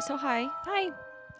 Right, 0.00 0.06
so 0.06 0.16
hi, 0.16 0.48
Hi, 0.64 0.92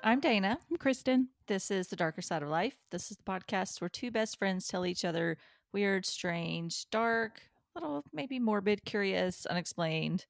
I'm 0.05 0.21
Dana. 0.21 0.59
I'm 0.71 0.77
Kristen. 0.77 1.29
This 1.47 1.71
is 1.71 1.89
The 1.89 1.97
Darker 1.97 2.21
Side 2.21 2.43
of 2.43 2.51
Life. 2.51 2.77
This 2.91 3.11
is 3.11 3.17
the 3.17 3.23
podcast 3.23 3.81
where 3.81 3.89
two 3.89 4.11
best 4.11 4.39
friends 4.39 4.69
tell 4.69 4.85
each 4.85 5.03
other 5.03 5.39
weird, 5.73 6.05
strange, 6.05 6.85
dark, 6.91 7.41
a 7.75 7.81
little, 7.81 8.05
maybe 8.13 8.39
morbid, 8.39 8.85
curious, 8.85 9.47
unexplained, 9.47 10.27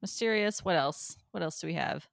mysterious. 0.00 0.64
What 0.64 0.76
else? 0.76 1.18
What 1.32 1.42
else 1.42 1.60
do 1.60 1.66
we 1.66 1.74
have? 1.74 2.08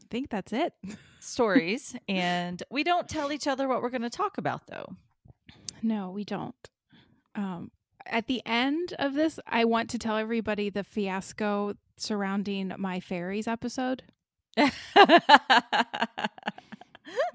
I 0.00 0.06
think 0.08 0.30
that's 0.30 0.52
it. 0.52 0.72
Stories. 1.18 1.96
and 2.08 2.62
we 2.70 2.84
don't 2.84 3.08
tell 3.08 3.32
each 3.32 3.48
other 3.48 3.66
what 3.66 3.82
we're 3.82 3.90
going 3.90 4.02
to 4.02 4.10
talk 4.10 4.38
about, 4.38 4.68
though. 4.68 4.94
No, 5.82 6.12
we 6.12 6.22
don't. 6.22 6.54
Um, 7.34 7.72
at 8.06 8.28
the 8.28 8.40
end 8.46 8.94
of 9.00 9.14
this, 9.14 9.40
I 9.48 9.64
want 9.64 9.90
to 9.90 9.98
tell 9.98 10.16
everybody 10.16 10.70
the 10.70 10.84
fiasco 10.84 11.74
surrounding 11.96 12.72
my 12.78 13.00
fairies 13.00 13.48
episode 13.48 14.04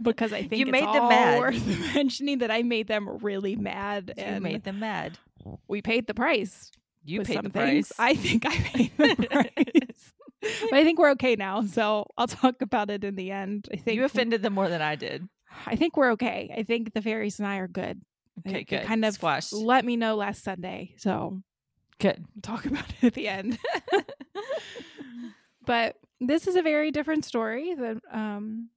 because 0.01 0.33
I 0.33 0.41
think 0.43 0.53
You 0.59 0.65
it's 0.65 0.71
made 0.71 0.83
them 0.85 1.07
mad. 1.09 1.39
worth 1.39 1.65
mentioning 1.95 2.39
that 2.39 2.51
I 2.51 2.63
made 2.63 2.87
them 2.87 3.09
really 3.21 3.55
mad 3.55 4.13
you 4.17 4.39
made 4.41 4.63
them 4.63 4.79
mad. 4.79 5.17
we 5.67 5.81
paid 5.81 6.07
the 6.07 6.13
price. 6.13 6.71
You 7.05 7.21
paid 7.23 7.43
the 7.43 7.49
things. 7.49 7.91
price. 7.91 7.91
I 7.99 8.15
think 8.15 8.45
I 8.45 8.55
paid 8.55 8.91
the 8.97 9.15
price. 9.29 10.13
but 10.69 10.73
I 10.73 10.83
think 10.83 10.99
we're 10.99 11.11
okay 11.11 11.35
now, 11.35 11.61
so 11.63 12.05
I'll 12.17 12.27
talk 12.27 12.61
about 12.61 12.89
it 12.89 13.03
in 13.03 13.15
the 13.15 13.31
end. 13.31 13.67
I 13.73 13.77
think 13.77 13.95
you 13.97 14.03
offended 14.05 14.41
them 14.41 14.53
more 14.53 14.69
than 14.69 14.81
I 14.81 14.95
did. 14.95 15.27
I 15.65 15.75
think 15.75 15.97
we're 15.97 16.11
okay. 16.13 16.53
I 16.57 16.63
think 16.63 16.93
the 16.93 17.01
fairies 17.01 17.39
and 17.39 17.47
I 17.47 17.57
are 17.57 17.67
good. 17.67 18.01
Okay, 18.47 18.53
they 18.59 18.63
good. 18.63 18.85
Kind 18.85 19.05
of 19.05 19.13
squashed. 19.13 19.53
let 19.53 19.85
me 19.85 19.95
know 19.97 20.15
last 20.15 20.43
Sunday, 20.43 20.93
so 20.97 21.41
Good. 21.99 22.23
we'll 22.35 22.41
talk 22.41 22.65
about 22.65 22.85
it 23.01 23.07
at 23.07 23.13
the 23.13 23.27
end. 23.27 23.59
but 25.65 25.95
this 26.27 26.47
is 26.47 26.55
a 26.55 26.61
very 26.61 26.91
different 26.91 27.25
story 27.25 27.75
than 27.75 28.01
um, 28.11 28.69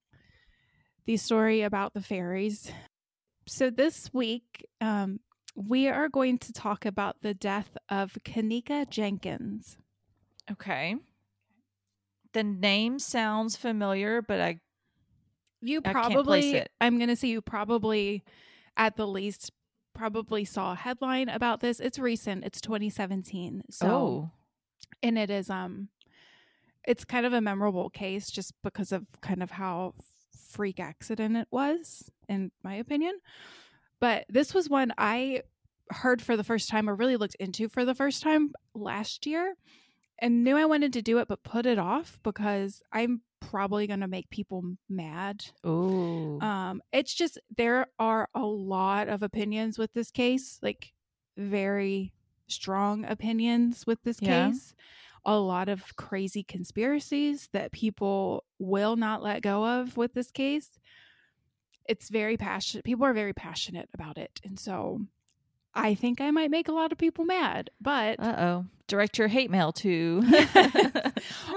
the 1.07 1.17
story 1.17 1.63
about 1.63 1.95
the 1.95 2.01
fairies. 2.01 2.71
So 3.47 3.71
this 3.71 4.11
week, 4.13 4.67
um, 4.81 5.21
we 5.55 5.89
are 5.89 6.09
going 6.09 6.39
to 6.39 6.53
talk 6.53 6.85
about 6.85 7.17
the 7.23 7.35
death 7.35 7.77
of 7.89 8.17
Kenneka 8.25 8.91
Jenkins. 8.91 9.79
Okay. 10.51 10.97
The 12.33 12.45
name 12.45 12.99
sounds 12.99 13.57
familiar, 13.57 14.21
but 14.21 14.41
I 14.41 14.61
You 15.63 15.81
I 15.85 15.93
probably, 15.93 16.57
it. 16.57 16.71
I'm 16.81 16.99
going 16.99 17.09
to 17.09 17.17
say 17.17 17.29
you 17.29 17.41
probably, 17.41 18.25
at 18.77 18.97
the 18.97 19.07
least, 19.07 19.53
probably 19.95 20.45
saw 20.45 20.73
a 20.73 20.77
headline 20.77 21.31
about 21.31 21.61
this. 21.61 21.81
It's 21.81 21.99
recent. 21.99 22.45
It's 22.45 22.61
2017. 22.61 23.63
So, 23.71 23.89
oh 23.89 24.31
and 25.03 25.19
it 25.19 25.31
is, 25.31 25.49
um, 25.51 25.89
it's 26.87 27.05
kind 27.05 27.27
of 27.27 27.33
a 27.33 27.41
memorable 27.41 27.91
case 27.91 28.31
just 28.31 28.55
because 28.63 28.93
of 28.93 29.05
kind 29.21 29.43
of 29.43 29.51
how 29.51 29.95
freak 30.51 30.81
accident 30.81 31.37
it 31.37 31.49
was, 31.51 32.11
in 32.29 32.51
my 32.63 32.75
opinion. 32.75 33.15
But 34.01 34.27
this 34.29 34.55
was 34.55 34.69
one 34.71 34.93
I 34.97 35.43
heard 35.91 36.21
for 36.23 36.37
the 36.37 36.45
first 36.45 36.69
time 36.69 36.89
or 36.89 36.95
really 36.95 37.17
looked 37.17 37.37
into 37.37 37.69
for 37.69 37.85
the 37.85 37.95
first 37.95 38.23
time 38.23 38.53
last 38.75 39.27
year 39.27 39.55
and 40.19 40.45
knew 40.45 40.57
I 40.57 40.65
wanted 40.65 40.93
to 40.95 41.03
do 41.03 41.19
it, 41.19 41.29
but 41.29 41.43
put 41.43 41.67
it 41.67 41.79
off 41.79 42.21
because 42.23 42.83
I'm 42.93 43.21
probably 43.41 43.87
going 43.87 44.01
to 44.01 44.09
make 44.09 44.31
people 44.31 44.63
mad. 44.89 45.45
oh 45.65 46.41
Um, 46.41 46.83
it's 46.93 47.15
just 47.15 47.39
there 47.57 47.87
are 47.99 48.29
a 48.35 48.45
lot 48.45 49.09
of 49.09 49.23
opinions 49.23 49.79
with 49.79 49.93
this 49.93 50.11
case, 50.11 50.59
like 50.63 50.93
very 51.37 52.13
strong 52.49 53.05
opinions 53.05 53.87
with 53.87 54.03
this 54.05 54.19
Yeah. 54.21 54.49
case. 54.49 54.75
A 55.27 55.37
lot 55.39 55.69
of 55.69 55.97
crazy 55.97 56.43
conspiracies 56.45 57.49
that 57.53 57.73
people 57.73 58.45
will 58.59 58.95
not 58.97 59.23
let 59.23 59.43
go 59.43 59.67
of 59.67 59.97
with 59.97 60.15
this 60.15 60.31
case. 60.31 60.71
It's 61.89 62.09
very 62.09 62.37
passionate. 62.37 62.85
People 62.85 63.05
are 63.07 63.13
very 63.13 63.33
passionate 63.33 63.89
about 63.93 64.19
it. 64.19 64.41
And 64.45 64.59
so 64.59 65.01
I 65.75 65.95
think 65.95 66.21
I 66.21 66.31
might 66.31 66.51
make 66.51 66.69
a 66.69 66.73
lot 66.73 66.93
of 66.93 66.99
people 66.99 67.25
mad, 67.25 67.71
but 67.81 68.19
Uh 68.21 68.35
oh. 68.39 68.65
Direct 68.89 69.19
your 69.19 69.27
hate 69.27 69.51
mail 69.51 69.73
to 69.73 70.23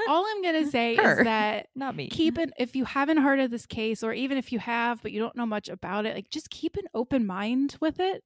all 0.07 0.25
I'm 0.27 0.41
going 0.41 0.63
to 0.65 0.71
say 0.71 0.95
Her. 0.95 1.19
is 1.19 1.25
that 1.25 1.67
not 1.75 1.95
me. 1.95 2.07
keep 2.09 2.39
an 2.39 2.51
if 2.57 2.75
you 2.75 2.85
haven't 2.85 3.17
heard 3.17 3.39
of 3.39 3.51
this 3.51 3.67
case 3.67 4.01
or 4.03 4.13
even 4.13 4.37
if 4.39 4.51
you 4.51 4.57
have 4.57 4.99
but 5.03 5.11
you 5.11 5.19
don't 5.19 5.35
know 5.35 5.45
much 5.45 5.69
about 5.69 6.07
it 6.07 6.15
like 6.15 6.31
just 6.31 6.49
keep 6.49 6.75
an 6.75 6.85
open 6.95 7.27
mind 7.27 7.77
with 7.79 7.99
it 7.99 8.23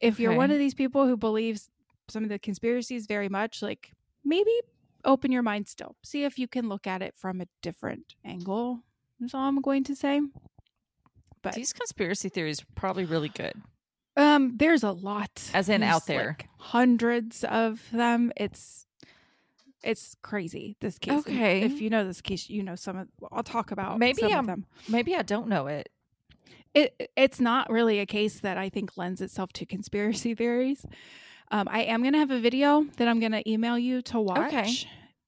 if 0.00 0.20
you're 0.20 0.30
Okay. 0.30 0.38
one 0.38 0.50
of 0.52 0.58
these 0.58 0.74
people 0.74 1.06
who 1.08 1.16
believes 1.16 1.68
some 2.08 2.22
of 2.22 2.28
the 2.28 2.38
conspiracies 2.38 3.06
very 3.06 3.28
much 3.28 3.60
like 3.60 3.90
maybe 4.24 4.50
open 5.04 5.32
your 5.32 5.42
mind 5.42 5.66
still 5.68 5.96
see 6.02 6.24
if 6.24 6.38
you 6.38 6.46
can 6.46 6.68
look 6.68 6.86
at 6.86 7.00
it 7.02 7.14
from 7.16 7.40
a 7.40 7.46
different 7.62 8.14
angle 8.24 8.80
that's 9.18 9.34
all 9.34 9.42
i'm 9.48 9.60
going 9.60 9.82
to 9.84 9.94
say 9.96 10.20
but 11.42 11.54
These 11.54 11.72
conspiracy 11.72 12.28
theories 12.28 12.60
are 12.60 12.66
probably 12.74 13.06
really 13.06 13.30
good. 13.30 13.54
um 14.16 14.56
there's 14.58 14.82
a 14.82 14.92
lot 14.92 15.50
As 15.54 15.68
in 15.70 15.80
There's, 15.80 15.92
out 15.94 16.06
there. 16.06 16.36
like, 16.38 16.48
hundreds 16.58 17.44
of 17.44 17.82
them 17.92 18.30
it's 18.36 18.86
it's 19.82 20.14
crazy 20.20 20.76
this 20.80 20.98
case 20.98 21.20
Okay. 21.20 21.62
if 21.62 21.80
you 21.80 21.88
know 21.88 22.04
this 22.06 22.20
case 22.20 22.50
you 22.50 22.62
know 22.62 22.74
some 22.74 22.98
of 22.98 23.08
i'll 23.32 23.42
talk 23.42 23.70
about 23.70 23.98
Maybe 23.98 24.20
some 24.20 24.30
I'm- 24.32 24.40
of 24.40 24.46
them 24.46 24.66
Maybe 24.88 25.16
I 25.16 25.22
don't 25.22 25.48
know 25.48 25.66
it. 25.66 25.88
it 26.74 27.10
it's 27.16 27.40
not 27.40 27.70
really 27.70 27.98
a 28.00 28.06
case 28.06 28.40
that 28.40 28.58
I 28.58 28.68
think 28.68 28.98
lends 28.98 29.22
itself 29.22 29.52
to 29.54 29.64
conspiracy 29.64 30.34
theories. 30.34 30.84
Um, 31.50 31.68
I 31.70 31.82
am 31.82 32.02
going 32.02 32.12
to 32.12 32.18
have 32.18 32.30
a 32.30 32.40
video 32.40 32.84
that 32.96 33.08
I'm 33.08 33.20
going 33.20 33.32
to 33.32 33.48
email 33.50 33.78
you 33.78 34.02
to 34.02 34.20
watch 34.20 34.86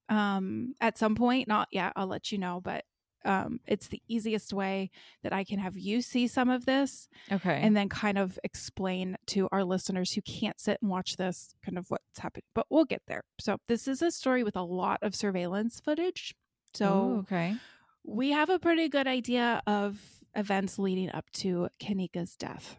um, 0.09 0.73
at 0.79 0.97
some 0.97 1.15
point. 1.15 1.47
Not 1.47 1.67
yet. 1.71 1.93
I'll 1.95 2.07
let 2.07 2.31
you 2.31 2.37
know, 2.37 2.61
but 2.63 2.85
um, 3.25 3.59
it's 3.65 3.87
the 3.87 4.01
easiest 4.07 4.51
way 4.53 4.91
that 5.23 5.31
I 5.31 5.43
can 5.43 5.57
have 5.59 5.77
you 5.77 6.01
see 6.01 6.27
some 6.27 6.49
of 6.49 6.65
this 6.65 7.07
Okay. 7.31 7.59
and 7.61 7.75
then 7.75 7.87
kind 7.87 8.17
of 8.17 8.37
explain 8.43 9.15
to 9.27 9.47
our 9.51 9.63
listeners 9.63 10.11
who 10.11 10.21
can't 10.21 10.59
sit 10.59 10.77
and 10.81 10.91
watch 10.91 11.15
this 11.15 11.55
kind 11.65 11.77
of 11.77 11.89
what's 11.89 12.19
happening. 12.19 12.43
But 12.53 12.67
we'll 12.69 12.85
get 12.85 13.01
there. 13.07 13.23
So 13.39 13.57
this 13.67 13.87
is 13.87 14.01
a 14.01 14.11
story 14.11 14.43
with 14.43 14.55
a 14.57 14.61
lot 14.63 14.99
of 15.01 15.15
surveillance 15.15 15.79
footage. 15.79 16.35
So 16.73 16.85
Ooh, 16.87 17.19
okay. 17.19 17.55
we 18.03 18.31
have 18.31 18.49
a 18.49 18.59
pretty 18.59 18.89
good 18.89 19.07
idea 19.07 19.61
of 19.67 19.99
events 20.35 20.77
leading 20.79 21.09
up 21.11 21.29
to 21.31 21.69
Kenneka's 21.81 22.35
death. 22.35 22.75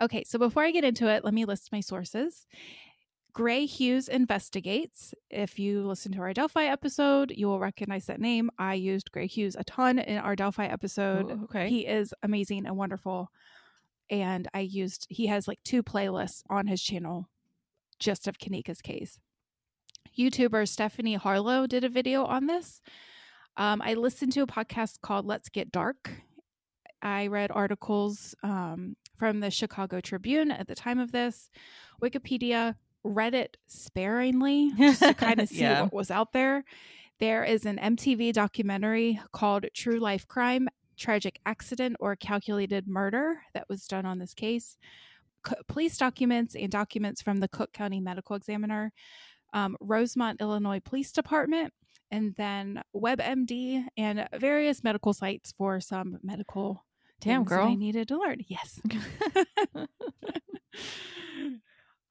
Okay, 0.00 0.24
so 0.24 0.38
before 0.38 0.62
I 0.62 0.70
get 0.70 0.84
into 0.84 1.08
it, 1.08 1.24
let 1.24 1.34
me 1.34 1.44
list 1.44 1.72
my 1.72 1.80
sources. 1.80 2.46
Gray 3.32 3.66
Hughes 3.66 4.08
Investigates. 4.08 5.14
If 5.30 5.58
you 5.58 5.86
listen 5.86 6.12
to 6.12 6.20
our 6.20 6.32
Delphi 6.32 6.64
episode, 6.64 7.32
you 7.36 7.46
will 7.46 7.60
recognize 7.60 8.06
that 8.06 8.20
name. 8.20 8.50
I 8.58 8.74
used 8.74 9.12
Gray 9.12 9.26
Hughes 9.26 9.56
a 9.56 9.64
ton 9.64 9.98
in 9.98 10.18
our 10.18 10.34
Delphi 10.34 10.66
episode. 10.66 11.30
Ooh, 11.30 11.44
okay. 11.44 11.68
He 11.68 11.86
is 11.86 12.14
amazing 12.22 12.66
and 12.66 12.76
wonderful. 12.76 13.30
And 14.10 14.48
I 14.54 14.60
used, 14.60 15.06
he 15.10 15.26
has 15.26 15.46
like 15.46 15.62
two 15.64 15.82
playlists 15.82 16.42
on 16.48 16.66
his 16.66 16.82
channel 16.82 17.28
just 17.98 18.26
of 18.26 18.38
Kenneka's 18.38 18.80
case. 18.80 19.18
YouTuber 20.18 20.66
Stephanie 20.68 21.14
Harlow 21.14 21.66
did 21.66 21.84
a 21.84 21.88
video 21.88 22.24
on 22.24 22.46
this. 22.46 22.80
Um, 23.56 23.82
I 23.84 23.94
listened 23.94 24.32
to 24.32 24.42
a 24.42 24.46
podcast 24.46 25.00
called 25.00 25.26
Let's 25.26 25.48
Get 25.48 25.70
Dark. 25.70 26.10
I 27.02 27.26
read 27.28 27.50
articles 27.52 28.34
um, 28.42 28.96
from 29.18 29.40
the 29.40 29.50
Chicago 29.50 30.00
Tribune 30.00 30.50
at 30.50 30.68
the 30.68 30.74
time 30.74 30.98
of 30.98 31.12
this, 31.12 31.50
Wikipedia, 32.02 32.76
read 33.04 33.34
it 33.34 33.56
sparingly 33.66 34.72
just 34.78 35.00
to 35.02 35.14
kind 35.14 35.40
of 35.40 35.48
see 35.50 35.60
Yeah. 35.60 35.82
what 35.82 35.92
was 35.92 36.10
out 36.10 36.32
there. 36.32 36.64
There 37.20 37.42
is 37.44 37.66
an 37.66 37.78
MTV 37.78 38.32
documentary 38.32 39.20
called 39.32 39.66
True 39.74 39.98
Life 39.98 40.26
Crime 40.28 40.68
Tragic 40.96 41.40
Accident 41.46 41.96
or 42.00 42.16
Calculated 42.16 42.86
Murder 42.86 43.42
that 43.54 43.68
was 43.68 43.86
done 43.86 44.06
on 44.06 44.18
this 44.18 44.34
case. 44.34 44.76
Police 45.68 45.96
documents 45.96 46.54
and 46.54 46.70
documents 46.70 47.22
from 47.22 47.38
the 47.38 47.48
Cook 47.48 47.72
County 47.72 48.00
Medical 48.00 48.36
Examiner, 48.36 48.92
um, 49.52 49.76
Rosemont, 49.80 50.40
Illinois 50.40 50.80
Police 50.80 51.12
Department, 51.12 51.72
and 52.10 52.34
then 52.36 52.82
WebMD 52.94 53.84
and 53.96 54.28
various 54.36 54.82
medical 54.84 55.12
sites 55.12 55.52
for 55.56 55.80
some 55.80 56.18
medical 56.22 56.84
Damn, 57.20 57.44
girl. 57.44 57.66
I 57.66 57.74
needed 57.74 58.08
to 58.08 58.18
learn. 58.18 58.44
Yes. 58.46 58.80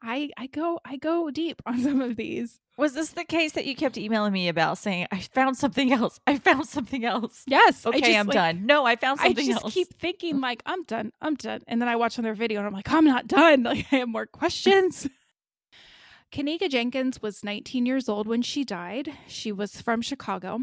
I 0.01 0.29
I 0.37 0.47
go 0.47 0.79
I 0.85 0.97
go 0.97 1.31
deep 1.31 1.61
on 1.65 1.79
some 1.81 2.01
of 2.01 2.15
these. 2.17 2.59
Was 2.77 2.93
this 2.93 3.09
the 3.09 3.23
case 3.23 3.53
that 3.53 3.65
you 3.65 3.75
kept 3.75 3.97
emailing 3.97 4.31
me 4.31 4.47
about 4.49 4.77
saying, 4.77 5.07
I 5.11 5.19
found 5.19 5.57
something 5.57 5.91
else? 5.91 6.19
I 6.27 6.37
found 6.37 6.67
something 6.67 7.03
else. 7.03 7.43
Yes. 7.47 7.83
I 7.85 7.89
Okay, 7.89 7.99
just, 8.01 8.11
I'm 8.19 8.27
like, 8.27 8.33
done. 8.35 8.65
No, 8.67 8.85
I 8.85 8.95
found 8.95 9.19
something 9.19 9.37
else. 9.39 9.49
I 9.49 9.51
just 9.53 9.63
else. 9.65 9.73
keep 9.73 9.99
thinking 9.99 10.39
like 10.39 10.61
I'm 10.65 10.83
done. 10.83 11.11
I'm 11.19 11.33
done. 11.35 11.61
And 11.67 11.81
then 11.81 11.89
I 11.89 11.95
watch 11.95 12.19
another 12.19 12.35
video 12.35 12.59
and 12.59 12.67
I'm 12.67 12.73
like, 12.73 12.91
I'm 12.91 13.05
not 13.05 13.27
done. 13.27 13.63
Like 13.67 13.87
I 13.91 13.97
have 13.97 14.09
more 14.09 14.27
questions. 14.27 15.07
Kenneka 16.31 16.69
Jenkins 16.69 17.21
was 17.21 17.43
19 17.43 17.85
years 17.85 18.07
old 18.07 18.27
when 18.27 18.41
she 18.41 18.63
died. 18.63 19.11
She 19.27 19.51
was 19.51 19.81
from 19.81 20.01
Chicago. 20.01 20.59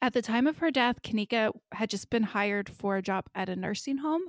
At 0.00 0.12
the 0.12 0.22
time 0.22 0.46
of 0.46 0.58
her 0.58 0.70
death, 0.70 1.02
Kenneka 1.02 1.52
had 1.72 1.90
just 1.90 2.10
been 2.10 2.22
hired 2.22 2.68
for 2.68 2.96
a 2.96 3.02
job 3.02 3.26
at 3.34 3.48
a 3.48 3.56
nursing 3.56 3.98
home. 3.98 4.22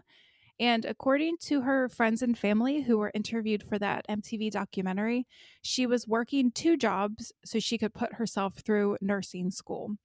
And 0.59 0.85
according 0.85 1.37
to 1.41 1.61
her 1.61 1.89
friends 1.89 2.21
and 2.21 2.37
family 2.37 2.83
who 2.83 2.97
were 2.97 3.11
interviewed 3.13 3.63
for 3.63 3.77
that 3.79 4.05
MTV 4.07 4.51
documentary, 4.51 5.27
she 5.61 5.85
was 5.85 6.07
working 6.07 6.51
two 6.51 6.77
jobs 6.77 7.33
so 7.43 7.59
she 7.59 7.77
could 7.77 7.93
put 7.93 8.13
herself 8.13 8.55
through 8.59 8.97
nursing 9.01 9.51
school. 9.51 9.97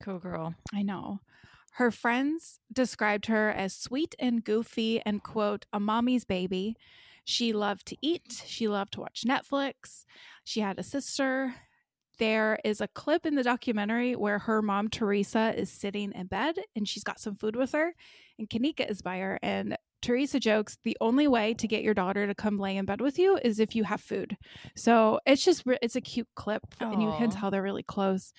Cool 0.00 0.20
girl. 0.20 0.54
I 0.72 0.82
know. 0.82 1.20
Her 1.72 1.90
friends 1.90 2.60
described 2.72 3.26
her 3.26 3.50
as 3.50 3.74
sweet 3.74 4.14
and 4.18 4.42
goofy 4.42 5.02
and, 5.04 5.22
quote, 5.22 5.66
a 5.72 5.78
mommy's 5.78 6.24
baby. 6.24 6.76
She 7.24 7.52
loved 7.52 7.86
to 7.88 7.96
eat. 8.00 8.42
She 8.46 8.68
loved 8.68 8.94
to 8.94 9.00
watch 9.00 9.24
Netflix. 9.26 10.06
She 10.44 10.60
had 10.60 10.78
a 10.78 10.82
sister. 10.82 11.54
There 12.18 12.58
is 12.64 12.80
a 12.80 12.88
clip 12.88 13.26
in 13.26 13.34
the 13.34 13.42
documentary 13.42 14.16
where 14.16 14.38
her 14.40 14.60
mom, 14.62 14.88
Teresa, 14.88 15.54
is 15.56 15.70
sitting 15.70 16.12
in 16.12 16.26
bed 16.26 16.56
and 16.74 16.88
she's 16.88 17.04
got 17.04 17.20
some 17.20 17.36
food 17.36 17.56
with 17.56 17.72
her, 17.72 17.94
and 18.38 18.48
Kenneka 18.48 18.90
is 18.90 19.02
by 19.02 19.18
her. 19.18 19.38
And 19.42 19.76
Teresa 20.02 20.38
jokes, 20.38 20.78
the 20.84 20.96
only 21.00 21.26
way 21.28 21.54
to 21.54 21.66
get 21.66 21.82
your 21.82 21.94
daughter 21.94 22.26
to 22.26 22.34
come 22.34 22.58
lay 22.58 22.76
in 22.76 22.84
bed 22.84 23.00
with 23.00 23.18
you 23.18 23.38
is 23.42 23.58
if 23.58 23.74
you 23.74 23.84
have 23.84 24.00
food. 24.00 24.36
So 24.76 25.20
it's 25.26 25.44
just, 25.44 25.64
it's 25.82 25.96
a 25.96 26.00
cute 26.00 26.28
clip, 26.34 26.62
and 26.92 27.02
you 27.02 27.08
can 27.18 27.30
tell 27.30 27.50
they're 27.50 27.62
really 27.62 27.82
close. 27.82 28.32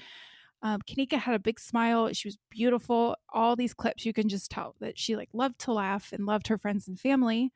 Um, 0.61 0.81
Kenneka 0.81 1.17
had 1.17 1.35
a 1.35 1.39
big 1.39 1.59
smile. 1.59 2.11
She 2.13 2.27
was 2.27 2.37
beautiful. 2.49 3.15
All 3.31 3.55
these 3.55 3.73
clips, 3.73 4.05
you 4.05 4.13
can 4.13 4.27
just 4.27 4.51
tell 4.51 4.75
that 4.81 4.97
she 4.99 5.15
like 5.15 5.29
loved 5.33 5.59
to 5.59 5.73
laugh 5.73 6.11
and 6.11 6.25
loved 6.25 6.47
her 6.47 6.57
friends 6.57 6.87
and 6.87 6.99
family. 6.99 7.51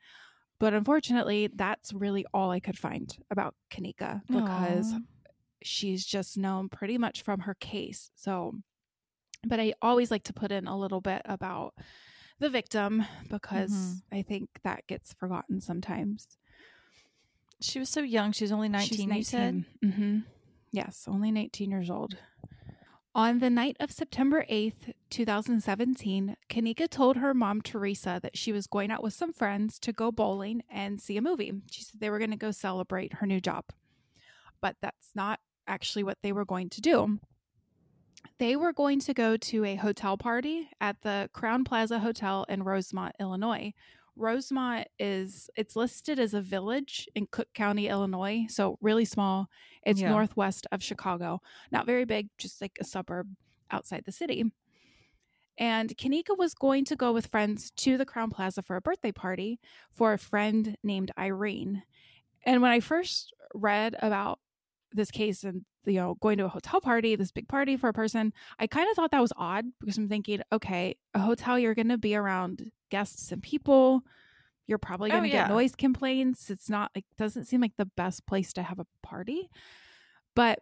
But 0.58 0.72
unfortunately, 0.72 1.50
that's 1.54 1.92
really 1.92 2.24
all 2.32 2.50
I 2.50 2.60
could 2.60 2.78
find 2.78 3.14
about 3.30 3.54
Kenneka 3.70 4.22
because 4.26 4.92
Aw. 4.94 4.98
She's 5.66 6.04
just 6.04 6.36
known 6.36 6.68
pretty 6.68 6.98
much 6.98 7.22
from 7.22 7.40
her 7.40 7.54
case. 7.54 8.10
So, 8.14 8.56
but 9.42 9.58
I 9.58 9.74
always 9.82 10.10
like 10.10 10.24
to 10.24 10.32
put 10.32 10.52
in 10.52 10.66
a 10.66 10.78
little 10.78 11.00
bit 11.00 11.22
about 11.24 11.74
the 12.38 12.50
victim 12.50 13.04
because 13.30 13.72
Mhm. 13.72 14.02
I 14.12 14.22
think 14.22 14.50
that 14.62 14.86
gets 14.86 15.12
forgotten 15.14 15.60
sometimes. 15.60 16.36
she 17.60 17.78
was 17.78 17.88
so 17.88 18.02
young. 18.02 18.32
She 18.32 18.44
was 18.44 18.52
only 18.52 18.68
19, 18.68 19.08
you 19.14 19.22
said? 19.24 19.64
hmm 19.82 20.18
Yes, 20.70 21.04
only 21.08 21.30
19 21.30 21.70
years 21.70 21.88
old. 21.88 22.18
On 23.14 23.38
the 23.38 23.48
night 23.48 23.76
of 23.80 23.92
September 23.92 24.44
8th, 24.50 24.92
2017, 25.08 26.36
Kenneka 26.50 26.88
told 26.90 27.16
her 27.18 27.32
mom, 27.32 27.62
Teresa, 27.62 28.18
that 28.22 28.36
she 28.36 28.52
was 28.52 28.66
going 28.66 28.90
out 28.90 29.02
with 29.02 29.14
some 29.14 29.32
friends 29.32 29.78
to 29.78 29.92
go 29.92 30.10
bowling 30.10 30.62
and 30.68 31.00
see 31.00 31.16
a 31.16 31.22
movie. 31.22 31.52
She 31.70 31.84
said 31.84 32.00
they 32.00 32.10
were 32.10 32.18
going 32.18 32.32
to 32.32 32.36
go 32.36 32.50
celebrate 32.50 33.14
her 33.14 33.26
new 33.26 33.40
job. 33.40 33.64
But 34.60 34.76
that's 34.82 35.12
not 35.14 35.40
actually 35.66 36.04
what 36.04 36.18
they 36.22 36.32
were 36.32 36.44
going 36.44 36.68
to 36.70 36.80
do. 36.80 37.18
They 38.38 38.56
were 38.56 38.72
going 38.72 39.00
to 39.00 39.14
go 39.14 39.36
to 39.36 39.64
a 39.64 39.76
hotel 39.76 40.16
party 40.16 40.68
at 40.80 41.00
the 41.02 41.30
Crowne 41.34 41.64
Plaza 41.64 41.98
Hotel 42.00 42.44
in 42.48 42.62
Rosemont, 42.62 43.14
Illinois. 43.20 43.72
Rosemont 44.16 44.86
is 44.98 45.50
it's 45.56 45.76
listed 45.76 46.18
as 46.18 46.34
a 46.34 46.40
village 46.40 47.08
in 47.14 47.26
Cook 47.30 47.48
County, 47.54 47.88
Illinois, 47.88 48.46
so 48.48 48.78
really 48.80 49.04
small. 49.04 49.48
It's 49.82 50.00
Yeah. 50.00 50.10
northwest 50.10 50.66
of 50.72 50.82
Chicago. 50.82 51.40
Not 51.70 51.86
very 51.86 52.04
big, 52.04 52.28
just 52.38 52.60
like 52.60 52.76
a 52.80 52.84
suburb 52.84 53.28
outside 53.70 54.04
the 54.04 54.12
city. 54.12 54.44
And 55.58 55.96
Kenneka 55.96 56.36
was 56.36 56.54
going 56.54 56.84
to 56.86 56.96
go 56.96 57.12
with 57.12 57.26
friends 57.26 57.70
to 57.72 57.96
the 57.96 58.06
Crowne 58.06 58.30
Plaza 58.32 58.62
for 58.62 58.76
a 58.76 58.80
birthday 58.80 59.12
party 59.12 59.60
for 59.92 60.12
a 60.12 60.18
friend 60.18 60.76
named 60.82 61.12
Irene. 61.18 61.82
And 62.44 62.60
when 62.62 62.72
I 62.72 62.80
first 62.80 63.32
read 63.54 63.94
about 64.00 64.40
this 64.94 65.10
case 65.10 65.44
and 65.44 65.64
you 65.84 65.94
know 66.00 66.14
going 66.20 66.38
to 66.38 66.44
a 66.46 66.48
hotel 66.48 66.80
party, 66.80 67.16
this 67.16 67.32
big 67.32 67.48
party 67.48 67.76
for 67.76 67.88
a 67.88 67.92
person, 67.92 68.32
I 68.58 68.66
kind 68.66 68.88
of 68.88 68.96
thought 68.96 69.10
that 69.10 69.20
was 69.20 69.32
odd 69.36 69.66
because 69.80 69.98
I'm 69.98 70.08
thinking, 70.08 70.40
okay, 70.52 70.96
a 71.14 71.18
hotel 71.18 71.58
you're 71.58 71.74
going 71.74 71.88
to 71.88 71.98
be 71.98 72.14
around 72.16 72.70
guests 72.90 73.30
and 73.32 73.42
people. 73.42 74.02
You're 74.66 74.78
probably 74.78 75.10
Oh, 75.10 75.16
going 75.18 75.24
to 75.24 75.28
yeah. 75.36 75.42
get 75.48 75.50
noise 75.50 75.74
complaints. 75.76 76.48
It's 76.48 76.70
not 76.70 76.90
like 76.94 77.04
doesn't 77.18 77.44
seem 77.44 77.60
like 77.60 77.76
the 77.76 77.84
best 77.96 78.26
place 78.26 78.52
to 78.54 78.62
have 78.62 78.78
a 78.78 78.86
party. 79.02 79.50
But 80.34 80.60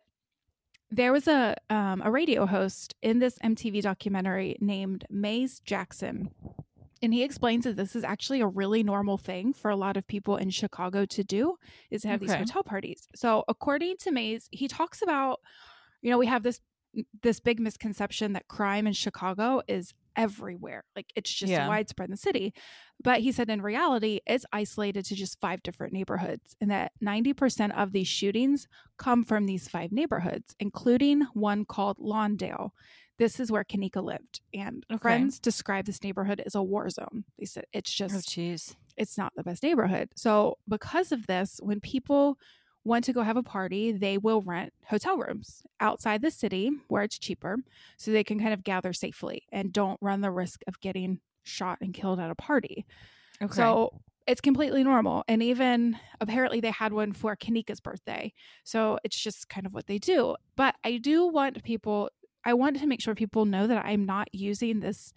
there 0.91 1.13
was 1.13 1.29
a 1.29 1.57
um, 1.71 2.03
a 2.05 2.11
radio 2.11 2.45
host 2.47 2.95
in 3.01 3.19
this 3.21 3.39
MTV 3.45 3.83
documentary 3.83 4.57
named 4.61 5.05
Maze 5.09 5.61
Jackson, 5.61 6.31
and 7.03 7.13
he 7.13 7.23
explains 7.23 7.65
that 7.65 7.77
this 7.77 7.97
is 7.97 8.05
actually 8.05 8.41
a 8.41 8.47
really 8.47 8.83
normal 8.83 9.19
thing 9.19 9.53
for 9.53 9.71
a 9.71 9.77
lot 9.77 9.97
of 9.97 10.07
people 10.07 10.37
in 10.37 10.51
Chicago 10.51 11.05
to 11.07 11.25
do 11.25 11.57
is 11.91 12.03
to 12.03 12.09
have 12.09 12.21
these 12.21 12.31
hotel 12.41 12.63
parties. 12.63 13.09
So 13.15 13.45
according 13.49 13.97
to 13.99 14.11
Maze, 14.13 14.49
he 14.53 14.69
talks 14.69 15.03
about, 15.03 15.41
you 16.01 16.11
know, 16.11 16.19
we 16.19 16.27
have 16.27 16.43
this 16.43 16.61
this 17.23 17.41
big 17.41 17.59
misconception 17.59 18.35
that 18.35 18.49
crime 18.49 18.87
in 18.87 18.93
Chicago 18.93 19.63
is 19.67 19.95
everywhere. 20.15 20.85
Like 20.95 21.07
it's 21.17 21.33
just 21.33 21.51
Yeah. 21.51 21.67
widespread 21.67 22.09
in 22.09 22.11
the 22.11 22.19
city. 22.19 22.53
But 23.03 23.21
he 23.21 23.33
said 23.33 23.49
in 23.49 23.63
reality, 23.63 24.21
it's 24.27 24.45
isolated 24.53 25.07
to 25.07 25.15
just 25.15 25.41
five 25.41 25.63
different 25.63 25.95
neighborhoods 25.95 26.55
and 26.61 26.71
that 26.71 26.93
90% 27.03 27.73
of 27.73 27.93
these 27.93 28.09
shootings 28.09 28.69
come 28.99 29.25
from 29.25 29.47
these 29.47 29.69
five 29.69 29.91
neighborhoods, 29.91 30.55
including 30.61 31.23
one 31.33 31.65
called 31.65 31.97
Lawndale. 31.97 32.73
This 33.23 33.39
is 33.39 33.53
where 33.53 33.63
Kenneka 33.65 34.03
lived. 34.03 34.41
And 34.53 34.85
Okay. 34.91 34.99
friends 35.01 35.39
describe 35.39 35.85
this 35.87 36.03
neighborhood 36.03 36.43
as 36.45 36.57
a 36.57 36.63
war 36.63 36.91
zone. 36.91 37.25
They 37.39 37.45
said 37.47 37.65
it's 37.73 37.91
Oh, 38.01 38.09
just 38.09 38.29
jeez. 38.31 38.75
it's 38.97 39.17
not 39.17 39.33
the 39.37 39.45
best 39.45 39.63
neighborhood. 39.63 40.09
So, 40.17 40.59
because 40.69 41.13
of 41.13 41.27
this, 41.29 41.61
when 41.63 41.81
people 41.81 42.37
want 42.85 43.05
to 43.05 43.13
go 43.13 43.23
have 43.23 43.37
a 43.37 43.43
party, 43.45 43.93
they 43.93 44.19
will 44.19 44.43
rent 44.43 44.73
hotel 44.87 45.17
rooms 45.17 45.63
outside 45.79 46.21
the 46.21 46.33
city 46.33 46.71
where 46.89 47.05
it's 47.05 47.17
cheaper 47.19 47.59
so 47.97 48.11
they 48.11 48.25
can 48.25 48.41
kind 48.41 48.53
of 48.53 48.65
gather 48.65 48.93
safely 48.93 49.43
and 49.53 49.73
don't 49.73 49.99
run 50.03 50.21
the 50.21 50.33
risk 50.33 50.63
of 50.67 50.81
getting 50.81 51.21
shot 51.45 51.79
and 51.81 51.95
killed 51.95 52.19
at 52.19 52.31
a 52.31 52.35
party. 52.35 52.85
Okay. 53.41 53.55
So, 53.55 54.01
it's 54.27 54.41
completely 54.41 54.85
normal. 54.85 55.25
And 55.29 55.43
even 55.43 55.97
apparently, 56.21 56.61
they 56.61 56.71
had 56.71 56.93
one 56.93 57.13
for 57.13 57.37
Kenneka's 57.37 57.81
birthday. 57.81 58.33
So, 58.65 58.99
it's 59.05 59.19
just 59.19 59.49
kind 59.49 59.67
of 59.67 59.73
what 59.75 59.87
they 59.87 59.99
do. 59.99 60.37
But 60.57 60.75
I 60.85 60.99
do 60.99 61.27
want 61.27 61.63
people, 61.65 62.11
I 62.45 62.55
want 62.55 62.79
to 62.81 62.87
make 62.87 63.01
sure 63.01 63.15
people 63.15 63.45
know 63.45 63.67
that 63.67 63.85
I'm 63.85 64.05
not 64.05 64.29
using 64.33 64.81
this 64.81 65.13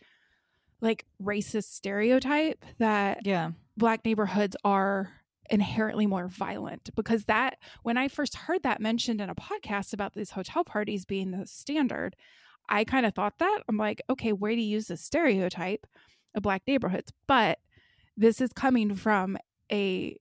like 0.81 1.05
racist 1.21 1.65
stereotype 1.65 2.63
that 2.79 3.25
yeah. 3.25 3.51
black 3.77 4.05
neighborhoods 4.05 4.55
are 4.63 5.11
inherently 5.49 6.07
more 6.07 6.27
violent 6.27 6.89
because 6.95 7.25
that 7.25 7.57
when 7.83 7.97
I 7.97 8.07
first 8.07 8.35
heard 8.35 8.63
that 8.63 8.81
mentioned 8.81 9.21
in 9.21 9.29
a 9.29 9.35
podcast 9.35 9.93
about 9.93 10.13
these 10.13 10.31
hotel 10.31 10.63
parties 10.63 11.05
being 11.05 11.31
the 11.31 11.45
standard, 11.45 12.15
I 12.67 12.83
kind 12.83 13.05
of 13.05 13.13
thought 13.13 13.37
that. 13.39 13.59
I'm 13.67 13.77
like, 13.77 14.01
okay, 14.09 14.33
where 14.33 14.55
do 14.55 14.61
you 14.61 14.67
use 14.67 14.87
this 14.87 15.01
stereotype 15.01 15.85
of 16.33 16.43
black 16.43 16.63
neighborhoods? 16.67 17.11
But 17.27 17.59
this 18.17 18.41
is 18.41 18.51
coming 18.53 18.95
from 18.95 19.37
a 19.71 20.17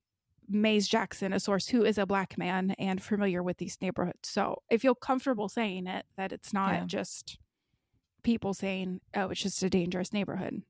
Maze 0.48 0.88
Jackson, 0.88 1.32
a 1.32 1.40
source 1.40 1.68
who 1.68 1.84
is 1.84 1.98
a 1.98 2.06
black 2.06 2.36
man 2.38 2.72
and 2.78 3.02
familiar 3.02 3.42
with 3.42 3.58
these 3.58 3.78
neighborhoods. 3.80 4.28
So 4.28 4.62
I 4.70 4.76
feel 4.76 4.94
comfortable 4.94 5.48
saying 5.48 5.86
it 5.86 6.06
that 6.16 6.32
it's 6.32 6.52
not 6.52 6.72
Yeah. 6.74 6.84
just 6.86 7.38
people 8.22 8.54
saying, 8.54 9.00
oh, 9.14 9.28
it's 9.30 9.42
just 9.42 9.62
a 9.62 9.70
dangerous 9.70 10.12
neighborhood. 10.12 10.62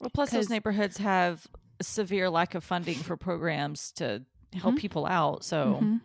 Well, 0.00 0.10
plus 0.12 0.30
those 0.30 0.50
neighborhoods 0.50 0.96
have 0.98 1.46
a 1.80 1.84
severe 1.84 2.30
lack 2.30 2.54
of 2.54 2.64
funding 2.64 2.96
for 2.96 3.16
programs 3.16 3.92
to 3.92 4.24
help 4.54 4.74
Mhm. 4.74 4.78
people 4.78 5.06
out. 5.06 5.44
So 5.44 5.78
Mhm. 5.82 6.00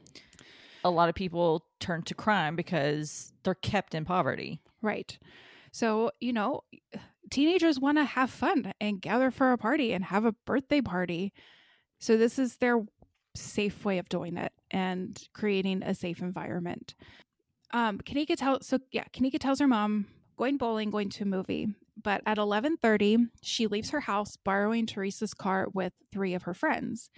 a 0.84 0.90
lot 0.90 1.10
of 1.10 1.16
people 1.16 1.66
turn 1.80 2.04
to 2.04 2.16
crime 2.16 2.56
because 2.56 3.34
they're 3.44 3.56
kept 3.56 3.94
in 3.96 4.06
poverty. 4.06 4.62
Right. 4.82 5.18
So, 5.72 6.12
you 6.20 6.34
know, 6.34 6.64
teenagers 7.30 7.80
want 7.80 7.98
to 7.98 8.04
have 8.06 8.30
fun 8.32 8.74
and 8.82 9.02
gather 9.02 9.30
for 9.32 9.52
a 9.52 9.58
party 9.58 9.94
and 9.94 10.06
have 10.06 10.26
a 10.26 10.32
birthday 10.32 10.82
party. 10.82 11.32
So, 12.00 12.18
this 12.18 12.40
is 12.40 12.58
their 12.58 12.84
safe 13.36 13.86
way 13.86 13.98
of 13.98 14.10
doing 14.10 14.38
it 14.38 14.52
and 14.72 15.28
creating 15.34 15.84
a 15.84 15.94
safe 15.94 16.22
environment. 16.22 16.96
Um, 17.72 18.00
Kenneka 18.00 18.36
tells 18.36 18.68
so 18.68 18.80
yeah, 18.92 19.06
Kenneka 19.14 19.40
tells 19.40 19.60
her 19.60 19.68
mom 19.68 20.08
going 20.38 20.58
bowling, 20.58 20.90
going 20.90 21.10
to 21.10 21.24
a 21.24 21.28
movie. 21.28 21.68
But 22.02 22.22
at 22.26 22.38
eleven 22.38 22.78
thirty, 22.78 23.18
she 23.42 23.68
leaves 23.68 23.90
her 23.90 24.00
house, 24.00 24.38
borrowing 24.38 24.86
Teresa's 24.86 25.34
car 25.34 25.68
with 25.74 25.94
three 26.12 26.34
of 26.34 26.44
her 26.44 26.54
friends. 26.54 27.10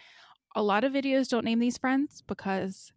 A 0.56 0.64
lot 0.64 0.84
of 0.84 0.92
videos 0.92 1.30
don't 1.30 1.46
name 1.46 1.60
these 1.60 1.78
friends 1.78 2.24
because 2.28 2.92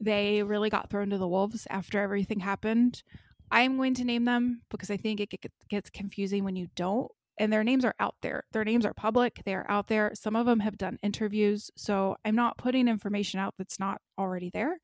they 0.00 0.42
really 0.42 0.70
got 0.70 0.90
thrown 0.90 1.10
to 1.10 1.18
the 1.18 1.28
wolves 1.28 1.66
after 1.70 2.00
everything 2.00 2.40
happened. 2.40 3.02
I'm 3.50 3.76
going 3.76 3.94
to 3.94 4.04
name 4.04 4.24
them 4.24 4.62
because 4.70 4.90
I 4.90 4.96
think 4.96 5.20
it 5.20 5.34
gets 5.68 5.90
confusing 5.90 6.44
when 6.44 6.54
you 6.54 6.68
don't. 6.76 7.10
And 7.38 7.52
their 7.52 7.64
names 7.64 7.84
are 7.84 7.94
out 8.00 8.16
there. 8.20 8.44
Their 8.52 8.64
names 8.64 8.84
are 8.84 8.94
public. 8.94 9.42
They 9.44 9.54
are 9.54 9.66
out 9.68 9.86
there. 9.86 10.12
Some 10.14 10.34
of 10.36 10.46
them 10.46 10.60
have 10.60 10.76
done 10.76 10.98
interviews. 11.02 11.70
So 11.76 12.16
I'm 12.24 12.34
not 12.34 12.58
putting 12.58 12.88
information 12.88 13.38
out 13.40 13.54
that's 13.56 13.78
not 13.78 14.00
already 14.18 14.50
there. 14.52 14.78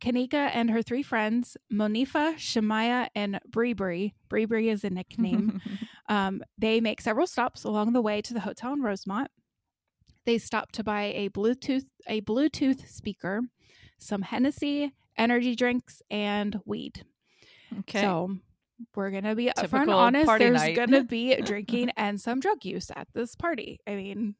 Kenneka 0.00 0.50
and 0.54 0.70
her 0.70 0.82
three 0.82 1.02
friends, 1.02 1.56
Monifa, 1.72 2.34
Shemaya, 2.36 3.08
and 3.14 3.40
Bree 3.50 3.72
Bree, 3.72 4.14
Bree 4.28 4.44
Bree 4.44 4.68
is 4.68 4.84
a 4.84 4.90
nickname, 4.90 5.60
um, 6.08 6.42
they 6.56 6.80
make 6.80 7.00
several 7.00 7.26
stops 7.26 7.64
along 7.64 7.92
the 7.92 8.00
way 8.00 8.22
to 8.22 8.34
the 8.34 8.40
hotel 8.40 8.72
in 8.72 8.82
Rosemont. 8.82 9.30
They 10.24 10.38
stop 10.38 10.72
to 10.72 10.84
buy 10.84 11.12
a 11.16 11.30
Bluetooth 11.30 11.86
a 12.06 12.20
Bluetooth 12.20 12.88
speaker, 12.88 13.40
some 13.98 14.22
Hennessy, 14.22 14.92
energy 15.16 15.56
drinks, 15.56 16.02
and 16.10 16.60
weed. 16.64 17.04
okay. 17.80 18.02
So 18.02 18.36
we're 18.94 19.10
gonna 19.10 19.34
be 19.34 19.46
upfront 19.46 19.70
Typical 19.70 19.94
honest. 19.94 20.26
party 20.26 20.44
There's 20.46 20.60
night. 20.60 20.76
gonna 20.76 21.04
be 21.18 21.36
drinking 21.36 21.90
and 21.96 22.20
some 22.20 22.40
drug 22.40 22.64
use 22.64 22.90
at 22.94 23.08
this 23.14 23.34
party. 23.34 23.80
I 23.86 23.94
mean, 23.94 24.34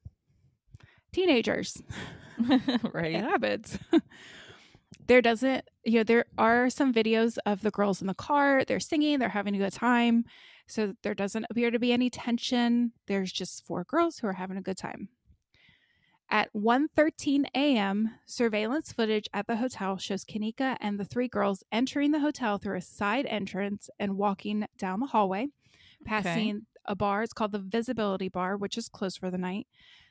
teenagers. 1.13 1.81
It 2.51 2.81
right. 2.95 3.17
happens. 3.17 3.77
there 5.09 5.21
doesn't, 5.21 5.65
you 5.85 5.99
know, 5.99 6.05
there 6.05 6.27
are 6.39 6.71
some 6.71 6.95
videos 6.95 7.37
of 7.47 7.63
the 7.63 7.73
girls 7.73 8.01
in 8.01 8.07
the 8.07 8.15
car. 8.15 8.65
They're 8.65 8.79
singing, 8.79 9.19
they're 9.19 9.29
having 9.29 9.57
a 9.57 9.59
good 9.59 9.73
time. 9.73 10.25
So 10.69 10.95
there 11.03 11.15
doesn't 11.15 11.47
appear 11.51 11.73
to 11.73 11.81
be 11.81 11.93
any 11.93 12.11
tension. 12.11 12.93
There's 13.09 13.33
just 13.33 13.67
four 13.67 13.83
girls 13.85 14.19
who 14.19 14.29
are 14.29 14.35
having 14.35 14.57
a 14.57 14.63
good 14.63 14.77
time. 14.77 15.09
At 16.31 16.53
1:13 16.53 17.47
a.m., 17.55 18.11
surveillance 18.27 18.93
footage 18.93 19.29
at 19.33 19.47
the 19.47 19.57
hotel 19.57 19.97
shows 19.97 20.25
Kenneka 20.25 20.77
and 20.79 21.01
the 21.01 21.05
three 21.05 21.29
girls 21.29 21.65
entering 21.73 22.11
the 22.11 22.21
hotel 22.21 22.59
through 22.59 22.77
a 22.77 22.83
side 22.83 23.25
entrance 23.27 23.89
and 23.99 24.19
walking 24.19 24.67
down 24.77 25.01
the 25.01 25.07
hallway, 25.07 25.49
passing 26.05 26.51
okay. 26.51 26.65
a 26.85 26.95
bar. 26.95 27.23
It's 27.23 27.33
called 27.33 27.53
the 27.53 27.59
Visibility 27.59 28.29
Bar, 28.29 28.59
which 28.59 28.77
is 28.77 28.91
closed 28.91 29.19
for 29.19 29.31
the 29.31 29.39
night. 29.39 29.67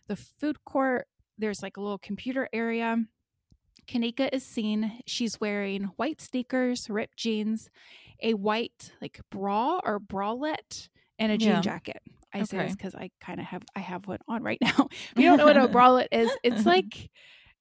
The 0.07 0.15
food 0.15 0.65
court, 0.65 1.07
there's 1.37 1.61
like 1.61 1.77
a 1.77 1.81
little 1.81 1.99
computer 1.99 2.49
area. 2.51 2.97
Kenneka 3.87 4.29
is 4.33 4.43
seen. 4.43 5.03
She's 5.05 5.39
wearing 5.39 5.83
white 5.97 6.19
sneakers, 6.19 6.89
ripped 6.89 7.17
jeans, 7.17 7.69
a 8.23 8.33
white 8.33 8.91
like 9.01 9.21
bra 9.29 9.79
or 9.83 9.99
bralette, 9.99 10.89
and 11.19 11.31
a 11.31 11.37
jean 11.37 11.61
jacket. 11.61 12.01
I 12.33 12.39
okay. 12.39 12.45
say 12.45 12.57
this 12.57 12.75
because 12.75 12.95
I 12.95 13.11
kind 13.21 13.39
of 13.39 13.45
have 13.47 13.63
I 13.75 13.79
have 13.79 14.07
one 14.07 14.19
on 14.27 14.43
right 14.43 14.59
now. 14.61 14.89
you 15.15 15.23
don't 15.23 15.37
know 15.37 15.45
what 15.45 15.57
a 15.57 15.67
bralette 15.67 16.07
is, 16.11 16.31
it's 16.43 16.65
like 16.65 17.09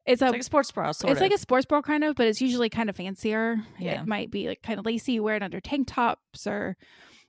it's, 0.07 0.23
a, 0.23 0.31
like 0.31 0.41
a 0.41 0.45
sports 0.45 0.71
bra. 0.71 0.91
it's 0.91 1.03
of. 1.03 1.21
like 1.21 1.33
a 1.33 1.39
sports 1.39 1.67
bra 1.67 1.83
kind 1.83 2.05
of, 2.05 2.15
but 2.15 2.29
it's 2.29 2.41
usually 2.41 2.69
kind 2.71 2.89
of 2.89 2.97
fancier. 2.97 3.57
Yeah. 3.79 4.03
It 4.03 4.07
might 4.07 4.31
be 4.31 4.49
like 4.49 4.63
kind 4.63 4.79
of 4.79 4.87
lacy. 4.87 5.13
You 5.13 5.23
wear 5.23 5.37
it 5.37 5.43
under 5.43 5.61
tank 5.61 5.89
tops, 5.89 6.47
or 6.47 6.77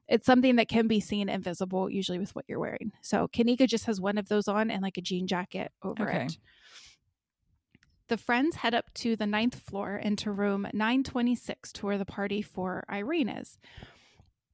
it's 0.07 0.25
something 0.25 0.57
that 0.57 0.69
can 0.69 0.87
be 0.87 0.99
seen 0.99 1.27
and 1.27 1.43
visible, 1.43 1.89
usually 1.89 2.19
with 2.19 2.35
what 2.35 2.45
you're 2.47 2.59
wearing. 2.59 2.91
So 3.01 3.27
Kenneka 3.27 3.67
just 3.67 3.85
has 3.85 3.99
one 3.99 4.17
of 4.17 4.29
those 4.29 4.47
on 4.47 4.69
and 4.69 4.81
like 4.81 4.97
a 4.97 5.01
jean 5.01 5.27
jacket 5.27 5.71
over 5.83 6.07
okay. 6.07 6.25
it. 6.25 6.37
The 8.09 8.17
friends 8.17 8.57
head 8.57 8.73
up 8.73 8.93
to 8.95 9.17
the 9.17 9.25
ninth 9.25 9.59
floor 9.59 9.97
into 9.97 10.31
room 10.31 10.67
926 10.73 11.73
to 11.73 11.85
where 11.85 11.97
the 11.97 12.05
party 12.05 12.41
for 12.41 12.85
Irene 12.89 13.27
is. 13.27 13.57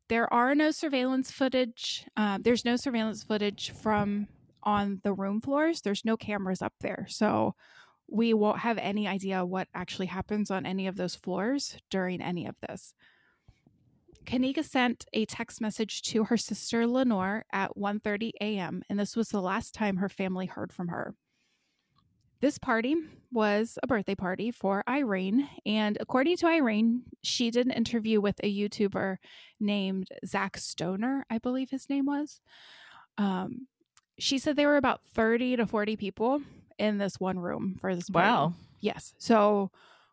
There 0.10 0.32
are 0.34 0.54
no 0.54 0.72
surveillance 0.72 1.32
footage. 1.32 2.06
Uh, 2.16 2.38
there's 2.42 2.66
no 2.66 2.76
surveillance 2.76 3.24
footage 3.24 3.72
from 3.72 4.28
on 4.64 5.02
the 5.04 5.14
room 5.14 5.42
floors. 5.42 5.82
There's 5.82 6.06
no 6.06 6.18
cameras 6.18 6.62
up 6.62 6.74
there. 6.82 7.06
So 7.10 7.56
we 8.08 8.34
won't 8.34 8.60
have 8.60 8.78
any 8.78 9.08
idea 9.08 9.46
what 9.46 9.68
actually 9.74 10.08
happens 10.08 10.52
on 10.52 10.66
any 10.66 10.88
of 10.88 10.98
those 10.98 11.16
floors 11.16 11.78
during 11.90 12.22
any 12.22 12.46
of 12.46 12.56
this. 12.68 12.94
Kenneka 14.26 14.64
sent 14.64 15.06
a 15.14 15.26
text 15.26 15.60
message 15.60 16.02
to 16.04 16.26
her 16.26 16.38
sister 16.38 16.88
Lenore 16.88 17.46
at 17.52 17.76
1:30 17.76 18.32
a.m. 18.40 18.82
and 18.90 18.98
this 19.00 19.16
was 19.16 19.30
the 19.30 19.42
last 19.42 19.74
time 19.74 19.98
her 19.98 20.10
family 20.10 20.46
heard 20.46 20.72
from 20.72 20.90
her. 20.90 21.16
This 22.44 22.58
party 22.58 22.98
was 23.32 23.80
a 23.82 23.88
birthday 23.88 24.16
party 24.16 24.52
for 24.52 24.84
Irene. 24.86 25.48
And 25.66 25.98
according 26.02 26.36
to 26.36 26.48
Irene, 26.48 27.04
she 27.22 27.50
did 27.50 27.66
an 27.66 27.72
interview 27.72 28.20
with 28.20 28.36
a 28.44 28.54
YouTuber 28.54 29.16
named 29.62 30.10
Zach 30.26 30.58
Stoner, 30.58 31.26
I 31.30 31.38
believe 31.38 31.70
his 31.70 31.90
name 31.90 32.06
was. 32.06 32.42
Um, 33.18 33.68
she 34.20 34.40
said 34.40 34.58
there 34.58 34.68
were 34.68 34.76
about 34.76 35.06
30 35.14 35.56
to 35.56 35.66
40 35.66 35.96
people 35.96 36.42
in 36.78 36.98
this 36.98 37.18
one 37.18 37.40
room 37.40 37.78
for 37.80 37.96
this 37.96 38.10
party. 38.10 38.28
Wow. 38.28 38.54
Yes. 38.82 39.14
So 39.18 39.72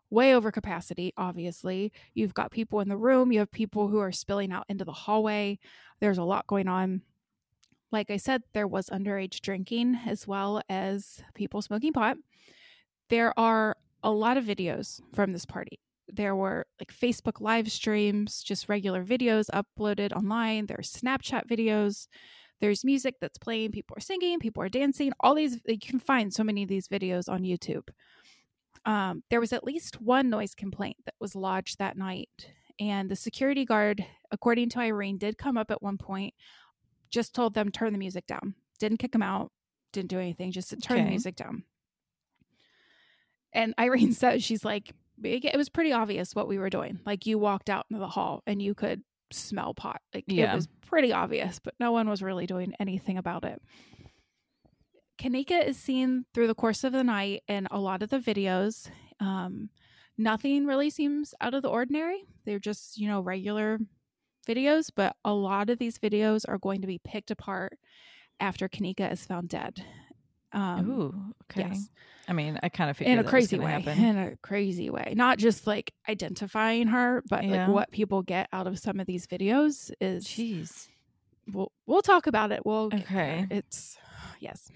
way 0.08 0.32
over 0.32 0.52
capacity, 0.52 1.12
obviously. 1.16 1.92
You've 2.14 2.34
got 2.34 2.52
people 2.52 2.78
in 2.78 2.88
the 2.88 2.96
room, 2.96 3.32
you 3.32 3.40
have 3.40 3.50
people 3.50 3.88
who 3.88 3.98
are 3.98 4.12
spilling 4.12 4.52
out 4.52 4.66
into 4.68 4.84
the 4.84 4.92
hallway. 4.92 5.58
There's 5.98 6.18
a 6.18 6.22
lot 6.22 6.46
going 6.46 6.68
on 6.68 7.02
like 7.92 8.10
I 8.10 8.16
said, 8.16 8.42
there 8.52 8.68
was 8.68 8.88
underage 8.90 9.40
drinking 9.40 9.98
as 10.06 10.26
well 10.26 10.62
as 10.68 11.22
people 11.34 11.62
smoking 11.62 11.92
pot. 11.92 12.16
There 13.08 13.38
are 13.38 13.76
a 14.02 14.10
lot 14.10 14.36
of 14.36 14.44
videos 14.44 15.00
from 15.14 15.32
this 15.32 15.44
party. 15.44 15.80
There 16.08 16.34
were 16.34 16.66
like 16.80 16.92
Facebook 16.92 17.40
live 17.40 17.70
streams, 17.70 18.42
just 18.42 18.68
regular 18.68 19.04
videos 19.04 19.46
uploaded 19.50 20.12
online. 20.12 20.66
There's 20.66 20.92
Snapchat 20.92 21.46
videos. 21.48 22.06
There's 22.60 22.84
music 22.84 23.16
that's 23.20 23.38
playing. 23.38 23.72
People 23.72 23.96
are 23.96 24.00
singing. 24.00 24.38
People 24.38 24.62
are 24.62 24.68
dancing. 24.68 25.12
All 25.20 25.34
these, 25.34 25.60
you 25.66 25.78
can 25.78 25.98
find 25.98 26.32
so 26.32 26.44
many 26.44 26.62
of 26.62 26.68
these 26.68 26.88
videos 26.88 27.28
on 27.28 27.42
YouTube. 27.42 27.88
Um, 28.84 29.22
there 29.30 29.40
was 29.40 29.52
at 29.52 29.64
least 29.64 30.00
one 30.00 30.30
noise 30.30 30.54
complaint 30.54 30.96
that 31.04 31.14
was 31.20 31.34
lodged 31.34 31.78
that 31.78 31.96
night. 31.96 32.28
And 32.78 33.10
the 33.10 33.16
security 33.16 33.64
guard, 33.64 34.04
according 34.30 34.70
to 34.70 34.80
Irene, 34.80 35.18
did 35.18 35.36
come 35.36 35.56
up 35.56 35.70
at 35.70 35.82
one 35.82 35.98
point 35.98 36.34
just 37.10 37.34
told 37.34 37.54
them 37.54 37.70
turn 37.70 37.92
the 37.92 37.98
music 37.98 38.26
down. 38.26 38.54
Didn't 38.78 38.98
kick 38.98 39.12
them 39.12 39.22
out. 39.22 39.50
Didn't 39.92 40.10
do 40.10 40.18
anything. 40.18 40.52
Just 40.52 40.70
turn 40.82 40.96
okay. 40.96 41.04
the 41.04 41.10
music 41.10 41.36
down. 41.36 41.64
And 43.52 43.74
Irene 43.80 44.12
says 44.12 44.42
she's 44.42 44.64
like, 44.64 44.92
it 45.22 45.56
was 45.56 45.68
pretty 45.68 45.92
obvious 45.92 46.34
what 46.34 46.48
we 46.48 46.58
were 46.58 46.70
doing. 46.70 47.00
Like 47.04 47.26
you 47.26 47.38
walked 47.38 47.68
out 47.68 47.86
into 47.90 48.00
the 48.00 48.08
hall 48.08 48.42
and 48.46 48.62
you 48.62 48.74
could 48.74 49.02
smell 49.32 49.74
pot. 49.74 50.00
Like 50.14 50.24
yeah. 50.26 50.52
it 50.52 50.56
was 50.56 50.68
pretty 50.86 51.12
obvious, 51.12 51.58
but 51.58 51.74
no 51.78 51.92
one 51.92 52.08
was 52.08 52.22
really 52.22 52.46
doing 52.46 52.74
anything 52.80 53.18
about 53.18 53.44
it. 53.44 53.60
Kenneka 55.20 55.66
is 55.66 55.76
seen 55.76 56.24
through 56.32 56.46
the 56.46 56.54
course 56.54 56.82
of 56.82 56.92
the 56.92 57.04
night 57.04 57.42
in 57.46 57.68
a 57.70 57.78
lot 57.78 58.02
of 58.02 58.08
the 58.08 58.18
videos. 58.18 58.88
Um, 59.20 59.68
nothing 60.16 60.64
really 60.64 60.88
seems 60.88 61.34
out 61.40 61.52
of 61.52 61.62
the 61.62 61.68
ordinary. 61.68 62.24
They're 62.46 62.58
just, 62.58 62.96
you 62.96 63.06
know, 63.06 63.20
regular 63.20 63.78
videos, 64.54 64.90
but 64.94 65.16
a 65.24 65.32
lot 65.32 65.70
of 65.70 65.78
these 65.78 65.98
videos 65.98 66.44
are 66.48 66.58
going 66.58 66.80
to 66.80 66.86
be 66.86 66.98
picked 66.98 67.30
apart 67.30 67.78
after 68.38 68.68
Kenneka 68.68 69.12
is 69.12 69.24
found 69.24 69.48
dead. 69.48 69.84
Um, 70.52 70.90
Ooh, 70.90 71.34
okay. 71.44 71.68
Yes. 71.68 71.88
I 72.28 72.32
mean, 72.32 72.58
I 72.62 72.68
kind 72.68 72.90
of 72.90 72.96
figured 72.96 73.18
in 73.18 73.24
a 73.24 73.28
crazy 73.28 73.58
way. 73.58 73.70
Happen. 73.70 74.04
In 74.04 74.18
a 74.18 74.36
crazy 74.36 74.90
way, 74.90 75.14
not 75.16 75.38
just 75.38 75.66
like 75.66 75.92
identifying 76.08 76.88
her, 76.88 77.22
but 77.28 77.44
yeah. 77.44 77.66
like 77.66 77.74
what 77.74 77.90
people 77.90 78.22
get 78.22 78.48
out 78.52 78.66
of 78.66 78.78
some 78.78 79.00
of 79.00 79.06
these 79.06 79.26
videos 79.26 79.90
is. 80.00 80.26
Jeez. 80.26 80.88
We'll 81.52 81.72
we'll 81.86 82.02
talk 82.02 82.26
about 82.26 82.52
it. 82.52 82.64
We'll 82.64 82.90
okay. 82.92 83.46
It's 83.50 83.96
yes. 84.40 84.70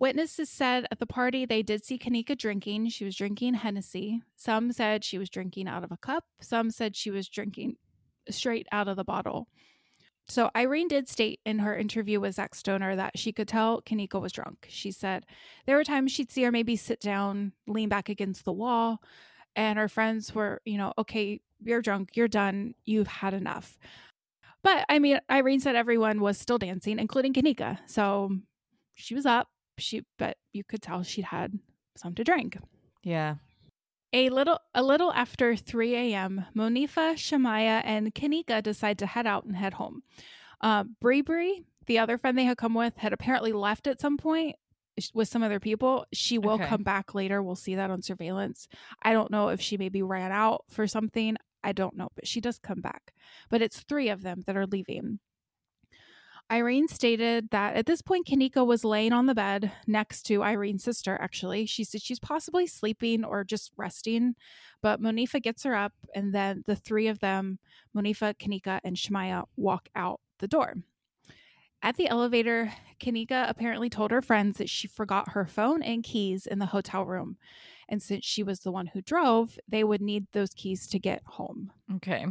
Witnesses 0.00 0.48
said 0.48 0.86
at 0.90 0.98
the 0.98 1.06
party 1.06 1.44
they 1.44 1.62
did 1.62 1.84
see 1.84 1.98
Kenneka 1.98 2.36
drinking. 2.36 2.88
She 2.88 3.04
was 3.04 3.14
drinking 3.14 3.54
Hennessy. 3.54 4.22
Some 4.34 4.72
said 4.72 5.04
she 5.04 5.18
was 5.18 5.28
drinking 5.28 5.68
out 5.68 5.84
of 5.84 5.92
a 5.92 5.98
cup. 5.98 6.24
Some 6.40 6.70
said 6.70 6.96
she 6.96 7.10
was 7.10 7.28
drinking 7.28 7.76
straight 8.30 8.66
out 8.72 8.88
of 8.88 8.96
the 8.96 9.04
bottle. 9.04 9.46
So 10.26 10.50
Irene 10.56 10.88
did 10.88 11.06
state 11.06 11.40
in 11.44 11.58
her 11.58 11.76
interview 11.76 12.18
with 12.18 12.36
Zach 12.36 12.54
Stoner 12.54 12.96
that 12.96 13.18
she 13.18 13.30
could 13.30 13.46
tell 13.46 13.82
Kenneka 13.82 14.18
was 14.18 14.32
drunk. 14.32 14.66
She 14.70 14.90
said 14.90 15.26
there 15.66 15.76
were 15.76 15.84
times 15.84 16.12
she'd 16.12 16.30
see 16.30 16.44
her 16.44 16.52
maybe 16.52 16.76
sit 16.76 17.00
down, 17.00 17.52
lean 17.66 17.90
back 17.90 18.08
against 18.08 18.46
the 18.46 18.52
wall, 18.52 19.02
and 19.54 19.78
her 19.78 19.88
friends 19.88 20.34
were, 20.34 20.62
you 20.64 20.78
know, 20.78 20.94
okay, 20.96 21.40
you're 21.62 21.82
drunk, 21.82 22.10
you're 22.14 22.28
done, 22.28 22.74
you've 22.86 23.06
had 23.06 23.34
enough. 23.34 23.76
But 24.62 24.86
I 24.88 24.98
mean, 24.98 25.20
Irene 25.30 25.60
said 25.60 25.76
everyone 25.76 26.20
was 26.20 26.38
still 26.38 26.58
dancing, 26.58 26.98
including 26.98 27.34
Kenneka. 27.34 27.80
So 27.86 28.30
she 28.94 29.14
was 29.14 29.26
up, 29.26 29.48
she 29.80 30.02
but 30.18 30.36
you 30.52 30.64
could 30.64 30.82
tell 30.82 31.02
she'd 31.02 31.26
had 31.26 31.58
some 31.96 32.14
to 32.14 32.24
drink. 32.24 32.58
Yeah. 33.02 33.36
A 34.12 34.28
little 34.28 34.58
a 34.74 34.82
little 34.82 35.12
after 35.12 35.54
3 35.54 35.94
a.m., 35.94 36.46
Monifa, 36.56 37.14
Shamaya, 37.14 37.80
and 37.84 38.14
Kenneka 38.14 38.62
decide 38.62 38.98
to 38.98 39.06
head 39.06 39.26
out 39.26 39.44
and 39.44 39.56
head 39.56 39.74
home. 39.74 40.02
Uh, 40.60 40.84
Bri 41.00 41.22
Bri, 41.22 41.64
the 41.86 41.98
other 41.98 42.18
friend 42.18 42.36
they 42.36 42.44
had 42.44 42.58
come 42.58 42.74
with, 42.74 42.96
had 42.96 43.12
apparently 43.12 43.52
left 43.52 43.86
at 43.86 44.00
some 44.00 44.16
point 44.16 44.56
with 45.14 45.28
some 45.28 45.42
other 45.42 45.60
people. 45.60 46.06
She 46.12 46.38
will 46.38 46.54
okay. 46.54 46.66
come 46.66 46.82
back 46.82 47.14
later. 47.14 47.42
We'll 47.42 47.54
see 47.54 47.76
that 47.76 47.90
on 47.90 48.02
surveillance. 48.02 48.68
I 49.02 49.12
don't 49.12 49.30
know 49.30 49.48
if 49.48 49.60
she 49.60 49.76
maybe 49.76 50.02
ran 50.02 50.32
out 50.32 50.64
for 50.68 50.86
something. 50.86 51.36
I 51.62 51.72
don't 51.72 51.96
know, 51.96 52.08
but 52.14 52.26
she 52.26 52.40
does 52.40 52.58
come 52.58 52.80
back. 52.80 53.12
But 53.48 53.62
it's 53.62 53.80
three 53.80 54.08
of 54.08 54.22
them 54.22 54.42
that 54.46 54.56
are 54.56 54.66
leaving. 54.66 55.20
Irene 56.50 56.88
stated 56.88 57.50
that 57.50 57.76
at 57.76 57.86
this 57.86 58.02
point, 58.02 58.26
Kenneka 58.26 58.66
was 58.66 58.84
laying 58.84 59.12
on 59.12 59.26
the 59.26 59.34
bed 59.34 59.70
next 59.86 60.22
to 60.24 60.42
Irene's 60.42 60.82
sister, 60.82 61.16
actually. 61.20 61.64
She 61.66 61.84
said 61.84 62.02
she's 62.02 62.18
possibly 62.18 62.66
sleeping 62.66 63.24
or 63.24 63.44
just 63.44 63.70
resting, 63.76 64.34
but 64.82 65.00
Monifa 65.00 65.40
gets 65.40 65.62
her 65.62 65.76
up, 65.76 65.92
and 66.14 66.34
then 66.34 66.64
the 66.66 66.74
three 66.74 67.06
of 67.06 67.20
them, 67.20 67.60
Monifa, 67.96 68.34
Kenneka, 68.34 68.80
and 68.82 68.96
Shemaya, 68.96 69.44
walk 69.56 69.88
out 69.94 70.20
the 70.40 70.48
door. 70.48 70.74
At 71.82 71.96
the 71.96 72.08
elevator, 72.08 72.72
Kenneka 73.00 73.48
apparently 73.48 73.88
told 73.88 74.10
her 74.10 74.20
friends 74.20 74.58
that 74.58 74.68
she 74.68 74.88
forgot 74.88 75.30
her 75.30 75.46
phone 75.46 75.82
and 75.82 76.02
keys 76.02 76.46
in 76.46 76.58
the 76.58 76.66
hotel 76.66 77.06
room. 77.06 77.36
And 77.88 78.02
since 78.02 78.24
she 78.24 78.42
was 78.42 78.60
the 78.60 78.72
one 78.72 78.88
who 78.88 79.00
drove, 79.00 79.58
they 79.66 79.82
would 79.82 80.02
need 80.02 80.26
those 80.32 80.50
keys 80.50 80.86
to 80.88 80.98
get 80.98 81.22
home. 81.24 81.72
Okay. 81.96 82.26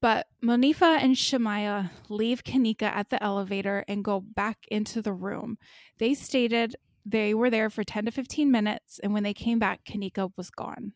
But 0.00 0.26
Monifa 0.42 0.98
and 1.02 1.14
Shemaya 1.14 1.90
leave 2.08 2.42
Kenneka 2.42 2.82
at 2.84 3.10
the 3.10 3.22
elevator 3.22 3.84
and 3.86 4.04
go 4.04 4.20
back 4.20 4.58
into 4.70 5.02
the 5.02 5.12
room. 5.12 5.58
They 5.98 6.14
stated 6.14 6.76
they 7.04 7.34
were 7.34 7.50
there 7.50 7.70
for 7.70 7.84
10 7.84 8.06
to 8.06 8.10
15 8.10 8.50
minutes, 8.50 8.98
and 9.02 9.12
when 9.12 9.22
they 9.22 9.34
came 9.34 9.58
back, 9.58 9.84
Kenneka 9.84 10.30
was 10.36 10.50
gone. 10.50 10.92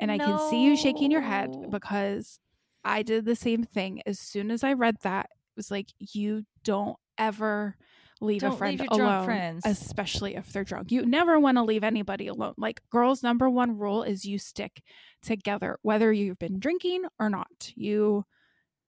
And 0.00 0.08
no. 0.08 0.14
I 0.14 0.18
can 0.18 0.50
see 0.50 0.64
you 0.64 0.76
shaking 0.76 1.10
your 1.10 1.20
head 1.20 1.50
because 1.70 2.38
I 2.84 3.02
did 3.02 3.24
the 3.24 3.36
same 3.36 3.64
thing. 3.64 4.02
As 4.06 4.18
soon 4.18 4.50
as 4.50 4.64
I 4.64 4.72
read 4.72 4.96
that, 5.02 5.26
it 5.26 5.56
was 5.56 5.70
like, 5.70 5.92
you 5.98 6.44
don't 6.64 6.96
ever 7.18 7.76
leave 8.20 8.40
Don't 8.40 8.54
a 8.54 8.56
friend 8.56 8.80
leave 8.80 8.88
alone, 8.90 9.60
especially 9.64 10.36
if 10.36 10.52
they're 10.52 10.64
drunk. 10.64 10.90
You 10.90 11.04
never 11.04 11.38
want 11.38 11.58
to 11.58 11.62
leave 11.62 11.84
anybody 11.84 12.28
alone. 12.28 12.54
Like 12.56 12.80
girls' 12.90 13.22
number 13.22 13.50
one 13.50 13.76
rule 13.78 14.02
is 14.02 14.24
you 14.24 14.38
stick 14.38 14.82
together, 15.22 15.78
whether 15.82 16.12
you've 16.12 16.38
been 16.38 16.58
drinking 16.58 17.02
or 17.18 17.28
not. 17.28 17.72
You 17.74 18.24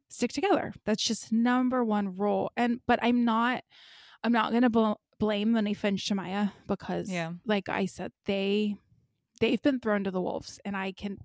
stick 0.09 0.33
together. 0.33 0.73
That's 0.85 1.03
just 1.03 1.33
number 1.33 1.85
one 1.85 2.17
rule. 2.17 2.51
And 2.57 2.81
but 2.87 2.99
I'm 3.03 3.25
not, 3.25 3.63
I'm 4.25 4.33
not 4.33 4.53
gonna 4.53 4.71
bl- 4.71 4.93
blame 5.19 5.53
Monifa 5.53 5.85
and 5.85 5.99
Shemaya 5.99 6.53
because, 6.67 7.11
Yeah. 7.11 7.33
like 7.47 7.69
I 7.69 7.87
said, 7.87 8.13
they 8.27 8.77
they've 9.41 9.63
been 9.63 9.81
thrown 9.81 10.05
to 10.05 10.11
the 10.11 10.21
wolves, 10.21 10.59
and 10.65 10.77
I 10.77 10.93
can, 10.93 11.19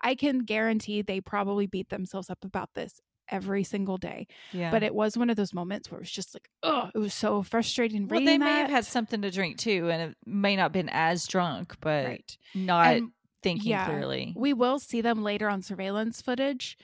I 0.00 0.14
can 0.14 0.40
guarantee 0.44 1.02
they 1.02 1.20
probably 1.20 1.66
beat 1.66 1.88
themselves 1.88 2.30
up 2.30 2.44
about 2.44 2.70
this 2.74 3.00
every 3.28 3.64
single 3.64 3.96
day. 3.96 4.28
Yeah. 4.52 4.70
But 4.70 4.84
it 4.84 4.94
was 4.94 5.16
one 5.18 5.30
of 5.30 5.36
those 5.36 5.52
moments 5.52 5.90
where 5.90 5.98
it 5.98 6.02
was 6.02 6.10
just 6.12 6.32
like, 6.36 6.48
oh, 6.62 6.90
it 6.94 6.98
was 6.98 7.12
so 7.14 7.42
frustrating 7.42 8.06
well, 8.06 8.20
they 8.20 8.38
may 8.38 8.44
that. 8.46 8.60
have 8.62 8.70
had 8.70 8.84
something 8.84 9.22
to 9.22 9.30
drink 9.32 9.58
too, 9.58 9.90
and 9.90 10.10
it 10.12 10.16
may 10.24 10.54
not 10.54 10.70
been 10.72 10.88
as 10.90 11.26
drunk, 11.26 11.74
but 11.80 12.04
right. 12.06 12.38
not 12.54 12.86
And 12.94 13.10
thinking 13.42 13.70
yeah. 13.70 13.86
clearly. 13.86 14.32
we 14.36 14.52
will 14.52 14.78
see 14.78 15.00
them 15.00 15.24
later 15.24 15.48
on 15.48 15.62
surveillance 15.62 16.22
footage. 16.22 16.76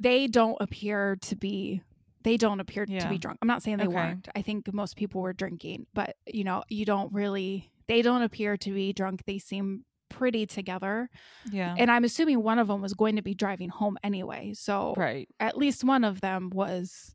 They 0.00 0.26
don't 0.26 0.56
appear 0.60 1.16
to 1.22 1.36
be. 1.36 1.82
They 2.22 2.36
don't 2.36 2.60
appear 2.60 2.84
to 2.86 3.08
be 3.08 3.16
drunk. 3.18 3.38
I'm 3.40 3.48
not 3.48 3.62
saying 3.62 3.76
they 3.78 3.84
Okay. 3.86 3.94
weren't. 3.94 4.28
I 4.34 4.42
think 4.42 4.72
most 4.74 4.96
people 4.96 5.20
were 5.22 5.32
drinking, 5.32 5.86
but 5.94 6.16
you 6.26 6.42
know, 6.44 6.64
you 6.68 6.84
don't 6.84 7.12
really. 7.12 7.70
They 7.86 8.02
don't 8.02 8.22
appear 8.22 8.56
to 8.58 8.72
be 8.74 8.92
drunk. 8.92 9.24
They 9.26 9.38
seem 9.38 9.84
pretty 10.08 10.44
together, 10.46 11.08
Yeah. 11.52 11.74
and 11.78 11.90
I'm 11.90 12.04
assuming 12.04 12.42
one 12.42 12.58
of 12.58 12.66
them 12.68 12.80
was 12.82 12.94
going 12.94 13.16
to 13.16 13.22
be 13.22 13.32
driving 13.34 13.68
home 13.68 13.96
anyway. 14.02 14.54
So 14.54 14.94
right. 14.96 15.28
at 15.38 15.56
least 15.56 15.84
one 15.84 16.02
of 16.04 16.20
them 16.20 16.50
was 16.50 17.14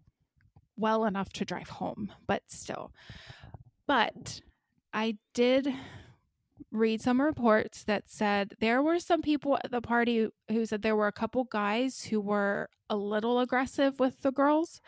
well 0.78 1.06
enough 1.06 1.32
to 1.34 1.46
drive 1.46 1.70
home, 1.70 2.12
but 2.26 2.42
still. 2.48 2.92
But 3.88 4.42
I 4.94 5.18
did 5.34 5.74
read 6.76 7.02
some 7.02 7.20
reports 7.22 7.84
that 7.86 8.04
said 8.10 8.54
there 8.60 8.82
were 8.82 9.00
some 9.00 9.22
people 9.22 9.58
at 9.64 9.72
the 9.72 9.82
party 9.82 10.28
who 10.50 10.66
said 10.66 10.82
there 10.82 10.96
were 10.96 11.08
a 11.08 11.12
couple 11.12 11.44
guys 11.46 12.04
who 12.04 12.20
were 12.22 12.70
a 12.90 12.96
little 12.96 13.40
aggressive 13.40 14.00
with 14.00 14.22
the 14.22 14.32
girls, 14.32 14.82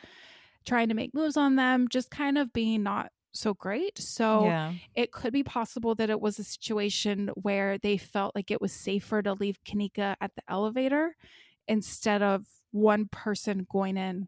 trying 0.65 0.89
to 0.89 0.93
make 0.95 1.13
moves 1.13 1.37
on 1.37 1.55
them, 1.55 1.87
just 1.87 2.11
kind 2.11 2.37
of 2.37 2.53
being 2.53 2.83
not 2.83 3.11
so 3.31 3.53
great. 3.53 3.97
So 3.97 4.45
yeah. 4.45 4.73
it 4.95 5.11
could 5.11 5.33
be 5.33 5.43
possible 5.43 5.95
that 5.95 6.09
it 6.09 6.19
was 6.19 6.39
a 6.39 6.43
situation 6.43 7.29
where 7.35 7.77
they 7.77 7.97
felt 7.97 8.35
like 8.35 8.51
it 8.51 8.61
was 8.61 8.71
safer 8.73 9.21
to 9.21 9.33
leave 9.33 9.63
Kenneka 9.63 10.15
at 10.19 10.35
the 10.35 10.41
elevator 10.47 11.15
instead 11.67 12.21
of 12.21 12.45
one 12.71 13.07
person 13.11 13.65
going 13.71 13.97
in 13.97 14.27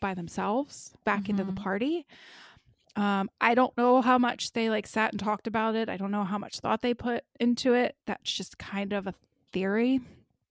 by 0.00 0.14
themselves 0.14 0.92
back 1.04 1.28
into 1.28 1.44
the 1.44 1.52
Mhm. 1.52 1.56
party. 1.56 2.06
Um, 2.96 3.28
I 3.40 3.54
don't 3.54 3.76
know 3.76 4.00
how 4.02 4.18
much 4.18 4.52
they 4.52 4.70
like 4.70 4.86
sat 4.86 5.12
and 5.12 5.18
talked 5.20 5.46
about 5.46 5.74
it. 5.74 5.88
I 5.88 5.96
don't 5.96 6.10
know 6.12 6.24
how 6.24 6.38
much 6.38 6.60
thought 6.60 6.80
they 6.82 6.94
put 6.94 7.24
into 7.40 7.74
it. 7.74 7.96
That's 8.06 8.30
just 8.32 8.56
kind 8.58 8.92
of 8.92 9.06
a 9.08 9.14
theory. 9.52 10.00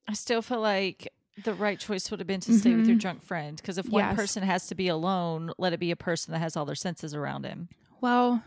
I 0.07 0.13
still 0.13 0.41
feel 0.41 0.59
like 0.59 1.07
the 1.41 1.53
right 1.53 1.79
choice 1.79 2.11
would 2.11 2.19
have 2.19 2.27
been 2.27 2.41
to 2.41 2.53
stay 2.53 2.75
with 2.75 2.87
your 2.87 2.97
Mhm. 2.97 3.01
drunk 3.01 3.23
friend 3.23 3.55
because 3.57 3.77
if 3.77 3.87
one 3.89 4.03
Yes. 4.03 4.15
person 4.15 4.43
has 4.43 4.67
to 4.67 4.75
be 4.75 4.87
alone, 4.89 5.51
let 5.57 5.71
it 5.73 5.79
be 5.79 5.89
a 5.91 5.95
person 5.95 6.33
that 6.33 6.39
has 6.39 6.57
all 6.57 6.65
their 6.65 6.75
senses 6.75 7.15
around 7.15 7.45
him. 7.45 7.69
Well, 8.01 8.43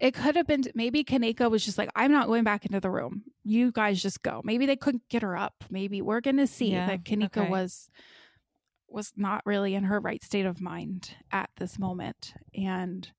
it 0.00 0.14
could 0.14 0.34
have 0.34 0.46
been 0.46 0.64
maybe 0.74 1.04
Kenneka 1.04 1.50
was 1.50 1.64
just 1.64 1.78
like, 1.78 1.90
I'm 1.94 2.10
not 2.10 2.26
going 2.26 2.42
back 2.44 2.64
into 2.64 2.80
the 2.80 2.90
room. 2.90 3.22
You 3.44 3.70
guys 3.70 4.02
just 4.02 4.22
go. 4.22 4.40
Maybe 4.42 4.66
they 4.66 4.74
couldn't 4.76 5.08
get 5.08 5.22
her 5.22 5.36
up. 5.36 5.64
Maybe 5.70 6.02
we're 6.02 6.20
gonna 6.22 6.46
see 6.46 6.72
Yeah, 6.72 6.86
that 6.86 7.04
Kenneka 7.04 7.38
okay. 7.38 7.48
was 7.50 7.88
was 8.92 9.12
not 9.16 9.42
really 9.46 9.74
in 9.74 9.84
her 9.84 9.98
right 10.00 10.22
state 10.22 10.46
of 10.46 10.60
mind 10.60 11.14
at 11.30 11.50
this 11.58 11.78
moment. 11.78 12.34
And 12.54 13.10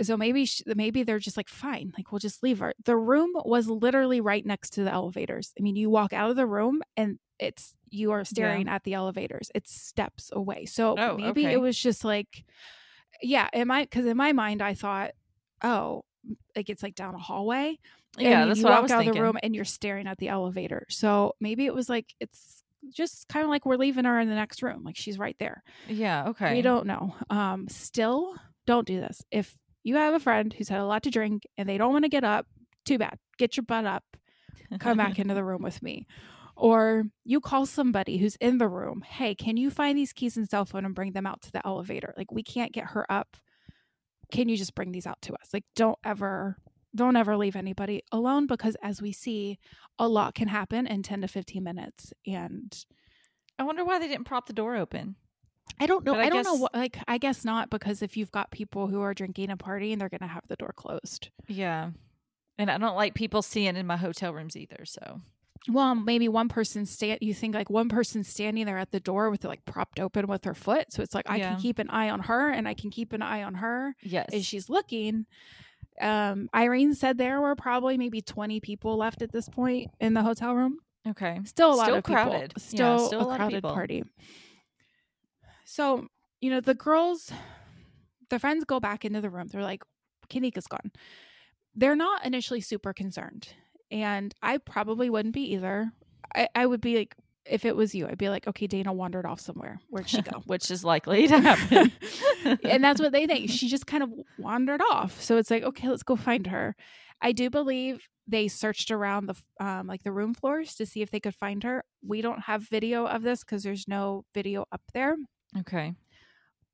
so 0.00 0.16
maybe 0.16 0.46
sh 0.46 0.62
maybe 0.66 1.02
they're 1.02 1.18
just 1.18 1.36
like 1.36 1.48
fine 1.48 1.92
like 1.96 2.10
we'll 2.10 2.18
just 2.18 2.42
leave 2.42 2.60
her. 2.60 2.72
The 2.84 2.96
room 2.96 3.30
was 3.44 3.68
literally 3.68 4.20
right 4.20 4.44
next 4.44 4.70
to 4.70 4.84
the 4.84 4.92
elevators. 4.92 5.52
I 5.58 5.62
mean 5.62 5.76
you 5.76 5.90
walk 5.90 6.12
out 6.12 6.30
of 6.30 6.36
the 6.36 6.46
room 6.46 6.82
and 6.96 7.18
it's 7.38 7.74
you 7.90 8.12
are 8.12 8.24
staring 8.24 8.68
at 8.68 8.84
the 8.84 8.94
elevators. 8.94 9.50
It's 9.54 9.72
steps 9.74 10.30
away. 10.32 10.64
So 10.64 10.96
Oh, 10.98 11.16
maybe 11.16 11.42
okay. 11.46 11.52
it 11.52 11.60
was 11.60 11.78
just 11.78 12.04
like 12.04 12.44
yeah 13.20 13.48
in 13.52 13.68
my 13.68 13.82
because 13.82 14.06
in 14.06 14.16
my 14.16 14.32
mind 14.32 14.62
i 14.62 14.74
thought 14.74 15.10
oh 15.62 16.04
like 16.56 16.70
it's 16.70 16.82
like 16.82 16.94
down 16.94 17.14
a 17.14 17.18
hallway. 17.18 17.78
Yeah, 18.16 18.42
you- 18.42 18.48
that's 18.48 18.60
you 18.60 18.64
what 18.64 18.72
I 18.74 18.80
was 18.80 18.90
out 18.92 19.00
of 19.00 19.14
the 19.14 19.20
room 19.22 19.38
and 19.42 19.54
you're 19.54 19.64
staring 19.64 20.06
at 20.06 20.18
the 20.18 20.28
elevator. 20.28 20.86
So 20.88 21.34
maybe 21.40 21.66
it 21.66 21.74
was 21.74 21.88
like 21.88 22.14
it's 22.20 22.61
just 22.90 23.28
kind 23.28 23.44
of 23.44 23.50
like 23.50 23.64
we're 23.66 23.76
leaving 23.76 24.04
her 24.04 24.18
in 24.20 24.28
the 24.28 24.34
next 24.34 24.62
room 24.62 24.82
like 24.84 24.96
she's 24.96 25.18
right 25.18 25.36
there 25.38 25.62
Yeah. 25.88 26.28
Okay. 26.28 26.54
we 26.54 26.62
don't 26.62 26.86
know. 26.86 27.14
Um, 27.30 27.68
still, 27.68 28.34
don't 28.66 28.86
do 28.86 29.00
this. 29.00 29.22
If 29.30 29.56
you 29.84 29.96
have 29.96 30.14
a 30.14 30.20
friend 30.20 30.52
who's 30.52 30.68
had 30.68 30.80
a 30.80 30.84
lot 30.86 31.02
to 31.04 31.10
drink 31.10 31.42
and 31.58 31.68
they 31.68 31.78
don't 31.78 31.92
want 31.92 32.04
to 32.04 32.08
get 32.08 32.22
up, 32.24 32.46
too 32.84 32.98
bad. 32.98 33.18
Get 33.38 33.56
your 33.56 33.64
butt 33.64 33.84
up. 33.84 34.04
Come 34.78 34.96
back 34.96 35.18
into 35.18 35.34
the 35.38 35.44
room 35.44 35.62
with 35.62 35.82
me. 35.82 36.06
Or 36.56 37.04
you 37.24 37.40
call 37.40 37.66
somebody 37.66 38.18
who's 38.18 38.36
in 38.36 38.58
the 38.58 38.68
room. 38.68 39.02
Hey, 39.02 39.34
can 39.34 39.56
you 39.56 39.70
find 39.70 39.96
these 39.98 40.12
keys 40.12 40.36
and 40.36 40.48
cell 40.48 40.64
phone 40.64 40.84
and 40.84 40.94
bring 40.94 41.12
them 41.12 41.26
out 41.26 41.42
to 41.42 41.50
the 41.52 41.66
elevator? 41.66 42.14
Like 42.16 42.30
we 42.30 42.42
can't 42.42 42.72
get 42.72 42.86
her 42.90 43.10
up. 43.10 43.36
Can 44.30 44.48
you 44.48 44.56
just 44.56 44.74
bring 44.74 44.92
these 44.92 45.06
out 45.06 45.20
to 45.22 45.32
us? 45.34 45.48
Like 45.52 45.64
don't 45.76 45.98
ever 46.04 46.56
don't 46.94 47.16
ever 47.16 47.36
leave 47.36 47.56
anybody 47.56 48.02
alone 48.12 48.46
because 48.46 48.76
as 48.82 49.00
we 49.00 49.12
see, 49.12 49.58
a 49.98 50.08
lot 50.08 50.34
can 50.34 50.48
happen 50.48 50.86
in 50.86 51.02
10 51.02 51.22
to 51.22 51.28
15 51.28 51.62
minutes 51.62 52.12
and 52.26 52.84
I 53.58 53.64
wonder 53.64 53.84
why 53.84 53.98
they 53.98 54.08
didn't 54.08 54.24
prop 54.24 54.46
the 54.46 54.52
door 54.52 54.76
open. 54.76 55.16
I 55.78 55.86
don't 55.86 56.04
know. 56.04 56.12
But 56.14 56.20
I 56.20 56.26
I, 56.26 56.28
don't 56.30 56.44
know 56.44 56.54
what. 56.54 56.74
Like, 56.74 56.98
I 57.06 57.18
guess 57.18 57.44
not 57.44 57.70
because 57.70 58.02
if 58.02 58.16
you've 58.16 58.32
got 58.32 58.50
people 58.50 58.88
who 58.88 59.00
are 59.00 59.14
drinking 59.14 59.50
a 59.50 59.56
party 59.56 59.92
and 59.92 60.00
they're 60.00 60.08
going 60.08 60.20
to 60.20 60.26
have 60.26 60.46
the 60.48 60.56
door 60.56 60.72
closed. 60.76 61.30
Yeah. 61.48 61.90
And 62.58 62.70
I 62.70 62.78
don't 62.78 62.96
like 62.96 63.14
people 63.14 63.42
seeing 63.42 63.76
in 63.76 63.86
my 63.86 63.96
hotel 63.96 64.32
rooms 64.34 64.56
either. 64.56 64.84
So 64.84 65.20
Well, 65.68 65.94
maybe 65.94 66.28
one 66.28 66.48
person 66.48 66.84
stand. 66.86 67.18
You 67.22 67.32
think 67.34 67.54
like 67.54 67.70
one 67.70 67.88
person 67.88 68.24
standing 68.24 68.66
there 68.66 68.78
at 68.78 68.90
the 68.90 69.00
door 69.00 69.30
with 69.30 69.44
it 69.44 69.48
like 69.48 69.64
propped 69.64 70.00
open 70.00 70.26
with 70.26 70.44
her 70.44 70.54
foot, 70.54 70.92
so 70.92 71.02
it's 71.02 71.14
like 71.14 71.28
I 71.30 71.36
Yeah. 71.36 71.52
can 71.52 71.60
keep 71.60 71.78
an 71.78 71.88
eye 71.90 72.10
on 72.10 72.20
her 72.20 72.50
and 72.50 72.66
I 72.68 72.74
can 72.74 72.90
keep 72.90 73.12
an 73.12 73.22
eye 73.22 73.42
on 73.42 73.54
her 73.54 73.94
yes, 74.02 74.28
as 74.32 74.44
she's 74.44 74.68
looking. 74.68 75.26
Um, 76.02 76.48
Irene 76.54 76.94
said 76.94 77.16
there 77.16 77.40
were 77.40 77.54
probably 77.54 77.96
maybe 77.96 78.20
twenty 78.20 78.60
people 78.60 78.96
left 78.96 79.22
at 79.22 79.30
this 79.32 79.48
point 79.48 79.90
in 80.00 80.14
the 80.14 80.22
hotel 80.22 80.54
room. 80.54 80.78
okay. 81.08 81.40
Still 81.44 81.72
a 81.72 81.76
lot 81.76 81.84
Still 81.84 81.94
of 81.96 82.04
people. 82.04 82.14
crowded. 82.16 82.52
Yeah, 82.56 82.62
Still, 82.62 82.98
still 83.06 83.30
a 83.30 83.34
a 83.34 83.36
crowded 83.36 83.62
party. 83.62 84.02
So, 85.64 86.06
you 86.40 86.50
know, 86.50 86.60
the 86.60 86.74
girls, 86.74 87.30
the 88.30 88.38
friends 88.38 88.64
go 88.64 88.80
back 88.80 89.04
into 89.04 89.20
the 89.20 89.30
room. 89.30 89.48
They're 89.48 89.62
like, 89.62 89.82
Kenneka's 90.28 90.66
gone. 90.66 90.92
They're 91.74 91.96
not 91.96 92.24
initially 92.26 92.60
super 92.60 92.92
concerned. 92.92 93.48
And 93.90 94.34
I 94.42 94.58
probably 94.58 95.08
wouldn't 95.10 95.34
be 95.34 95.52
either. 95.54 95.90
I, 96.34 96.48
I 96.54 96.66
would 96.66 96.80
be 96.80 96.96
like, 96.96 97.14
if 97.44 97.64
it 97.64 97.74
was 97.74 97.94
you, 97.94 98.06
I'd 98.06 98.18
be 98.18 98.28
like, 98.28 98.46
okay, 98.46 98.66
Dana 98.66 98.92
wandered 98.92 99.26
off 99.26 99.40
somewhere. 99.40 99.80
Where'd 99.88 100.08
she 100.08 100.22
go? 100.22 100.42
Which 100.46 100.70
is 100.70 100.84
likely 100.84 101.26
to 101.28 101.40
happen. 101.40 101.92
and 102.64 102.82
that's 102.82 103.00
what 103.00 103.12
they 103.12 103.26
think. 103.26 103.50
She 103.50 103.68
just 103.68 103.86
kind 103.86 104.02
of 104.02 104.10
wandered 104.38 104.80
off. 104.90 105.20
So 105.20 105.36
it's 105.36 105.50
like, 105.50 105.62
okay, 105.62 105.88
let's 105.88 106.02
go 106.02 106.16
find 106.16 106.46
her. 106.46 106.74
I 107.20 107.32
do 107.32 107.50
believe 107.50 108.08
they 108.26 108.48
searched 108.48 108.90
around 108.90 109.26
the 109.26 109.34
um, 109.64 109.86
like 109.86 110.02
the 110.02 110.12
room 110.12 110.34
floors 110.34 110.74
to 110.76 110.86
see 110.86 111.02
if 111.02 111.10
they 111.10 111.20
could 111.20 111.34
find 111.34 111.62
her. 111.64 111.84
We 112.06 112.22
don't 112.22 112.40
have 112.40 112.68
video 112.68 113.06
of 113.06 113.22
this 113.22 113.40
because 113.44 113.62
there's 113.62 113.86
no 113.88 114.24
video 114.34 114.64
up 114.72 114.82
there. 114.92 115.16
okay. 115.58 115.94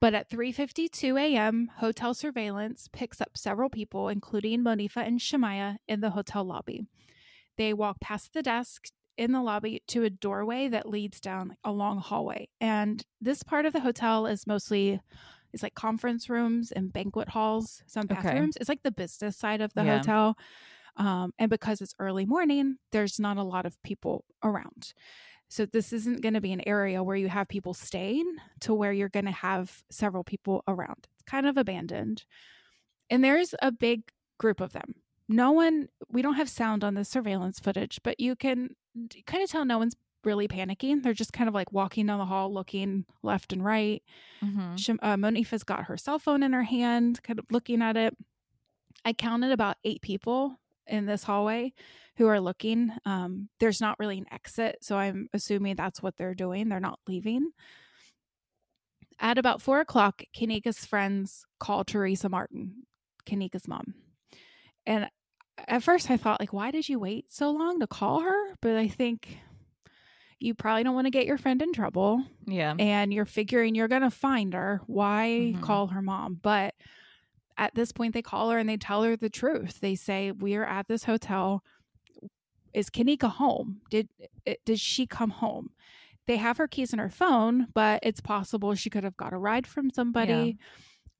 But 0.00 0.14
at 0.14 0.30
3:52 0.30 1.20
a.m., 1.20 1.70
hotel 1.78 2.14
surveillance 2.14 2.88
picks 2.92 3.20
up 3.20 3.36
several 3.36 3.68
people, 3.68 4.08
including 4.08 4.62
Monifa 4.62 5.04
and 5.06 5.18
Shemaya, 5.18 5.78
in 5.88 6.00
the 6.00 6.10
hotel 6.10 6.44
lobby. 6.44 6.86
They 7.56 7.74
walk 7.74 8.00
past 8.00 8.32
the 8.32 8.42
desk 8.42 8.86
in 9.18 9.32
the 9.32 9.42
lobby 9.42 9.82
to 9.88 10.04
a 10.04 10.10
doorway 10.10 10.68
that 10.68 10.88
leads 10.88 11.20
down 11.20 11.56
a 11.64 11.72
long 11.72 11.98
hallway. 11.98 12.48
And 12.60 13.04
this 13.20 13.42
part 13.42 13.66
of 13.66 13.72
the 13.74 13.80
hotel 13.80 14.26
is 14.26 14.46
mostly 14.46 15.00
it's 15.52 15.62
like 15.62 15.74
conference 15.74 16.28
rooms 16.28 16.72
and 16.72 16.92
banquet 16.92 17.28
halls, 17.30 17.82
some 17.86 18.06
Okay. 18.10 18.16
bathrooms. 18.16 18.56
It's 18.56 18.68
like 18.68 18.82
the 18.82 18.92
business 18.92 19.36
side 19.36 19.60
of 19.62 19.72
the 19.74 19.84
Yeah. 19.84 19.98
hotel. 19.98 20.36
Um, 20.96 21.32
and 21.38 21.50
because 21.50 21.80
it's 21.80 21.94
early 21.98 22.26
morning, 22.26 22.76
there's 22.92 23.18
not 23.20 23.36
a 23.38 23.42
lot 23.42 23.66
of 23.66 23.82
people 23.82 24.24
around. 24.42 24.92
So 25.48 25.66
this 25.66 25.92
isn't 25.92 26.22
going 26.22 26.34
to 26.34 26.40
be 26.42 26.52
an 26.52 26.66
area 26.68 27.02
where 27.02 27.16
you 27.16 27.28
have 27.28 27.48
people 27.48 27.74
staying 27.74 28.36
to 28.60 28.74
where 28.74 28.92
you're 28.92 29.08
going 29.08 29.24
to 29.26 29.30
have 29.32 29.82
several 29.90 30.24
people 30.24 30.62
around. 30.68 31.08
It's 31.14 31.24
kind 31.24 31.46
of 31.46 31.56
abandoned. 31.56 32.24
And 33.10 33.24
there's 33.24 33.54
a 33.62 33.72
big 33.72 34.02
group 34.38 34.60
of 34.60 34.72
them. 34.72 34.96
No 35.28 35.52
one, 35.52 35.88
we 36.08 36.22
don't 36.22 36.34
have 36.34 36.48
sound 36.48 36.82
on 36.82 36.94
the 36.94 37.04
surveillance 37.04 37.60
footage, 37.60 38.00
but 38.02 38.18
you 38.18 38.34
can 38.34 38.70
kind 39.26 39.42
of 39.44 39.50
tell 39.50 39.64
no 39.64 39.78
one's 39.78 39.94
really 40.24 40.48
panicking. 40.48 41.02
They're 41.02 41.12
just 41.12 41.32
kind 41.32 41.48
of 41.48 41.54
like 41.54 41.72
walking 41.72 42.06
down 42.06 42.18
the 42.18 42.24
hall, 42.26 42.52
looking 42.52 43.04
left 43.22 43.52
and 43.52 43.64
right. 43.64 44.02
hmm 44.40 44.76
Shem- 44.76 44.98
uh, 45.02 45.16
Monifa's 45.16 45.64
got 45.64 45.84
her 45.84 45.96
cell 45.96 46.18
phone 46.18 46.42
in 46.42 46.52
her 46.52 46.62
hand, 46.62 47.22
kind 47.22 47.38
of 47.38 47.44
looking 47.50 47.82
at 47.82 47.96
it. 47.96 48.16
I 49.04 49.12
counted 49.12 49.52
about 49.52 49.76
eight 49.84 50.02
people 50.02 50.58
in 50.86 51.06
this 51.06 51.22
hallway 51.24 51.72
who 52.16 52.26
are 52.26 52.40
looking. 52.40 52.90
Um, 53.04 53.48
there's 53.60 53.80
not 53.80 53.98
really 53.98 54.18
an 54.18 54.26
exit, 54.32 54.78
so 54.80 54.96
I'm 54.96 55.28
assuming 55.32 55.76
that's 55.76 56.02
what 56.02 56.16
they're 56.16 56.34
doing. 56.34 56.68
They're 56.68 56.80
not 56.80 56.98
leaving. 57.06 57.50
At 59.20 59.38
about 59.38 59.60
four 59.60 59.80
o'clock, 59.80 60.22
Kenneka's 60.36 60.84
friends 60.84 61.44
call 61.58 61.84
Teresa 61.84 62.28
Martin, 62.28 62.86
Kenneka's 63.26 63.66
mom. 63.68 63.94
And 64.86 65.10
at 65.66 65.82
first 65.82 66.10
I 66.10 66.16
thought, 66.16 66.40
like, 66.40 66.52
why 66.52 66.70
did 66.70 66.88
you 66.88 66.98
wait 66.98 67.32
so 67.32 67.50
long 67.50 67.80
to 67.80 67.86
call 67.86 68.20
her? 68.20 68.54
But 68.60 68.76
I 68.76 68.88
think 68.88 69.38
you 70.38 70.54
probably 70.54 70.84
don't 70.84 70.94
want 70.94 71.06
to 71.06 71.10
get 71.10 71.26
your 71.26 71.38
friend 71.38 71.60
in 71.60 71.72
trouble 71.72 72.22
Yeah. 72.46 72.74
and 72.78 73.12
you're 73.12 73.24
figuring 73.24 73.74
you're 73.74 73.88
going 73.88 74.02
to 74.02 74.10
find 74.10 74.54
her. 74.54 74.80
Why 74.86 75.52
Mhm. 75.56 75.62
call 75.62 75.88
her 75.88 76.00
mom? 76.02 76.34
But 76.40 76.74
at 77.56 77.74
this 77.74 77.90
point, 77.90 78.14
they 78.14 78.22
call 78.22 78.50
her 78.50 78.58
and 78.58 78.68
they 78.68 78.76
tell 78.76 79.02
her 79.02 79.16
the 79.16 79.28
truth. 79.30 79.80
They 79.80 79.96
say, 79.96 80.30
We 80.30 80.54
are 80.54 80.64
at 80.64 80.86
this 80.86 81.04
hotel. 81.04 81.64
Is 82.72 82.90
Kenneka 82.90 83.28
home? 83.30 83.80
Did 83.90 84.08
did 84.64 84.78
she 84.78 85.06
come 85.06 85.30
home? 85.30 85.70
They 86.26 86.36
have 86.36 86.58
her 86.58 86.68
keys 86.68 86.92
in 86.92 86.98
her 86.98 87.10
phone, 87.10 87.68
but 87.74 88.00
it's 88.02 88.20
possible 88.20 88.74
she 88.74 88.90
could 88.90 89.02
have 89.04 89.16
got 89.16 89.32
a 89.32 89.38
ride 89.38 89.66
from 89.66 89.90
somebody, 89.90 90.58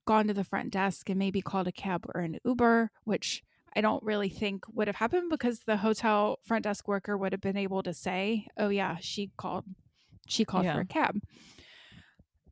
gone 0.05 0.27
to 0.27 0.33
the 0.33 0.43
front 0.43 0.71
desk, 0.71 1.09
and 1.09 1.17
maybe 1.19 1.41
called 1.41 1.67
a 1.67 1.71
cab 1.71 2.05
or 2.13 2.21
an 2.21 2.37
Uber, 2.45 2.91
which 3.03 3.43
I 3.75 3.81
don't 3.81 4.03
really 4.03 4.29
think 4.29 4.63
would 4.73 4.87
have 4.87 4.95
happened 4.97 5.29
because 5.29 5.59
the 5.61 5.77
hotel 5.77 6.39
front 6.43 6.63
desk 6.63 6.87
worker 6.87 7.17
would 7.17 7.31
have 7.31 7.41
been 7.41 7.57
able 7.57 7.83
to 7.83 7.93
say, 7.93 8.47
"Oh 8.57 8.69
yeah, 8.69 8.97
she 8.99 9.31
called, 9.37 9.65
she 10.27 10.45
called 10.45 10.65
Yeah. 10.65 10.73
for 10.75 10.81
a 10.81 10.85
cab." 10.85 11.19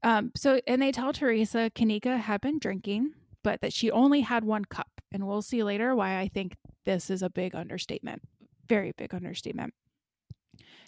Um. 0.03 0.32
So, 0.36 0.62
and 0.67 0.82
they 0.82 0.91
tell 0.91 1.13
Teresa 1.13 1.71
Kenneka 1.73 2.19
had 2.19 2.41
been 2.41 2.60
drinking, 2.60 3.13
but 3.43 3.62
that 3.62 3.73
she 3.73 3.89
only 3.91 4.21
had 4.21 4.43
one 4.43 4.65
cup, 4.65 5.01
and 5.12 5.25
we'll 5.27 5.41
see 5.41 5.63
later 5.63 5.95
why 5.95 6.19
I 6.19 6.27
think 6.27 6.56
this 6.86 7.10
is 7.10 7.21
a 7.23 7.30
big 7.30 7.56
understatement, 7.56 8.21
very 8.69 8.91
big 8.97 9.13
understatement. 9.13 9.73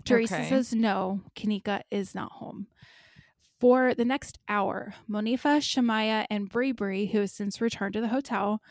Teresa 0.06 0.36
Okay. 0.36 0.50
says 0.50 0.74
no, 0.74 1.22
Kenneka 1.36 1.82
is 1.92 2.14
not 2.16 2.34
home. 2.34 2.68
For 3.60 3.94
the 3.94 4.06
next 4.06 4.40
hour, 4.48 4.94
Monifa, 5.10 5.60
Shemaya, 5.60 6.26
and 6.30 6.48
Bree 6.48 6.72
Bree, 6.72 7.08
who 7.08 7.20
has 7.20 7.34
since 7.34 7.60
returned 7.60 7.94
to 7.96 8.02
the 8.02 8.08
hotel, 8.08 8.62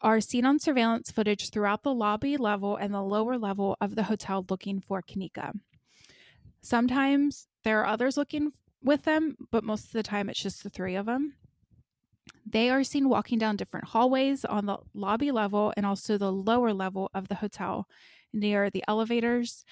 are 0.00 0.20
seen 0.20 0.44
on 0.44 0.58
surveillance 0.58 1.10
footage 1.10 1.50
throughout 1.50 1.82
the 1.82 1.94
lobby 1.94 2.36
level 2.36 2.76
and 2.76 2.92
the 2.92 3.02
lower 3.02 3.38
level 3.38 3.76
of 3.80 3.94
the 3.94 4.04
hotel 4.04 4.44
looking 4.48 4.80
for 4.80 5.02
Kenneka. 5.02 5.52
Sometimes 6.62 7.46
there 7.64 7.80
are 7.80 7.86
others 7.86 8.16
looking 8.16 8.52
with 8.82 9.02
them, 9.02 9.36
but 9.50 9.64
most 9.64 9.86
of 9.86 9.92
the 9.92 10.02
time 10.02 10.28
it's 10.28 10.42
just 10.42 10.62
the 10.62 10.70
three 10.70 10.96
of 10.96 11.06
them. 11.06 11.34
They 12.44 12.70
are 12.70 12.84
seen 12.84 13.08
walking 13.08 13.38
down 13.38 13.56
different 13.56 13.88
hallways 13.88 14.44
on 14.44 14.66
the 14.66 14.78
lobby 14.94 15.32
level 15.32 15.72
and 15.76 15.86
also 15.86 16.18
the 16.18 16.32
lower 16.32 16.72
level 16.72 17.10
of 17.14 17.28
the 17.28 17.34
hotel 17.34 17.88
near 18.32 18.70
the 18.70 18.84
elevators. 18.86 19.64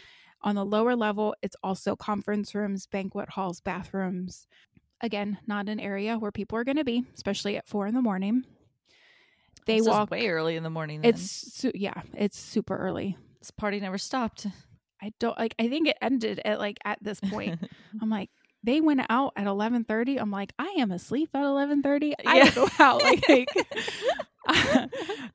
On 0.43 0.55
the 0.55 0.65
lower 0.65 0.97
level, 0.97 1.35
it's 1.43 1.57
also 1.63 1.97
conference 1.97 2.55
rooms, 2.55 2.87
banquet 2.87 3.31
halls, 3.31 3.61
bathrooms. 3.61 4.47
Again, 5.01 5.39
not 5.47 5.69
an 5.69 5.81
area 5.81 6.19
where 6.19 6.33
people 6.33 6.59
are 6.59 6.65
going 6.65 6.77
to 6.77 6.85
be, 6.85 7.05
especially 7.15 7.57
at 7.57 7.69
four 7.69 7.87
in 7.87 7.95
the 7.95 8.03
morning. 8.03 8.45
They 9.67 9.79
This 9.79 9.83
is 9.87 9.89
walk. 9.89 10.11
way 10.11 10.29
early 10.29 10.57
in 10.57 10.63
the 10.63 10.71
morning. 10.71 11.01
Then. 11.01 11.11
It's 11.15 11.23
su- 11.57 11.73
yeah, 11.75 12.03
it's 12.15 12.39
super 12.39 12.77
early. 12.77 13.17
this 13.41 13.51
party 13.51 13.81
never 13.81 13.99
stopped. 13.99 14.47
I 15.03 15.13
don't 15.21 15.39
like. 15.39 15.55
I 15.59 15.69
think 15.69 15.89
it 15.89 15.97
ended 16.03 16.41
at 16.45 16.59
like 16.59 16.79
at 16.85 16.99
this 17.03 17.21
point. 17.21 17.59
I'm 18.03 18.11
like, 18.11 18.31
they 18.63 18.81
went 18.81 19.01
out 19.11 19.33
at 19.37 19.47
11:30. 19.47 20.21
I'm 20.21 20.31
like, 20.31 20.53
I 20.59 20.75
am 20.79 20.91
asleep 20.91 21.31
at 21.35 21.43
11:30. 21.43 22.13
I 22.27 22.37
Yeah. 22.39 22.45
don't 22.51 22.57
know 22.57 22.67
how. 22.67 22.99
Like, 22.99 23.25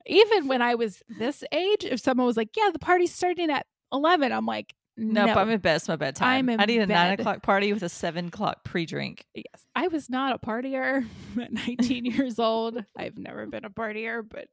even 0.05 0.47
when 0.47 0.61
I 0.61 0.75
was 0.75 1.01
this 1.07 1.43
age, 1.51 1.83
if 1.85 1.99
someone 1.99 2.25
was 2.27 2.37
like, 2.37 2.55
"Yeah, 2.55 2.69
the 2.71 2.79
party's 2.79 3.13
starting 3.13 3.49
at 3.49 3.65
11," 3.91 4.31
I'm 4.31 4.45
like, 4.45 4.73
nope, 4.99 5.27
"No, 5.27 5.33
I'm 5.33 5.49
in 5.49 5.59
bed. 5.59 5.77
It's 5.77 5.87
my 5.87 5.95
bedtime. 5.95 6.49
I'm 6.49 6.59
I 6.59 6.65
need 6.65 6.81
a 6.81 6.87
nine 6.87 7.19
o'clock 7.19 7.41
party 7.41 7.73
with 7.73 7.83
a 7.83 7.89
seven 7.89 8.27
o'clock 8.27 8.63
pre-drink. 8.63 9.25
yes, 9.33 9.65
I 9.75 9.87
was 9.87 10.09
not 10.09 10.33
a 10.35 10.39
partier 10.39 11.05
at 11.41 11.51
19 11.51 12.05
years 12.05 12.39
old. 12.39 12.83
I've 12.97 13.17
never 13.17 13.45
been 13.47 13.65
a 13.65 13.69
partier, 13.69 14.23
but 14.27 14.47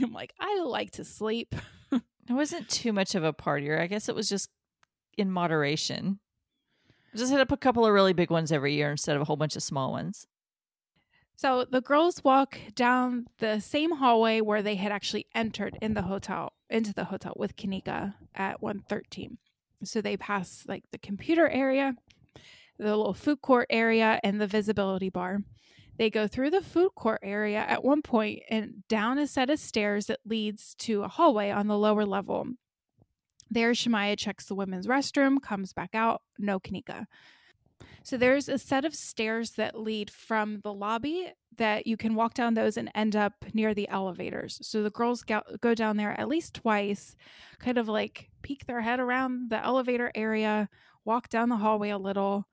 I'm 0.00 0.12
like, 0.12 0.32
I 0.38 0.60
like 0.60 0.92
to 0.92 1.04
sleep. 1.04 1.54
I 1.92 2.34
wasn't 2.34 2.68
too 2.68 2.92
much 2.92 3.14
of 3.14 3.24
a 3.24 3.32
partier. 3.32 3.80
I 3.80 3.86
guess 3.86 4.08
it 4.08 4.14
was 4.14 4.28
just 4.28 4.50
in 5.16 5.30
moderation. 5.30 6.20
I 7.14 7.18
just 7.18 7.32
hit 7.32 7.40
up 7.40 7.52
a 7.52 7.56
couple 7.56 7.86
of 7.86 7.92
really 7.92 8.12
big 8.12 8.30
ones 8.30 8.52
every 8.52 8.74
year 8.74 8.90
instead 8.90 9.16
of 9.16 9.22
a 9.22 9.24
whole 9.24 9.36
bunch 9.36 9.56
of 9.56 9.62
small 9.62 9.92
ones. 9.92 10.26
So 11.36 11.64
the 11.70 11.80
girls 11.80 12.22
walk 12.24 12.58
down 12.74 13.26
the 13.38 13.60
same 13.60 13.92
hallway 13.92 14.40
where 14.40 14.60
they 14.60 14.74
had 14.74 14.90
actually 14.92 15.26
entered 15.34 15.78
in 15.80 15.94
the 15.94 16.02
hotel 16.02 16.52
into 16.68 16.92
the 16.92 17.04
hotel 17.04 17.32
with 17.36 17.56
Kenneka 17.56 18.14
at 18.34 18.60
113. 18.60 19.38
So 19.84 20.00
they 20.00 20.16
pass 20.16 20.64
like 20.66 20.84
the 20.90 20.98
computer 20.98 21.48
area, 21.48 21.94
the 22.78 22.96
little 22.96 23.14
food 23.14 23.40
court 23.42 23.66
area, 23.70 24.20
and 24.22 24.40
the 24.40 24.46
visibility 24.46 25.10
bar. 25.10 25.40
They 25.98 26.10
go 26.10 26.28
through 26.28 26.50
the 26.50 26.62
food 26.62 26.90
court 26.94 27.20
area 27.24 27.58
at 27.58 27.82
one 27.82 28.02
point 28.02 28.42
and 28.48 28.86
down 28.88 29.18
a 29.18 29.26
set 29.26 29.50
of 29.50 29.58
stairs 29.58 30.06
that 30.06 30.20
leads 30.24 30.74
to 30.76 31.02
a 31.02 31.08
hallway 31.08 31.50
on 31.50 31.66
the 31.66 31.78
lower 31.78 32.04
level. 32.04 32.46
There, 33.50 33.72
Shemaya 33.72 34.16
checks 34.16 34.46
the 34.46 34.54
women's 34.54 34.86
restroom, 34.86 35.42
comes 35.42 35.72
back 35.72 35.94
out, 35.94 36.22
no 36.38 36.60
Kenneka. 36.60 37.06
So 38.04 38.16
there's 38.16 38.48
a 38.48 38.58
set 38.58 38.84
of 38.84 38.94
stairs 38.94 39.52
that 39.52 39.78
lead 39.78 40.10
from 40.10 40.60
the 40.62 40.72
lobby 40.72 41.32
that 41.56 41.86
you 41.86 41.96
can 41.96 42.14
walk 42.14 42.34
down 42.34 42.54
those 42.54 42.76
and 42.76 42.90
end 42.94 43.16
up 43.16 43.32
near 43.52 43.74
the 43.74 43.88
elevators. 43.88 44.58
So 44.62 44.82
the 44.82 44.90
girls 44.90 45.24
go, 45.24 45.42
down 45.74 45.96
there 45.96 46.18
at 46.18 46.28
least 46.28 46.54
twice, 46.54 47.16
kind 47.58 47.78
of 47.78 47.88
like 47.88 48.30
peek 48.42 48.66
their 48.66 48.80
head 48.80 49.00
around 49.00 49.50
the 49.50 49.62
elevator 49.62 50.12
area, 50.14 50.68
walk 51.04 51.28
down 51.28 51.48
the 51.48 51.56
hallway 51.56 51.90
a 51.90 51.98
little. 51.98 52.46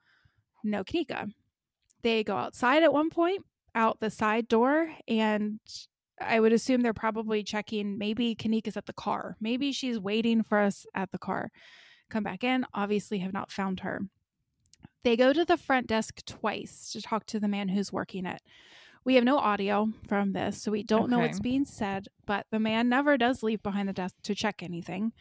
No 0.63 0.83
Kenneka. 0.83 1.31
They 2.01 2.23
go 2.23 2.35
outside 2.35 2.83
at 2.83 2.93
one 2.93 3.09
point, 3.09 3.43
out 3.75 3.99
the 3.99 4.09
side 4.09 4.47
door, 4.47 4.91
and 5.07 5.59
I 6.19 6.39
would 6.39 6.53
assume 6.53 6.81
they're 6.81 6.93
probably 6.93 7.43
checking 7.43 7.97
maybe 7.97 8.35
Kenneka's 8.35 8.77
at 8.77 8.85
the 8.85 8.93
car. 8.93 9.37
Maybe 9.39 9.71
she's 9.71 9.99
waiting 9.99 10.43
for 10.43 10.59
us 10.59 10.85
at 10.95 11.11
the 11.11 11.19
car. 11.19 11.51
Come 12.09 12.23
back 12.23 12.43
in, 12.43 12.65
obviously 12.73 13.19
have 13.19 13.33
not 13.33 13.51
found 13.51 13.81
her. 13.81 14.01
They 15.05 15.15
go 15.15 15.33
to 15.33 15.45
the 15.45 15.55
front 15.55 15.85
desk 15.85 16.25
twice 16.25 16.91
to 16.93 16.99
talk 17.01 17.27
to 17.27 17.39
the 17.39 17.47
man 17.47 17.69
who's 17.69 17.93
working 17.93 18.25
it. 18.25 18.41
We 19.05 19.13
have 19.15 19.23
no 19.23 19.37
audio 19.37 19.89
from 20.07 20.33
this, 20.33 20.59
so 20.59 20.71
we 20.71 20.81
don't 20.81 21.11
know 21.11 21.19
what's 21.19 21.39
being 21.39 21.63
said, 21.63 22.07
but 22.25 22.47
the 22.49 22.57
man 22.59 22.89
never 22.89 23.15
does 23.15 23.43
leave 23.43 23.61
behind 23.61 23.87
the 23.87 23.93
desk 23.93 24.15
to 24.23 24.33
check 24.33 24.63
anything. 24.63 25.13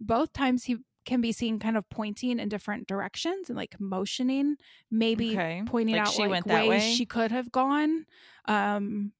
Both 0.00 0.32
times 0.32 0.64
he 0.64 0.78
can 1.04 1.20
be 1.20 1.32
seen 1.32 1.58
kind 1.58 1.76
of 1.76 1.86
pointing 1.90 2.38
in 2.40 2.48
different 2.48 2.88
directions 2.88 3.50
and 3.50 3.56
like 3.56 3.78
motioning, 3.78 4.56
maybe 4.90 5.34
Okay. 5.34 5.62
pointing 5.66 5.96
Like 5.96 6.06
out 6.06 6.14
she 6.14 6.26
like 6.26 6.46
ways 6.46 6.68
way? 6.68 6.78
she 6.94 7.04
could 7.04 7.30
have 7.30 7.52
gone. 7.52 8.06
Um 8.46 9.12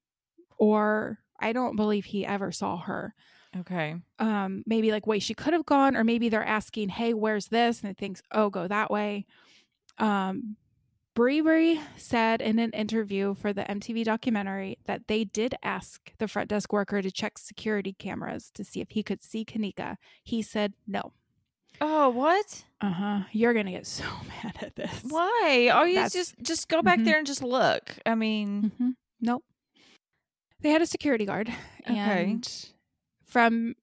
or 0.57 1.19
I 1.39 1.53
don't 1.53 1.77
believe 1.77 2.07
he 2.07 2.25
ever 2.25 2.51
saw 2.51 2.79
her 2.79 3.15
Okay. 3.57 3.97
um 4.19 4.65
maybe 4.67 4.91
like 4.91 5.07
way 5.07 5.19
she 5.19 5.35
could 5.35 5.53
have 5.53 5.67
gone 5.67 5.97
or 5.97 6.03
maybe 6.03 6.29
they're 6.29 6.45
asking 6.45 6.89
hey 6.89 7.15
where's 7.15 7.49
this 7.49 7.81
and 7.83 7.91
it 7.91 7.97
thinks 7.99 8.23
oh 8.33 8.51
go 8.51 8.67
that 8.67 8.91
way 8.91 9.25
um 9.99 10.57
said 11.97 12.41
in 12.41 12.59
an 12.61 12.71
interview 12.71 13.35
for 13.35 13.53
the 13.53 13.63
MTV 13.65 14.05
documentary 14.05 14.79
that 14.87 15.09
they 15.09 15.25
did 15.25 15.57
ask 15.65 16.13
the 16.19 16.29
front 16.29 16.49
desk 16.49 16.73
worker 16.73 17.03
to 17.03 17.11
check 17.11 17.39
security 17.39 17.93
cameras 17.93 18.51
to 18.55 18.63
see 18.63 18.81
if 18.81 18.91
he 18.91 19.03
could 19.03 19.21
see 19.21 19.45
Kenneka. 19.45 19.97
He 20.23 20.43
said 20.43 20.75
no. 20.87 21.13
Oh, 21.81 22.09
what? 22.11 22.65
Uh-huh. 22.81 23.21
You're 23.33 23.53
going 23.53 23.67
to 23.67 23.73
get 23.73 23.87
so 23.87 24.05
mad 24.45 24.59
at 24.63 24.77
this. 24.77 25.03
Why? 25.09 25.71
Oh, 25.73 25.83
you 25.85 26.09
just 26.09 26.37
just 26.43 26.69
go 26.69 26.83
back 26.83 27.01
Mhm. 27.01 27.05
there 27.05 27.19
and 27.19 27.27
just 27.27 27.43
look. 27.43 27.99
I 28.07 28.15
mean, 28.15 28.71
hmm 28.79 28.91
Nope. 29.21 29.45
They 30.61 30.71
had 30.71 30.83
a 30.83 30.87
security 30.87 31.25
guard, 31.25 31.49
Okay. 31.83 32.31
and 32.31 32.69
from 33.25 33.75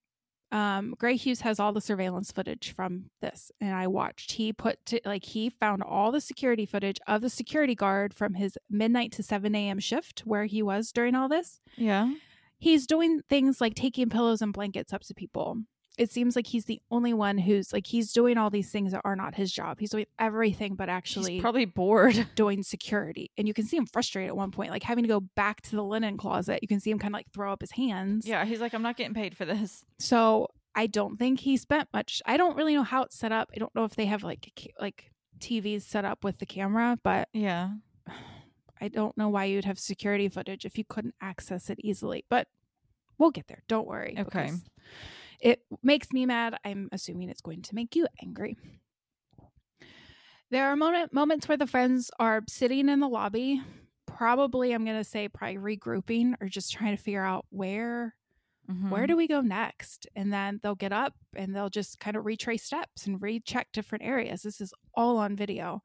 um, 0.56 0.96
Gray 0.98 1.16
Hughes 1.18 1.42
has 1.42 1.60
all 1.60 1.74
the 1.74 1.82
surveillance 1.82 2.32
footage 2.32 2.72
from 2.72 3.10
this, 3.22 3.52
and 3.60 3.74
I 3.76 3.88
watched. 3.88 4.32
He 4.34 4.54
put 4.54 4.84
to, 4.86 5.02
like 5.04 5.26
he 5.26 5.50
found 5.50 5.84
all 5.84 6.12
the 6.12 6.22
security 6.22 6.66
footage 6.66 6.98
of 7.08 7.22
the 7.22 7.30
security 7.30 7.76
guard 7.76 8.14
from 8.14 8.36
his 8.36 8.58
midnight 8.70 9.12
to 9.14 9.24
seven 9.24 9.54
a.m. 9.54 9.80
shift 9.80 10.22
where 10.22 10.46
he 10.46 10.64
was 10.64 10.92
during 10.92 11.14
all 11.16 11.28
this. 11.28 11.60
yeah. 11.76 12.14
He's 12.58 12.88
doing 12.88 13.22
things 13.30 13.60
like 13.60 13.76
taking 13.76 14.10
pillows 14.10 14.42
and 14.42 14.54
blankets 14.54 14.94
up 14.94 15.02
to 15.04 15.14
people. 15.14 15.58
It 15.98 16.12
seems 16.12 16.36
like 16.36 16.48
he's 16.48 16.66
the 16.66 16.82
only 16.92 17.14
one 17.14 17.38
who's 17.38 17.72
like 17.72 17.88
he's 17.88 18.12
doing 18.12 18.38
all 18.38 18.50
these 18.50 18.70
things 18.72 18.92
that 18.92 19.02
are 19.06 19.16
not 19.16 19.36
his 19.36 19.52
job. 19.52 19.80
He's 19.80 19.92
doing 19.92 20.06
everything 20.20 20.76
but 20.76 20.90
actually 20.90 21.34
She's 21.36 21.42
probably 21.42 21.66
bored. 21.66 22.28
doing 22.36 22.64
security. 22.64 23.32
And 23.38 23.48
you 23.48 23.54
can 23.54 23.66
see 23.66 23.78
him 23.78 23.86
frustrated 23.86 24.30
at 24.30 24.36
one 24.38 24.52
point, 24.52 24.72
like 24.72 24.84
having 24.84 25.04
to 25.04 25.08
go 25.08 25.20
back 25.22 25.62
to 25.62 25.76
the 25.76 25.84
linen 25.84 26.18
closet. 26.18 26.60
You 26.62 26.68
can 26.68 26.80
see 26.80 26.92
him 26.92 27.00
kind 27.00 27.14
of 27.14 27.18
like 27.18 27.32
throw 27.32 27.52
up 27.54 27.62
his 27.62 27.72
hands. 27.72 28.28
Yeah, 28.28 28.44
he's 28.46 28.60
like, 28.62 28.74
I'm 28.74 28.82
not 28.82 28.98
getting 28.98 29.14
paid 29.14 29.38
for 29.38 29.46
this. 29.46 29.86
So 30.00 30.50
I 30.76 30.88
don't 30.88 31.18
think 31.18 31.40
he 31.40 31.56
spent 31.56 31.88
much. 31.94 32.22
I 32.26 32.36
don't 32.38 32.58
really 32.58 32.76
know 32.76 32.84
how 32.84 33.04
it's 33.04 33.18
set 33.18 33.32
up. 33.32 33.50
I 33.56 33.60
don't 33.60 33.74
know 33.74 33.86
if 33.86 33.96
they 33.96 34.06
have 34.08 34.24
like 34.24 34.74
like 34.80 35.12
TVs 35.40 35.84
set 35.84 36.04
up 36.06 36.24
with 36.24 36.40
the 36.40 36.46
camera, 36.46 36.98
but 37.04 37.30
Yeah. 37.34 37.70
I 38.82 38.90
don't 38.90 39.18
know 39.18 39.30
why 39.30 39.46
you'd 39.46 39.64
have 39.66 39.80
security 39.80 40.28
footage 40.28 40.66
if 40.66 40.78
you 40.78 40.84
couldn't 40.84 41.16
access 41.22 41.70
it 41.70 41.80
easily. 41.82 42.26
But 42.30 42.48
we'll 43.18 43.32
get 43.32 43.48
there. 43.48 43.64
Don't 43.70 43.88
worry. 43.88 44.16
Okay. 44.20 44.24
because 44.48 44.62
It 45.46 45.64
makes 45.84 46.12
me 46.12 46.26
mad. 46.26 46.58
I'm 46.66 46.90
assuming 46.92 47.30
it's 47.30 47.42
going 47.42 47.62
to 47.62 47.76
make 47.76 47.96
you 47.96 48.08
angry. 48.22 48.58
There 50.50 50.66
are 50.66 50.76
moment, 50.76 51.14
moments 51.14 51.48
where 51.48 51.58
the 51.58 51.68
friends 51.68 52.10
are 52.20 52.42
sitting 52.48 52.90
in 52.90 53.00
the 53.00 53.08
lobby, 53.08 53.62
probably, 54.08 54.74
I'm 54.74 54.86
going 54.86 54.98
to 54.98 55.04
say, 55.04 55.28
probably 55.28 55.58
regrouping 55.58 56.34
or 56.42 56.50
just 56.50 56.72
trying 56.72 56.98
to 56.98 57.02
figure 57.02 57.24
out 57.24 57.46
where. 57.50 58.16
Mhm. 58.70 58.90
Where 58.90 59.06
do 59.06 59.16
we 59.16 59.28
go 59.28 59.42
next? 59.42 60.08
And 60.16 60.34
then 60.34 60.60
they'll 60.64 60.76
get 60.76 60.92
up 60.92 61.14
and 61.36 61.56
they'll 61.56 61.70
just 61.70 62.00
kind 62.00 62.18
of 62.18 62.26
retrace 62.26 62.64
steps 62.64 63.06
and 63.06 63.22
recheck 63.22 63.72
different 63.72 64.04
areas. 64.04 64.42
This 64.42 64.60
is 64.60 64.74
all 64.96 65.18
on 65.18 65.36
video. 65.36 65.84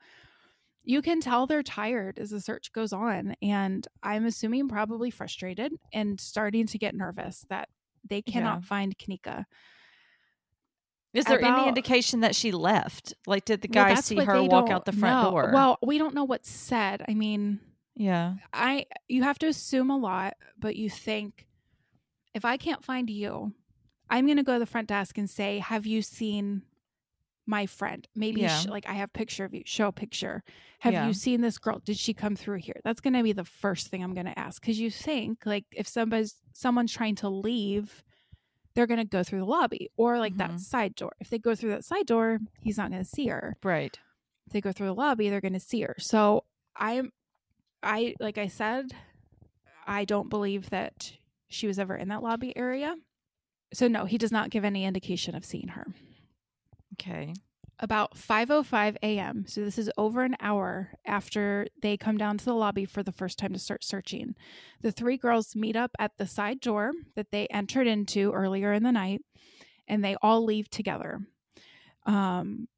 You 0.85 1.03
can 1.03 1.21
tell 1.21 1.47
they're 1.47 1.63
tired 1.63 2.19
as 2.19 2.31
the 2.31 2.41
search 2.41 2.73
goes 2.73 2.93
on. 2.93 3.35
And 3.43 3.87
I'm 4.03 4.25
assuming 4.27 4.69
probably 4.69 5.11
frustrated 5.11 5.75
and 5.93 6.21
starting 6.21 6.67
to 6.69 6.79
get 6.79 6.95
nervous 6.95 7.45
that 7.51 7.69
they 8.09 8.23
cannot 8.23 8.61
Yeah. 8.61 8.67
find 8.67 8.97
Kenneka. 8.99 9.45
Is 11.13 11.25
there 11.25 11.45
any 11.45 11.67
indication 11.67 12.21
that 12.21 12.37
she 12.37 12.53
left? 12.53 13.15
Like, 13.27 13.45
did 13.45 13.63
the 13.63 13.69
Well, 13.69 13.85
guy 13.85 13.95
that's 13.95 14.07
see 14.07 14.17
her 14.17 14.43
walk 14.45 14.71
out 14.71 14.85
the 14.85 14.93
front 14.93 15.25
know. 15.25 15.31
door? 15.31 15.51
Well, 15.53 15.79
we 15.83 15.99
don't 15.99 16.15
know 16.15 16.23
what's 16.25 16.49
said. 16.49 17.05
I 17.09 17.15
mean, 17.15 17.59
yeah. 17.97 18.35
I 18.53 18.87
you 19.09 19.25
have 19.25 19.39
to 19.41 19.49
assume 19.49 19.91
a 19.91 19.97
lot, 19.97 20.35
but 20.57 20.77
you 20.77 20.89
think 20.89 21.49
if 22.33 22.45
I 22.45 22.57
can't 22.57 22.85
find 22.85 23.11
you, 23.11 23.53
I'm 24.09 24.27
going 24.27 24.37
to 24.37 24.45
go 24.45 24.53
to 24.55 24.59
the 24.61 24.67
front 24.67 24.87
desk 24.87 25.19
and 25.19 25.29
say, 25.29 25.59
"Have 25.59 25.85
you 25.85 26.01
seen 26.01 26.63
my 27.51 27.67
friend? 27.67 28.07
Maybe 28.15 28.41
Yeah. 28.43 28.57
sh- 28.61 28.67
like 28.67 28.87
I 28.89 28.95
have 28.95 29.13
picture 29.13 29.45
of 29.45 29.53
you. 29.53 29.63
Show 29.67 29.89
a 29.89 29.93
picture. 29.93 30.43
Have 30.81 30.93
Yeah. 30.95 31.07
you 31.07 31.13
seen 31.13 31.41
this 31.43 31.59
girl? 31.59 31.81
Did 31.85 31.99
she 31.99 32.15
come 32.15 32.37
through 32.37 32.59
here?" 32.59 32.81
That's 32.85 33.01
going 33.01 33.13
to 33.15 33.23
be 33.23 33.33
the 33.33 33.45
first 33.45 33.89
thing 33.89 34.03
I'm 34.03 34.15
going 34.15 34.27
to 34.27 34.39
ask 34.39 34.63
cuz 34.63 34.79
you 34.81 34.91
think 34.91 35.45
like 35.45 35.67
if 35.73 35.87
somebody's 35.89 36.41
someone's 36.53 36.93
trying 36.93 37.17
to 37.17 37.29
leave, 37.29 38.03
they're 38.75 38.87
going 38.87 39.01
to 39.01 39.05
go 39.17 39.23
through 39.25 39.41
the 39.41 39.45
lobby 39.59 39.91
or 39.97 40.19
like 40.19 40.35
Mhm. 40.35 40.39
that 40.39 40.61
side 40.61 40.95
door. 40.95 41.13
If 41.21 41.29
they 41.29 41.39
go 41.39 41.55
through 41.57 41.71
that 41.71 41.85
side 41.85 42.07
door, 42.07 42.39
he's 42.61 42.79
not 42.79 42.91
going 42.91 43.03
to 43.03 43.09
see 43.09 43.27
her 43.27 43.57
Right. 43.65 43.99
if 44.47 44.53
they 44.53 44.61
go 44.61 44.73
through 44.73 44.87
the 44.87 44.95
lobby, 44.95 45.29
they're 45.29 45.41
going 45.49 45.53
to 45.55 45.61
see 45.61 45.81
her. 45.83 45.97
So 45.99 46.45
I'm, 46.77 47.13
I 47.83 48.15
like 48.21 48.39
I 48.39 48.47
said, 48.47 48.93
I 49.87 50.05
don't 50.05 50.29
believe 50.29 50.71
that 50.71 51.19
she 51.49 51.67
was 51.67 51.79
ever 51.81 51.97
in 51.97 52.09
that 52.09 52.23
lobby 52.23 52.57
area. 52.57 52.95
So 53.73 53.89
no, 53.89 54.05
he 54.05 54.19
does 54.19 54.31
not 54.33 54.51
give 54.51 54.65
any 54.65 54.85
indication 54.85 55.35
of 55.35 55.45
seeing 55.45 55.69
her. 55.69 55.87
Okay. 56.95 57.35
About 57.79 58.15
5:05 58.15 58.97
a.m. 59.03 59.45
So 59.47 59.63
this 59.63 59.79
is 59.79 59.91
over 59.97 60.23
an 60.23 60.37
hour 60.41 60.93
after 61.07 61.67
they 61.81 61.97
come 61.97 62.19
down 62.19 62.37
to 62.39 62.45
the 62.45 62.55
lobby 62.55 62.85
for 62.85 63.03
the 63.03 63.13
first 63.13 63.39
time 63.39 63.55
to 63.55 63.59
start 63.59 63.85
searching. 63.85 64.35
The 64.83 64.93
three 64.93 65.17
girls 65.17 65.57
meet 65.57 65.77
up 65.77 65.93
at 65.99 66.13
the 66.19 66.27
side 66.27 66.61
door 66.61 66.93
that 67.17 67.31
they 67.31 67.47
entered 67.47 67.87
into 67.87 68.33
earlier 68.33 68.73
in 68.75 68.83
the 68.83 68.93
night 68.93 69.23
and 69.89 70.05
they 70.05 70.17
all 70.21 70.45
leave 70.45 70.69
together. 70.69 71.21
Um 72.05 72.69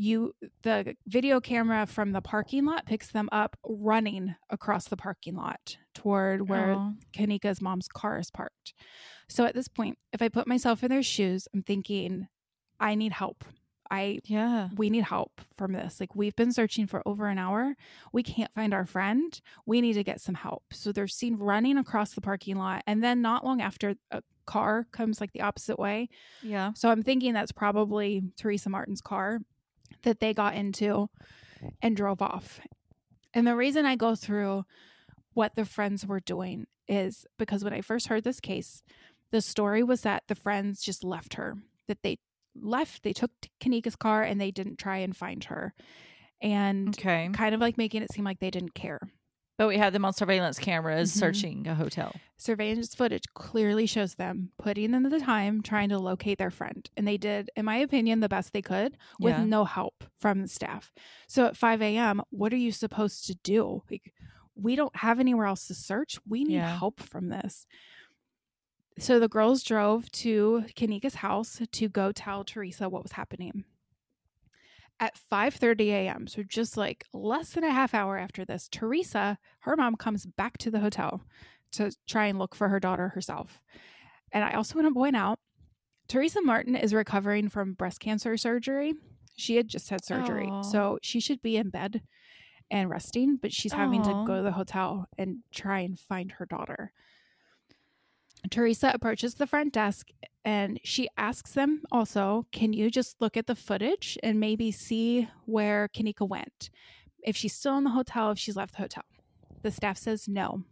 you 0.00 0.32
the 0.62 0.94
video 1.06 1.40
camera 1.40 1.84
from 1.86 2.12
the 2.12 2.20
parking 2.22 2.64
lot 2.64 2.86
picks 2.86 3.10
them 3.10 3.28
up 3.32 3.56
running 3.64 4.34
across 4.48 4.86
the 4.88 4.96
parking 4.96 5.34
lot 5.34 5.76
toward 5.94 6.48
where 6.48 6.74
Kenneka's 7.12 7.60
mom's 7.60 7.88
car 7.88 8.18
is 8.18 8.30
parked. 8.30 8.74
So 9.28 9.44
at 9.44 9.54
this 9.54 9.66
point, 9.68 9.98
if 10.12 10.22
I 10.22 10.28
put 10.28 10.46
myself 10.46 10.82
in 10.84 10.88
their 10.90 11.02
shoes, 11.02 11.48
I'm 11.52 11.62
thinking, 11.62 12.28
I 12.80 12.94
need 12.94 13.12
help. 13.12 13.44
I 13.90 14.20
yeah. 14.24 14.68
we 14.76 14.90
need 14.90 15.04
help 15.04 15.40
from 15.56 15.72
this. 15.72 15.98
Like 15.98 16.14
we've 16.14 16.36
been 16.36 16.52
searching 16.52 16.86
for 16.86 17.02
over 17.06 17.26
an 17.26 17.38
hour. 17.38 17.74
We 18.12 18.22
can't 18.22 18.52
find 18.54 18.74
our 18.74 18.84
friend. 18.84 19.40
We 19.64 19.80
need 19.80 19.94
to 19.94 20.04
get 20.04 20.20
some 20.20 20.34
help. 20.34 20.62
So 20.72 20.92
they're 20.92 21.08
seen 21.08 21.36
running 21.36 21.78
across 21.78 22.12
the 22.12 22.20
parking 22.20 22.56
lot, 22.56 22.82
and 22.86 23.02
then 23.02 23.22
not 23.22 23.44
long 23.44 23.60
after, 23.62 23.94
a 24.10 24.22
car 24.46 24.86
comes 24.92 25.20
like 25.20 25.32
the 25.32 25.42
opposite 25.42 25.78
way. 25.78 26.08
Yeah. 26.42 26.72
So 26.74 26.90
I'm 26.90 27.02
thinking 27.02 27.32
that's 27.32 27.52
probably 27.52 28.22
Teresa 28.36 28.68
Martin's 28.68 29.00
car 29.00 29.40
that 30.02 30.20
they 30.20 30.34
got 30.34 30.54
into 30.54 31.08
and 31.82 31.96
drove 31.96 32.22
off. 32.22 32.60
And 33.34 33.46
the 33.46 33.56
reason 33.56 33.84
I 33.86 33.96
go 33.96 34.14
through 34.14 34.64
what 35.34 35.54
the 35.54 35.64
friends 35.64 36.06
were 36.06 36.20
doing 36.20 36.66
is 36.88 37.26
because 37.38 37.62
when 37.62 37.74
I 37.74 37.82
first 37.82 38.08
heard 38.08 38.24
this 38.24 38.40
case, 38.40 38.82
the 39.30 39.42
story 39.42 39.82
was 39.82 40.00
that 40.02 40.24
the 40.28 40.34
friends 40.34 40.80
just 40.80 41.04
left 41.04 41.34
her, 41.34 41.56
that 41.86 42.02
they 42.02 42.18
left, 42.62 43.02
they 43.02 43.12
took 43.12 43.30
Kenneka's 43.60 43.96
car 43.96 44.22
and 44.22 44.40
they 44.40 44.50
didn't 44.50 44.78
try 44.78 44.98
and 44.98 45.16
find 45.16 45.44
her. 45.44 45.74
And 46.40 46.90
Okay. 46.90 47.30
kind 47.32 47.54
of 47.54 47.60
like 47.60 47.76
making 47.78 48.02
it 48.02 48.12
seem 48.12 48.24
like 48.24 48.38
they 48.40 48.50
didn't 48.50 48.74
care. 48.74 49.00
But 49.56 49.66
we 49.68 49.76
have 49.78 49.92
them 49.92 50.04
on 50.04 50.12
surveillance 50.12 50.58
cameras 50.58 51.10
Mhm. 51.10 51.18
searching 51.18 51.66
a 51.66 51.74
hotel. 51.74 52.20
surveillance 52.40 52.94
footage 52.94 53.24
clearly 53.34 53.84
shows 53.84 54.14
them 54.14 54.52
putting 54.58 54.94
in 54.94 55.02
the 55.02 55.18
time 55.18 55.60
trying 55.60 55.88
to 55.88 55.98
locate 55.98 56.38
their 56.38 56.52
friend. 56.52 56.88
And 56.96 57.08
they 57.08 57.16
did, 57.16 57.50
in 57.56 57.64
my 57.64 57.76
opinion, 57.78 58.20
the 58.20 58.28
best 58.28 58.52
they 58.52 58.62
could 58.62 58.96
with 59.18 59.38
Yeah. 59.38 59.44
no 59.44 59.64
help 59.64 60.04
from 60.20 60.42
the 60.42 60.46
staff. 60.48 60.92
So 61.26 61.46
at 61.46 61.56
5 61.56 61.82
a.m., 61.82 62.22
what 62.30 62.52
are 62.52 62.56
you 62.56 62.70
supposed 62.70 63.26
to 63.26 63.34
do? 63.34 63.82
Like, 63.90 64.14
we 64.54 64.76
don't 64.76 64.94
have 64.96 65.18
anywhere 65.18 65.46
else 65.46 65.66
to 65.66 65.74
search. 65.74 66.20
We 66.28 66.44
need 66.44 66.54
Yeah. 66.54 66.78
help 66.78 67.00
from 67.00 67.28
this. 67.28 67.66
So 68.98 69.18
the 69.18 69.28
girls 69.28 69.62
drove 69.62 70.10
to 70.12 70.64
Kenneka's 70.74 71.16
house 71.16 71.60
to 71.70 71.88
go 71.88 72.12
tell 72.12 72.44
Teresa 72.44 72.88
what 72.88 73.02
was 73.02 73.12
happening. 73.12 73.64
At 75.00 75.16
5:30 75.30 75.88
a.m., 75.90 76.26
so 76.26 76.42
just 76.42 76.76
like 76.76 77.04
less 77.12 77.52
than 77.52 77.62
a 77.62 77.70
half 77.70 77.94
hour 77.94 78.18
after 78.18 78.44
this, 78.44 78.68
Teresa, 78.68 79.38
her 79.60 79.76
mom 79.76 79.94
comes 79.94 80.26
back 80.26 80.58
to 80.58 80.70
the 80.70 80.80
hotel 80.80 81.22
to 81.72 81.92
try 82.08 82.26
and 82.26 82.38
look 82.38 82.54
for 82.54 82.68
her 82.68 82.80
daughter 82.80 83.10
herself. 83.10 83.62
And 84.32 84.44
I 84.44 84.54
also 84.54 84.74
want 84.74 84.88
to 84.88 84.94
point 84.94 85.16
out 85.16 85.38
Teresa 86.08 86.42
Martin 86.42 86.74
is 86.74 86.92
recovering 86.92 87.48
from 87.48 87.74
breast 87.74 88.00
cancer 88.00 88.36
surgery. 88.36 88.94
She 89.36 89.54
had 89.56 89.68
just 89.68 89.88
had 89.88 90.04
surgery. 90.04 90.48
Aw. 90.50 90.62
So 90.62 90.98
she 91.02 91.20
should 91.20 91.40
be 91.42 91.56
in 91.56 91.70
bed 91.70 92.02
and 92.70 92.90
resting, 92.90 93.36
but 93.40 93.52
she's 93.52 93.72
having 93.72 94.02
to 94.02 94.24
go 94.26 94.38
to 94.38 94.42
the 94.42 94.52
hotel 94.52 95.06
and 95.16 95.38
try 95.54 95.80
and 95.80 95.98
find 95.98 96.32
her 96.32 96.46
daughter. 96.46 96.92
Teresa 98.50 98.90
approaches 98.94 99.34
the 99.34 99.46
front 99.46 99.72
desk 99.72 100.08
and 100.44 100.80
she 100.84 101.08
asks 101.16 101.52
them 101.52 101.82
also, 101.90 102.46
Can 102.52 102.72
you 102.72 102.90
just 102.90 103.20
look 103.20 103.36
at 103.36 103.46
the 103.46 103.54
footage 103.54 104.16
and 104.22 104.40
maybe 104.40 104.70
see 104.70 105.28
where 105.44 105.88
Kenneka 105.88 106.26
went? 106.26 106.70
If 107.22 107.36
she's 107.36 107.54
still 107.54 107.76
in 107.76 107.84
the 107.84 107.90
hotel, 107.90 108.30
if 108.30 108.38
she's 108.38 108.56
left 108.56 108.72
the 108.72 108.82
hotel. 108.82 109.04
The 109.62 109.70
staff 109.70 109.98
says 109.98 110.28
no. 110.28 110.62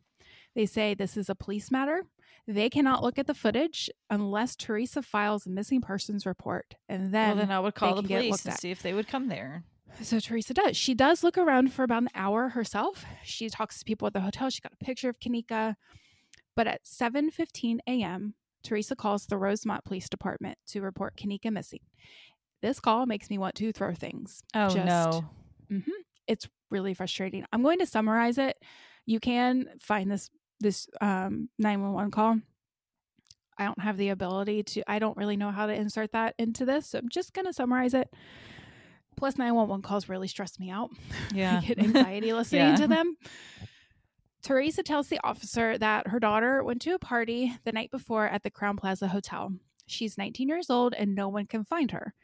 They 0.54 0.64
say 0.64 0.94
this 0.94 1.16
is 1.16 1.28
a 1.28 1.34
police 1.34 1.70
matter. 1.70 2.04
They 2.48 2.70
cannot 2.70 3.02
look 3.02 3.18
at 3.18 3.26
the 3.26 3.34
footage 3.34 3.90
unless 4.08 4.54
Teresa 4.54 5.02
files 5.02 5.46
a 5.46 5.50
missing 5.50 5.80
persons 5.80 6.24
report. 6.24 6.76
And 6.88 7.12
then, 7.12 7.30
well, 7.30 7.46
then 7.46 7.50
I 7.50 7.60
would 7.60 7.74
call 7.74 7.96
the 7.96 8.02
police 8.04 8.44
and 8.44 8.54
at. 8.54 8.60
see 8.60 8.70
if 8.70 8.82
they 8.82 8.94
would 8.94 9.08
come 9.08 9.26
there. 9.28 9.64
so 10.00 10.20
Teresa 10.20 10.54
does. 10.54 10.76
She 10.76 10.94
does 10.94 11.24
look 11.24 11.36
around 11.36 11.72
for 11.72 11.82
about 11.82 12.02
an 12.02 12.08
hour 12.14 12.50
herself. 12.50 13.04
She 13.24 13.50
talks 13.50 13.80
to 13.80 13.84
people 13.84 14.06
at 14.06 14.14
the 14.14 14.20
hotel. 14.20 14.48
She 14.48 14.60
got 14.60 14.72
a 14.72 14.84
picture 14.84 15.08
of 15.08 15.18
Kenneka. 15.18 15.74
But 16.56 16.66
at 16.66 16.84
7:15 16.84 17.78
a.m., 17.86 18.34
Teresa 18.64 18.96
calls 18.96 19.26
the 19.26 19.38
Rosemont 19.38 19.84
Police 19.84 20.08
Department 20.08 20.58
to 20.68 20.80
report 20.80 21.16
Kenneka 21.16 21.52
missing. 21.52 21.80
This 22.62 22.80
call 22.80 23.06
makes 23.06 23.30
me 23.30 23.38
want 23.38 23.54
to 23.56 23.70
throw 23.72 23.94
things. 23.94 24.42
Oh 24.54 24.70
Just- 24.70 24.86
no. 24.86 25.24
hmm 25.68 25.78
It's 26.26 26.48
really 26.70 26.94
frustrating. 26.94 27.44
I'm 27.52 27.62
going 27.62 27.78
to 27.78 27.86
summarize 27.86 28.38
it. 28.38 28.56
You 29.04 29.20
can 29.20 29.66
find 29.80 30.10
this 30.10 30.30
this 30.58 30.88
um, 31.00 31.48
911 31.58 32.10
call. 32.10 32.40
I 33.58 33.64
don't 33.66 33.80
have 33.80 33.96
the 33.98 34.08
ability 34.08 34.62
to. 34.64 34.90
I 34.90 34.98
don't 34.98 35.16
really 35.16 35.36
know 35.36 35.50
how 35.50 35.66
to 35.66 35.72
insert 35.74 36.12
that 36.12 36.34
into 36.38 36.64
this, 36.64 36.88
so 36.88 36.98
I'm 36.98 37.08
just 37.10 37.32
going 37.34 37.46
to 37.46 37.52
summarize 37.52 37.94
it. 37.94 38.08
Plus, 39.16 39.38
911 39.38 39.82
calls 39.82 40.08
really 40.08 40.28
stress 40.28 40.58
me 40.58 40.70
out. 40.70 40.90
Yeah. 41.34 41.60
I 41.62 41.66
get 41.66 41.78
anxiety 41.84 42.32
listening 42.32 42.60
Yeah. 42.62 42.76
to 42.76 42.86
them. 42.88 43.16
Teresa 44.46 44.84
tells 44.84 45.08
the 45.08 45.18
officer 45.24 45.76
that 45.76 46.06
her 46.06 46.20
daughter 46.20 46.62
went 46.62 46.80
to 46.82 46.94
a 46.94 47.00
party 47.00 47.52
the 47.64 47.72
night 47.72 47.90
before 47.90 48.28
at 48.28 48.44
the 48.44 48.50
Crowne 48.50 48.78
Plaza 48.78 49.08
Hotel. 49.08 49.52
She's 49.88 50.16
19 50.16 50.48
years 50.48 50.70
old 50.70 50.94
and 50.94 51.16
no 51.16 51.28
one 51.28 51.46
can 51.46 51.64
find 51.64 51.90
her. 51.90 52.14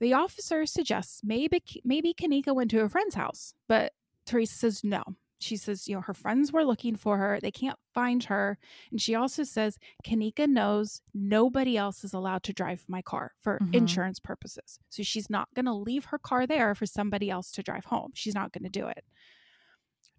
The 0.00 0.12
officer 0.14 0.66
suggests 0.66 1.20
maybe 1.22 1.62
maybe 1.84 2.12
Kenneka 2.12 2.52
went 2.52 2.72
to 2.72 2.80
a 2.80 2.88
friend's 2.88 3.14
house, 3.14 3.54
but 3.68 3.92
Teresa 4.26 4.54
says 4.56 4.82
no. 4.82 5.04
She 5.38 5.56
says, 5.56 5.86
you 5.86 5.94
know, 5.94 6.00
her 6.02 6.12
friends 6.12 6.52
were 6.52 6.64
looking 6.64 6.96
for 6.96 7.18
her. 7.18 7.38
They 7.40 7.52
can't 7.52 7.78
find 7.94 8.24
her. 8.24 8.58
And 8.90 9.00
she 9.00 9.14
also 9.14 9.44
says, 9.44 9.78
Kenneka 10.04 10.48
knows 10.48 11.00
nobody 11.14 11.76
else 11.76 12.02
is 12.02 12.12
allowed 12.12 12.42
to 12.44 12.52
drive 12.52 12.84
my 12.88 13.00
car 13.00 13.32
for 13.40 13.58
Mhm. 13.60 13.74
insurance 13.74 14.18
purposes. 14.18 14.80
So 14.90 15.02
she's 15.04 15.30
not 15.30 15.48
going 15.54 15.66
to 15.66 15.72
leave 15.72 16.06
her 16.06 16.18
car 16.18 16.46
there 16.48 16.74
for 16.74 16.84
somebody 16.84 17.30
else 17.30 17.52
to 17.52 17.62
drive 17.62 17.86
home. 17.86 18.10
She's 18.14 18.34
not 18.34 18.52
going 18.52 18.64
to 18.64 18.70
do 18.80 18.88
it. 18.88 19.04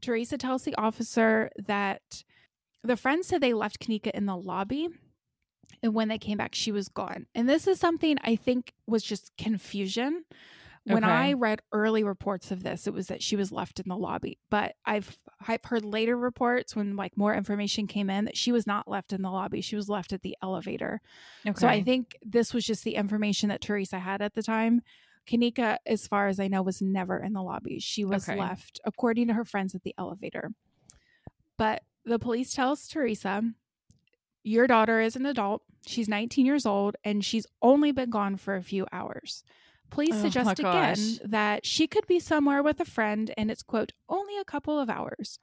Teresa 0.01 0.37
tells 0.37 0.63
the 0.63 0.75
officer 0.75 1.49
that 1.57 2.23
the 2.83 2.97
friends 2.97 3.27
said 3.27 3.41
they 3.41 3.53
left 3.53 3.79
Kenneka 3.79 4.11
in 4.11 4.25
the 4.25 4.35
lobby. 4.35 4.89
And 5.83 5.93
when 5.93 6.09
they 6.09 6.17
came 6.17 6.37
back, 6.37 6.53
she 6.53 6.71
was 6.71 6.89
gone. 6.89 7.27
And 7.33 7.47
this 7.47 7.65
is 7.67 7.79
something 7.79 8.17
I 8.23 8.35
think 8.35 8.73
was 8.87 9.03
just 9.03 9.31
confusion. 9.37 10.25
When 10.83 11.03
Okay. 11.03 11.13
I 11.13 11.33
read 11.33 11.61
early 11.71 12.03
reports 12.03 12.49
of 12.49 12.63
this, 12.63 12.87
it 12.87 12.93
was 12.93 13.07
that 13.07 13.21
she 13.21 13.35
was 13.35 13.51
left 13.51 13.79
in 13.79 13.87
the 13.87 13.95
lobby. 13.95 14.39
But 14.49 14.73
I've 14.83 15.17
I've 15.47 15.63
heard 15.63 15.85
later 15.85 16.17
reports 16.17 16.75
when 16.75 16.95
like 16.95 17.15
more 17.15 17.35
information 17.35 17.85
came 17.85 18.09
in 18.09 18.25
that 18.25 18.35
she 18.35 18.51
was 18.51 18.65
not 18.65 18.87
left 18.87 19.13
in 19.13 19.21
the 19.21 19.29
lobby. 19.29 19.61
She 19.61 19.75
was 19.75 19.89
left 19.89 20.11
at 20.11 20.23
the 20.23 20.35
elevator. 20.41 20.99
Okay. 21.47 21.59
So 21.59 21.67
I 21.67 21.83
think 21.83 22.17
this 22.23 22.51
was 22.51 22.65
just 22.65 22.83
the 22.83 22.95
information 22.95 23.49
that 23.49 23.61
Teresa 23.61 23.99
had 23.99 24.23
at 24.23 24.33
the 24.33 24.41
time. 24.43 24.81
Kenneka, 25.27 25.77
as 25.85 26.07
far 26.07 26.27
as 26.27 26.39
I 26.39 26.47
know, 26.47 26.61
was 26.61 26.81
never 26.81 27.17
in 27.17 27.33
the 27.33 27.43
lobby. 27.43 27.79
She 27.79 28.03
was 28.05 28.27
Okay. 28.27 28.37
left, 28.39 28.79
according 28.85 29.27
to 29.27 29.33
her 29.33 29.45
friends, 29.45 29.75
at 29.75 29.83
the 29.83 29.93
elevator. 29.97 30.51
But 31.57 31.83
the 32.05 32.19
police 32.19 32.53
tells 32.53 32.87
Teresa, 32.87 33.43
your 34.43 34.67
daughter 34.67 34.99
is 34.99 35.15
an 35.15 35.25
adult. 35.25 35.61
She's 35.85 36.07
19 36.09 36.45
years 36.45 36.65
old 36.65 36.95
and 37.03 37.23
she's 37.23 37.45
only 37.61 37.91
been 37.91 38.09
gone 38.09 38.37
for 38.37 38.55
a 38.55 38.63
few 38.63 38.87
hours. 38.91 39.43
Police 39.89 40.15
Oh 40.15 40.21
suggest 40.21 40.59
again 40.59 40.95
gosh. 40.95 41.19
that 41.29 41.65
she 41.65 41.85
could 41.87 42.07
be 42.07 42.19
somewhere 42.19 42.63
with 42.63 42.79
a 42.79 42.85
friend 42.85 43.33
and 43.37 43.51
it's, 43.51 43.61
quote, 43.63 43.91
only 44.09 44.37
a 44.37 44.45
couple 44.45 44.79
of 44.79 44.89
hours. 44.89 45.37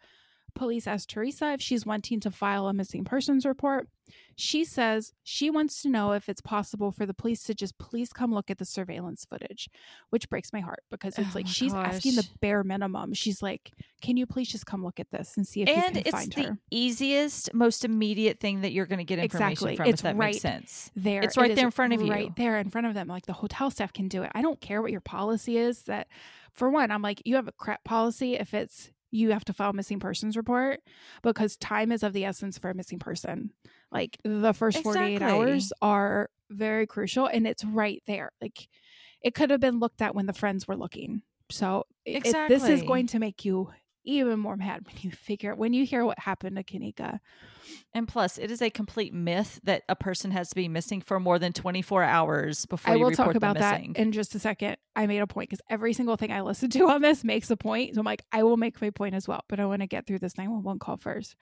Police 0.55 0.87
ask 0.87 1.09
Teresa 1.09 1.53
if 1.53 1.61
she's 1.61 1.87
wanting 1.87 2.19
to 2.21 2.31
file 2.31 2.67
a 2.67 2.73
missing 2.73 3.05
persons 3.05 3.45
report. 3.47 3.89
She 4.37 4.65
says 4.65 5.13
she 5.23 5.51
wants 5.51 5.83
to 5.83 5.89
know 5.89 6.13
if 6.13 6.29
it's 6.29 6.41
possible 6.41 6.93
for 6.93 7.07
the 7.07 7.15
police 7.15 7.43
to 7.45 7.55
just 7.55 7.79
please 7.79 8.13
come 8.13 8.33
look 8.33 8.51
at 8.51 8.59
the 8.59 8.65
surveillance 8.65 9.25
footage, 9.29 9.69
which 10.11 10.29
breaks 10.31 10.53
my 10.53 10.61
heart 10.61 10.85
because 10.91 11.19
it's 11.19 11.31
Oh 11.31 11.35
like 11.35 11.47
she's 11.47 11.75
asking 11.75 12.15
the 12.15 12.27
bare 12.41 12.63
minimum. 12.63 13.15
She's 13.15 13.43
like, 13.43 13.73
"Can 14.01 14.17
you 14.17 14.27
please 14.27 14.49
just 14.49 14.67
come 14.67 14.85
look 14.85 15.01
at 15.01 15.11
this 15.11 15.37
and 15.37 15.47
see 15.47 15.63
if 15.63 15.69
you 15.69 15.75
can 15.75 15.83
find 15.83 15.97
her?" 15.97 16.11
and 16.11 16.25
it's 16.25 16.35
the 16.35 16.59
easiest, 16.71 17.55
most 17.55 17.85
immediate 17.85 18.41
thing 18.41 18.61
that 18.61 18.73
you're 18.73 18.87
going 18.87 18.99
to 18.99 19.05
get 19.05 19.19
information 19.19 19.51
Exactly. 19.53 19.77
from. 19.77 19.87
It's 19.87 20.01
if 20.01 20.03
that 20.05 20.17
right 20.17 20.35
makes 20.35 20.43
sense. 20.43 20.91
there. 20.95 21.23
It's 21.23 21.37
right 21.37 21.51
is 21.51 21.57
there 21.57 21.67
in 21.67 21.71
front 21.71 21.93
of 21.93 22.03
you. 22.03 22.11
Right 22.11 22.35
there 22.37 22.59
in 22.59 22.71
front 22.71 22.87
of 22.87 22.95
them. 22.95 23.09
Like 23.09 23.27
the 23.27 23.33
hotel 23.33 23.71
staff 23.71 23.93
can 23.93 24.09
do 24.09 24.23
it. 24.23 24.31
I 24.35 24.43
don't 24.43 24.61
care 24.61 24.81
what 24.83 24.93
your 24.93 25.01
policy 25.01 25.59
is. 25.59 25.83
That 25.83 26.09
for 26.53 26.71
one, 26.71 26.91
I'm 26.91 27.03
like, 27.03 27.23
you 27.25 27.37
have 27.37 27.49
a 27.49 27.53
crap 27.53 27.85
policy 27.85 28.35
if 28.35 28.55
it's 28.55 28.91
you 29.11 29.31
have 29.31 29.45
to 29.47 29.53
file 29.53 29.71
a 29.71 29.73
missing 29.73 30.01
persons 30.01 30.37
report 30.37 30.81
because 31.23 31.57
time 31.57 31.93
is 31.93 32.03
of 32.03 32.13
the 32.13 32.25
essence 32.25 32.59
for 32.59 32.71
a 32.71 32.75
missing 32.75 32.99
person. 32.99 33.51
Like 33.93 34.19
the 34.25 34.53
first 34.53 34.83
48 34.83 35.15
Exactly. 35.15 35.39
hours 35.39 35.73
are 35.83 36.31
very 36.51 36.87
crucial 36.87 37.27
and 37.27 37.47
it's 37.47 37.65
right 37.65 38.03
there. 38.07 38.33
Like 38.41 38.69
it 39.23 39.35
could 39.35 39.51
have 39.51 39.61
been 39.61 39.79
looked 39.81 40.03
at 40.03 40.15
when 40.15 40.27
the 40.27 40.33
friends 40.33 40.69
were 40.69 40.77
looking. 40.77 41.23
So 41.51 41.85
it- 42.05 42.27
it- 42.27 42.49
this 42.49 42.69
is 42.69 42.83
going 42.83 43.07
to 43.09 43.19
make 43.19 43.45
you 43.45 43.71
even 44.05 44.39
more 44.39 44.57
mad 44.57 44.87
when 44.87 44.95
you 45.01 45.11
figure 45.11 45.55
when 45.55 45.75
you 45.75 45.85
hear 45.85 46.03
what 46.05 46.19
happened 46.19 46.57
to 46.57 46.63
Kenneka. 46.65 47.19
And 47.93 48.09
plus, 48.09 48.39
it 48.39 48.51
is 48.51 48.63
a 48.63 48.71
complete 48.71 49.13
myth 49.13 49.61
that 49.65 49.83
a 49.89 49.97
person 49.97 50.31
has 50.31 50.49
to 50.51 50.55
be 50.55 50.69
missing 50.69 51.03
for 51.03 51.21
more 51.21 51.39
than 51.39 51.53
24 51.53 52.03
hours 52.05 52.65
before 52.65 52.93
I 52.93 52.97
you 52.97 53.03
will 53.03 53.11
report 53.11 53.27
talk 53.29 53.35
about 53.35 53.55
them 53.55 53.61
that 53.63 53.81
missing. 53.81 53.95
in 53.97 54.13
just 54.13 54.35
a 54.35 54.39
second. 54.39 54.77
I 54.97 55.07
made 55.07 55.19
a 55.19 55.27
point 55.27 55.51
because 55.51 55.61
every 55.69 55.93
single 55.93 56.17
thing 56.17 56.33
I 56.33 56.41
listen 56.41 56.71
to 56.71 56.89
on 56.89 57.03
this 57.03 57.23
makes 57.25 57.51
a 57.51 57.57
point. 57.57 57.95
So 57.95 58.01
I'm 58.01 58.07
like, 58.07 58.23
I 58.33 58.43
will 58.45 58.57
make 58.57 58.81
my 58.81 58.89
point 58.91 59.15
as 59.15 59.29
well, 59.29 59.45
but 59.49 59.61
I 59.61 59.67
want 59.67 59.83
to 59.83 59.87
get 59.87 60.07
through 60.07 60.21
this 60.21 60.39
911 60.39 60.79
call 60.79 60.97
first. 60.97 61.37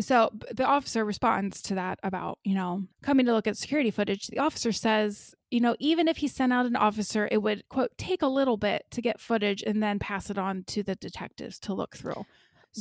So 0.00 0.30
the 0.52 0.64
officer 0.64 1.04
responds 1.04 1.62
to 1.62 1.74
that 1.74 1.98
about, 2.02 2.38
you 2.44 2.54
know, 2.54 2.84
coming 3.02 3.26
to 3.26 3.32
look 3.32 3.46
at 3.46 3.56
security 3.56 3.90
footage. 3.90 4.26
The 4.28 4.38
officer 4.38 4.72
says, 4.72 5.34
you 5.50 5.60
know, 5.60 5.76
even 5.78 6.08
if 6.08 6.18
he 6.18 6.28
sent 6.28 6.52
out 6.52 6.66
an 6.66 6.76
officer, 6.76 7.28
it 7.30 7.42
would, 7.42 7.68
quote, 7.68 7.90
take 7.98 8.22
a 8.22 8.26
little 8.26 8.56
bit 8.56 8.84
to 8.92 9.02
get 9.02 9.20
footage 9.20 9.62
and 9.62 9.82
then 9.82 9.98
pass 9.98 10.30
it 10.30 10.38
on 10.38 10.64
to 10.68 10.82
the 10.82 10.94
detectives 10.94 11.58
to 11.60 11.74
look 11.74 11.96
through. 11.96 12.24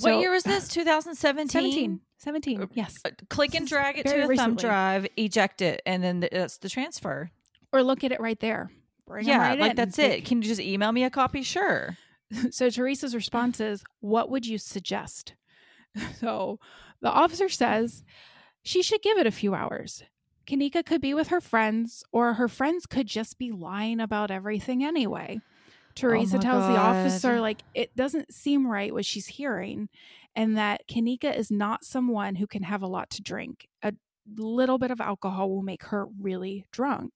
what 0.01 0.19
year 0.19 0.31
was 0.31 0.43
this? 0.43 0.67
2017? 0.73 1.49
17. 1.49 1.99
17. 2.17 2.61
Uh, 2.61 2.65
Yes. 2.73 2.97
Uh, 3.03 3.11
Click 3.29 3.55
and 3.55 3.67
drag 3.67 3.97
it 3.97 4.05
to 4.05 4.31
a 4.31 4.35
thumb 4.35 4.55
drive, 4.55 5.07
eject 5.17 5.61
it, 5.61 5.81
and 5.85 6.03
then 6.03 6.21
th- 6.21 6.31
that's 6.31 6.57
the 6.57 6.69
transfer. 6.69 7.31
Or 7.71 7.83
look 7.83 8.03
at 8.03 8.11
it 8.11 8.19
right 8.19 8.39
there. 8.39 8.71
Bring 9.07 9.25
yeah, 9.27 9.39
right 9.39 9.59
like 9.59 9.71
in. 9.71 9.75
that's 9.75 9.97
it. 9.97 10.25
Can 10.25 10.41
you 10.41 10.47
just 10.47 10.61
email 10.61 10.91
me 10.91 11.03
a 11.03 11.09
copy? 11.09 11.41
Sure. 11.43 11.97
So 12.51 12.69
Teresa's 12.69 13.15
response 13.15 13.59
is, 13.59 13.83
What 14.01 14.29
would 14.29 14.45
you 14.45 14.59
suggest? 14.59 15.33
So 16.19 16.59
the 17.01 17.09
officer 17.09 17.49
says 17.49 18.03
she 18.63 18.81
should 18.81 19.01
give 19.01 19.17
it 19.17 19.27
a 19.27 19.31
few 19.31 19.53
hours. 19.53 20.03
Kenneka 20.47 20.85
could 20.85 21.01
be 21.01 21.13
with 21.13 21.27
her 21.27 21.41
friends, 21.41 22.03
or 22.11 22.33
her 22.33 22.47
friends 22.47 22.85
could 22.85 23.07
just 23.07 23.37
be 23.37 23.51
lying 23.51 23.99
about 23.99 24.31
everything 24.31 24.83
anyway. 24.83 25.39
Oh 25.39 25.91
Teresa 25.95 26.37
my 26.37 26.41
tells 26.41 26.65
the 26.65 26.77
officer, 26.77 27.39
like, 27.39 27.61
it 27.73 27.95
doesn't 27.95 28.33
seem 28.33 28.65
right 28.65 28.93
what 28.93 29.05
she's 29.05 29.27
hearing, 29.27 29.89
and 30.35 30.57
that 30.57 30.87
Kenneka 30.87 31.35
is 31.35 31.51
not 31.51 31.83
someone 31.83 32.35
who 32.35 32.47
can 32.47 32.63
have 32.63 32.81
a 32.81 32.87
lot 32.87 33.09
to 33.11 33.21
drink. 33.21 33.67
A 33.83 33.93
little 34.37 34.77
bit 34.77 34.91
of 34.91 35.01
alcohol 35.01 35.49
will 35.49 35.61
make 35.61 35.83
her 35.83 36.07
really 36.19 36.65
drunk. 36.71 37.11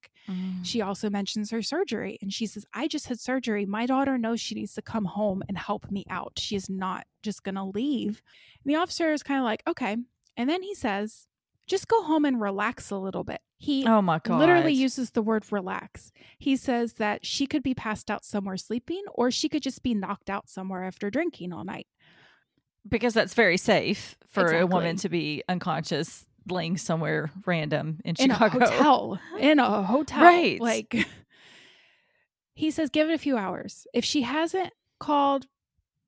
She 0.64 0.80
mm. 0.80 0.86
also 0.86 1.10
mentions 1.10 1.52
her 1.52 1.62
surgery 1.62 2.18
and 2.22 2.32
she 2.32 2.46
says, 2.46 2.66
I 2.74 2.88
just 2.88 3.08
had 3.08 3.20
surgery. 3.20 3.66
My 3.66 3.86
daughter 3.86 4.18
knows 4.18 4.40
she 4.40 4.56
needs 4.56 4.74
to 4.76 4.82
come 4.82 5.06
home 5.06 5.44
and 5.50 5.58
help 5.58 5.92
me 5.92 6.06
out. 6.10 6.34
She 6.38 6.56
is 6.56 6.70
not 6.70 7.06
just 7.22 7.44
going 7.44 7.56
to 7.56 7.64
leave. 7.64 8.22
And 8.64 8.74
the 8.74 8.78
officer 8.78 9.12
is 9.12 9.22
kind 9.22 9.40
of 9.40 9.44
like, 9.44 9.64
okay. 9.68 9.98
And 10.38 10.50
then 10.50 10.64
he 10.64 10.74
says, 10.76 11.28
just 11.68 11.88
go 11.88 12.04
home 12.04 12.26
and 12.26 12.40
relax 12.40 12.90
a 12.90 12.98
little 12.98 13.24
bit. 13.24 13.42
He 13.58 13.86
oh 13.88 14.02
my 14.02 14.20
god! 14.20 14.40
literally 14.40 14.74
uses 14.74 15.12
the 15.12 15.22
word 15.22 15.46
relax. 15.50 16.12
He 16.38 16.58
says 16.58 16.94
that 16.94 17.26
she 17.26 17.46
could 17.48 17.64
be 17.64 17.74
passed 17.74 18.12
out 18.12 18.26
somewhere 18.26 18.58
sleeping 18.58 19.04
or 19.14 19.32
she 19.32 19.48
could 19.48 19.64
just 19.64 19.84
be 19.84 19.94
knocked 19.94 20.30
out 20.30 20.50
somewhere 20.50 20.84
after 20.84 21.10
drinking 21.10 21.54
all 21.54 21.64
night. 21.64 21.88
because 22.90 23.14
that's 23.14 23.34
very 23.34 23.58
safe 23.58 24.18
for 24.28 24.58
a 24.58 24.68
woman 24.68 24.98
to 24.98 25.08
be 25.10 25.44
unconscious 25.48 26.26
laying 26.50 26.78
somewhere 26.78 27.32
random 27.46 28.00
in 28.04 28.16
Chicago. 28.16 28.58
in 28.58 28.62
a 28.62 28.66
hotel. 28.70 29.20
In 29.40 29.60
a 29.60 29.84
hotel. 29.84 30.22
Right. 30.24 30.60
Like 30.60 31.08
he 32.56 32.72
says, 32.72 32.90
give 32.90 33.10
it 33.10 33.14
a 33.14 33.18
few 33.18 33.38
hours. 33.38 33.88
If 33.94 34.06
she 34.06 34.22
hasn't 34.24 34.72
called 35.00 35.48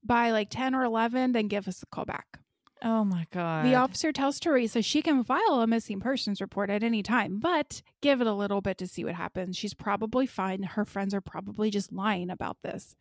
by 0.04 0.32
like 0.32 0.50
10 0.50 0.76
or 0.76 0.84
11, 0.84 1.32
then 1.32 1.48
give 1.48 1.68
us 1.68 1.82
a 1.82 1.86
call 1.88 2.06
back. 2.06 2.40
Oh 2.84 3.04
my 3.04 3.26
god! 3.32 3.66
The 3.66 3.74
officer 3.76 4.12
tells 4.12 4.40
Teresa 4.40 4.82
she 4.82 5.02
can 5.02 5.24
file 5.24 5.62
a 5.62 5.66
missing 5.66 6.00
persons 6.00 6.42
report 6.42 6.70
at 6.70 6.84
any 6.84 7.02
time, 7.02 7.40
but 7.40 7.82
give 8.02 8.20
it 8.22 8.28
a 8.28 8.34
little 8.34 8.62
bit 8.62 8.78
to 8.80 8.86
see 8.86 9.04
what 9.06 9.16
happens. 9.16 9.58
She's 9.58 9.74
probably 9.74 10.28
fine. 10.28 10.62
Her 10.62 10.86
friends 10.86 11.14
are 11.14 11.22
probably 11.22 11.72
just 11.72 11.92
lying 11.94 12.30
about 12.30 12.58
this. 12.64 12.94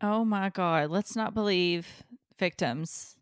oh 0.00 0.24
my 0.24 0.48
god! 0.48 0.90
Let's 0.90 1.14
not 1.14 1.34
believe 1.34 2.02
victims. 2.38 3.16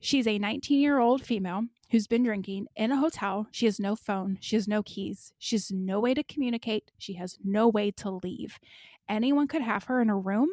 She's 0.00 0.26
a 0.26 0.38
19 0.38 0.78
year 0.80 0.98
old 0.98 1.22
female 1.24 1.62
who's 1.90 2.06
been 2.06 2.22
drinking 2.24 2.66
in 2.76 2.90
a 2.92 2.96
hotel. 2.96 3.46
She 3.52 3.66
has 3.66 3.78
no 3.78 3.94
phone. 3.96 4.38
She 4.40 4.56
has 4.56 4.66
no 4.66 4.82
keys. 4.82 5.32
She 5.38 5.56
has 5.56 5.70
no 5.70 6.00
way 6.00 6.14
to 6.14 6.22
communicate. 6.24 6.90
She 6.98 7.14
has 7.14 7.36
no 7.44 7.68
way 7.68 7.90
to 7.92 8.10
leave. 8.22 8.58
Anyone 9.08 9.46
could 9.46 9.62
have 9.62 9.84
her 9.84 10.00
in 10.00 10.10
a 10.10 10.16
room. 10.16 10.48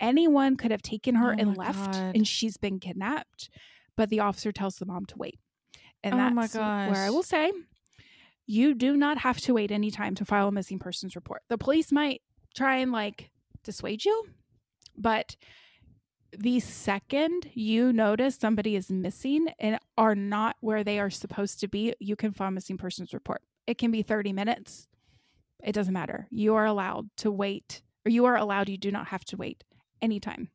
Anyone 0.00 0.56
could 0.56 0.70
have 0.70 0.82
taken 0.82 1.16
her 1.16 1.32
Oh 1.32 1.36
and 1.38 1.56
left, 1.56 1.92
God. 1.92 2.14
and 2.14 2.26
she's 2.28 2.56
been 2.56 2.78
kidnapped. 2.80 3.48
But 3.96 4.10
the 4.10 4.20
officer 4.20 4.52
tells 4.52 4.76
the 4.76 4.86
mom 4.86 5.06
to 5.06 5.16
wait. 5.18 5.38
And 6.04 6.14
Oh 6.14 6.30
my 6.30 6.42
that's 6.42 6.54
where 6.54 7.04
I 7.04 7.10
will 7.10 7.22
say 7.24 7.50
you 8.46 8.74
do 8.74 8.96
not 8.96 9.18
have 9.18 9.40
to 9.42 9.54
wait 9.54 9.70
any 9.70 9.90
time 9.90 10.14
to 10.14 10.24
file 10.24 10.48
a 10.48 10.52
missing 10.52 10.78
persons 10.78 11.16
report. 11.16 11.42
The 11.48 11.58
police 11.58 11.90
might 11.90 12.22
try 12.54 12.76
and 12.76 12.92
like 12.92 13.30
dissuade 13.64 14.04
you, 14.04 14.24
but 14.96 15.36
the 16.36 16.60
second 16.60 17.48
you 17.54 17.92
notice 17.92 18.36
somebody 18.36 18.76
is 18.76 18.90
missing 18.90 19.48
and 19.58 19.78
are 19.96 20.14
not 20.14 20.56
where 20.60 20.84
they 20.84 20.98
are 20.98 21.10
supposed 21.10 21.60
to 21.60 21.68
be, 21.68 21.94
you 22.00 22.16
can 22.16 22.32
file 22.32 22.48
a 22.48 22.50
missing 22.50 22.76
persons 22.76 23.14
report. 23.14 23.42
It 23.66 23.78
can 23.78 23.90
be 23.90 24.02
30 24.02 24.32
minutes. 24.32 24.88
It 25.62 25.72
doesn't 25.72 25.92
matter. 25.92 26.28
You 26.30 26.54
are 26.54 26.66
allowed 26.66 27.08
to 27.18 27.30
wait, 27.30 27.82
or 28.06 28.10
you 28.10 28.26
are 28.26 28.36
allowed, 28.36 28.68
you 28.68 28.78
do 28.78 28.90
not 28.90 29.08
have 29.08 29.24
to 29.26 29.36
wait 29.36 29.64
anytime. 30.00 30.50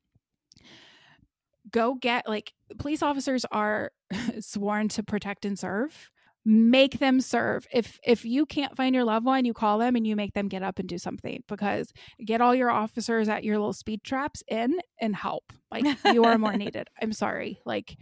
Go 1.71 1.95
get, 1.95 2.27
like, 2.27 2.53
police 2.77 3.01
officers 3.01 3.45
are 3.51 3.91
sworn 4.39 4.89
to 4.89 5.03
protect 5.03 5.45
and 5.45 5.57
serve. 5.57 6.11
Make 6.45 6.99
them 6.99 7.21
serve. 7.21 7.65
If 7.71 7.99
if 8.03 8.25
you 8.25 8.45
can't 8.45 8.75
find 8.75 8.93
your 8.93 9.05
loved 9.05 9.25
one, 9.25 9.45
you 9.45 9.53
call 9.53 9.77
them 9.77 9.95
and 9.95 10.05
you 10.05 10.15
make 10.15 10.33
them 10.33 10.49
get 10.49 10.61
up 10.63 10.77
and 10.77 10.89
do 10.89 10.97
something 10.97 11.41
because 11.47 11.93
get 12.25 12.41
all 12.41 12.53
your 12.53 12.69
officers 12.69 13.29
at 13.29 13.43
your 13.45 13.57
little 13.57 13.71
speed 13.73 14.03
traps 14.03 14.43
in 14.49 14.79
and 14.99 15.15
help. 15.15 15.53
Like 15.71 15.85
you 16.11 16.25
are 16.25 16.37
more 16.37 16.53
needed. 16.57 16.89
I'm 17.01 17.13
sorry. 17.13 17.59
Like 17.65 17.95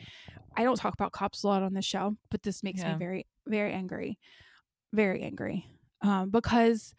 I 0.58 0.64
don't 0.64 0.76
talk 0.76 0.94
about 0.96 1.12
cops 1.12 1.44
a 1.44 1.48
lot 1.48 1.62
on 1.64 1.74
this 1.76 1.86
show, 1.86 2.18
but 2.32 2.42
this 2.44 2.64
makes 2.64 2.82
Yeah. 2.82 2.94
me 2.94 3.00
very, 3.00 3.28
very 3.48 3.74
angry. 3.74 4.18
Very 4.94 5.22
angry. 5.22 5.66
Um, 6.02 6.30
because 6.32 6.94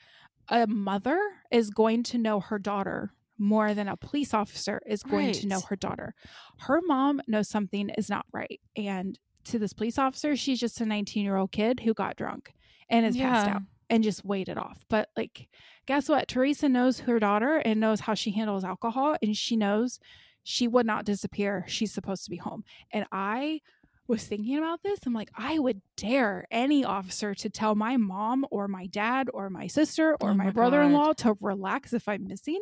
a 0.49 0.67
mother 0.67 1.19
is 1.51 1.71
going 1.71 2.05
to 2.05 2.19
know 2.19 2.41
her 2.41 2.59
daughter 2.59 3.13
more 3.39 3.75
than 3.75 3.89
a 3.89 3.97
police 3.97 4.33
officer 4.33 4.81
is 4.87 5.03
going 5.03 5.33
to 5.33 5.47
know 5.49 5.61
her 5.61 5.77
daughter. 5.77 6.15
Her 6.59 6.81
mom 6.87 7.21
knows 7.27 7.49
something 7.49 7.91
is 7.91 8.09
not 8.09 8.25
right. 8.33 8.61
And 8.77 9.19
to 9.45 9.59
this 9.59 9.73
police 9.73 9.99
officer, 9.99 10.37
she's 10.37 10.61
just 10.61 10.81
a 10.81 10.87
19 10.87 11.25
year 11.25 11.37
old 11.37 11.53
kid 11.53 11.81
who 11.81 11.95
got 11.95 12.17
drunk 12.17 12.53
and 12.89 13.07
is 13.07 13.17
passed 13.17 13.49
out 13.49 13.63
and 13.91 14.03
just 14.03 14.25
waited 14.25 14.59
off. 14.59 14.85
But 14.89 15.09
like, 15.17 15.49
guess 15.87 16.09
what? 16.09 16.29
Teresa 16.29 16.69
knows 16.69 17.01
her 17.01 17.19
daughter 17.19 17.57
and 17.57 17.81
knows 17.81 18.01
how 18.01 18.15
she 18.15 18.31
handles 18.31 18.65
alcohol, 18.65 19.17
and 19.23 19.37
she 19.37 19.57
knows 19.57 19.99
she 20.45 20.67
would 20.67 20.87
not 20.87 21.05
disappear. 21.05 21.65
She's 21.69 21.93
supposed 21.93 22.25
to 22.25 22.31
be 22.31 22.37
home. 22.37 22.65
And 22.93 23.07
I 23.13 23.61
was 24.09 24.25
thinking 24.25 24.59
about 24.59 24.83
this. 24.83 24.99
I'm 25.07 25.13
like, 25.13 25.31
I 25.37 25.59
would 25.59 25.81
dare 25.97 26.47
any 26.51 26.85
officer 26.85 27.35
to 27.37 27.49
tell 27.49 27.75
my 27.75 27.97
mom 27.97 28.45
or 28.51 28.67
my 28.69 28.87
dad 28.87 29.29
or 29.33 29.49
my 29.49 29.67
sister 29.69 30.17
or 30.21 30.31
Oh 30.31 30.35
my, 30.35 30.45
my 30.47 30.51
brother 30.51 30.83
in 30.83 30.93
law 30.93 31.13
to 31.15 31.37
relax 31.41 31.93
if 31.93 32.09
I'm 32.09 32.27
missing. 32.27 32.61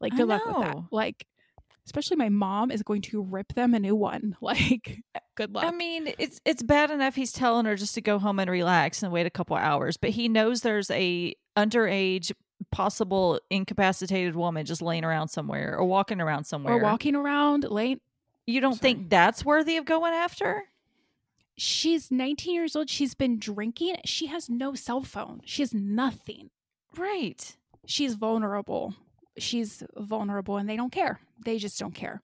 Like, 0.00 0.14
good 0.16 0.28
luck 0.28 0.44
with 0.44 0.56
that. 0.56 0.76
Like, 0.90 1.26
especially 1.86 2.16
my 2.16 2.28
mom 2.28 2.70
is 2.70 2.82
going 2.82 3.02
to 3.02 3.22
rip 3.22 3.54
them 3.54 3.74
a 3.74 3.78
new 3.78 3.94
one. 3.94 4.36
Like, 4.42 5.02
good 5.36 5.54
luck. 5.54 5.64
I 5.64 5.70
mean, 5.70 6.12
it's 6.18 6.40
it's 6.44 6.62
bad 6.62 6.90
enough 6.90 7.14
he's 7.14 7.32
telling 7.32 7.64
her 7.64 7.76
just 7.76 7.94
to 7.94 8.00
go 8.00 8.18
home 8.18 8.38
and 8.38 8.50
relax 8.50 9.02
and 9.02 9.12
wait 9.12 9.26
a 9.26 9.30
couple 9.30 9.56
hours, 9.56 9.96
but 9.96 10.10
he 10.10 10.28
knows 10.28 10.60
there's 10.60 10.90
a 10.90 11.34
underage 11.56 12.32
possible 12.70 13.40
incapacitated 13.50 14.34
woman 14.36 14.64
just 14.66 14.82
laying 14.82 15.04
around 15.04 15.28
somewhere 15.28 15.76
or 15.76 15.84
walking 15.84 16.20
around 16.20 16.44
somewhere. 16.44 16.74
Or 16.74 16.78
walking 16.78 17.14
around 17.14 17.64
late. 17.70 18.00
You 18.46 18.60
don't 18.60 18.74
Sorry. 18.74 18.94
think 18.94 19.10
that's 19.10 19.44
worthy 19.44 19.76
of 19.76 19.84
going 19.84 20.12
after? 20.12 20.64
She's 21.56 22.10
19 22.10 22.54
years 22.54 22.74
old. 22.74 22.90
She's 22.90 23.14
been 23.14 23.38
drinking. 23.38 23.96
She 24.04 24.26
has 24.26 24.48
no 24.50 24.74
cell 24.74 25.02
phone. 25.02 25.42
She 25.44 25.62
has 25.62 25.72
nothing. 25.72 26.50
Right. 26.96 27.56
She's 27.86 28.14
vulnerable. 28.14 28.94
She's 29.38 29.82
vulnerable 29.96 30.56
and 30.58 30.68
they 30.68 30.76
don't 30.76 30.92
care. 30.92 31.20
They 31.44 31.58
just 31.58 31.78
don't 31.78 31.94
care. 31.94 32.22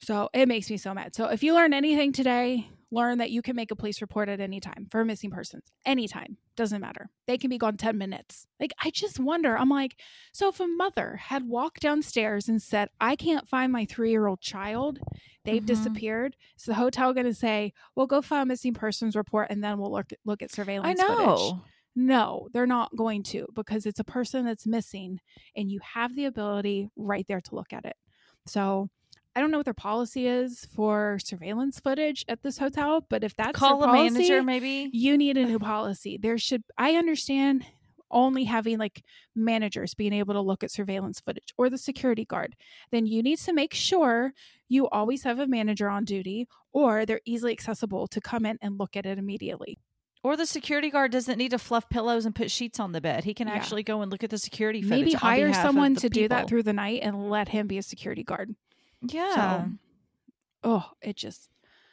So 0.00 0.28
it 0.32 0.46
makes 0.46 0.70
me 0.70 0.76
so 0.76 0.94
mad. 0.94 1.14
So 1.14 1.26
if 1.26 1.42
you 1.42 1.54
learn 1.54 1.74
anything 1.74 2.12
today, 2.12 2.68
learn 2.90 3.18
that 3.18 3.30
you 3.30 3.42
can 3.42 3.56
make 3.56 3.70
a 3.70 3.76
police 3.76 4.00
report 4.00 4.28
at 4.28 4.40
any 4.40 4.60
time 4.60 4.86
for 4.90 5.04
missing 5.04 5.30
persons. 5.30 5.72
Anytime. 5.84 6.36
Doesn't 6.56 6.80
matter. 6.80 7.10
They 7.26 7.36
can 7.36 7.50
be 7.50 7.58
gone 7.58 7.76
10 7.76 7.98
minutes. 7.98 8.46
Like, 8.60 8.72
I 8.82 8.90
just 8.90 9.18
wonder. 9.20 9.56
I'm 9.58 9.68
like, 9.68 10.00
so 10.32 10.48
if 10.48 10.60
a 10.60 10.66
mother 10.66 11.16
had 11.16 11.48
walked 11.48 11.80
downstairs 11.80 12.48
and 12.48 12.62
said, 12.62 12.88
I 13.00 13.16
can't 13.16 13.48
find 13.48 13.72
my 13.72 13.84
three 13.84 14.10
year 14.10 14.26
old 14.26 14.40
child, 14.40 15.00
they've 15.44 15.62
Mhm. 15.62 15.66
disappeared, 15.66 16.36
is 16.56 16.64
the 16.64 16.74
hotel 16.74 17.12
going 17.12 17.26
to 17.26 17.34
say, 17.34 17.72
well, 17.96 18.06
go 18.06 18.22
file 18.22 18.42
a 18.42 18.46
missing 18.46 18.74
persons 18.74 19.16
report 19.16 19.48
and 19.50 19.62
then 19.62 19.78
we'll 19.78 19.92
look, 19.92 20.10
look 20.24 20.42
at 20.42 20.50
surveillance. 20.52 21.00
I 21.00 21.02
surveillance 21.02 21.40
footage? 21.40 21.62
No, 22.00 22.46
they're 22.52 22.64
not 22.64 22.94
going 22.94 23.24
to 23.24 23.44
because 23.56 23.84
it's 23.84 23.98
a 23.98 24.04
person 24.04 24.44
that's 24.44 24.68
missing 24.68 25.18
and 25.56 25.68
you 25.68 25.80
have 25.82 26.14
the 26.14 26.26
ability 26.26 26.90
right 26.94 27.26
there 27.26 27.40
to 27.40 27.54
look 27.56 27.72
at 27.72 27.84
it. 27.84 27.96
So 28.46 28.88
I 29.34 29.40
don't 29.40 29.50
know 29.50 29.56
what 29.56 29.64
their 29.64 29.74
policy 29.74 30.28
is 30.28 30.64
for 30.76 31.18
surveillance 31.20 31.80
footage 31.80 32.24
at 32.28 32.40
this 32.44 32.56
hotel, 32.56 33.04
but 33.10 33.24
if 33.24 33.34
that's 33.34 33.58
Call 33.58 33.82
a 33.82 33.92
manager, 33.92 34.44
maybe. 34.44 34.88
you 34.92 35.18
need 35.18 35.36
a 35.36 35.44
new 35.44 35.58
policy. 35.58 36.16
There 36.22 36.38
should 36.38 36.62
I 36.78 36.92
understand 36.94 37.66
only 38.12 38.44
having 38.44 38.78
like 38.78 39.02
managers 39.34 39.92
being 39.94 40.12
able 40.12 40.34
to 40.34 40.40
look 40.40 40.62
at 40.62 40.70
surveillance 40.70 41.18
footage 41.18 41.52
or 41.58 41.68
the 41.68 41.78
security 41.78 42.24
guard. 42.24 42.54
Then 42.92 43.06
you 43.06 43.24
need 43.24 43.40
to 43.40 43.52
make 43.52 43.74
sure 43.74 44.34
you 44.68 44.88
always 44.90 45.24
have 45.24 45.40
a 45.40 45.48
manager 45.48 45.88
on 45.88 46.04
duty 46.04 46.46
or 46.72 47.04
they're 47.04 47.20
easily 47.24 47.50
accessible 47.50 48.06
to 48.06 48.20
come 48.20 48.46
in 48.46 48.56
and 48.62 48.78
look 48.78 48.96
at 48.96 49.04
it 49.04 49.18
immediately. 49.18 49.78
Or 50.24 50.36
the 50.36 50.46
security 50.46 50.90
guard 50.90 51.12
doesn't 51.12 51.38
need 51.38 51.50
to 51.52 51.58
fluff 51.58 51.88
pillows 51.88 52.26
and 52.26 52.34
put 52.34 52.50
sheets 52.50 52.80
on 52.80 52.92
the 52.92 53.00
bed. 53.00 53.24
He 53.24 53.34
can 53.34 53.46
Yeah. 53.48 53.54
actually 53.54 53.82
go 53.84 54.02
and 54.02 54.10
look 54.10 54.24
at 54.24 54.30
the 54.30 54.38
security 54.38 54.82
footage. 54.82 54.98
maybe 55.04 55.12
hire 55.12 55.52
someone 55.52 55.94
to 55.96 56.08
do 56.08 56.26
that 56.28 56.48
through 56.48 56.64
the 56.64 56.72
night 56.72 57.00
and 57.02 57.30
let 57.30 57.48
him 57.48 57.66
be 57.68 57.78
a 57.78 57.82
security 57.82 58.24
guard. 58.24 58.54
Yeah. 59.00 59.34
So, 59.34 59.70
oh, 60.64 60.90
it 61.00 61.16
just, 61.16 61.50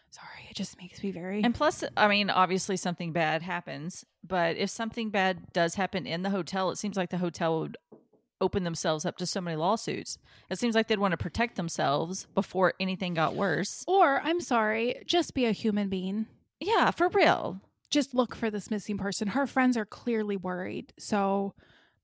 sorry, 0.09 0.47
it 0.49 0.55
just 0.55 0.77
makes 0.79 1.03
me 1.03 1.11
very. 1.11 1.43
And 1.43 1.53
plus, 1.53 1.83
I 1.95 2.07
mean, 2.07 2.29
obviously 2.31 2.77
something 2.77 3.11
bad 3.13 3.43
happens, 3.43 4.03
but 4.23 4.57
if 4.57 4.69
something 4.71 5.11
bad 5.11 5.53
does 5.53 5.75
happen 5.75 6.07
in 6.07 6.23
the 6.23 6.31
hotel, 6.31 6.71
it 6.71 6.77
seems 6.77 6.97
like 6.97 7.11
the 7.11 7.19
hotel 7.19 7.59
would 7.61 7.77
open 8.41 8.63
themselves 8.63 9.05
up 9.05 9.17
to 9.17 9.25
so 9.25 9.39
many 9.39 9.55
lawsuits. 9.55 10.17
It 10.49 10.57
seems 10.59 10.73
like 10.75 10.87
they'd 10.87 10.99
want 10.99 11.11
to 11.13 11.17
protect 11.17 11.55
themselves 11.55 12.25
before 12.33 12.73
anything 12.79 13.13
got 13.13 13.35
worse. 13.35 13.83
or 13.87 14.19
I'm 14.21 14.41
sorry, 14.41 15.03
just 15.05 15.33
be 15.35 15.45
a 15.45 15.51
human 15.51 15.89
being. 15.89 16.25
Yeah, 16.59 16.89
for 16.91 17.07
real. 17.09 17.61
Just 17.89 18.13
look 18.13 18.35
for 18.35 18.49
this 18.49 18.69
missing 18.71 18.97
person. 18.97 19.27
Her 19.29 19.47
friends 19.47 19.77
are 19.77 19.85
clearly 19.85 20.37
worried. 20.37 20.93
So 20.97 21.53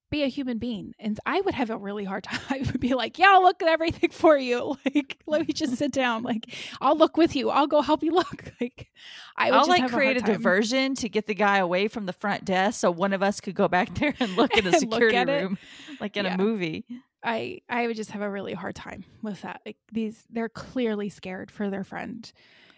be 0.09 0.23
a 0.23 0.27
human 0.27 0.57
being. 0.57 0.93
And 0.99 1.17
I 1.25 1.39
would 1.39 1.53
have 1.53 1.69
a 1.69 1.77
really 1.77 2.03
hard 2.03 2.23
time. 2.25 2.39
I 2.49 2.57
would 2.65 2.79
be 2.81 2.93
like, 2.93 3.17
yeah, 3.17 3.27
I'll 3.29 3.43
look 3.43 3.61
at 3.61 3.69
everything 3.69 4.09
for 4.09 4.37
you. 4.37 4.75
Like, 4.93 5.17
let 5.25 5.47
me 5.47 5.53
just 5.53 5.77
sit 5.77 5.91
down. 5.93 6.23
Like, 6.23 6.53
I'll 6.81 6.97
look 6.97 7.15
with 7.15 7.33
you. 7.35 7.49
I'll 7.49 7.67
go 7.67 7.81
help 7.81 8.03
you 8.03 8.11
look. 8.11 8.51
Like, 8.61 8.89
I 9.37 9.45
would 9.49 9.53
I'll 9.53 9.59
just 9.61 9.69
like 9.69 9.81
have 9.83 9.91
create 9.91 10.17
a, 10.17 10.19
time. 10.21 10.33
diversion 10.33 10.95
to 10.95 11.07
get 11.09 11.27
the 11.27 11.33
guy 11.33 11.57
away 11.59 11.87
from 11.87 12.05
the 12.05 12.13
front 12.13 12.43
desk 12.45 12.79
so 12.79 12.91
one 12.91 13.13
of 13.13 13.23
us 13.23 13.39
could 13.39 13.55
go 13.55 13.67
back 13.67 13.95
there 13.95 14.13
and 14.19 14.35
look 14.35 14.55
in 14.57 14.65
the 14.65 14.73
security 14.73 15.17
it. 15.17 15.27
room 15.27 15.57
like 15.99 16.15
in 16.17 16.25
Yeah. 16.25 16.35
a 16.35 16.37
movie. 16.37 16.85
I 17.23 17.61
I 17.69 17.87
would 17.87 17.95
just 17.95 18.11
have 18.11 18.21
a 18.21 18.29
really 18.29 18.53
hard 18.53 18.75
time 18.75 19.05
with 19.21 19.41
that. 19.43 19.61
Like 19.65 19.77
these 19.91 20.23
they're 20.29 20.49
clearly 20.49 21.09
scared 21.09 21.49
for 21.51 21.69
their 21.69 21.83
friend. 21.83 22.29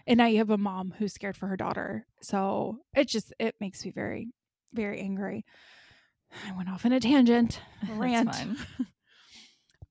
And 0.06 0.18
now 0.18 0.26
you 0.26 0.40
have 0.40 0.50
a 0.50 0.58
mom 0.58 0.94
who's 0.98 1.14
scared 1.14 1.38
for 1.38 1.48
her 1.48 1.58
daughter. 1.58 2.06
So 2.22 2.80
it 2.96 3.08
just 3.08 3.34
it 3.40 3.56
makes 3.60 3.86
me 3.86 3.92
very 3.92 4.28
very 4.74 5.00
angry. 5.00 5.46
I 6.48 6.56
went 6.58 6.70
off 6.70 6.86
in 6.86 6.92
a 6.94 7.00
tangent. 7.00 7.60
Rant. 7.90 8.36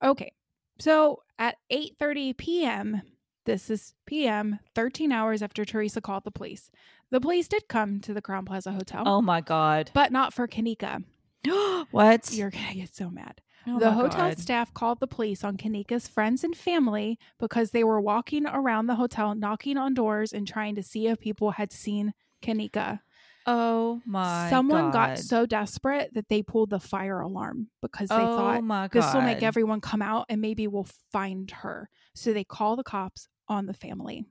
Okay. 0.02 0.32
So 0.80 1.22
at 1.38 1.56
8:30 1.72 2.36
p.m., 2.36 3.02
this 3.46 3.70
is 3.70 3.94
p.m., 4.06 4.58
13 4.74 5.12
hours 5.12 5.42
after 5.42 5.64
Teresa 5.64 6.00
called 6.00 6.24
the 6.24 6.30
police. 6.32 6.70
The 7.10 7.20
police 7.20 7.46
did 7.48 7.68
come 7.68 8.00
to 8.00 8.12
the 8.14 8.22
Crowne 8.22 8.44
Plaza 8.46 8.72
Hotel, 8.72 9.04
Oh 9.06 9.22
my 9.22 9.40
god. 9.40 9.90
but 9.94 10.10
not 10.12 10.32
for 10.32 10.48
Kenneka. 10.48 11.04
what? 11.92 12.32
You're 12.32 12.50
going 12.50 12.66
to 12.68 12.74
get 12.74 12.94
so 12.94 13.10
mad. 13.10 13.40
Oh 13.66 13.78
the 13.78 13.92
hotel 13.92 14.28
God. 14.30 14.38
staff 14.38 14.74
called 14.74 15.00
the 15.00 15.06
police 15.06 15.44
on 15.44 15.56
Kenneka's 15.56 16.08
friends 16.08 16.42
and 16.42 16.56
family 16.56 17.18
because 17.38 17.70
they 17.70 17.84
were 17.84 18.00
walking 18.00 18.46
around 18.46 18.86
the 18.86 18.96
hotel, 18.96 19.34
knocking 19.34 19.76
on 19.76 19.94
doors 19.94 20.32
and 20.32 20.46
trying 20.46 20.74
to 20.74 20.82
see 20.82 21.06
if 21.06 21.20
people 21.20 21.52
had 21.52 21.72
seen 21.72 22.12
Kenneka. 22.42 23.00
Oh 23.46 24.00
my 24.06 24.48
Someone 24.50 24.90
god. 24.90 24.92
got 24.92 25.18
so 25.18 25.46
desperate 25.46 26.14
that 26.14 26.28
they 26.28 26.42
pulled 26.42 26.70
the 26.70 26.78
fire 26.80 27.20
alarm 27.20 27.68
because 27.80 28.08
they 28.08 28.14
oh 28.14 28.36
thought 28.36 28.92
this 28.92 29.12
will 29.12 29.22
make 29.22 29.42
everyone 29.42 29.80
come 29.80 30.02
out 30.02 30.26
and 30.28 30.40
maybe 30.40 30.68
we'll 30.68 30.86
find 31.10 31.50
her. 31.50 31.88
So 32.14 32.32
they 32.32 32.44
call 32.44 32.76
the 32.76 32.84
cops 32.84 33.26
on 33.48 33.66
the 33.66 33.74
family. 33.74 34.24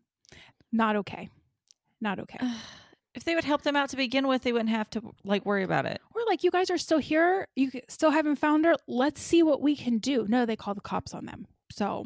Not 0.72 0.96
okay. 0.98 1.30
Not 2.00 2.20
okay. 2.20 2.40
if 3.14 3.24
they 3.24 3.36
would 3.36 3.44
help 3.44 3.64
them 3.64 3.76
out 3.76 3.90
to 3.90 3.98
begin 3.98 4.28
with, 4.28 4.44
they 4.44 4.54
wouldn't 4.54 4.70
have 4.70 4.90
to 4.92 5.02
like 5.24 5.46
worry 5.46 5.64
about 5.64 5.86
it. 5.86 6.02
We're 6.16 6.26
like, 6.26 6.44
you 6.44 6.52
guys 6.52 6.70
are 6.70 6.78
still 6.78 7.00
here. 7.00 7.48
You 7.56 7.72
still 7.90 8.12
haven't 8.12 8.38
found 8.38 8.66
her. 8.66 8.76
Let's 8.88 9.22
see 9.22 9.44
what 9.44 9.62
we 9.62 9.76
can 9.76 9.98
do. 9.98 10.26
No, 10.28 10.46
they 10.46 10.56
call 10.56 10.74
the 10.74 10.82
cops 10.82 11.14
on 11.14 11.26
them. 11.26 11.48
So, 11.72 12.06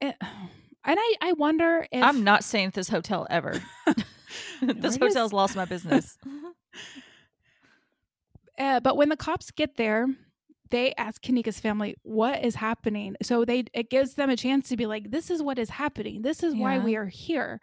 it, 0.00 0.16
and 0.84 0.98
I, 0.98 1.14
I 1.20 1.32
wonder 1.32 1.86
if 1.90 2.02
I'm 2.02 2.24
not 2.24 2.44
staying 2.44 2.66
at 2.66 2.74
this 2.74 2.88
hotel 2.88 3.26
ever. 3.28 3.60
this 4.62 4.96
hotel's 4.96 5.32
lost 5.32 5.56
my 5.56 5.64
business. 5.64 6.16
Uh, 8.58 8.80
but 8.80 8.96
when 8.96 9.08
the 9.08 9.16
cops 9.16 9.50
get 9.50 9.76
there, 9.76 10.06
they 10.70 10.94
ask 10.96 11.22
Kenneka's 11.22 11.60
family 11.60 11.96
what 12.02 12.44
is 12.44 12.54
happening. 12.56 13.16
So 13.22 13.44
they 13.44 13.64
it 13.74 13.90
gives 13.90 14.14
them 14.14 14.30
a 14.30 14.36
chance 14.36 14.68
to 14.68 14.76
be 14.76 14.86
like, 14.86 15.10
"This 15.10 15.30
is 15.30 15.42
what 15.42 15.58
is 15.58 15.70
happening. 15.70 16.22
This 16.22 16.42
is 16.42 16.54
why 16.54 16.78
we 16.78 16.96
are 16.96 17.06
here." 17.06 17.60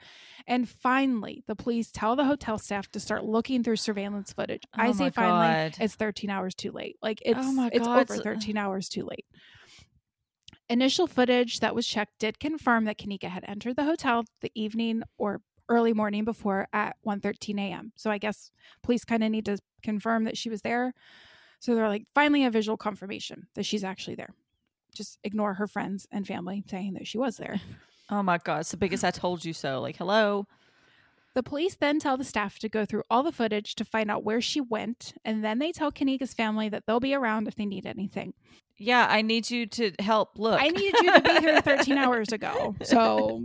And 0.47 0.67
finally, 0.67 1.43
the 1.47 1.55
police 1.55 1.91
tell 1.91 2.15
the 2.15 2.25
hotel 2.25 2.57
staff 2.57 2.89
to 2.91 2.99
start 2.99 3.23
looking 3.25 3.63
through 3.63 3.77
surveillance 3.77 4.33
footage. 4.33 4.63
I 4.73 4.89
Oh 4.89 4.93
say 4.93 5.09
finally, 5.09 5.47
God. 5.71 5.77
it's 5.79 5.95
13 5.95 6.29
hours 6.29 6.55
too 6.55 6.71
late. 6.71 6.97
Like 7.01 7.21
it's 7.25 7.39
Oh 7.41 7.69
it's 7.71 7.87
over 7.87 8.05
13 8.23 8.57
hours 8.57 8.89
too 8.89 9.03
late. 9.03 9.25
Initial 10.69 11.07
footage 11.07 11.59
that 11.61 11.75
was 11.75 11.87
checked 11.87 12.19
did 12.19 12.39
confirm 12.39 12.85
that 12.85 12.97
Kenneka 12.97 13.29
had 13.29 13.45
entered 13.47 13.75
the 13.77 13.85
hotel 13.85 14.25
the 14.41 14.51
evening 14.53 15.03
or 15.17 15.41
early 15.69 15.93
morning 15.93 16.25
before 16.25 16.67
at 16.73 16.95
1:13 17.05 17.59
a.m. 17.59 17.91
So 17.95 18.11
I 18.11 18.17
guess 18.17 18.51
police 18.83 19.05
kind 19.05 19.23
of 19.23 19.31
need 19.31 19.45
to 19.45 19.57
confirm 19.81 20.25
that 20.25 20.37
she 20.37 20.49
was 20.49 20.61
there. 20.61 20.93
So 21.59 21.75
they're 21.75 21.87
like, 21.87 22.05
finally 22.13 22.45
a 22.45 22.51
visual 22.51 22.77
confirmation 22.77 23.47
that 23.55 23.65
she's 23.65 23.83
actually 23.83 24.15
there. 24.15 24.33
Just 24.93 25.17
ignore 25.23 25.55
her 25.55 25.67
friends 25.67 26.07
and 26.11 26.25
family 26.25 26.63
saying 26.69 26.93
that 26.93 27.07
she 27.07 27.17
was 27.17 27.37
there. 27.37 27.59
oh 28.09 28.23
my 28.23 28.37
god, 28.37 28.61
it's 28.61 28.71
the 28.71 28.77
biggest 28.77 29.03
I 29.03 29.11
told 29.11 29.43
you 29.45 29.53
so. 29.53 29.81
Like, 29.81 29.97
hello. 29.97 30.45
The 31.33 31.43
police 31.43 31.75
then 31.75 31.99
tell 31.99 32.17
the 32.17 32.23
staff 32.23 32.57
to 32.59 32.69
go 32.69 32.83
through 32.83 33.03
all 33.11 33.21
the 33.21 33.31
footage 33.31 33.75
to 33.75 33.85
find 33.85 34.09
out 34.09 34.23
where 34.23 34.41
she 34.41 34.59
went, 34.59 35.13
and 35.23 35.43
then 35.43 35.59
they 35.59 35.71
tell 35.71 35.91
Kenneka's 35.91 36.33
family 36.33 36.67
that 36.69 36.85
they'll 36.87 36.99
be 36.99 37.13
around 37.13 37.47
if 37.47 37.53
they 37.55 37.65
need 37.65 37.85
anything. 37.85 38.33
Yeah, 38.79 39.05
I 39.09 39.21
need 39.21 39.49
you 39.51 39.65
to 39.67 39.91
help 39.99 40.39
look. 40.39 40.59
I 40.59 40.69
needed 40.69 40.95
you 41.01 41.13
to 41.13 41.21
be 41.21 41.29
here 41.39 41.61
13 41.63 41.97
hours 41.97 42.31
ago. 42.31 42.75
So 42.83 43.43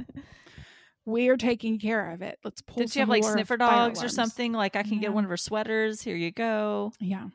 we're 1.05 1.37
taking 1.37 1.79
care 1.79 2.13
of 2.13 2.23
it. 2.23 2.39
Let's 2.45 2.63
pull 2.63 2.77
Did 2.79 2.95
you 2.95 3.01
have 3.01 3.09
like 3.09 3.25
sniffer 3.25 3.57
dogs 3.57 4.03
or 4.03 4.09
something? 4.09 4.53
Like 4.53 4.77
I 4.77 4.83
can 4.83 4.95
Yeah. 4.95 5.01
get 5.01 5.13
one 5.15 5.25
of 5.25 5.31
her 5.31 5.37
sweaters. 5.37 6.01
Here 6.03 6.17
you 6.17 6.31
go. 6.31 6.93
Yeah. 7.01 7.29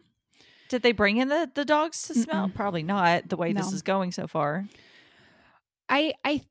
Did 0.69 0.81
they 0.81 0.91
bring 0.91 1.17
in 1.17 1.29
the, 1.29 1.49
the 1.53 1.65
dogs 1.65 2.07
to 2.07 2.13
smell? 2.15 2.47
Mm-mm. 2.47 2.55
Probably 2.55 2.83
not. 2.83 3.29
The 3.29 3.37
way 3.37 3.53
this 3.53 3.71
is 3.71 3.81
going 3.81 4.11
so 4.11 4.27
far. 4.27 4.65
I 5.89 6.13
I 6.23 6.41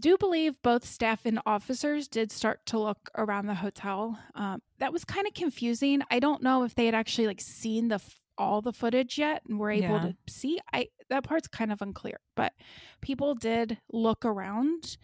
do 0.00 0.16
believe 0.16 0.60
both 0.62 0.86
staff 0.86 1.26
and 1.26 1.38
officers 1.44 2.08
did 2.08 2.32
start 2.32 2.64
to 2.66 2.78
look 2.78 3.10
around 3.16 3.46
the 3.46 3.54
hotel. 3.54 4.18
Um, 4.34 4.62
that 4.78 4.92
was 4.92 5.04
kind 5.04 5.26
of 5.26 5.34
confusing. 5.34 6.02
I 6.10 6.18
don't 6.18 6.42
know 6.42 6.64
if 6.64 6.74
they 6.74 6.86
had 6.86 6.94
actually 6.94 7.26
like 7.26 7.40
seen 7.40 7.88
the 7.88 8.00
all 8.38 8.62
the 8.62 8.72
footage 8.72 9.18
yet 9.18 9.42
and 9.46 9.58
were 9.58 9.70
able 9.70 9.96
Yeah. 9.96 10.00
to 10.12 10.16
see. 10.28 10.58
I 10.72 10.88
that 11.10 11.24
part's 11.24 11.48
kind 11.48 11.70
of 11.70 11.82
unclear, 11.82 12.18
but 12.34 12.54
people 13.02 13.34
did 13.34 13.78
look 13.92 14.24
around. 14.24 14.96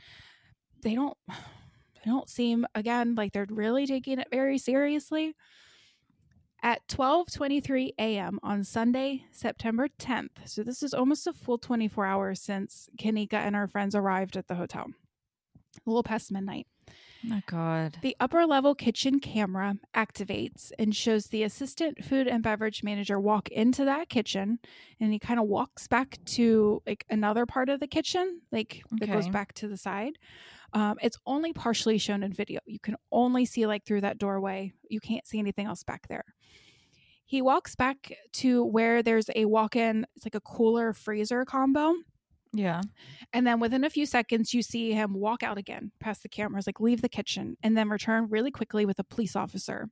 They 0.83 0.95
don't. 0.95 1.17
They 2.05 2.13
don't 2.13 2.31
seem 2.31 2.65
again 2.77 3.17
like 3.17 3.33
they're 3.33 3.45
really 3.51 3.85
taking 3.85 4.21
it 4.21 4.29
very 4.31 4.57
seriously. 4.57 5.35
At 6.63 6.87
12:23 6.89 7.91
a.m. 7.99 8.41
on 8.43 8.65
Sunday, 8.65 9.25
September 9.31 9.89
10th. 9.89 10.47
So 10.47 10.63
this 10.63 10.83
is 10.83 10.93
almost 10.93 11.27
a 11.27 11.33
full 11.33 11.59
24 11.59 12.05
hours 12.05 12.41
since 12.41 12.89
Kenneka 12.99 13.35
and 13.35 13.55
her 13.55 13.69
friends 13.69 13.95
arrived 13.95 14.37
at 14.37 14.49
the 14.49 14.57
hotel. 14.57 14.87
A 15.87 15.89
little 15.89 16.03
past 16.03 16.33
midnight. 16.33 16.67
Oh 17.31 17.41
God. 17.47 17.99
The 18.03 18.17
upper 18.21 18.47
level 18.47 18.75
kitchen 18.75 19.21
camera 19.21 19.77
activates 19.95 20.73
and 20.79 20.95
shows 20.95 21.27
the 21.27 21.43
assistant 21.43 22.05
food 22.05 22.27
and 22.27 22.43
beverage 22.43 22.83
manager 22.83 23.19
walk 23.19 23.49
into 23.49 23.85
that 23.85 24.09
kitchen 24.09 24.59
and 25.01 25.13
he 25.13 25.19
kind 25.19 25.41
of 25.41 25.47
walks 25.47 25.87
back 25.89 26.19
to 26.27 26.83
like 26.87 27.05
another 27.11 27.45
part 27.47 27.69
of 27.69 27.81
the 27.81 27.87
kitchen, 27.87 28.43
like 28.53 28.83
that 29.01 29.11
goes 29.11 29.29
back 29.29 29.53
to 29.55 29.69
the 29.69 29.77
side. 29.77 30.19
Um, 30.73 30.97
it's 31.01 31.19
only 31.27 31.53
partially 31.53 31.99
shown 31.99 32.23
in 32.23 32.33
video. 32.33 32.61
You 32.67 32.79
can 32.79 32.97
only 33.11 33.45
see 33.45 33.67
like 33.67 33.85
through 33.85 34.03
that 34.03 34.19
doorway. 34.19 34.73
You 34.89 35.01
can't 35.01 35.27
see 35.27 35.39
anything 35.39 35.67
else 35.67 35.83
back 35.83 36.09
there. 36.09 36.25
He 37.25 37.43
walks 37.43 37.75
back 37.75 38.15
to 38.35 38.65
where 38.65 39.03
there's 39.03 39.29
a 39.37 39.45
walk 39.45 39.77
in, 39.77 40.07
it's 40.17 40.25
like 40.25 40.35
a 40.35 40.41
cooler 40.41 40.95
freezer 40.95 41.45
combo. 41.45 41.95
Yeah. 42.53 42.81
And 43.33 43.47
then 43.47 43.61
within 43.61 43.85
a 43.85 43.91
few 43.91 44.07
seconds, 44.07 44.55
you 44.55 44.63
see 44.63 44.93
him 44.93 45.13
walk 45.13 45.43
out 45.43 45.59
again 45.59 45.93
past 46.01 46.23
the 46.23 46.29
cameras, 46.31 46.67
like 46.67 46.81
leave 46.81 47.03
the 47.03 47.09
kitchen, 47.09 47.57
and 47.63 47.77
then 47.77 47.91
return 47.91 48.29
really 48.31 48.51
quickly 48.51 48.87
with 48.87 48.99
a 48.99 49.05
police 49.05 49.37
officer. 49.37 49.89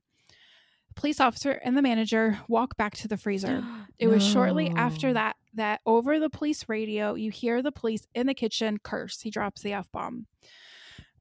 The 0.87 0.93
police 0.95 1.19
officer 1.19 1.51
and 1.51 1.77
the 1.77 1.83
manager 1.83 2.39
walk 2.47 2.75
back 2.77 2.95
to 2.97 3.07
the 3.07 3.17
freezer. 3.17 3.63
It 3.99 4.07
was 4.07 4.23
shortly 4.23 4.69
after 4.75 5.13
that 5.13 5.37
that 5.55 5.81
over 5.83 6.19
the 6.19 6.29
police 6.29 6.69
radio, 6.69 7.15
you 7.15 7.31
hear 7.31 7.63
the 7.63 7.71
police 7.71 8.05
in 8.13 8.27
the 8.27 8.35
kitchen 8.35 8.77
curse. 8.83 9.21
He 9.21 9.31
drops 9.31 9.63
the 9.63 9.73
F 9.73 9.91
bomb. 9.91 10.27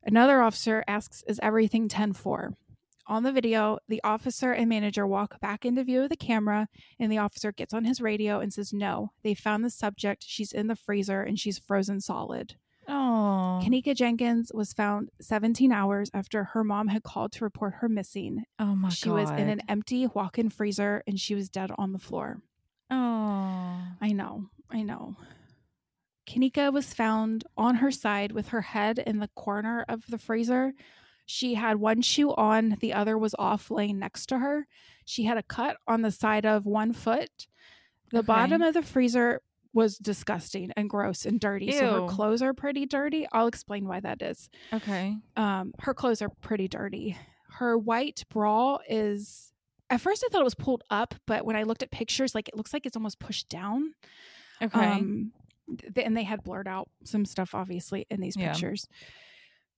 Another 0.06 0.40
officer 0.40 0.84
asks, 0.86 1.24
Is 1.26 1.40
everything 1.42 1.88
10 1.88 2.12
4? 2.12 2.54
On 3.08 3.22
the 3.22 3.32
video, 3.32 3.78
the 3.88 4.00
officer 4.02 4.52
and 4.52 4.68
manager 4.68 5.06
walk 5.06 5.40
back 5.40 5.64
into 5.64 5.84
view 5.84 6.02
of 6.02 6.08
the 6.08 6.16
camera, 6.16 6.68
and 6.98 7.10
the 7.10 7.18
officer 7.18 7.52
gets 7.52 7.74
on 7.74 7.84
his 7.84 8.00
radio 8.00 8.40
and 8.40 8.52
says, 8.52 8.72
No, 8.72 9.10
they 9.22 9.34
found 9.34 9.64
the 9.64 9.70
subject. 9.70 10.24
She's 10.26 10.52
in 10.52 10.68
the 10.68 10.76
freezer 10.76 11.22
and 11.22 11.38
she's 11.38 11.58
frozen 11.58 12.00
solid. 12.00 12.54
Oh. 12.88 13.60
Kenneka 13.64 13.96
Jenkins 13.96 14.52
was 14.54 14.72
found 14.72 15.10
17 15.20 15.72
hours 15.72 16.08
after 16.14 16.44
her 16.44 16.62
mom 16.62 16.86
had 16.88 17.02
called 17.02 17.32
to 17.32 17.44
report 17.44 17.74
her 17.78 17.88
missing. 17.88 18.44
oh 18.60 18.76
my 18.76 18.90
she 18.90 19.06
God. 19.08 19.18
She 19.18 19.20
was 19.22 19.30
in 19.30 19.48
an 19.48 19.62
empty 19.68 20.06
walk 20.06 20.38
in 20.38 20.50
freezer 20.50 21.02
and 21.06 21.18
she 21.18 21.34
was 21.34 21.48
dead 21.48 21.72
on 21.76 21.92
the 21.92 21.98
floor. 21.98 22.42
Oh. 22.90 23.82
I 24.00 24.12
know, 24.12 24.46
I 24.70 24.82
know. 24.82 25.16
Kenneka 26.26 26.72
was 26.72 26.92
found 26.92 27.44
on 27.56 27.76
her 27.76 27.90
side 27.90 28.32
with 28.32 28.48
her 28.48 28.62
head 28.62 28.98
in 28.98 29.18
the 29.18 29.28
corner 29.34 29.84
of 29.88 30.04
the 30.08 30.18
freezer. 30.18 30.72
She 31.24 31.54
had 31.54 31.76
one 31.76 32.02
shoe 32.02 32.32
on, 32.34 32.76
the 32.80 32.92
other 32.92 33.16
was 33.18 33.34
off, 33.38 33.70
laying 33.70 33.98
next 33.98 34.26
to 34.26 34.38
her. 34.38 34.66
She 35.04 35.24
had 35.24 35.36
a 35.38 35.42
cut 35.42 35.76
on 35.86 36.02
the 36.02 36.10
side 36.10 36.46
of 36.46 36.66
one 36.66 36.92
foot. 36.92 37.46
The 38.10 38.18
Okay. 38.18 38.26
bottom 38.26 38.62
of 38.62 38.74
the 38.74 38.82
freezer 38.82 39.40
was 39.72 39.98
disgusting 39.98 40.70
and 40.76 40.88
gross 40.88 41.26
and 41.26 41.38
dirty. 41.38 41.70
So 41.72 42.02
her 42.02 42.08
clothes 42.08 42.42
are 42.42 42.54
pretty 42.54 42.86
dirty. 42.86 43.26
I'll 43.32 43.46
explain 43.48 43.86
why 43.86 44.00
that 44.00 44.22
is. 44.22 44.48
Okay. 44.72 45.16
Um, 45.36 45.74
her 45.80 45.92
clothes 45.94 46.22
are 46.22 46.30
pretty 46.40 46.66
dirty. 46.68 47.16
Her 47.50 47.76
white 47.76 48.24
bra 48.30 48.78
is. 48.88 49.52
At 49.90 50.00
first, 50.00 50.24
I 50.24 50.28
thought 50.30 50.40
it 50.40 50.44
was 50.44 50.54
pulled 50.54 50.82
up, 50.90 51.14
but 51.26 51.44
when 51.44 51.54
I 51.56 51.62
looked 51.64 51.82
at 51.82 51.90
pictures, 51.90 52.34
like 52.34 52.48
it 52.48 52.56
looks 52.56 52.72
like 52.72 52.86
it's 52.86 52.96
almost 52.96 53.18
pushed 53.20 53.48
down. 53.48 53.94
Okay. 54.62 54.80
Um, 54.80 55.32
and 55.96 56.16
they 56.16 56.22
had 56.24 56.42
blurred 56.42 56.68
out 56.68 56.88
some 57.04 57.24
stuff, 57.24 57.54
obviously, 57.54 58.06
in 58.10 58.20
these 58.20 58.36
Yeah. 58.36 58.52
pictures. 58.52 58.86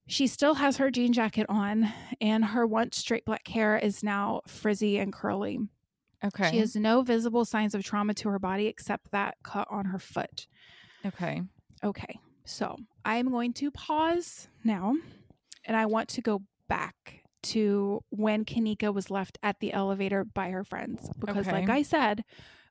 She 0.07 0.25
still 0.27 0.55
has 0.55 0.77
her 0.77 0.89
jean 0.89 1.13
jacket 1.13 1.45
on, 1.49 1.91
and 2.19 2.45
her 2.45 2.65
once 2.65 2.97
straight 2.97 3.25
black 3.25 3.47
hair 3.47 3.77
is 3.77 4.03
now 4.03 4.41
frizzy 4.47 4.97
and 4.97 5.13
curly. 5.13 5.59
okay. 6.23 6.49
She 6.51 6.57
has 6.57 6.75
no 6.75 7.01
visible 7.01 7.45
signs 7.45 7.73
of 7.75 7.83
trauma 7.83 8.13
to 8.15 8.29
her 8.29 8.39
body 8.39 8.65
except 8.67 9.11
that 9.11 9.37
cut 9.43 9.67
on 9.69 9.85
her 9.85 9.99
foot. 9.99 10.47
okay. 11.05 11.43
Okay, 11.83 12.19
so 12.43 12.75
I'm 13.05 13.29
going 13.31 13.53
to 13.53 13.71
pause 13.71 14.49
now, 14.65 14.95
and 15.63 15.77
I 15.77 15.85
want 15.85 16.09
to 16.09 16.21
go 16.21 16.41
back 16.67 17.23
to 17.43 18.03
when 18.09 18.43
Kenneka 18.43 18.93
was 18.93 19.09
left 19.09 19.37
at 19.41 19.59
the 19.61 19.71
elevator 19.71 20.25
by 20.25 20.49
her 20.49 20.65
friends. 20.65 21.09
Because, 21.19 21.47
Okay. 21.47 21.51
like 21.61 21.69
I 21.69 21.83
said, 21.83 22.25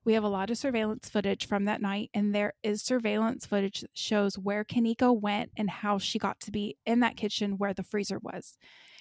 we 0.08 0.14
have 0.14 0.24
a 0.24 0.28
lot 0.28 0.48
of 0.48 0.56
surveillance 0.56 1.06
footage 1.10 1.46
from 1.46 1.66
that 1.66 1.82
night, 1.82 2.08
and 2.14 2.34
there 2.34 2.54
is 2.62 2.80
surveillance 2.80 3.44
footage 3.44 3.82
that 3.82 3.90
shows 3.92 4.38
where 4.38 4.64
Kenneka 4.64 5.14
went 5.14 5.50
and 5.54 5.68
how 5.68 5.98
she 5.98 6.18
got 6.18 6.40
to 6.40 6.50
be 6.50 6.78
in 6.86 7.00
that 7.00 7.14
kitchen 7.14 7.58
where 7.58 7.74
the 7.74 7.82
freezer 7.82 8.18
was. 8.18 8.56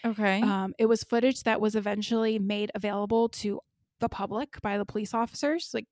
Okay. 0.06 0.42
Um, 0.42 0.74
it 0.78 0.88
was 0.88 1.04
footage 1.04 1.44
that 1.44 1.62
was 1.62 1.78
eventually 1.78 2.40
made 2.40 2.72
available 2.76 3.30
to 3.30 3.62
the 4.02 4.10
public 4.10 4.62
by 4.62 4.78
the 4.78 4.84
police 4.84 5.14
officers, 5.14 5.70
like 5.74 5.86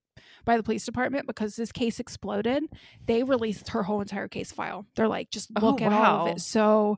by 0.43 0.57
the 0.57 0.63
police 0.63 0.83
department, 0.83 1.27
because 1.27 1.55
this 1.55 1.71
case 1.71 2.01
exploded. 2.01 2.65
They 3.05 3.23
released 3.23 3.69
her 3.69 3.83
whole 3.83 4.01
entire 4.01 4.27
case 4.27 4.51
file. 4.51 4.85
They're 4.97 5.07
like, 5.07 5.29
just 5.29 5.49
Oh, 5.55 5.65
look 5.65 5.81
at 5.81 5.93
all 5.93 6.27
of 6.27 6.35
it. 6.35 6.41
So 6.41 6.97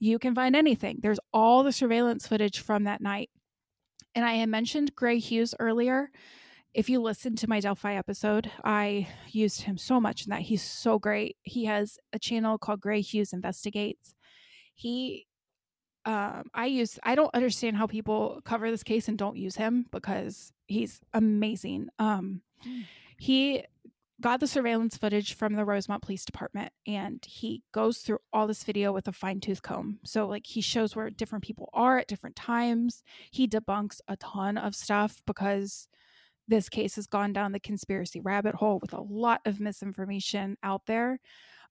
you 0.00 0.18
can 0.18 0.34
find 0.34 0.56
anything. 0.56 1.00
There's 1.02 1.20
all 1.34 1.64
the 1.64 1.72
surveillance 1.72 2.26
footage 2.26 2.60
from 2.60 2.84
that 2.84 3.02
night. 3.02 3.28
And 4.14 4.24
I 4.24 4.36
had 4.36 4.48
mentioned 4.48 4.96
Gray 4.96 5.18
Hughes 5.18 5.54
earlier. 5.60 6.10
If 6.74 6.88
you 6.88 7.00
listen 7.00 7.34
to 7.36 7.48
my 7.48 7.60
Delphi 7.60 7.94
episode, 7.94 8.50
I 8.62 9.08
used 9.28 9.62
him 9.62 9.78
so 9.78 10.00
much 10.00 10.26
in 10.26 10.30
that. 10.30 10.42
He's 10.42 10.62
so 10.62 10.98
great. 10.98 11.36
He 11.42 11.64
has 11.64 11.98
a 12.12 12.18
channel 12.18 12.58
called 12.58 12.80
Gray 12.80 13.00
Hughes 13.00 13.32
Investigates. 13.32 14.14
He 14.74 15.26
um 16.04 16.44
I 16.54 16.66
use 16.66 16.98
I 17.02 17.14
don't 17.14 17.34
understand 17.34 17.76
how 17.76 17.86
people 17.86 18.40
cover 18.44 18.70
this 18.70 18.84
case 18.84 19.08
and 19.08 19.18
don't 19.18 19.36
use 19.36 19.56
him 19.56 19.86
because 19.90 20.52
he's 20.66 21.00
amazing. 21.12 21.88
Um 21.98 22.42
Mm. 22.66 22.86
he 23.18 23.62
got 24.20 24.40
the 24.40 24.48
surveillance 24.48 24.96
footage 24.96 25.34
from 25.34 25.54
the 25.54 25.64
Rosemont 25.64 26.02
Police 26.02 26.24
Department 26.24 26.72
and 26.88 27.24
he 27.24 27.62
goes 27.72 27.98
through 27.98 28.18
all 28.32 28.48
this 28.48 28.64
video 28.64 28.90
with 28.92 29.06
a 29.06 29.12
fine 29.12 29.38
tooth 29.38 29.62
comb. 29.62 30.00
So 30.04 30.26
like 30.26 30.44
he 30.44 30.60
shows 30.60 30.96
where 30.96 31.08
different 31.08 31.44
people 31.44 31.70
are 31.72 31.98
at 31.98 32.08
different 32.08 32.34
times. 32.34 33.04
He 33.30 33.46
debunks 33.46 34.00
a 34.08 34.16
ton 34.16 34.58
of 34.58 34.74
stuff 34.74 35.22
because 35.24 35.86
this 36.48 36.68
case 36.68 36.96
has 36.96 37.06
gone 37.06 37.32
down 37.32 37.52
the 37.52 37.60
conspiracy 37.60 38.20
rabbit 38.20 38.54
hole 38.54 38.78
with 38.80 38.92
a 38.92 39.00
lot 39.00 39.40
of 39.44 39.60
misinformation 39.60 40.56
out 40.62 40.82
there. 40.86 41.20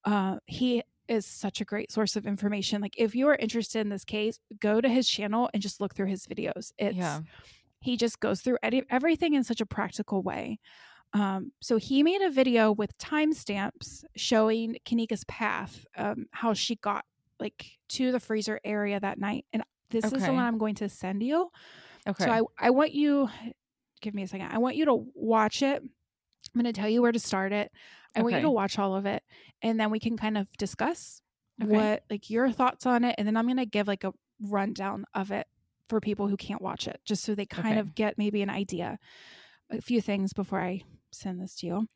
Uh, 0.05 0.38
he 0.45 0.84
is 1.07 1.25
such 1.25 1.61
a 1.61 1.65
great 1.65 1.91
source 1.91 2.15
of 2.15 2.25
information. 2.25 2.82
Like 2.82 2.95
if 2.97 3.15
you 3.15 3.28
are 3.28 3.36
interested 3.36 3.80
in 3.80 3.89
this 3.89 4.05
case, 4.05 4.39
go 4.59 4.80
to 4.80 4.88
his 4.88 5.09
channel 5.09 5.49
and 5.53 5.61
just 5.61 5.82
look 5.82 5.95
through 5.95 6.07
his 6.07 6.25
videos. 6.28 6.71
It's 6.78 6.95
yeah. 6.95 7.21
he 7.80 7.97
just 7.97 8.19
goes 8.19 8.41
through 8.41 8.57
edi- 8.63 8.84
everything 8.89 9.34
in 9.34 9.43
such 9.43 9.61
a 9.61 9.65
practical 9.65 10.21
way. 10.21 10.59
Um, 11.13 11.51
so 11.61 11.78
he 11.78 12.03
made 12.03 12.21
a 12.21 12.30
video 12.30 12.71
with 12.71 12.97
timestamps 12.97 14.03
showing 14.15 14.78
Kenneka's 14.86 15.23
path, 15.25 15.86
um, 15.95 16.25
how 16.32 16.53
she 16.53 16.75
got 16.75 17.05
like 17.39 17.65
to 17.89 18.11
the 18.11 18.19
freezer 18.19 18.59
area 18.63 18.99
that 18.99 19.19
night. 19.19 19.45
And 19.53 19.63
this 19.89 20.05
is 20.05 20.11
the 20.11 20.34
one 20.34 20.43
I'm 20.43 20.57
going 20.57 20.75
to 20.75 20.89
send 20.89 21.23
you. 21.23 21.49
Okay. 22.07 22.25
So 22.25 22.32
I, 22.32 22.67
I 22.67 22.69
want 22.71 22.93
you, 22.93 23.30
give 24.02 24.14
me 24.14 24.24
a 24.24 24.28
second. 24.28 24.50
I 24.52 24.58
want 24.58 24.76
you 24.76 24.86
to 24.86 25.06
watch 25.14 25.62
it. 25.62 25.82
I'm 25.82 26.62
going 26.62 26.72
to 26.72 26.80
tell 26.80 26.89
you 26.89 27.02
where 27.02 27.12
to 27.12 27.20
start 27.20 27.52
it. 27.52 27.72
I 28.16 28.22
want 28.22 28.36
you 28.36 28.41
to 28.41 28.50
watch 28.50 28.80
all 28.80 28.95
of 28.95 29.06
it, 29.06 29.22
and 29.62 29.80
then 29.80 29.91
we 29.91 30.00
can 30.00 30.18
kind 30.18 30.38
of 30.38 30.52
discuss 30.58 31.22
Okay. 31.62 31.72
what 31.72 32.04
like 32.10 32.30
your 32.30 32.52
thoughts 32.52 32.86
on 32.86 33.04
it, 33.04 33.16
and 33.18 33.28
then 33.28 33.38
I'm 33.38 33.45
going 33.45 33.58
to 33.58 33.66
give 33.66 33.88
like 33.88 34.04
a 34.04 34.14
rundown 34.41 35.06
of 35.14 35.32
it 35.32 35.48
for 35.89 36.00
people 36.00 36.28
who 36.28 36.38
can't 36.38 36.62
watch 36.62 36.88
it, 36.88 37.00
just 37.06 37.24
so 37.24 37.36
they 37.36 37.45
kind 37.45 37.78
Okay. 37.78 37.80
of 37.80 37.95
get 37.95 38.18
maybe 38.18 38.41
an 38.41 38.50
idea. 38.50 38.98
A 39.70 39.82
few 39.82 40.02
things 40.02 40.34
before 40.34 40.60
I 40.62 40.82
send 41.12 41.41
this 41.41 41.56
to 41.58 41.68
you. 41.68 41.88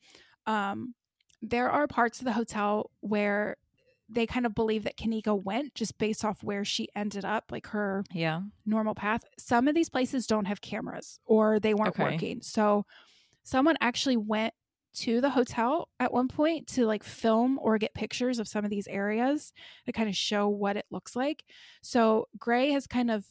Um, 0.46 0.94
there 1.42 1.70
are 1.70 1.88
parts 1.88 2.20
of 2.20 2.26
the 2.26 2.34
hotel 2.34 2.92
where 3.00 3.56
they 4.12 4.28
kind 4.28 4.46
of 4.46 4.54
believe 4.54 4.84
that 4.84 4.98
Kenneka 4.98 5.42
went 5.42 5.74
just 5.74 5.98
based 5.98 6.26
off 6.26 6.44
where 6.44 6.66
she 6.66 6.90
ended 6.96 7.24
up, 7.26 7.46
like 7.52 7.68
her 7.68 8.04
yeah. 8.12 8.42
normal 8.66 8.94
path. 8.94 9.24
Some 9.38 9.68
of 9.68 9.76
these 9.76 9.90
places 9.90 10.28
don't 10.28 10.46
have 10.46 10.62
cameras 10.62 11.20
or 11.26 11.60
they 11.60 11.74
weren't 11.74 11.90
Okay. 12.00 12.04
working. 12.04 12.42
So 12.42 12.86
someone 13.44 13.78
actually 13.80 14.18
went 14.18 14.54
to 14.94 15.22
the 15.22 15.30
hotel 15.30 15.88
at 16.02 16.12
one 16.12 16.28
point 16.28 16.68
to 16.68 16.86
like 16.86 17.04
film 17.04 17.58
or 17.62 17.78
get 17.78 17.94
pictures 17.94 18.40
of 18.40 18.48
some 18.48 18.66
of 18.66 18.70
these 18.70 18.88
areas 18.88 19.54
to 19.86 19.94
kind 19.94 20.10
of 20.10 20.16
show 20.16 20.50
what 20.50 20.76
it 20.76 20.86
looks 20.92 21.16
like. 21.16 21.44
So 21.82 22.28
Gray 22.38 22.72
has 22.72 22.88
kind 22.88 23.10
of 23.10 23.24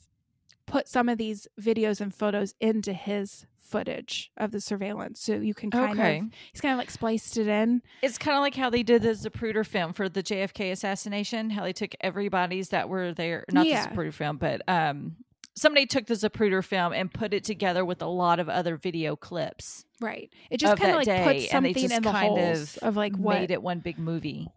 put 0.71 0.89
some 0.89 1.09
of 1.09 1.19
these 1.19 1.47
videos 1.61 2.01
and 2.01 2.15
photos 2.15 2.55
into 2.61 2.93
his 2.93 3.47
footage 3.59 4.31
of 4.37 4.51
the 4.53 4.61
surveillance. 4.61 5.21
So 5.21 5.35
you 5.35 5.55
can 5.55 5.71
kind 5.71 5.99
Okay. 5.99 6.19
of 6.19 6.25
he's 6.53 6.61
kind 6.61 6.73
of 6.73 6.79
like 6.79 6.91
spliced 6.91 7.37
it 7.37 7.47
in. 7.47 7.83
It's 8.03 8.19
kind 8.19 8.37
of 8.37 8.41
like 8.41 8.55
how 8.55 8.71
they 8.71 8.83
did 8.83 9.03
the 9.03 9.11
Zapruder 9.11 9.65
film 9.67 9.93
for 9.93 10.09
the 10.09 10.23
JFK 10.23 10.73
assassination. 10.73 11.51
How 11.51 11.63
they 11.63 11.73
took 11.73 11.93
everybody's 12.01 12.71
that 12.71 12.89
were 12.89 13.13
there, 13.13 13.45
not 13.53 13.67
Yeah. 13.67 13.87
the 13.87 13.95
Zapruder 13.95 14.13
film, 14.13 14.39
but 14.39 14.63
um, 14.69 15.17
somebody 15.57 15.87
took 15.87 16.07
the 16.07 16.15
Zapruder 16.15 16.65
film 16.65 16.93
and 16.93 17.13
put 17.13 17.33
it 17.35 17.45
together 17.45 17.85
with 17.85 18.03
a 18.03 18.07
lot 18.07 18.41
of 18.41 18.49
other 18.49 18.77
video 18.77 19.15
clips 19.17 19.85
Right. 20.01 20.33
It 20.51 20.59
just 20.59 20.79
kind 20.79 20.91
of 20.93 20.97
like 20.97 21.05
day, 21.07 21.25
they 21.25 21.47
something 21.47 21.91
in 21.91 22.03
the 22.03 22.11
kind 22.11 22.29
holes 22.29 22.77
of 22.79 22.89
of 22.89 22.97
like 22.97 23.15
what 23.17 23.39
made 23.41 23.51
it 23.51 23.63
one 23.63 23.81
big 23.81 23.99
movie. 23.99 24.49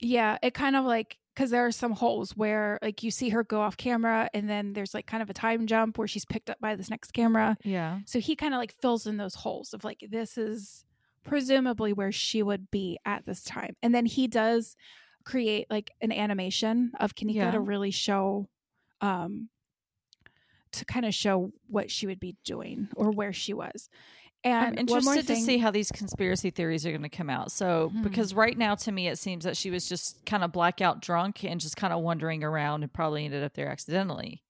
Yeah, 0.00 0.38
it 0.42 0.54
kind 0.54 0.76
of 0.76 0.84
like 0.84 1.18
because 1.34 1.50
there 1.50 1.64
are 1.66 1.72
some 1.72 1.92
holes 1.92 2.32
where 2.36 2.78
like 2.82 3.02
you 3.02 3.10
see 3.10 3.30
her 3.30 3.42
go 3.44 3.60
off 3.60 3.76
camera 3.76 4.28
and 4.34 4.48
then 4.50 4.72
there's 4.74 4.92
like 4.94 5.06
kind 5.06 5.22
of 5.22 5.30
a 5.30 5.34
time 5.34 5.66
jump 5.66 5.96
where 5.98 6.08
she's 6.08 6.24
picked 6.26 6.50
up 6.50 6.58
by 6.60 6.76
this 6.76 6.90
next 6.90 7.12
camera. 7.12 7.56
Yeah. 7.64 8.00
So 8.06 8.18
he 8.20 8.36
kind 8.36 8.52
of 8.54 8.58
like 8.58 8.72
fills 8.72 9.06
in 9.06 9.16
those 9.16 9.34
holes 9.36 9.72
of 9.72 9.82
like 9.84 10.04
this 10.10 10.36
is 10.36 10.84
presumably 11.24 11.92
where 11.92 12.12
she 12.12 12.42
would 12.42 12.70
be 12.70 12.98
at 13.06 13.24
this 13.24 13.42
time. 13.44 13.76
And 13.82 13.94
then 13.94 14.06
he 14.06 14.26
does 14.26 14.76
create 15.24 15.66
like 15.70 15.90
an 16.00 16.12
animation 16.12 16.92
of 17.00 17.14
Kenneka 17.14 17.34
Yeah. 17.34 17.50
to 17.52 17.60
really 17.60 17.92
show 17.92 18.48
um, 19.00 19.48
to 20.72 20.84
kind 20.84 21.04
of 21.04 21.14
show 21.14 21.52
what 21.66 21.90
she 21.90 22.06
would 22.06 22.20
be 22.20 22.36
doing 22.44 22.88
or 22.96 23.10
where 23.10 23.32
she 23.32 23.52
was. 23.52 23.88
And 24.44 24.66
I'm 24.66 24.78
interested 24.78 25.26
to 25.28 25.36
see 25.36 25.58
how 25.58 25.70
these 25.70 25.92
conspiracy 25.92 26.50
theories 26.50 26.84
are 26.84 26.90
going 26.90 27.02
to 27.02 27.08
come 27.08 27.30
out. 27.30 27.52
So, 27.52 27.90
Hmm. 27.90 28.02
because 28.02 28.34
right 28.34 28.58
now 28.58 28.74
to 28.74 28.90
me 28.92 29.06
it 29.08 29.18
seems 29.18 29.44
that 29.44 29.56
she 29.56 29.70
was 29.70 29.88
just 29.88 30.24
kind 30.26 30.42
of 30.42 30.50
blackout 30.52 31.00
drunk 31.00 31.44
and 31.44 31.60
just 31.60 31.76
kind 31.76 31.92
of 31.92 32.02
wandering 32.02 32.42
around 32.42 32.82
and 32.82 32.92
probably 32.92 33.24
ended 33.24 33.44
up 33.44 33.54
there 33.54 33.68
accidentally. 33.68 34.42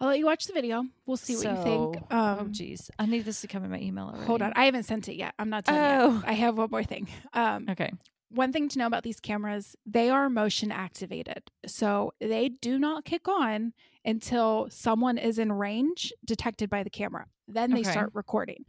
I'll 0.00 0.08
let 0.08 0.18
you 0.18 0.26
watch 0.26 0.46
the 0.46 0.52
video. 0.52 0.84
We'll 1.06 1.16
see 1.16 1.36
what 1.36 1.44
you 1.44 1.62
think. 1.62 1.94
So- 1.96 2.06
oh, 2.10 2.38
Um, 2.40 2.52
geez, 2.52 2.90
I 2.98 3.06
need 3.06 3.24
this 3.24 3.40
to 3.42 3.46
come 3.48 3.64
in 3.64 3.70
my 3.70 3.80
email 3.80 4.06
already. 4.08 4.26
hold 4.26 4.42
on, 4.42 4.52
I 4.56 4.64
haven't 4.66 4.82
sent 4.84 5.08
it 5.08 5.14
yet. 5.16 5.34
I'm 5.38 5.48
not 5.48 5.64
done 5.64 5.74
Oh. 5.74 6.14
yet. 6.16 6.24
I 6.28 6.32
have 6.32 6.58
one 6.58 6.70
more 6.70 6.84
thing. 6.84 7.08
Um, 7.32 7.66
Okay. 7.70 7.92
one 8.30 8.52
thing 8.52 8.68
to 8.70 8.78
know 8.78 8.86
about 8.86 9.04
these 9.04 9.20
cameras 9.20 9.76
they 9.86 10.10
are 10.10 10.28
motion 10.28 10.70
activated 10.72 11.44
so 11.66 12.12
they 12.20 12.48
do 12.48 12.78
not 12.78 13.04
kick 13.04 13.28
on 13.28 13.72
until 14.04 14.66
someone 14.70 15.16
is 15.16 15.38
in 15.38 15.52
range 15.52 16.12
detected 16.24 16.68
by 16.68 16.82
the 16.82 16.90
camera 16.90 17.26
then 17.46 17.72
they 17.72 17.80
Okay. 17.80 17.90
start 17.90 18.10
recording. 18.14 18.64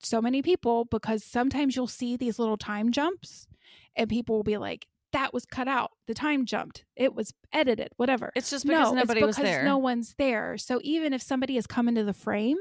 So 0.00 0.20
many 0.20 0.42
people 0.42 0.84
because 0.86 1.24
sometimes 1.24 1.76
you'll 1.76 1.86
see 1.86 2.16
these 2.16 2.38
little 2.38 2.56
time 2.56 2.90
jumps 2.90 3.46
and 3.94 4.10
people 4.10 4.36
will 4.36 4.42
be 4.42 4.58
like 4.58 4.86
that 5.12 5.34
was 5.34 5.44
cut 5.44 5.68
out. 5.68 5.90
The 6.06 6.14
time 6.14 6.46
jumped. 6.46 6.84
It 6.96 7.14
was 7.14 7.34
edited 7.52 7.90
whatever. 7.96 8.32
It's 8.34 8.50
just 8.50 8.66
because 8.66 8.92
no, 8.92 8.98
nobody 8.98 9.20
it's 9.20 9.26
was 9.26 9.36
because 9.36 9.50
there. 9.50 9.64
no 9.64 9.78
one's 9.78 10.14
there. 10.16 10.56
So 10.56 10.80
even 10.82 11.12
if 11.12 11.22
somebody 11.22 11.54
has 11.56 11.66
come 11.66 11.88
into 11.88 12.04
the 12.04 12.14
frame 12.14 12.56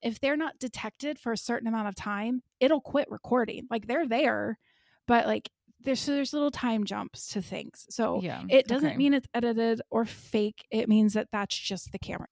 if 0.00 0.20
they're 0.20 0.36
not 0.36 0.56
detected 0.60 1.18
for 1.18 1.32
a 1.32 1.36
certain 1.36 1.66
amount 1.66 1.88
of 1.88 1.94
time 1.96 2.42
it'll 2.60 2.80
quit 2.80 3.10
recording. 3.10 3.66
Like 3.70 3.86
they're 3.86 4.06
there 4.06 4.58
but 5.06 5.26
like 5.26 5.50
there's 5.80 6.00
so 6.00 6.12
there's 6.12 6.32
little 6.32 6.50
time 6.50 6.84
jumps 6.84 7.28
to 7.30 7.42
things. 7.42 7.86
So 7.90 8.20
yeah. 8.22 8.42
it 8.48 8.66
doesn't 8.66 8.90
okay. 8.90 8.96
mean 8.96 9.14
it's 9.14 9.28
edited 9.34 9.80
or 9.90 10.04
fake. 10.04 10.66
It 10.70 10.88
means 10.88 11.14
that 11.14 11.28
that's 11.32 11.56
just 11.56 11.92
the 11.92 11.98
camera. 11.98 12.28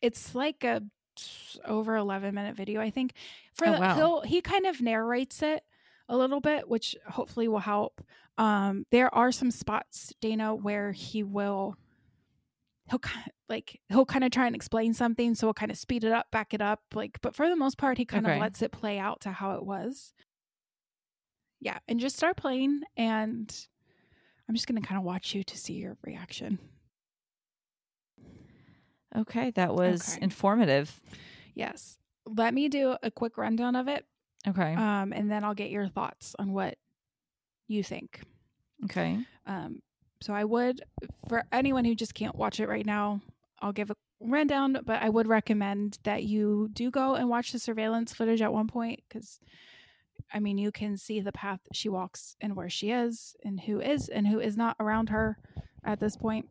It's 0.00 0.34
like 0.34 0.64
a 0.64 0.82
over 1.64 1.96
11 1.96 2.34
minute 2.34 2.56
video 2.56 2.80
i 2.80 2.90
think 2.90 3.12
for 3.54 3.68
Oh, 3.68 3.72
the, 3.72 3.78
wow. 3.80 3.94
he'll 3.96 4.20
he 4.22 4.40
kind 4.40 4.66
of 4.66 4.80
narrates 4.80 5.42
it 5.42 5.62
a 6.08 6.16
little 6.16 6.40
bit 6.40 6.68
which 6.68 6.96
hopefully 7.08 7.48
will 7.48 7.58
help 7.60 8.00
um 8.38 8.84
there 8.90 9.14
are 9.14 9.32
some 9.32 9.50
spots 9.50 10.12
dana 10.20 10.54
where 10.54 10.92
he 10.92 11.22
will 11.22 11.76
he'll 12.90 12.98
kind 12.98 13.30
like 13.48 13.80
he'll 13.88 14.04
kind 14.04 14.24
of 14.24 14.30
try 14.30 14.46
and 14.46 14.54
explain 14.56 14.92
something 14.92 15.34
so 15.34 15.46
he'll 15.46 15.54
kind 15.54 15.70
of 15.70 15.78
speed 15.78 16.04
it 16.04 16.12
up 16.12 16.30
back 16.30 16.52
it 16.52 16.60
up 16.60 16.80
like 16.94 17.18
but 17.22 17.34
for 17.34 17.48
the 17.48 17.56
most 17.56 17.78
part 17.78 17.96
he 17.98 18.04
kind 18.04 18.26
Okay. 18.26 18.34
of 18.36 18.40
lets 18.40 18.60
it 18.62 18.72
play 18.72 18.98
out 18.98 19.20
to 19.20 19.30
how 19.30 19.52
it 19.52 19.64
was 19.64 20.12
yeah 21.60 21.78
and 21.88 22.00
just 22.00 22.16
start 22.16 22.36
playing 22.36 22.82
and 22.96 23.66
i'm 24.48 24.54
just 24.54 24.66
gonna 24.66 24.80
kind 24.82 24.98
of 24.98 25.04
watch 25.04 25.34
you 25.34 25.42
to 25.44 25.56
see 25.56 25.74
your 25.74 25.96
reaction 26.02 26.58
Okay, 29.16 29.50
that 29.52 29.74
was 29.74 30.08
Okay. 30.10 30.24
informative. 30.24 31.00
yes 31.54 31.96
let 32.26 32.54
me 32.54 32.68
do 32.68 32.96
a 33.02 33.10
quick 33.10 33.36
rundown 33.36 33.76
of 33.76 33.86
it 33.86 34.06
Okay. 34.48 34.74
um 34.74 35.12
and 35.12 35.30
then 35.30 35.44
i'll 35.44 35.54
get 35.54 35.70
your 35.70 35.88
thoughts 35.88 36.34
on 36.38 36.52
what 36.52 36.76
you 37.68 37.82
think 37.82 38.22
okay. 38.84 39.18
Um, 39.46 39.80
so 40.22 40.32
I 40.32 40.44
would, 40.44 40.82
for 41.28 41.44
anyone 41.52 41.84
who 41.84 41.94
just 41.94 42.14
can't 42.14 42.34
watch 42.34 42.60
it 42.60 42.68
right 42.68 42.84
now, 42.86 43.20
I'll 43.60 43.72
give 43.72 43.90
a 43.90 43.96
rundown, 44.20 44.78
but 44.86 45.02
I 45.02 45.08
would 45.10 45.26
recommend 45.26 45.98
that 46.04 46.24
you 46.24 46.70
do 46.72 46.90
go 46.90 47.14
and 47.14 47.28
watch 47.28 47.52
the 47.52 47.58
surveillance 47.58 48.14
footage 48.14 48.40
at 48.40 48.52
one 48.52 48.66
point 48.68 49.00
because, 49.06 49.38
I 50.32 50.40
mean, 50.40 50.56
you 50.56 50.72
can 50.72 50.96
see 50.96 51.20
the 51.20 51.32
path 51.32 51.60
she 51.74 51.90
walks 51.90 52.36
and 52.40 52.56
where 52.56 52.70
she 52.70 52.90
is 52.90 53.36
and 53.44 53.60
who 53.60 53.80
is 53.80 54.08
and 54.08 54.26
who 54.26 54.40
is 54.40 54.56
not 54.56 54.76
around 54.80 55.10
her 55.10 55.36
at 55.84 56.00
this 56.00 56.16
point. 56.16 56.46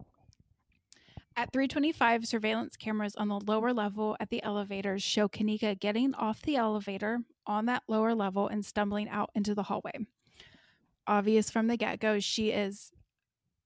At 1.36 1.52
325, 1.52 2.28
surveillance 2.28 2.78
cameras 2.78 3.16
on 3.16 3.28
the 3.28 3.40
lower 3.40 3.74
level 3.74 4.16
at 4.20 4.30
the 4.30 4.44
elevators 4.44 5.02
show 5.02 5.28
Kenneka 5.28 5.80
getting 5.80 6.14
off 6.14 6.42
the 6.44 6.58
elevator 6.58 7.20
on 7.48 7.66
that 7.66 7.84
lower 7.88 8.14
level 8.14 8.48
and 8.48 8.64
stumbling 8.64 9.10
out 9.10 9.32
into 9.34 9.56
the 9.56 9.64
hallway. 9.64 9.94
Obvious 11.08 11.50
from 11.50 11.68
the 11.68 11.76
get 11.76 12.00
go, 12.00 12.20
she 12.20 12.52
is 12.52 12.92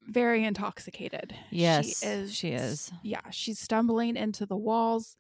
very 0.07 0.45
intoxicated. 0.45 1.36
Yes, 1.51 1.99
she 1.99 2.05
is. 2.05 2.36
she 2.36 2.49
is. 2.51 2.91
Yeah, 3.03 3.30
she's 3.32 3.59
stumbling 3.59 4.15
into 4.15 4.45
the 4.45 4.55
walls. 4.55 5.18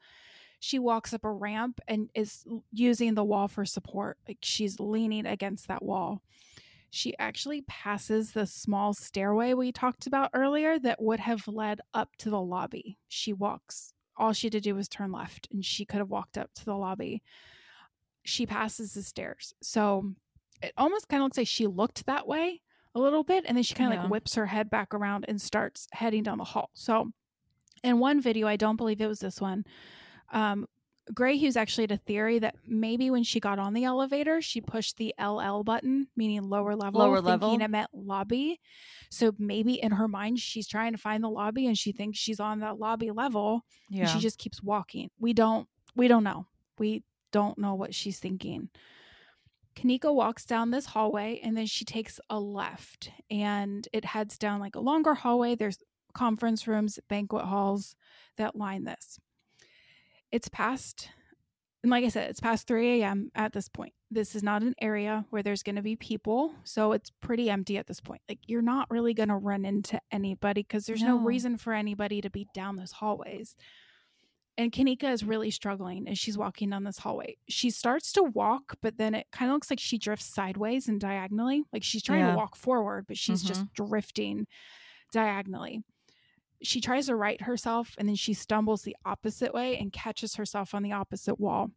She 0.59 0.79
walks 0.79 1.13
up 1.13 1.25
a 1.25 1.31
ramp 1.31 1.81
and 1.87 2.09
is 2.15 2.45
using 2.71 3.13
the 3.13 3.25
wall 3.25 3.47
for 3.47 3.65
support. 3.65 4.17
Like 4.27 4.39
she's 4.41 4.79
leaning 4.79 5.25
against 5.25 5.67
that 5.67 5.83
wall. 5.83 6.21
She 6.97 7.15
actually 7.19 7.61
passes 7.67 8.31
the 8.31 8.47
small 8.47 8.91
stairway 8.91 9.53
we 9.53 9.71
talked 9.71 10.07
about 10.07 10.31
earlier 10.33 10.79
that 10.79 10.99
would 10.99 11.19
have 11.19 11.47
led 11.47 11.79
up 11.93 12.15
to 12.17 12.31
the 12.31 12.41
lobby. 12.41 12.97
She 13.07 13.33
walks. 13.33 13.93
All 14.17 14.33
she 14.33 14.47
had 14.47 14.53
to 14.53 14.59
do 14.59 14.73
was 14.73 14.89
turn 14.89 15.11
left 15.11 15.47
and 15.51 15.63
she 15.63 15.85
could 15.85 15.99
have 15.99 16.09
walked 16.09 16.39
up 16.39 16.51
to 16.55 16.65
the 16.65 16.73
lobby. 16.75 17.21
She 18.23 18.47
passes 18.47 18.95
the 18.95 19.03
stairs. 19.03 19.53
So 19.61 20.11
it 20.63 20.73
almost 20.75 21.07
kind 21.07 21.21
of 21.21 21.25
looks 21.25 21.37
like 21.37 21.47
she 21.47 21.67
looked 21.67 22.03
that 22.07 22.27
way 22.27 22.63
a 22.95 22.99
little 22.99 23.23
bit 23.23 23.45
and 23.47 23.55
then 23.55 23.63
she 23.63 23.75
kind 23.75 23.91
of 23.93 23.97
Yeah. 23.97 24.01
like 24.01 24.11
whips 24.11 24.33
her 24.33 24.47
head 24.47 24.71
back 24.71 24.95
around 24.95 25.25
and 25.27 25.39
starts 25.39 25.87
heading 25.91 26.23
down 26.23 26.39
the 26.39 26.43
hall. 26.45 26.71
So 26.73 27.11
in 27.83 27.99
one 27.99 28.19
video, 28.21 28.47
I 28.47 28.55
don't 28.55 28.75
believe 28.75 29.01
it 29.01 29.07
was 29.07 29.19
this 29.19 29.39
one. 29.39 29.65
Um, 30.33 30.65
Gray 31.13 31.37
Hughes 31.37 31.55
actually 31.55 31.83
had 31.83 31.91
a 31.91 31.97
theory 31.97 32.39
that 32.39 32.55
maybe 32.67 33.09
when 33.09 33.23
she 33.23 33.39
got 33.39 33.59
on 33.59 33.73
the 33.73 33.85
elevator, 33.85 34.41
she 34.41 34.59
pushed 34.61 34.97
the 34.97 35.13
LL 35.19 35.63
button, 35.63 36.07
meaning 36.15 36.43
lower 36.49 36.75
level, 36.75 36.99
Lower 36.99 37.17
thinking 37.21 37.29
level. 37.31 37.61
it 37.61 37.67
meant 37.69 37.89
lobby. 37.93 38.59
So 39.09 39.33
maybe 39.37 39.75
in 39.81 39.93
her 39.93 40.07
mind, 40.07 40.39
she's 40.39 40.67
trying 40.67 40.91
to 40.91 40.97
find 40.97 41.23
the 41.23 41.29
lobby 41.29 41.65
and 41.65 41.77
she 41.77 41.91
thinks 41.93 42.17
she's 42.19 42.39
on 42.41 42.59
that 42.59 42.77
lobby 42.77 43.11
level 43.11 43.61
Yeah. 43.89 44.01
and 44.01 44.09
she 44.09 44.19
just 44.19 44.37
keeps 44.37 44.61
walking. 44.61 45.09
We 45.19 45.33
don't 45.33 45.67
we 45.95 46.07
don't 46.07 46.23
know. 46.25 46.45
We 46.77 47.03
don't 47.31 47.57
know 47.57 47.73
what 47.73 47.95
she's 47.95 48.19
thinking. 48.19 48.69
Kenneka 49.75 50.13
walks 50.13 50.43
down 50.45 50.71
this 50.71 50.87
hallway 50.87 51.39
and 51.43 51.55
then 51.55 51.67
she 51.67 51.85
takes 51.85 52.19
a 52.29 52.39
left 52.39 53.11
and 53.29 53.87
it 53.93 54.05
heads 54.05 54.37
down 54.37 54.59
like 54.59 54.75
a 54.75 54.79
longer 54.79 55.13
hallway. 55.13 55.55
There's 55.55 55.77
conference 56.13 56.67
rooms, 56.67 56.99
banquet 57.07 57.45
halls 57.45 57.95
that 58.37 58.55
line 58.55 58.85
this. 58.85 59.19
It's 60.31 60.49
past, 60.49 61.09
and 61.83 61.89
like 61.89 62.03
I 62.03 62.09
said, 62.09 62.29
it's 62.29 62.39
past 62.39 62.67
3 62.67 63.01
a.m. 63.01 63.31
at 63.35 63.53
this 63.53 63.69
point. 63.69 63.93
This 64.11 64.35
is 64.35 64.43
not 64.43 64.61
an 64.61 64.73
area 64.81 65.25
where 65.29 65.43
there's 65.43 65.63
going 65.63 65.75
to 65.77 65.81
be 65.81 65.95
people. 65.95 66.53
So 66.63 66.91
it's 66.93 67.11
pretty 67.21 67.49
empty 67.49 67.77
at 67.77 67.87
this 67.87 67.99
point. 67.99 68.21
Like 68.29 68.39
you're 68.47 68.61
not 68.61 68.89
really 68.89 69.13
going 69.13 69.29
to 69.29 69.35
run 69.35 69.65
into 69.65 69.99
anybody 70.11 70.63
because 70.63 70.85
there's 70.85 71.01
no 71.01 71.17
No. 71.17 71.25
reason 71.25 71.57
for 71.57 71.73
anybody 71.73 72.21
to 72.21 72.29
be 72.29 72.47
down 72.53 72.75
those 72.77 72.93
hallways. 72.93 73.55
And 74.57 74.71
Kenneka 74.71 75.11
is 75.13 75.23
really 75.23 75.51
struggling 75.51 76.07
as 76.07 76.17
she's 76.17 76.37
walking 76.37 76.71
down 76.71 76.83
this 76.83 76.97
hallway. 76.97 77.37
She 77.47 77.69
starts 77.69 78.11
to 78.13 78.23
walk, 78.23 78.75
but 78.81 78.97
then 78.97 79.13
it 79.13 79.27
kind 79.31 79.51
of 79.51 79.55
looks 79.55 79.69
like 79.69 79.79
she 79.79 79.97
drifts 79.99 80.25
sideways 80.25 80.87
and 80.87 80.99
diagonally. 80.99 81.63
Like 81.71 81.83
she's 81.83 82.01
trying 82.01 82.21
Yeah. 82.21 82.31
to 82.31 82.37
walk 82.37 82.55
forward, 82.55 83.05
but 83.07 83.17
she's 83.17 83.43
just 83.43 83.61
mm-hmm. 83.65 83.85
drifting 83.85 84.47
diagonally. 85.11 85.83
She 86.63 86.81
tries 86.81 87.07
to 87.07 87.15
right 87.15 87.41
herself 87.41 87.95
and 87.97 88.07
then 88.07 88.15
she 88.15 88.33
stumbles 88.33 88.81
the 88.81 88.95
opposite 89.05 89.53
way 89.53 89.77
and 89.77 89.93
catches 89.93 90.35
herself 90.35 90.73
on 90.73 90.83
the 90.83 90.91
opposite 90.91 91.39
wall. 91.39 91.71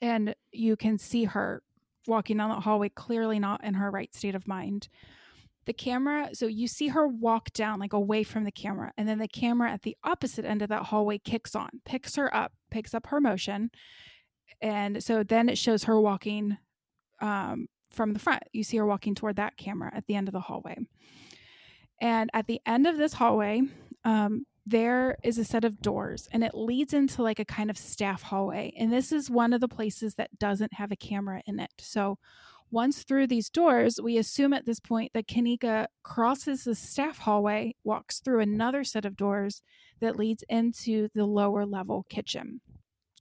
And 0.00 0.34
you 0.52 0.76
can 0.76 0.98
see 0.98 1.24
her 1.24 1.62
walking 2.06 2.38
down 2.38 2.50
the 2.50 2.60
hallway, 2.60 2.88
clearly 2.88 3.38
not 3.38 3.62
in 3.62 3.74
her 3.74 3.90
right 3.90 4.14
state 4.14 4.34
of 4.34 4.48
mind. 4.48 4.88
The 5.66 5.72
camera, 5.74 6.30
so 6.32 6.46
you 6.46 6.66
see 6.66 6.88
her 6.88 7.06
walk 7.06 7.52
down 7.52 7.78
like 7.78 7.92
away 7.92 8.22
from 8.22 8.44
the 8.44 8.50
camera, 8.50 8.92
and 8.96 9.06
then 9.06 9.18
the 9.18 9.28
camera 9.28 9.70
at 9.70 9.82
the 9.82 9.96
opposite 10.02 10.46
end 10.46 10.62
of 10.62 10.70
that 10.70 10.84
hallway 10.84 11.18
kicks 11.18 11.54
on, 11.54 11.68
picks 11.84 12.16
her 12.16 12.34
up, 12.34 12.52
picks 12.70 12.94
up 12.94 13.08
her 13.08 13.20
motion. 13.20 13.70
And 14.62 15.04
so 15.04 15.22
then 15.22 15.50
it 15.50 15.58
shows 15.58 15.84
her 15.84 16.00
walking 16.00 16.56
um, 17.20 17.66
from 17.90 18.14
the 18.14 18.18
front. 18.18 18.44
You 18.52 18.64
see 18.64 18.78
her 18.78 18.86
walking 18.86 19.14
toward 19.14 19.36
that 19.36 19.58
camera 19.58 19.90
at 19.94 20.06
the 20.06 20.14
end 20.14 20.28
of 20.28 20.32
the 20.32 20.40
hallway. 20.40 20.78
And 22.00 22.30
at 22.32 22.46
the 22.46 22.60
end 22.64 22.86
of 22.86 22.96
this 22.96 23.12
hallway, 23.12 23.62
um, 24.08 24.46
there 24.64 25.18
is 25.22 25.36
a 25.36 25.44
set 25.44 25.64
of 25.64 25.82
doors 25.82 26.28
and 26.32 26.42
it 26.42 26.54
leads 26.54 26.94
into 26.94 27.22
like 27.22 27.38
a 27.38 27.44
kind 27.44 27.68
of 27.68 27.76
staff 27.76 28.22
hallway. 28.22 28.72
And 28.78 28.90
this 28.90 29.12
is 29.12 29.30
one 29.30 29.52
of 29.52 29.60
the 29.60 29.68
places 29.68 30.14
that 30.14 30.38
doesn't 30.38 30.72
have 30.72 30.90
a 30.90 30.96
camera 30.96 31.42
in 31.46 31.60
it. 31.60 31.70
So 31.78 32.18
once 32.70 33.02
through 33.02 33.26
these 33.26 33.50
doors, 33.50 34.00
we 34.02 34.16
assume 34.16 34.54
at 34.54 34.64
this 34.64 34.80
point 34.80 35.12
that 35.12 35.28
Kenneka 35.28 35.88
crosses 36.02 36.64
the 36.64 36.74
staff 36.74 37.18
hallway, 37.18 37.74
walks 37.84 38.20
through 38.20 38.40
another 38.40 38.82
set 38.82 39.04
of 39.04 39.16
doors 39.16 39.60
that 40.00 40.16
leads 40.16 40.42
into 40.48 41.08
the 41.14 41.26
lower 41.26 41.66
level 41.66 42.06
kitchen. 42.08 42.62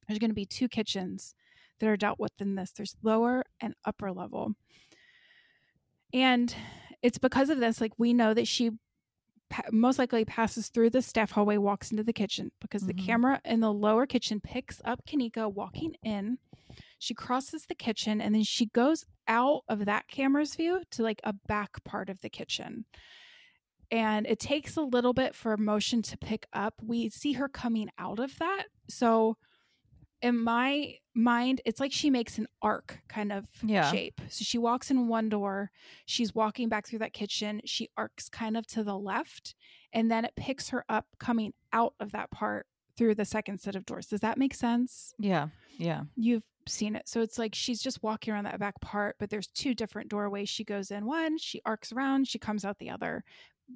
There's 0.07 0.19
going 0.19 0.31
to 0.31 0.35
be 0.35 0.45
two 0.45 0.69
kitchens 0.69 1.35
that 1.79 1.89
are 1.89 1.97
dealt 1.97 2.19
with 2.19 2.31
in 2.39 2.55
this 2.55 2.71
there's 2.71 2.95
lower 3.03 3.43
and 3.59 3.73
upper 3.83 4.13
level. 4.13 4.53
And 6.13 6.55
it's 7.01 7.17
because 7.17 7.49
of 7.49 7.59
this, 7.59 7.81
like, 7.81 7.93
we 7.97 8.13
know 8.13 8.33
that 8.33 8.47
she 8.47 8.71
pa- 9.49 9.63
most 9.71 9.99
likely 9.99 10.25
passes 10.25 10.69
through 10.69 10.89
the 10.91 11.01
staff 11.01 11.31
hallway, 11.31 11.57
walks 11.57 11.91
into 11.91 12.03
the 12.03 12.13
kitchen 12.13 12.51
because 12.59 12.85
the 12.85 12.93
Mhm. 12.93 13.05
camera 13.05 13.41
in 13.45 13.59
the 13.59 13.73
lower 13.73 14.05
kitchen 14.05 14.39
picks 14.41 14.81
up 14.85 15.05
Kenneka 15.05 15.51
walking 15.53 15.95
in. 16.03 16.37
She 16.99 17.13
crosses 17.13 17.65
the 17.65 17.75
kitchen 17.75 18.19
and 18.21 18.33
then 18.35 18.43
she 18.43 18.65
goes 18.67 19.05
out 19.27 19.63
of 19.69 19.85
that 19.85 20.07
camera's 20.07 20.55
view 20.55 20.83
to 20.91 21.03
like 21.03 21.21
a 21.23 21.33
back 21.33 21.83
part 21.83 22.09
of 22.09 22.21
the 22.21 22.29
kitchen. 22.29 22.85
and 23.89 24.27
it 24.27 24.37
takes 24.39 24.75
a 24.75 24.81
little 24.81 25.13
bit 25.13 25.33
for 25.33 25.55
motion 25.55 26.01
to 26.01 26.17
pick 26.17 26.45
up. 26.51 26.73
We 26.83 27.07
see 27.07 27.31
her 27.33 27.47
coming 27.47 27.89
out 27.97 28.19
of 28.19 28.37
that. 28.39 28.65
So 28.89 29.37
in 30.21 30.37
my 30.43 30.95
mind, 31.13 31.61
it's 31.65 31.79
like 31.79 31.91
she 31.91 32.09
makes 32.09 32.37
an 32.37 32.47
arc 32.61 32.99
kind 33.07 33.31
of 33.31 33.45
Yeah. 33.63 33.89
shape. 33.91 34.19
So 34.29 34.43
she 34.43 34.57
walks 34.57 34.89
in 34.91 35.07
one 35.07 35.29
door, 35.29 35.71
she's 36.05 36.33
walking 36.33 36.69
back 36.69 36.87
through 36.87 36.99
that 36.99 37.13
kitchen, 37.13 37.61
she 37.65 37.89
arcs 37.97 38.29
kind 38.29 38.57
of 38.57 38.65
to 38.67 38.83
the 38.83 38.97
left, 38.97 39.55
and 39.93 40.09
then 40.11 40.25
it 40.25 40.35
picks 40.35 40.69
her 40.69 40.83
up 40.89 41.05
coming 41.19 41.53
out 41.73 41.93
of 41.99 42.11
that 42.11 42.31
part 42.31 42.67
through 42.97 43.13
the 43.15 43.25
second 43.25 43.59
set 43.59 43.75
of 43.75 43.85
doors. 43.85 44.07
Does 44.07 44.21
that 44.21 44.37
make 44.39 44.55
sense? 44.55 45.13
Yeah. 45.19 45.49
Yeah. 45.77 46.03
You've 46.15 46.45
seen 46.67 46.95
it. 46.95 47.07
So 47.07 47.21
it's 47.21 47.37
like 47.37 47.53
she's 47.53 47.81
just 47.81 48.01
walking 48.01 48.33
around 48.33 48.45
that 48.45 48.59
back 48.59 48.79
part, 48.81 49.15
but 49.19 49.29
there's 49.29 49.47
two 49.47 49.75
different 49.75 50.09
doorways. 50.09 50.49
She 50.49 50.63
goes 50.63 50.89
in 50.89 51.05
one, 51.05 51.37
she 51.37 51.61
arcs 51.65 51.91
around, 51.91 52.27
she 52.27 52.39
comes 52.39 52.65
out 52.65 52.79
the 52.79 52.89
other, 52.89 53.23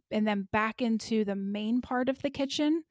and 0.09 0.27
then 0.27 0.47
back 0.51 0.81
into 0.81 1.23
the 1.23 1.35
main 1.35 1.81
part 1.81 2.09
of 2.09 2.19
the 2.23 2.29
kitchen 2.31 2.83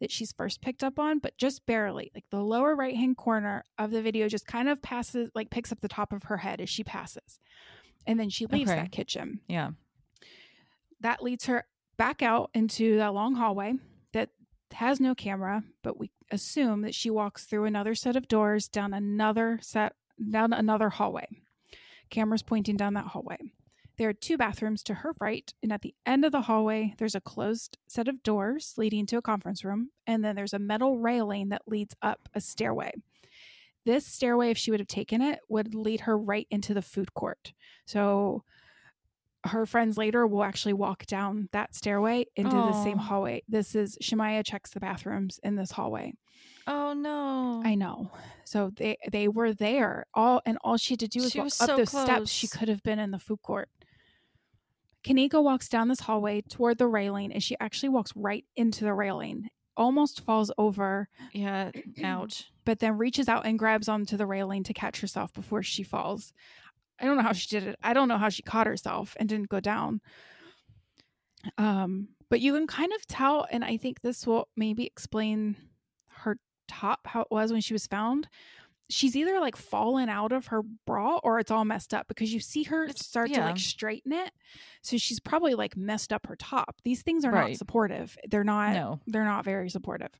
that 0.00 0.10
she's 0.10 0.32
first 0.32 0.60
picked 0.60 0.84
up 0.84 0.98
on, 0.98 1.18
but 1.18 1.36
just 1.38 1.64
barely. 1.66 2.10
Like 2.14 2.24
the 2.30 2.42
lower 2.42 2.74
right 2.76 2.94
hand 2.96 3.16
corner 3.16 3.64
of 3.78 3.90
the 3.90 4.02
video 4.02 4.28
just 4.28 4.46
kind 4.46 4.68
of 4.68 4.82
passes, 4.82 5.30
like 5.34 5.50
picks 5.50 5.72
up 5.72 5.80
the 5.80 5.88
top 5.88 6.12
of 6.12 6.24
her 6.24 6.36
head 6.38 6.60
as 6.60 6.68
she 6.68 6.84
passes. 6.84 7.38
And 8.06 8.20
then 8.20 8.28
she 8.30 8.46
leaves 8.46 8.70
Okay. 8.70 8.80
that 8.80 8.92
kitchen. 8.92 9.40
Yeah. 9.48 9.70
That 11.00 11.22
leads 11.22 11.46
her 11.46 11.64
back 11.96 12.22
out 12.22 12.50
into 12.54 12.96
that 12.98 13.14
long 13.14 13.34
hallway 13.36 13.74
that 14.12 14.30
has 14.72 15.00
no 15.00 15.14
camera, 15.14 15.62
but 15.82 15.98
we 15.98 16.10
assume 16.30 16.82
that 16.82 16.94
she 16.94 17.10
walks 17.10 17.44
through 17.44 17.64
another 17.64 17.94
set 17.94 18.16
of 18.16 18.28
doors 18.28 18.68
down 18.68 18.92
another 18.92 19.58
set 19.62 19.94
down 20.30 20.52
another 20.52 20.90
hallway. 20.90 21.26
Cameras 22.10 22.42
pointing 22.42 22.76
down 22.76 22.94
that 22.94 23.06
hallway. 23.06 23.38
There 23.98 24.08
are 24.08 24.14
two 24.14 24.36
bathrooms 24.36 24.82
to 24.84 24.94
her 24.94 25.14
right, 25.20 25.52
and 25.62 25.72
at 25.72 25.80
the 25.82 25.94
end 26.04 26.24
of 26.24 26.32
the 26.32 26.42
hallway, 26.42 26.94
there's 26.98 27.14
a 27.14 27.20
closed 27.20 27.78
set 27.86 28.08
of 28.08 28.22
doors 28.22 28.74
leading 28.76 29.06
to 29.06 29.16
a 29.16 29.22
conference 29.22 29.64
room, 29.64 29.90
and 30.06 30.24
then 30.24 30.36
there's 30.36 30.52
a 30.52 30.58
metal 30.58 30.98
railing 30.98 31.48
that 31.48 31.62
leads 31.66 31.94
up 32.02 32.28
a 32.34 32.40
stairway. 32.40 32.92
This 33.86 34.06
stairway, 34.06 34.50
if 34.50 34.58
she 34.58 34.70
would 34.70 34.80
have 34.80 34.88
taken 34.88 35.22
it, 35.22 35.40
would 35.48 35.74
lead 35.74 36.00
her 36.00 36.18
right 36.18 36.46
into 36.50 36.74
the 36.74 36.82
food 36.82 37.14
court. 37.14 37.52
So 37.86 38.42
her 39.44 39.64
friends 39.64 39.96
later 39.96 40.26
will 40.26 40.42
actually 40.42 40.72
walk 40.72 41.06
down 41.06 41.48
that 41.52 41.74
stairway 41.74 42.26
into 42.34 42.50
the 42.50 42.82
same 42.82 42.98
hallway. 42.98 43.44
This 43.48 43.74
is 43.74 43.96
Shemaya 44.02 44.44
checks 44.44 44.70
the 44.70 44.80
bathrooms 44.80 45.38
in 45.42 45.54
this 45.56 45.70
hallway. 45.70 46.14
Oh 46.66 46.92
no. 46.92 47.62
I 47.64 47.76
know. 47.76 48.10
So 48.44 48.72
they 48.74 48.96
they 49.10 49.28
were 49.28 49.52
there 49.52 50.06
all 50.14 50.42
and 50.44 50.58
all 50.64 50.76
she 50.76 50.94
had 50.94 51.00
to 51.00 51.08
do 51.08 51.22
was 51.22 51.30
She 51.30 51.38
walk 51.38 51.44
was 51.44 51.60
up 51.60 51.68
so 51.68 51.76
those 51.76 51.90
steps. 51.90 52.30
She 52.30 52.48
could 52.48 52.68
have 52.68 52.82
been 52.82 52.98
in 52.98 53.12
the 53.12 53.18
food 53.20 53.40
court. 53.42 53.68
Kenneka 55.06 55.42
walks 55.42 55.68
down 55.68 55.88
this 55.88 56.00
hallway 56.00 56.40
toward 56.40 56.78
the 56.78 56.88
railing 56.88 57.32
and 57.32 57.42
she 57.42 57.56
actually 57.60 57.90
walks 57.90 58.12
right 58.16 58.44
into 58.56 58.84
the 58.84 58.92
railing, 58.92 59.48
almost 59.76 60.20
falls 60.20 60.50
over, 60.58 61.08
yeah. 61.32 61.70
Ouch. 62.02 62.50
but 62.64 62.80
then 62.80 62.98
reaches 62.98 63.28
out 63.28 63.46
and 63.46 63.58
grabs 63.58 63.88
onto 63.88 64.16
the 64.16 64.26
railing 64.26 64.64
to 64.64 64.74
catch 64.74 65.00
herself 65.00 65.32
before 65.32 65.62
she 65.62 65.84
falls. 65.84 66.32
I 66.98 67.04
don't 67.04 67.16
know 67.16 67.22
how 67.22 67.32
she 67.32 67.48
did 67.48 67.68
it. 67.68 67.78
I 67.82 67.92
don't 67.92 68.08
know 68.08 68.18
how 68.18 68.30
she 68.30 68.42
caught 68.42 68.66
herself 68.66 69.16
and 69.20 69.28
didn't 69.28 69.48
go 69.48 69.60
down. 69.60 70.00
Um, 71.56 72.08
but 72.28 72.40
you 72.40 72.52
can 72.54 72.66
kind 72.66 72.92
of 72.92 73.06
tell, 73.06 73.46
and 73.50 73.64
I 73.64 73.76
think 73.76 74.00
this 74.00 74.26
will 74.26 74.48
maybe 74.56 74.84
explain 74.86 75.56
her 76.08 76.38
top 76.66 77.06
how 77.06 77.20
it 77.20 77.28
was 77.30 77.52
when 77.52 77.60
she 77.60 77.74
was 77.74 77.86
found. 77.86 78.28
She's 78.88 79.16
either 79.16 79.40
like 79.40 79.56
fallen 79.56 80.08
out 80.08 80.30
of 80.32 80.46
her 80.46 80.62
bra 80.86 81.18
or 81.24 81.38
it's 81.40 81.50
all 81.50 81.64
messed 81.64 81.92
up 81.92 82.06
because 82.06 82.32
you 82.32 82.38
see 82.40 82.62
her 82.64 82.88
start 82.90 83.32
to 83.32 83.40
like 83.40 83.58
straighten 83.58 84.12
it. 84.12 84.30
So 84.82 84.96
she's 84.96 85.18
probably 85.18 85.54
like 85.54 85.76
messed 85.76 86.12
up 86.12 86.26
her 86.26 86.36
top. 86.36 86.76
These 86.84 87.02
things 87.02 87.24
are 87.24 87.32
Right. 87.32 87.50
not 87.50 87.58
supportive. 87.58 88.16
They're 88.28 88.44
not 88.44 88.74
No. 88.74 89.00
they're 89.08 89.24
not 89.24 89.44
very 89.44 89.68
supportive. 89.70 90.10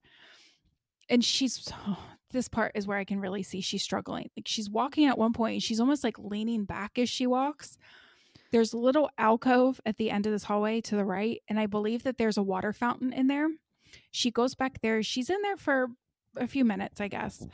And 1.09 1.25
she's 1.25 1.73
this 2.33 2.49
part 2.49 2.73
is 2.75 2.87
where 2.89 2.99
I 2.99 3.05
can 3.05 3.21
really 3.21 3.45
see 3.45 3.61
she's 3.61 3.85
struggling. 3.85 4.31
Like 4.37 4.49
she's 4.49 4.69
walking 4.69 5.07
at 5.07 5.17
one 5.17 5.33
point 5.33 5.55
and 5.55 5.63
she's 5.63 5.79
almost 5.81 6.03
like 6.03 6.19
leaning 6.19 6.65
back 6.65 6.99
as 6.99 7.09
she 7.09 7.27
walks. 7.27 7.79
There's 8.51 8.73
a 8.73 8.79
little 8.79 9.11
alcove 9.19 9.81
at 9.87 9.97
the 9.97 10.11
end 10.11 10.27
of 10.27 10.33
this 10.33 10.45
hallway 10.45 10.81
to 10.83 10.97
the 10.97 11.05
right, 11.05 11.43
and 11.49 11.59
I 11.59 11.67
believe 11.67 12.05
that 12.05 12.17
there's 12.17 12.37
a 12.37 12.43
water 12.43 12.73
fountain 12.73 13.13
in 13.13 13.27
there. 13.27 13.49
She 14.13 14.31
goes 14.31 14.55
back 14.55 14.81
there. 14.83 15.03
She's 15.03 15.31
in 15.31 15.41
there 15.43 15.57
for 15.57 15.89
a 16.37 16.47
few 16.47 16.65
minutes, 16.65 17.01
I 17.01 17.09
guess. 17.09 17.47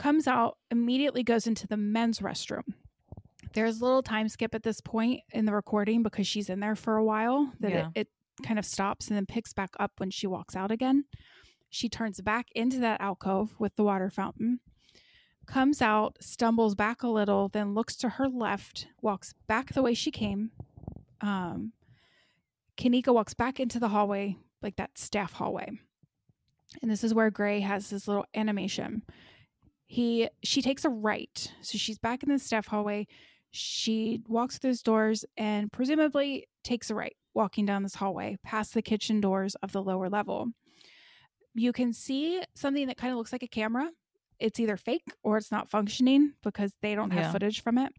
Comes 0.00 0.26
out, 0.26 0.56
immediately 0.70 1.22
goes 1.22 1.46
into 1.46 1.66
the 1.66 1.76
men's 1.76 2.20
restroom. 2.20 2.62
There's 3.52 3.80
a 3.80 3.84
little 3.84 4.02
time 4.02 4.28
skip 4.30 4.54
at 4.54 4.62
this 4.62 4.80
point 4.80 5.20
in 5.32 5.44
the 5.44 5.52
recording 5.52 6.02
because 6.02 6.26
she's 6.26 6.48
in 6.48 6.60
there 6.60 6.74
for 6.74 6.96
a 6.96 7.04
while 7.04 7.52
that 7.60 7.70
Yeah. 7.70 7.88
it, 7.94 8.08
it 8.38 8.42
kind 8.46 8.58
of 8.58 8.64
stops 8.64 9.08
and 9.08 9.16
then 9.18 9.26
picks 9.26 9.52
back 9.52 9.70
up 9.78 9.92
when 9.98 10.10
she 10.10 10.26
walks 10.26 10.56
out 10.56 10.70
again. 10.70 11.04
She 11.68 11.90
turns 11.90 12.18
back 12.22 12.46
into 12.54 12.78
that 12.78 13.02
alcove 13.02 13.54
with 13.60 13.76
the 13.76 13.84
water 13.84 14.08
fountain, 14.08 14.60
comes 15.46 15.82
out, 15.82 16.16
stumbles 16.22 16.74
back 16.74 17.02
a 17.02 17.08
little, 17.08 17.48
then 17.50 17.74
looks 17.74 17.94
to 17.96 18.08
her 18.08 18.26
left, 18.26 18.86
walks 19.02 19.34
back 19.48 19.74
the 19.74 19.82
way 19.82 19.92
she 19.92 20.10
came. 20.10 20.52
Um, 21.20 21.72
Kenneka 22.78 23.12
walks 23.12 23.34
back 23.34 23.60
into 23.60 23.78
the 23.78 23.88
hallway, 23.90 24.38
like 24.62 24.76
that 24.76 24.96
staff 24.96 25.34
hallway. 25.34 25.68
And 26.80 26.90
this 26.90 27.04
is 27.04 27.12
where 27.12 27.30
Gray 27.30 27.60
has 27.60 27.90
his 27.90 28.08
little 28.08 28.24
animation. 28.34 29.02
He 29.92 30.28
she 30.44 30.62
takes 30.62 30.84
a 30.84 30.88
right. 30.88 31.52
So 31.62 31.76
she's 31.76 31.98
back 31.98 32.22
in 32.22 32.28
the 32.28 32.38
staff 32.38 32.68
hallway. 32.68 33.08
She 33.50 34.22
walks 34.28 34.56
through 34.56 34.70
those 34.70 34.82
doors 34.82 35.24
and 35.36 35.72
presumably 35.72 36.46
takes 36.62 36.90
a 36.90 36.94
right, 36.94 37.16
walking 37.34 37.66
down 37.66 37.82
this 37.82 37.96
hallway 37.96 38.38
past 38.44 38.72
the 38.72 38.82
kitchen 38.82 39.20
doors 39.20 39.56
of 39.56 39.72
the 39.72 39.82
lower 39.82 40.08
level. 40.08 40.50
You 41.54 41.72
can 41.72 41.92
see 41.92 42.40
something 42.54 42.86
that 42.86 42.98
kind 42.98 43.10
of 43.10 43.18
looks 43.18 43.32
like 43.32 43.42
a 43.42 43.48
camera. 43.48 43.90
It's 44.38 44.60
either 44.60 44.76
fake 44.76 45.12
or 45.24 45.36
it's 45.38 45.50
not 45.50 45.68
functioning 45.68 46.34
because 46.44 46.72
they 46.82 46.94
don't 46.94 47.10
have 47.10 47.24
Yeah. 47.24 47.32
footage 47.32 47.60
from 47.60 47.76
it. 47.76 47.92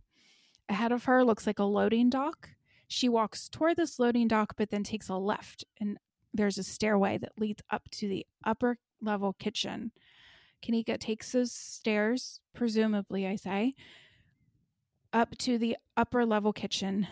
Ahead 0.70 0.94
of 0.94 1.04
her 1.04 1.26
looks 1.26 1.46
like 1.46 1.60
a 1.60 1.66
loading 1.66 2.10
dock. 2.10 2.52
She 2.88 3.10
walks 3.10 3.50
toward 3.50 3.76
this 3.76 4.00
loading 4.00 4.30
dock, 4.30 4.54
but 4.56 4.70
then 4.70 4.84
takes 4.86 5.10
a 5.10 5.16
left, 5.18 5.66
and 5.78 5.98
there's 6.34 6.58
a 6.58 6.64
stairway 6.64 7.18
that 7.18 7.38
leads 7.38 7.62
up 7.70 7.90
to 7.92 8.08
the 8.08 8.26
upper 8.46 8.78
level 9.02 9.34
kitchen. 9.34 9.92
Kenneka 10.62 11.00
takes 11.00 11.32
those 11.32 11.52
stairs, 11.52 12.40
presumably, 12.54 13.28
I 13.28 13.36
say, 13.36 13.76
up 15.14 15.38
to 15.40 15.58
the 15.58 15.78
upper 15.98 16.26
level 16.26 16.54
kitchen. 16.54 17.08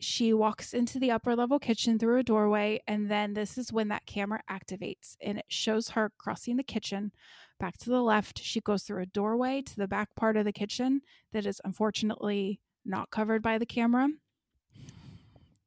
She 0.00 0.32
walks 0.32 0.74
into 0.74 0.98
the 0.98 1.10
upper 1.10 1.34
level 1.34 1.58
kitchen 1.58 1.98
through 1.98 2.18
a 2.18 2.22
doorway, 2.22 2.80
and 2.86 3.10
then 3.10 3.34
this 3.34 3.58
is 3.58 3.72
when 3.72 3.88
that 3.88 4.06
camera 4.06 4.42
activates 4.48 5.16
and 5.20 5.38
it 5.38 5.46
shows 5.48 5.90
her 5.90 6.12
crossing 6.18 6.56
the 6.56 6.62
kitchen 6.62 7.12
back 7.58 7.76
to 7.78 7.90
the 7.90 8.02
left. 8.02 8.40
She 8.40 8.60
goes 8.60 8.84
through 8.84 9.02
a 9.02 9.06
doorway 9.06 9.62
to 9.62 9.76
the 9.76 9.88
back 9.88 10.14
part 10.14 10.36
of 10.36 10.44
the 10.44 10.52
kitchen 10.52 11.00
that 11.32 11.46
is 11.46 11.60
unfortunately 11.64 12.60
not 12.84 13.10
covered 13.10 13.42
by 13.42 13.58
the 13.58 13.66
camera. 13.66 14.08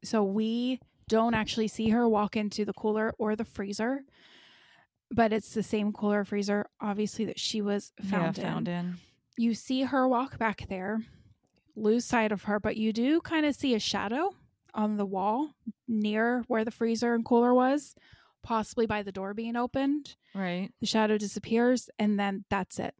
So 0.04 0.24
we 0.24 0.80
don't 1.10 1.34
actually 1.34 1.68
see 1.68 1.90
her 1.90 2.08
walk 2.08 2.38
into 2.38 2.64
the 2.64 2.74
cooler 2.74 3.14
or 3.18 3.36
the 3.36 3.44
freezer, 3.44 4.06
but 5.12 5.34
it's 5.34 5.54
the 5.54 5.64
same 5.64 5.92
cooler 5.92 6.24
freezer, 6.24 6.66
obviously, 6.80 7.26
that 7.26 7.40
she 7.40 7.62
was 7.62 7.92
found 8.02 8.38
yeah. 8.38 8.44
in 8.44 8.52
Found 8.54 8.68
in. 8.68 8.98
you 9.38 9.54
see 9.54 9.84
her 9.84 10.08
walk 10.08 10.38
back 10.38 10.66
there, 10.70 11.02
lose 11.76 12.06
sight 12.06 12.32
of 12.32 12.44
her, 12.44 12.60
but 12.60 12.78
you 12.78 12.94
do 12.94 13.22
kind 13.22 13.46
of 13.46 13.56
see 13.56 13.76
a 13.76 13.80
shadow 13.80 14.34
on 14.74 14.98
the 14.98 15.06
wall 15.06 15.56
near 15.88 16.44
where 16.48 16.64
the 16.64 16.72
freezer 16.72 17.14
and 17.14 17.26
cooler 17.26 17.54
was, 17.54 17.96
possibly 18.42 18.86
by 18.86 19.04
the 19.04 19.12
door 19.12 19.34
being 19.34 19.56
opened. 19.56 20.16
Right. 20.34 20.70
The 20.80 20.86
shadow 20.86 21.18
disappears, 21.18 21.90
and 22.00 22.20
then 22.20 22.46
that's 22.50 22.80
it. 22.80 22.96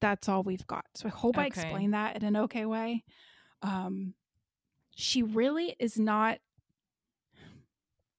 That's 0.00 0.28
all 0.28 0.42
we've 0.42 0.66
got. 0.66 0.84
So 0.94 1.06
I 1.06 1.10
hope 1.10 1.38
I 1.38 1.46
explained 1.46 1.94
that 1.94 2.16
in 2.16 2.24
an 2.24 2.36
okay 2.36 2.66
way. 2.66 3.04
Um, 3.62 4.14
she 4.94 5.22
really 5.22 5.74
is 5.78 5.98
not. 5.98 6.38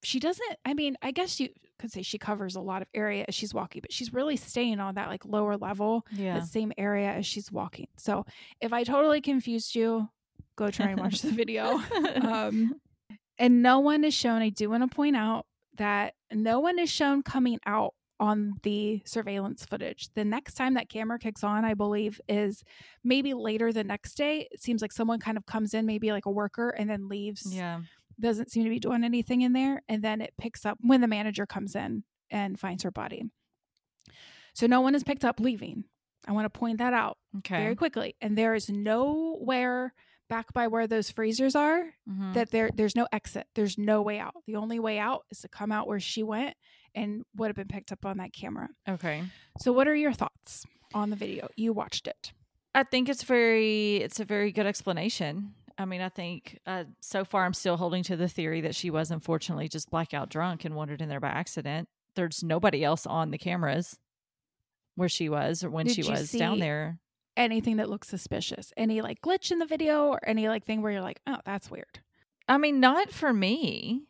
She 0.02 0.20
doesn't. 0.20 0.58
I 0.66 0.74
mean, 0.74 0.98
I 1.02 1.12
guess 1.12 1.40
you 1.40 1.50
could 1.80 1.92
say 1.92 2.02
she 2.02 2.18
covers 2.18 2.56
a 2.56 2.62
lot 2.62 2.82
of 2.82 2.88
area 2.94 3.26
as 3.28 3.36
she's 3.36 3.54
walking, 3.54 3.82
but 3.82 3.92
she's 3.92 4.14
really 4.14 4.36
staying 4.38 4.80
on 4.80 4.96
that 4.96 5.10
like 5.10 5.26
lower 5.26 5.58
level 5.58 6.06
Yeah. 6.12 6.40
the 6.40 6.46
same 6.46 6.72
area 6.78 7.10
as 7.12 7.26
she's 7.26 7.52
walking. 7.52 7.88
So 7.98 8.26
if 8.62 8.72
I 8.74 8.84
totally 8.84 9.22
confused 9.22 9.76
you, 9.76 10.10
go 10.56 10.72
try 10.72 10.88
and 10.88 11.00
watch 11.00 11.22
the 11.22 11.32
video. 11.32 11.82
Um, 12.22 12.80
and 13.38 13.62
no 13.62 13.80
one 13.80 14.04
is 14.06 14.14
shown. 14.14 14.42
I 14.42 14.50
do 14.50 14.70
want 14.70 14.90
to 14.90 14.96
point 14.96 15.16
out 15.18 15.46
that 15.78 16.14
no 16.32 16.62
one 16.62 16.80
is 16.80 16.90
shown 16.90 17.22
coming 17.22 17.60
out 17.66 17.94
on 18.18 18.54
the 18.64 19.02
surveillance 19.06 19.66
footage. 19.66 20.08
The 20.16 20.24
next 20.24 20.54
time 20.54 20.76
that 20.76 20.88
camera 20.88 21.20
kicks 21.20 21.44
on, 21.44 21.66
I 21.66 21.74
believe, 21.74 22.22
is 22.30 22.64
maybe 23.04 23.34
later 23.34 23.74
the 23.74 23.84
next 23.84 24.16
day. 24.16 24.48
It 24.52 24.62
seems 24.62 24.82
like 24.82 24.94
someone 24.94 25.20
kind 25.20 25.36
of 25.38 25.46
comes 25.46 25.74
in, 25.74 25.86
maybe 25.86 26.14
like 26.14 26.26
a 26.26 26.32
worker, 26.32 26.70
and 26.70 26.90
then 26.90 27.10
leaves. 27.10 27.46
yeah. 27.54 27.82
Doesn't 28.20 28.52
seem 28.52 28.64
to 28.64 28.70
be 28.70 28.80
doing 28.80 29.04
anything 29.04 29.42
in 29.42 29.54
there. 29.54 29.82
And 29.90 30.04
then 30.04 30.22
it 30.22 30.34
picks 30.38 30.66
up 30.66 30.78
when 30.82 31.02
the 31.02 31.08
manager 31.08 31.46
comes 31.46 31.76
in 31.76 32.04
and 32.32 32.60
finds 32.60 32.84
her 32.84 32.92
body. 32.92 33.24
So 34.54 34.68
no 34.68 34.82
one 34.82 34.96
is 34.96 35.04
picked 35.04 35.26
up 35.26 35.40
leaving. 35.40 35.84
I 36.28 36.32
want 36.32 36.52
to 36.52 36.60
point 36.60 36.78
that 36.80 36.94
out 36.94 37.18
Okay. 37.40 37.62
very 37.64 37.76
quickly. 37.76 38.16
And 38.22 38.38
there 38.38 38.56
is 38.56 38.70
nowhere 38.70 39.94
back 40.28 40.52
by 40.54 40.68
where 40.68 40.88
those 40.88 41.12
freezers 41.12 41.56
are 41.56 41.94
Mhm. 42.10 42.34
that 42.34 42.50
there 42.52 42.72
there's 42.74 42.96
no 42.96 43.08
exit. 43.12 43.48
There's 43.54 43.78
no 43.78 44.02
way 44.02 44.18
out. 44.18 44.34
The 44.48 44.56
only 44.56 44.80
way 44.80 44.98
out 44.98 45.26
is 45.30 45.40
to 45.42 45.48
come 45.50 45.72
out 45.72 45.88
where 45.88 46.00
she 46.00 46.24
went 46.24 46.56
and 46.96 47.24
would 47.36 47.48
have 47.48 47.56
been 47.56 47.68
picked 47.68 47.92
up 47.92 48.06
on 48.06 48.18
that 48.18 48.34
camera. 48.34 48.70
okay. 48.88 49.24
So 49.60 49.72
what 49.72 49.88
are 49.88 49.96
your 49.96 50.14
thoughts 50.14 50.66
on 50.94 51.10
the 51.12 51.16
video? 51.16 51.48
You 51.56 51.74
watched 51.74 52.08
it. 52.08 52.32
I 52.74 52.84
think 52.84 53.08
it's 53.08 53.24
very 53.24 53.98
it's 53.98 54.20
a 54.20 54.26
very 54.26 54.52
good 54.52 54.66
explanation. 54.66 55.54
I 55.78 55.86
mean, 55.86 56.02
I 56.02 56.10
think 56.10 56.60
uh, 56.66 56.86
so 57.02 57.26
far 57.26 57.46
I'm 57.46 57.54
still 57.54 57.78
holding 57.78 58.04
to 58.04 58.16
the 58.16 58.30
theory 58.30 58.62
that 58.62 58.76
she 58.76 58.90
was 58.90 59.12
unfortunately 59.12 59.68
just 59.68 59.90
blackout 59.90 60.30
drunk 60.30 60.64
and 60.66 60.76
wandered 60.76 61.02
in 61.02 61.10
there 61.10 61.20
by 61.20 61.28
accident. 61.30 61.90
There's 62.16 62.44
nobody 62.44 62.84
else 62.84 63.06
on 63.06 63.32
the 63.32 63.38
cameras 63.38 63.98
where 64.96 65.10
she 65.10 65.28
was 65.28 65.64
or 65.64 65.70
when 65.70 65.86
Did 65.86 65.96
she 65.96 66.04
was 66.04 66.32
down 66.32 66.60
there. 66.60 67.00
Anything 67.36 67.78
that 67.78 67.90
looks 67.90 68.08
suspicious. 68.08 68.72
Any 68.78 69.02
like 69.02 69.22
glitch 69.22 69.52
in 69.52 69.60
the 69.60 69.66
video 69.66 70.06
or 70.08 70.20
any 70.26 70.48
like 70.48 70.66
thing 70.66 70.82
where 70.82 70.94
you're 70.94 71.02
like, 71.02 71.20
"Oh, 71.28 71.40
that's 71.46 71.70
weird." 71.70 72.00
I 72.48 72.58
mean, 72.58 72.80
not 72.80 73.12
for 73.12 73.34
me. 73.34 74.04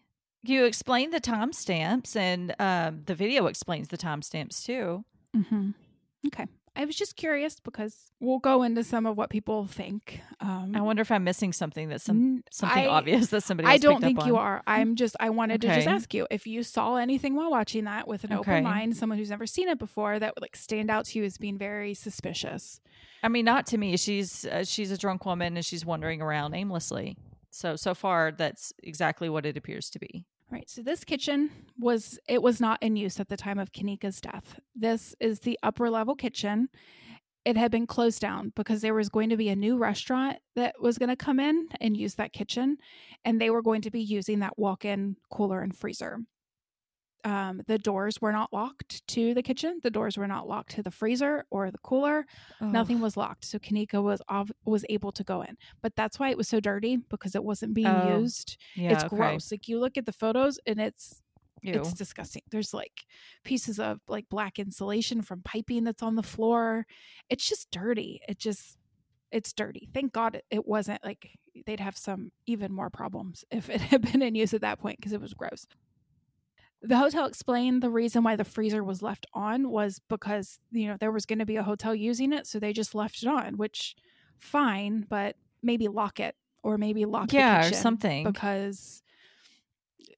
You 0.43 0.65
explained 0.65 1.11
the 1.11 1.19
timestamps, 1.19 2.15
and 2.15 2.53
um, 2.59 3.01
the 3.05 3.15
video 3.15 3.47
explains 3.47 3.87
the 3.87 3.97
timestamps 3.97 4.63
too. 4.63 5.03
Mhm. 5.35 5.73
Okay. 6.27 6.45
I 6.75 6.85
was 6.85 6.95
just 6.95 7.15
curious 7.15 7.59
because 7.59 8.11
we'll 8.19 8.39
go 8.39 8.63
into 8.63 8.83
some 8.83 9.05
of 9.05 9.15
what 9.17 9.29
people 9.29 9.65
think. 9.67 10.19
Um 10.41 10.73
I 10.75 10.81
wonder 10.81 11.01
if 11.01 11.11
I'm 11.11 11.23
missing 11.23 11.53
something 11.53 11.89
that's 11.89 12.03
some 12.03 12.43
something 12.51 12.83
I- 12.85 12.87
obvious 12.87 13.27
that 13.27 13.41
somebody. 13.43 13.67
I 13.69 13.77
don't 13.77 14.01
think 14.01 14.25
you 14.25 14.35
are. 14.37 14.61
I'm 14.67 14.95
just 14.95 15.15
I 15.19 15.29
wanted 15.29 15.61
to 15.61 15.67
just 15.67 15.87
ask 15.87 16.13
you 16.13 16.27
if 16.29 16.45
you 16.47 16.63
saw 16.63 16.95
anything 16.95 17.35
while 17.35 17.51
watching 17.51 17.85
that 17.85 18.07
with 18.07 18.23
an 18.23 18.33
Okay. 18.33 18.51
open 18.51 18.63
mind, 18.63 18.97
someone 18.97 19.17
who's 19.17 19.29
never 19.29 19.45
seen 19.47 19.69
it 19.69 19.79
before 19.79 20.19
that 20.19 20.35
would 20.35 20.41
like 20.41 20.55
stand 20.55 20.89
out 20.91 21.05
to 21.05 21.19
you 21.19 21.25
as 21.25 21.37
being 21.37 21.57
very 21.57 21.93
suspicious. 21.93 22.81
I 23.23 23.27
mean, 23.29 23.45
not 23.45 23.65
to 23.67 23.77
me. 23.77 23.97
She's 23.97 24.45
uh, 24.45 24.63
she's 24.65 24.91
a 24.91 24.97
drunk 24.97 25.25
woman 25.25 25.55
and 25.57 25.65
she's 25.65 25.85
wandering 25.85 26.21
around 26.21 26.53
aimlessly. 26.53 27.17
So 27.51 27.75
so 27.77 27.93
far, 27.95 28.31
that's 28.31 28.73
exactly 28.83 29.29
what 29.29 29.45
it 29.45 29.55
appears 29.57 29.89
to 29.91 29.99
be. 29.99 30.25
Right. 30.55 30.69
So 30.69 30.81
this 30.81 31.03
kitchen 31.03 31.51
was 31.77 32.17
it 32.29 32.41
was 32.41 32.61
not 32.61 32.81
in 32.81 32.95
use 32.95 33.19
at 33.19 33.27
the 33.27 33.35
time 33.35 33.59
of 33.59 33.73
Kenneka's 33.73 34.21
death. 34.21 34.57
This 34.73 35.13
is 35.19 35.41
the 35.41 35.59
upper 35.63 35.89
level 35.89 36.15
kitchen. 36.15 36.69
It 37.43 37.57
had 37.57 37.71
been 37.71 37.85
closed 37.85 38.21
down 38.21 38.53
because 38.55 38.79
there 38.79 38.93
was 38.93 39.09
going 39.09 39.31
to 39.31 39.35
be 39.35 39.49
a 39.49 39.55
new 39.57 39.77
restaurant 39.77 40.37
that 40.55 40.75
was 40.79 40.97
going 40.97 41.09
to 41.09 41.17
come 41.17 41.41
in 41.41 41.67
and 41.81 41.97
use 41.97 42.15
that 42.15 42.31
kitchen 42.31 42.77
and 43.25 43.41
they 43.41 43.49
were 43.49 43.61
going 43.61 43.81
to 43.81 43.91
be 43.91 43.99
using 43.99 44.39
that 44.39 44.57
walk-in 44.57 45.17
cooler 45.29 45.59
and 45.59 45.75
freezer. 45.75 46.19
Um, 47.25 47.61
the 47.67 47.77
doors 47.79 48.21
were 48.21 48.31
not 48.31 48.53
locked 48.53 49.05
to 49.09 49.33
the 49.33 49.41
kitchen. 49.41 49.79
The 49.83 49.89
doors 49.89 50.15
were 50.15 50.27
not 50.27 50.47
locked 50.47 50.71
to 50.75 50.83
the 50.83 50.91
freezer 50.91 51.43
or 51.49 51.71
the 51.71 51.79
cooler. 51.79 52.25
Nothing 52.61 52.99
was 53.01 53.17
locked, 53.17 53.45
so 53.45 53.57
Kenneka 53.59 54.01
was 54.01 54.21
ov- 54.29 54.51
was 54.63 54.85
able 54.89 55.11
to 55.13 55.23
go 55.23 55.41
in. 55.41 55.57
But 55.81 55.95
that's 55.95 56.19
why 56.19 56.29
it 56.29 56.37
was 56.37 56.47
so 56.47 56.59
dirty 56.59 56.97
because 56.97 57.35
it 57.35 57.43
wasn't 57.43 57.73
being 57.73 57.87
Oh, 57.87 58.19
used 58.19 58.57
Yeah, 58.75 58.91
it's 58.93 59.03
okay. 59.05 59.15
gross. 59.15 59.51
Like 59.51 59.67
you 59.67 59.79
look 59.79 59.97
at 59.97 60.05
the 60.05 60.13
photos 60.13 60.59
and 60.67 60.79
it's 60.79 61.21
Ew. 61.63 61.73
it's 61.73 61.93
disgusting. 61.93 62.43
There's 62.51 62.73
like 62.75 63.05
pieces 63.43 63.79
of 63.79 63.99
like 64.07 64.29
black 64.29 64.59
insulation 64.59 65.23
from 65.23 65.41
piping 65.41 65.83
that's 65.83 66.03
on 66.03 66.15
the 66.15 66.21
floor. 66.23 66.85
It's 67.29 67.47
just 67.49 67.71
dirty. 67.71 68.21
It 68.29 68.37
just 68.37 68.77
it's 69.31 69.51
dirty. 69.51 69.89
Thank 69.95 70.13
God 70.13 70.41
it 70.51 70.67
wasn't 70.67 71.03
like 71.03 71.31
they'd 71.65 71.79
have 71.79 71.97
some 71.97 72.31
even 72.45 72.71
more 72.71 72.91
problems 72.91 73.43
if 73.49 73.67
it 73.69 73.81
had 73.81 74.01
been 74.11 74.21
in 74.21 74.35
use 74.35 74.53
at 74.53 74.61
that 74.61 74.79
point 74.79 74.97
because 74.99 75.13
it 75.13 75.21
was 75.21 75.33
gross. 75.33 75.65
The 76.87 76.97
hotel 76.97 77.25
explained 77.25 77.81
the 77.81 77.89
reason 77.89 78.23
why 78.23 78.35
the 78.35 78.43
freezer 78.43 78.83
was 78.83 79.01
left 79.01 79.25
on 79.33 79.69
was 79.69 79.99
because 80.07 80.59
you 80.71 80.87
know 80.87 80.97
there 80.99 81.11
was 81.11 81.25
going 81.25 81.39
to 81.39 81.45
be 81.45 81.55
a 81.55 81.63
hotel 81.63 81.95
using 81.95 82.31
it, 82.31 82.47
so 82.47 82.59
they 82.59 82.73
just 82.73 82.95
left 82.95 83.23
it 83.23 83.27
on, 83.27 83.57
which 83.57 83.95
fine, 84.37 85.05
but 85.09 85.35
maybe 85.63 85.87
lock 85.87 86.19
it 86.19 86.35
or 86.63 86.77
maybe 86.77 87.05
lock 87.05 87.29
the 87.29 87.37
yeah, 87.37 87.67
or 87.67 87.73
something. 87.73 88.23
because 88.23 89.01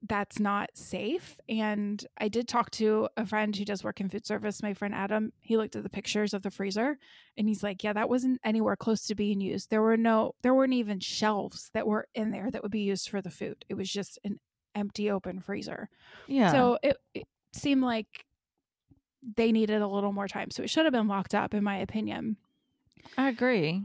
that's 0.06 0.38
not 0.38 0.70
safe. 0.74 1.40
And 1.48 2.04
I 2.18 2.28
did 2.28 2.46
talk 2.46 2.70
to 2.72 3.08
a 3.16 3.26
friend 3.26 3.54
who 3.54 3.64
does 3.64 3.82
work 3.82 4.00
in 4.00 4.08
food 4.08 4.26
service, 4.26 4.62
my 4.62 4.74
friend 4.74 4.94
Adam. 4.94 5.32
He 5.40 5.56
looked 5.56 5.76
at 5.76 5.82
the 5.82 5.88
pictures 5.88 6.34
of 6.34 6.42
the 6.42 6.50
freezer 6.50 6.98
and 7.36 7.48
he's 7.48 7.62
like, 7.62 7.82
Yeah, 7.82 7.92
that 7.94 8.08
wasn't 8.08 8.40
anywhere 8.44 8.76
close 8.76 9.06
to 9.06 9.14
being 9.14 9.40
used. 9.40 9.70
There 9.70 9.82
were 9.82 9.96
no 9.96 10.34
there 10.42 10.54
weren't 10.54 10.74
even 10.74 11.00
shelves 11.00 11.70
that 11.74 11.86
were 11.86 12.06
in 12.14 12.30
there 12.30 12.50
that 12.50 12.62
would 12.62 12.72
be 12.72 12.80
used 12.80 13.08
for 13.08 13.20
the 13.20 13.30
food. 13.30 13.64
It 13.68 13.74
was 13.74 13.90
just 13.90 14.18
an 14.24 14.38
empty 14.78 15.10
open 15.10 15.40
freezer. 15.40 15.88
yeah. 16.26 16.52
So 16.52 16.78
it, 16.82 16.96
it 17.14 17.26
seemed 17.52 17.82
like 17.82 18.24
they 19.36 19.52
needed 19.52 19.82
a 19.82 19.86
little 19.88 20.12
more 20.12 20.28
time. 20.28 20.50
So 20.50 20.62
it 20.62 20.70
should 20.70 20.86
have 20.86 20.92
been 20.92 21.08
locked 21.08 21.34
up, 21.34 21.52
in 21.52 21.64
my 21.64 21.76
opinion 21.78 22.36
I 23.16 23.28
agree. 23.28 23.82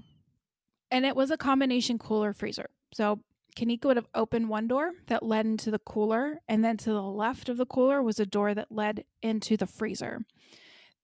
and 0.92 1.06
it 1.06 1.16
was 1.16 1.32
a 1.32 1.38
combination 1.38 1.98
cooler 1.98 2.34
freezer. 2.34 2.70
So 2.94 3.20
Kenneka 3.58 3.86
would 3.86 3.98
have 3.98 4.08
opened 4.14 4.50
one 4.50 4.68
door 4.68 4.92
that 5.08 5.24
led 5.24 5.46
into 5.46 5.72
the 5.72 5.80
cooler, 5.80 6.40
and 6.48 6.64
then 6.64 6.78
to 6.78 6.92
the 6.92 7.02
left 7.02 7.50
of 7.50 7.58
the 7.58 7.66
cooler 7.66 8.02
was 8.02 8.20
a 8.20 8.26
door 8.26 8.54
that 8.54 8.72
led 8.72 9.06
into 9.22 9.58
the 9.58 9.68
freezer. 9.68 10.22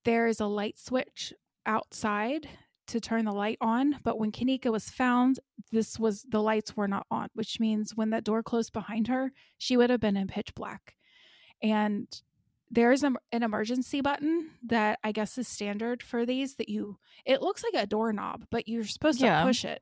There 0.06 0.28
is 0.28 0.40
a 0.40 0.46
light 0.48 0.78
switch 0.78 1.34
outside 1.66 2.48
to 2.90 3.00
turn 3.00 3.26
the 3.26 3.32
light 3.32 3.58
on, 3.62 4.00
but 4.04 4.20
when 4.20 4.32
Kenneka 4.32 4.72
was 4.72 4.90
found, 4.90 5.40
this 5.72 5.98
was 6.00 6.24
the 6.30 6.42
lights 6.42 6.76
were 6.76 6.88
not 6.88 7.08
on, 7.10 7.30
which 7.34 7.60
means 7.60 7.96
when 7.96 8.10
that 8.12 8.24
door 8.24 8.44
closed 8.44 8.74
behind 8.74 9.08
her, 9.08 9.32
she 9.58 9.78
would 9.78 9.90
have 9.90 10.00
been 10.00 10.18
in 10.18 10.28
pitch 10.28 10.54
black. 10.56 10.96
And 11.62 12.08
there's 12.72 13.04
an 13.04 13.18
an 13.32 13.44
emergency 13.44 14.02
button 14.02 14.52
that 14.68 15.00
I 15.04 15.12
guess 15.12 15.38
is 15.38 15.48
standard 15.48 16.04
for 16.04 16.26
these 16.26 16.56
that 16.56 16.70
you 16.70 16.98
it 17.26 17.42
looks 17.42 17.64
like 17.64 17.82
a 17.82 17.88
doorknob, 17.88 18.46
but 18.52 18.68
you're 18.68 18.84
supposed 18.84 19.20
to 19.20 19.26
push 19.44 19.66
it. 19.66 19.82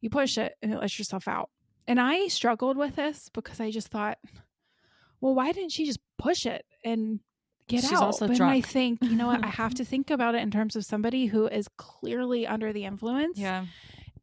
You 0.00 0.10
push 0.10 0.38
it 0.38 0.54
and 0.62 0.72
it 0.72 0.78
lets 0.78 0.98
yourself 0.98 1.26
out. 1.26 1.50
And 1.86 1.98
I 1.98 2.28
struggled 2.28 2.76
with 2.76 2.96
this 2.96 3.30
because 3.32 3.60
I 3.60 3.70
just 3.70 3.88
thought, 3.88 4.18
well, 5.20 5.34
why 5.34 5.52
didn't 5.52 5.72
she 5.72 5.86
just 5.86 6.00
push 6.18 6.44
it 6.46 6.64
and 6.84 7.20
get 7.68 7.82
She's 7.82 7.92
out? 7.92 8.02
also 8.02 8.26
but 8.26 8.38
then 8.38 8.48
I 8.48 8.60
think, 8.60 8.98
you 9.02 9.16
know 9.16 9.26
what, 9.28 9.44
I 9.44 9.48
have 9.48 9.74
to 9.74 9.84
think 9.92 10.10
about 10.10 10.34
it 10.34 10.42
in 10.42 10.50
terms 10.50 10.74
of 10.76 10.84
somebody 10.84 11.26
who 11.26 11.46
is 11.46 11.68
clearly 11.76 12.46
under 12.46 12.72
the 12.72 12.84
influence 12.84 13.38
Yeah. 13.38 13.66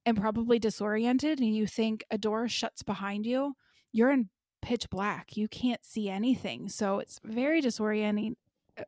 and 0.06 0.18
probably 0.20 0.60
disoriented 0.60 1.40
and 1.40 1.56
you 1.56 1.66
think 1.68 2.04
a 2.12 2.18
door 2.18 2.48
shuts 2.48 2.84
behind 2.84 3.26
you, 3.26 3.56
you're 3.92 4.12
in 4.12 4.30
pitch 4.62 4.90
black. 4.90 5.38
You 5.38 5.48
can't 5.48 5.84
see 5.86 6.10
anything. 6.10 6.70
So 6.70 7.00
it's 7.00 7.20
very 7.24 7.62
disorienting 7.62 8.34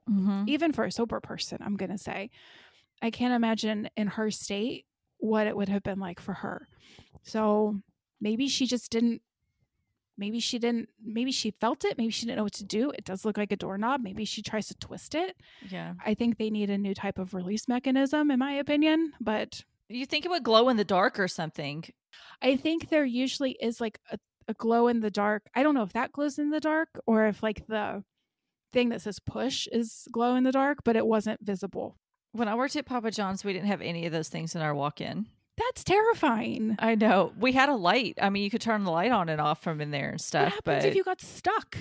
hmm 0.07 0.43
even 0.47 0.73
for 0.73 0.83
a 0.83 0.91
sober 0.91 1.21
person, 1.21 1.59
I'm 1.61 1.77
going 1.77 1.91
to 1.91 1.97
say. 1.97 2.29
I 3.01 3.09
can't 3.11 3.33
imagine 3.33 3.89
in 3.95 4.07
her 4.07 4.31
state 4.31 4.85
what 5.19 5.47
it 5.47 5.55
would 5.55 5.69
have 5.69 5.83
been 5.83 5.99
like 5.99 6.19
for 6.19 6.33
her. 6.33 6.67
So 7.23 7.79
maybe 8.19 8.47
she 8.49 8.65
just 8.65 8.91
didn't, 8.91 9.21
maybe 10.17 10.39
she 10.39 10.59
didn't, 10.59 10.89
maybe 11.03 11.31
she 11.31 11.51
felt 11.51 11.85
it. 11.85 11.97
Maybe 11.97 12.11
she 12.11 12.25
didn't 12.25 12.37
know 12.37 12.43
what 12.43 12.53
to 12.53 12.63
do. 12.65 12.91
It 12.91 13.05
does 13.05 13.23
look 13.25 13.37
like 13.37 13.51
a 13.51 13.55
doorknob. 13.55 14.01
Maybe 14.01 14.25
she 14.25 14.41
tries 14.41 14.67
to 14.67 14.75
twist 14.75 15.15
it. 15.15 15.37
Yeah. 15.69 15.93
I 16.05 16.13
think 16.13 16.37
they 16.37 16.49
need 16.49 16.69
a 16.69 16.77
new 16.77 16.93
type 16.93 17.19
of 17.19 17.33
release 17.33 17.67
mechanism, 17.67 18.31
in 18.31 18.39
my 18.39 18.53
opinion. 18.53 19.13
But 19.21 19.63
You 19.89 20.05
think 20.05 20.25
it 20.25 20.29
would 20.29 20.43
glow 20.43 20.69
in 20.69 20.77
the 20.77 20.83
dark 20.83 21.19
or 21.19 21.27
something? 21.27 21.83
I 22.41 22.55
think 22.55 22.89
there 22.89 23.05
usually 23.05 23.51
is 23.61 23.79
like 23.79 23.99
a, 24.11 24.17
a 24.47 24.53
glow 24.53 24.87
in 24.87 25.01
the 25.01 25.11
dark. 25.11 25.43
I 25.55 25.63
don't 25.63 25.75
know 25.75 25.83
if 25.83 25.93
that 25.93 26.11
glows 26.11 26.39
in 26.39 26.49
the 26.49 26.59
dark 26.59 26.89
or 27.05 27.27
if 27.27 27.43
like 27.43 27.67
the 27.67 28.03
thing 28.73 28.89
that 28.89 29.01
says 29.01 29.19
push 29.19 29.67
is 29.71 30.07
glow 30.11 30.35
in 30.35 30.43
the 30.43 30.51
dark, 30.51 30.79
but 30.83 30.95
it 30.95 31.05
wasn't 31.07 31.39
visible. 31.45 31.97
When 32.33 32.47
I 32.47 32.55
worked 32.55 32.75
at 32.75 32.85
Papa 32.85 33.11
John's, 33.11 33.43
we 33.45 33.53
didn't 33.53 33.67
have 33.67 33.81
any 33.81 34.05
of 34.05 34.11
those 34.11 34.29
things 34.29 34.55
in 34.55 34.61
our 34.61 34.75
walk-in. 34.75 35.27
That's 35.57 35.83
terrifying. 35.83 36.75
I 36.79 36.95
know 36.95 37.33
we 37.39 37.51
had 37.51 37.69
a 37.69 37.75
light. 37.75 38.17
I 38.21 38.29
mean, 38.29 38.43
you 38.43 38.49
could 38.49 38.61
turn 38.61 38.83
the 38.83 38.91
light 38.91 39.11
on 39.11 39.27
and 39.27 39.41
off 39.41 39.63
from 39.63 39.81
in 39.81 39.91
there 39.91 40.11
and 40.11 40.21
stuff. 40.21 40.43
What 40.43 40.53
happens 40.53 40.83
but 40.83 40.89
if 40.89 40.95
you 40.95 41.03
got 41.03 41.19
stuck? 41.21 41.77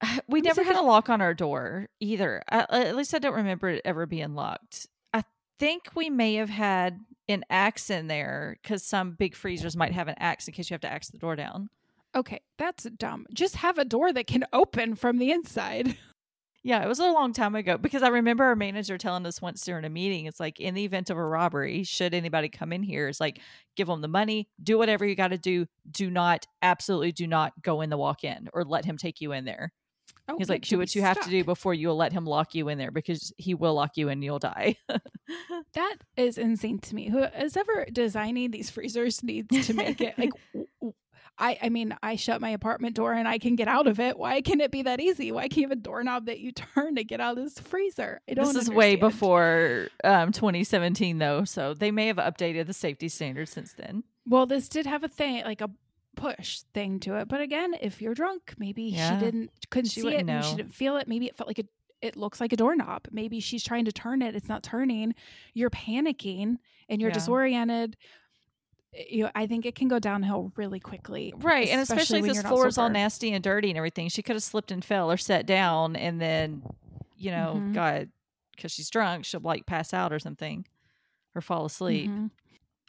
we 0.28 0.40
never 0.40 0.62
had 0.62 0.76
a 0.76 0.82
lock 0.82 1.08
on 1.08 1.20
our 1.20 1.34
door 1.34 1.88
either. 2.00 2.42
I, 2.48 2.66
at 2.70 2.96
least 2.96 3.14
I 3.14 3.18
don't 3.18 3.34
remember 3.34 3.68
it 3.68 3.82
ever 3.84 4.06
being 4.06 4.34
locked. 4.34 4.86
I 5.12 5.24
think 5.58 5.90
we 5.94 6.08
may 6.08 6.34
have 6.34 6.50
had 6.50 7.00
an 7.28 7.44
axe 7.50 7.90
in 7.90 8.06
there 8.06 8.56
because 8.62 8.82
some 8.82 9.12
big 9.12 9.34
freezers 9.34 9.76
might 9.76 9.92
have 9.92 10.08
an 10.08 10.14
axe 10.18 10.48
in 10.48 10.54
case 10.54 10.70
you 10.70 10.74
have 10.74 10.80
to 10.82 10.90
axe 10.92 11.08
the 11.08 11.18
door 11.18 11.36
down. 11.36 11.68
Okay, 12.14 12.40
that's 12.56 12.84
dumb. 12.84 13.26
Just 13.34 13.56
have 13.56 13.76
a 13.76 13.84
door 13.84 14.12
that 14.12 14.26
can 14.26 14.44
open 14.52 14.94
from 14.94 15.18
the 15.18 15.30
inside. 15.30 15.96
Yeah, 16.68 16.84
it 16.84 16.86
was 16.86 16.98
a 16.98 17.10
long 17.10 17.32
time 17.32 17.54
ago 17.54 17.78
because 17.78 18.02
I 18.02 18.08
remember 18.08 18.44
our 18.44 18.54
manager 18.54 18.98
telling 18.98 19.24
us 19.24 19.40
once 19.40 19.64
during 19.64 19.86
a 19.86 19.88
meeting, 19.88 20.26
it's 20.26 20.38
like 20.38 20.60
in 20.60 20.74
the 20.74 20.84
event 20.84 21.08
of 21.08 21.16
a 21.16 21.24
robbery, 21.24 21.82
should 21.82 22.12
anybody 22.12 22.50
come 22.50 22.74
in 22.74 22.82
here, 22.82 23.08
it's 23.08 23.20
like 23.20 23.40
give 23.74 23.86
them 23.86 24.02
the 24.02 24.06
money, 24.06 24.50
do 24.62 24.76
whatever 24.76 25.06
you 25.06 25.14
got 25.14 25.28
to 25.28 25.38
do. 25.38 25.64
Do 25.90 26.10
not, 26.10 26.46
absolutely 26.60 27.12
do 27.12 27.26
not 27.26 27.54
go 27.62 27.80
in 27.80 27.88
the 27.88 27.96
walk 27.96 28.22
in 28.22 28.50
or 28.52 28.64
let 28.64 28.84
him 28.84 28.98
take 28.98 29.22
you 29.22 29.32
in 29.32 29.46
there. 29.46 29.72
Oh, 30.28 30.34
He's 30.36 30.50
like, 30.50 30.60
do 30.60 30.76
what 30.76 30.94
you 30.94 31.00
have 31.00 31.18
to 31.22 31.30
do 31.30 31.42
before 31.42 31.72
you'll 31.72 31.96
let 31.96 32.12
him 32.12 32.26
lock 32.26 32.54
you 32.54 32.68
in 32.68 32.76
there 32.76 32.90
because 32.90 33.32
he 33.38 33.54
will 33.54 33.72
lock 33.72 33.92
you 33.96 34.08
in 34.08 34.18
and 34.18 34.24
you'll 34.24 34.38
die. 34.38 34.76
That 35.74 35.96
is 36.16 36.38
insane 36.38 36.78
to 36.80 36.94
me. 36.94 37.10
Who 37.10 37.18
is 37.18 37.56
ever 37.56 37.86
designing 37.92 38.50
these 38.50 38.70
freezers 38.70 39.22
needs 39.22 39.66
to 39.66 39.74
make 39.74 40.00
it 40.00 40.18
like. 40.18 40.30
I, 41.40 41.58
I 41.62 41.68
mean, 41.68 41.96
I 42.02 42.16
shut 42.16 42.40
my 42.40 42.50
apartment 42.50 42.96
door 42.96 43.12
and 43.12 43.28
I 43.28 43.38
can 43.38 43.54
get 43.54 43.68
out 43.68 43.86
of 43.86 44.00
it. 44.00 44.18
Why 44.18 44.40
can 44.40 44.60
it 44.60 44.70
be 44.72 44.82
that 44.82 45.00
easy? 45.00 45.30
Why 45.30 45.42
can't 45.42 45.56
you 45.58 45.62
have 45.68 45.70
a 45.72 45.76
doorknob 45.76 46.26
that 46.26 46.40
you 46.40 46.50
turn 46.74 46.96
to 46.96 47.04
get 47.04 47.20
out 47.20 47.38
of 47.38 47.44
this 47.44 47.58
freezer? 47.60 48.20
I 48.28 48.34
don't. 48.34 48.46
this 48.52 48.56
is 48.64 48.70
way 48.70 48.96
before 48.96 49.88
um, 50.04 50.32
2017, 50.32 51.18
though. 51.18 51.44
So 51.44 51.74
they 51.74 51.90
may 51.90 52.08
have 52.08 52.16
updated 52.16 52.66
the 52.66 52.72
safety 52.72 53.08
standards 53.08 53.50
since 53.52 53.72
then. 53.74 54.02
Well, 54.26 54.46
this 54.46 54.68
did 54.68 54.86
have 54.86 55.04
a 55.04 55.08
thing 55.08 55.44
like 55.44 55.60
a 55.60 55.70
push 56.16 56.60
thing 56.74 56.98
to 56.98 57.14
it, 57.14 57.28
but 57.28 57.40
again, 57.40 57.74
if 57.80 58.02
you're 58.02 58.14
drunk, 58.14 58.54
maybe 58.58 58.82
Yeah. 58.84 59.16
she 59.18 59.24
didn't 59.24 59.50
couldn't 59.70 59.90
She 59.90 60.00
see 60.00 60.08
it, 60.08 60.10
wouldn't 60.10 60.30
and 60.30 60.44
she 60.44 60.50
know. 60.50 60.56
didn't 60.56 60.74
feel 60.74 60.96
it. 60.96 61.06
Maybe 61.06 61.26
it 61.26 61.36
felt 61.36 61.46
like 61.46 61.60
a 61.60 61.64
it 62.00 62.16
looks 62.16 62.40
like 62.40 62.52
a 62.52 62.56
doorknob. 62.56 63.06
Maybe 63.12 63.38
she's 63.40 63.62
trying 63.64 63.84
to 63.84 63.92
turn 63.92 64.22
it, 64.22 64.34
it's 64.34 64.48
not 64.48 64.62
turning. 64.64 65.14
You're 65.54 65.70
panicking 65.70 66.56
and 66.88 67.00
you're 67.00 67.10
Yeah. 67.10 67.14
disoriented. 67.14 67.96
You 68.92 69.24
know, 69.24 69.30
I 69.34 69.46
think 69.46 69.66
it 69.66 69.74
can 69.74 69.88
go 69.88 69.98
downhill 69.98 70.52
really 70.56 70.80
quickly. 70.80 71.32
Right. 71.36 71.68
And 71.68 71.80
especially 71.80 72.20
if 72.20 72.26
this 72.26 72.42
floor 72.42 72.66
is 72.66 72.78
all 72.78 72.88
nasty 72.88 73.32
and 73.32 73.44
dirty 73.44 73.68
and 73.68 73.76
everything, 73.76 74.08
she 74.08 74.22
could 74.22 74.34
have 74.34 74.42
slipped 74.42 74.70
and 74.70 74.84
fell 74.84 75.10
or 75.10 75.16
sat 75.16 75.46
down 75.46 75.94
and 75.94 76.20
then, 76.20 76.62
you 77.16 77.30
know, 77.30 77.54
Mhm. 77.62 77.74
God, 77.74 78.10
because 78.56 78.72
she's 78.72 78.88
drunk, 78.90 79.24
she'll 79.24 79.40
like 79.40 79.66
pass 79.66 79.92
out 79.92 80.12
or 80.12 80.18
something 80.18 80.66
or 81.34 81.40
fall 81.42 81.66
asleep. 81.66 82.10
Mhm. 82.10 82.30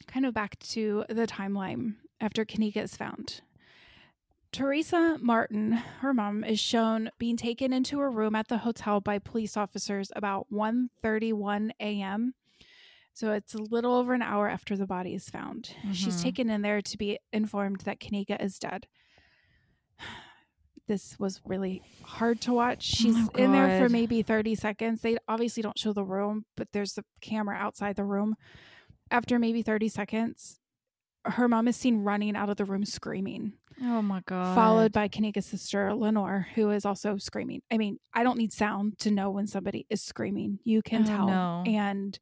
Kind 0.07 0.25
of 0.25 0.33
back 0.33 0.57
to 0.59 1.03
the 1.09 1.27
timeline 1.27 1.95
after 2.21 2.45
Kenneka 2.45 2.77
is 2.77 2.95
found. 2.95 3.41
Teresa 4.51 5.19
Martin, 5.21 5.73
her 5.73 6.13
mom, 6.13 6.43
is 6.43 6.59
shown 6.59 7.11
being 7.19 7.37
taken 7.37 7.71
into 7.71 7.99
a 7.99 8.09
room 8.09 8.33
at 8.33 8.47
the 8.47 8.59
hotel 8.59 8.99
by 8.99 9.19
police 9.19 9.55
officers 9.55 10.11
about 10.15 10.47
1:31 10.51 11.71
a.m. 11.79 12.33
So 13.13 13.33
it's 13.33 13.53
a 13.53 13.61
little 13.61 13.93
over 13.95 14.13
an 14.13 14.21
hour 14.21 14.47
after 14.47 14.77
the 14.77 14.85
body 14.87 15.13
is 15.13 15.29
found. 15.29 15.75
She's 15.93 16.15
Mhm. 16.17 16.21
taken 16.23 16.49
in 16.49 16.61
there 16.61 16.81
to 16.81 16.97
be 16.97 17.19
informed 17.33 17.81
that 17.81 17.99
Kenneka 17.99 18.41
is 18.41 18.57
dead. 18.59 18.87
This 20.87 21.19
was 21.19 21.39
really 21.45 21.83
hard 22.03 22.41
to 22.41 22.53
watch. 22.53 22.81
She's 22.83 23.15
Oh, 23.15 23.37
in 23.37 23.51
there 23.51 23.77
for 23.77 23.89
maybe 23.89 24.23
30 24.23 24.55
seconds. 24.55 25.01
They 25.01 25.17
obviously 25.27 25.61
don't 25.61 25.77
show 25.77 25.93
the 25.93 26.03
room, 26.03 26.45
but 26.57 26.71
there's 26.71 26.93
the 26.93 27.05
camera 27.21 27.55
outside 27.55 27.95
the 27.95 28.05
room. 28.05 28.35
After 29.11 29.37
maybe 29.37 29.61
30 29.61 29.87
seconds, 29.87 30.59
her 31.25 31.47
mom 31.47 31.67
is 31.67 31.77
seen 31.77 31.97
running 31.97 32.35
out 32.35 32.49
of 32.49 32.57
the 32.57 32.65
room 32.65 32.85
screaming, 32.85 33.53
Oh 33.81 34.01
my 34.01 34.21
God. 34.25 34.55
followed 34.55 34.91
by 34.91 35.09
Kenneka's 35.09 35.45
sister, 35.45 35.93
Lenore, 35.93 36.47
who 36.55 36.71
is 36.71 36.85
also 36.85 37.17
screaming. 37.17 37.61
I 37.69 37.77
mean, 37.77 37.99
I 38.13 38.23
don't 38.23 38.37
need 38.39 38.51
sound 38.53 38.97
to 38.99 39.11
know 39.11 39.29
when 39.29 39.45
somebody 39.45 39.85
is 39.91 40.01
screaming. 40.01 40.59
You 40.63 40.81
can 40.81 41.01
Oh, 41.01 41.05
tell. 41.05 41.27
no. 41.27 41.63
And 41.67 42.17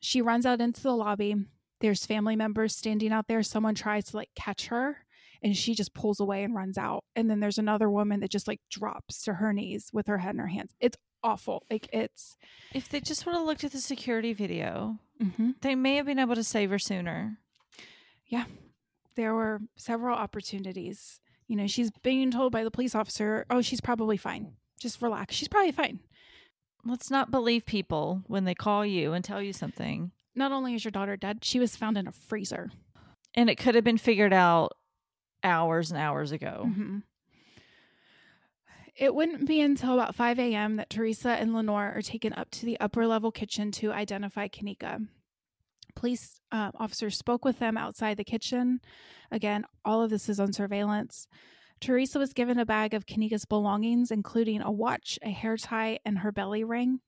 she 0.00 0.22
runs 0.22 0.46
out 0.46 0.60
into 0.60 0.82
the 0.82 0.92
lobby. 0.92 1.36
There's 1.80 2.06
family 2.06 2.36
members 2.36 2.76
standing 2.76 3.12
out 3.12 3.28
there. 3.28 3.42
Someone 3.42 3.74
tries 3.74 4.06
to 4.06 4.16
like 4.16 4.30
catch 4.34 4.66
her 4.66 4.98
and 5.42 5.56
she 5.56 5.74
just 5.74 5.94
pulls 5.94 6.20
away 6.20 6.42
and 6.42 6.54
runs 6.54 6.76
out. 6.76 7.04
And 7.16 7.30
then 7.30 7.40
there's 7.40 7.58
another 7.58 7.90
woman 7.90 8.20
that 8.20 8.30
just 8.30 8.48
like 8.48 8.60
drops 8.70 9.22
to 9.24 9.34
her 9.34 9.52
knees 9.52 9.90
with 9.92 10.06
her 10.06 10.18
head 10.18 10.34
in 10.34 10.40
her 10.40 10.46
hands. 10.46 10.72
It's 10.80 10.96
awful. 11.22 11.64
Like 11.70 11.88
it's 11.92 12.36
If 12.74 12.88
they 12.88 13.00
just 13.00 13.24
would 13.26 13.34
have 13.34 13.44
looked 13.44 13.64
at 13.64 13.72
the 13.72 13.80
security 13.80 14.32
video, 14.32 14.98
mhm. 15.22 15.54
they 15.60 15.74
may 15.74 15.96
have 15.96 16.06
been 16.06 16.18
able 16.18 16.34
to 16.34 16.44
save 16.44 16.70
her 16.70 16.78
sooner. 16.78 17.38
Yeah. 18.26 18.44
There 19.16 19.34
were 19.34 19.60
several 19.76 20.16
opportunities. 20.16 21.20
You 21.46 21.56
know, 21.56 21.66
she's 21.66 21.90
being 22.02 22.30
told 22.30 22.52
by 22.52 22.62
the 22.62 22.70
police 22.70 22.94
officer, 22.94 23.44
"Oh, 23.50 23.60
she's 23.60 23.80
probably 23.80 24.16
fine. 24.16 24.54
Just 24.80 25.02
relax. 25.02 25.34
She's 25.34 25.48
probably 25.48 25.72
fine." 25.72 26.00
Let's 26.84 27.10
not 27.10 27.30
believe 27.30 27.66
people 27.66 28.22
when 28.26 28.44
they 28.44 28.54
call 28.54 28.84
you 28.86 29.12
and 29.12 29.24
tell 29.24 29.42
you 29.42 29.52
something. 29.52 30.12
Not 30.34 30.52
only 30.52 30.74
is 30.74 30.84
your 30.84 30.90
daughter 30.92 31.16
dead, 31.16 31.44
she 31.44 31.58
was 31.58 31.76
found 31.76 31.98
in 31.98 32.06
a 32.06 32.12
freezer. 32.12 32.70
And 33.34 33.50
it 33.50 33.56
could 33.56 33.74
have 33.74 33.84
been 33.84 33.98
figured 33.98 34.32
out 34.32 34.72
hours 35.44 35.90
and 35.90 36.00
hours 36.00 36.32
ago. 36.32 36.64
Mhm. 36.66 37.02
It 38.96 39.14
wouldn't 39.14 39.46
be 39.46 39.60
until 39.60 39.94
about 39.94 40.14
5 40.14 40.38
a.m. 40.38 40.76
that 40.76 40.90
Teresa 40.90 41.30
and 41.30 41.54
Lenore 41.54 41.92
are 41.94 42.02
taken 42.02 42.32
up 42.34 42.50
to 42.52 42.66
the 42.66 42.78
upper 42.80 43.06
level 43.06 43.32
kitchen 43.32 43.70
to 43.72 43.92
identify 43.92 44.48
Kenneka. 44.48 45.06
Police 45.94 46.40
uh, 46.52 46.70
officers 46.74 47.16
spoke 47.16 47.44
with 47.44 47.58
them 47.58 47.76
outside 47.76 48.16
the 48.16 48.24
kitchen. 48.24 48.80
Again, 49.30 49.64
all 49.84 50.02
of 50.02 50.10
this 50.10 50.28
is 50.28 50.38
on 50.40 50.52
surveillance. 50.52 51.28
Teresa 51.80 52.18
was 52.18 52.32
given 52.32 52.58
a 52.58 52.66
bag 52.66 52.94
of 52.94 53.06
Kenneka's 53.06 53.44
belongings, 53.46 54.10
including 54.10 54.60
a 54.60 54.70
watch, 54.70 55.18
a 55.22 55.30
hair 55.30 55.56
tie, 55.56 55.98
and 56.04 56.18
her 56.18 56.30
belly 56.32 56.62
ring. 56.64 57.00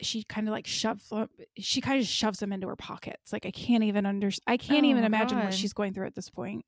She 0.00 0.24
kind 0.24 0.48
of 0.48 0.52
like 0.52 0.66
shoves 0.66 1.08
them, 1.08 1.28
she 1.58 1.80
kind 1.80 2.00
of 2.00 2.06
shoves 2.06 2.40
them 2.40 2.52
into 2.52 2.66
her 2.68 2.76
pockets. 2.76 3.32
Like 3.32 3.46
I 3.46 3.50
can't 3.52 3.84
even 3.84 4.06
under 4.06 4.30
I 4.46 4.56
can't 4.56 4.84
Oh 4.86 4.88
even 4.88 5.04
imagine 5.04 5.38
God. 5.38 5.44
what 5.44 5.54
she's 5.54 5.72
going 5.72 5.94
through 5.94 6.06
at 6.06 6.14
this 6.14 6.30
point. 6.30 6.64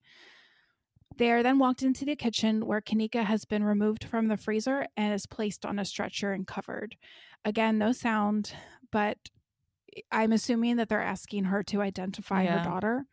They 1.16 1.30
are 1.32 1.42
then 1.42 1.58
walked 1.58 1.82
into 1.82 2.04
the 2.04 2.14
kitchen 2.14 2.66
where 2.66 2.80
Kenneka 2.80 3.24
has 3.24 3.44
been 3.46 3.64
removed 3.64 4.04
from 4.04 4.28
the 4.28 4.36
freezer 4.36 4.86
and 4.96 5.14
is 5.14 5.26
placed 5.26 5.64
on 5.64 5.78
a 5.78 5.84
stretcher 5.84 6.32
and 6.32 6.46
covered. 6.46 6.96
Again, 7.44 7.78
no 7.78 7.92
sound, 7.92 8.52
but 8.92 9.16
eh, 9.96 10.02
I'm 10.12 10.30
assuming 10.32 10.76
that 10.76 10.88
they're 10.88 11.00
asking 11.02 11.44
her 11.44 11.62
to 11.64 11.80
identify 11.80 12.44
Yeah. 12.44 12.58
her 12.58 12.64
daughter. 12.64 13.06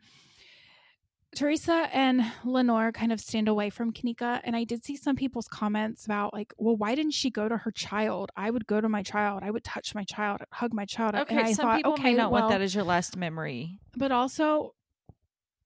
Teresa 1.36 1.90
and 1.92 2.24
Lenore 2.44 2.92
kind 2.92 3.12
of 3.12 3.20
stand 3.20 3.48
away 3.48 3.70
from 3.70 3.92
Kenneka, 3.92 4.42
and 4.44 4.56
I 4.56 4.64
did 4.64 4.84
see 4.84 4.96
some 4.96 5.16
people's 5.16 5.48
comments 5.48 6.06
about 6.06 6.34
like, 6.34 6.54
well, 6.58 6.76
why 6.76 6.96
didn't 6.96 7.14
she 7.14 7.30
go 7.30 7.50
to 7.50 7.58
her 7.58 7.72
child? 7.72 8.32
I 8.36 8.52
would 8.52 8.68
go 8.68 8.80
to 8.82 8.90
my 8.90 9.04
child. 9.04 9.42
I 9.44 9.52
would 9.52 9.64
touch 9.64 9.96
my 9.96 10.04
child, 10.04 10.42
I'd 10.42 10.48
hug 10.52 10.74
my 10.74 10.86
child. 10.86 11.16
and 11.16 11.24
Okay, 11.24 11.38
I 11.38 11.54
some 11.54 11.64
thought, 11.66 11.78
people 11.78 11.94
okay, 11.94 12.04
may 12.04 12.14
not 12.16 12.32
well, 12.32 12.44
want 12.44 12.52
that 12.54 12.62
as 12.62 12.76
your 12.76 12.84
last 12.84 13.18
memory. 13.18 13.80
but 13.98 14.12
also 14.12 14.76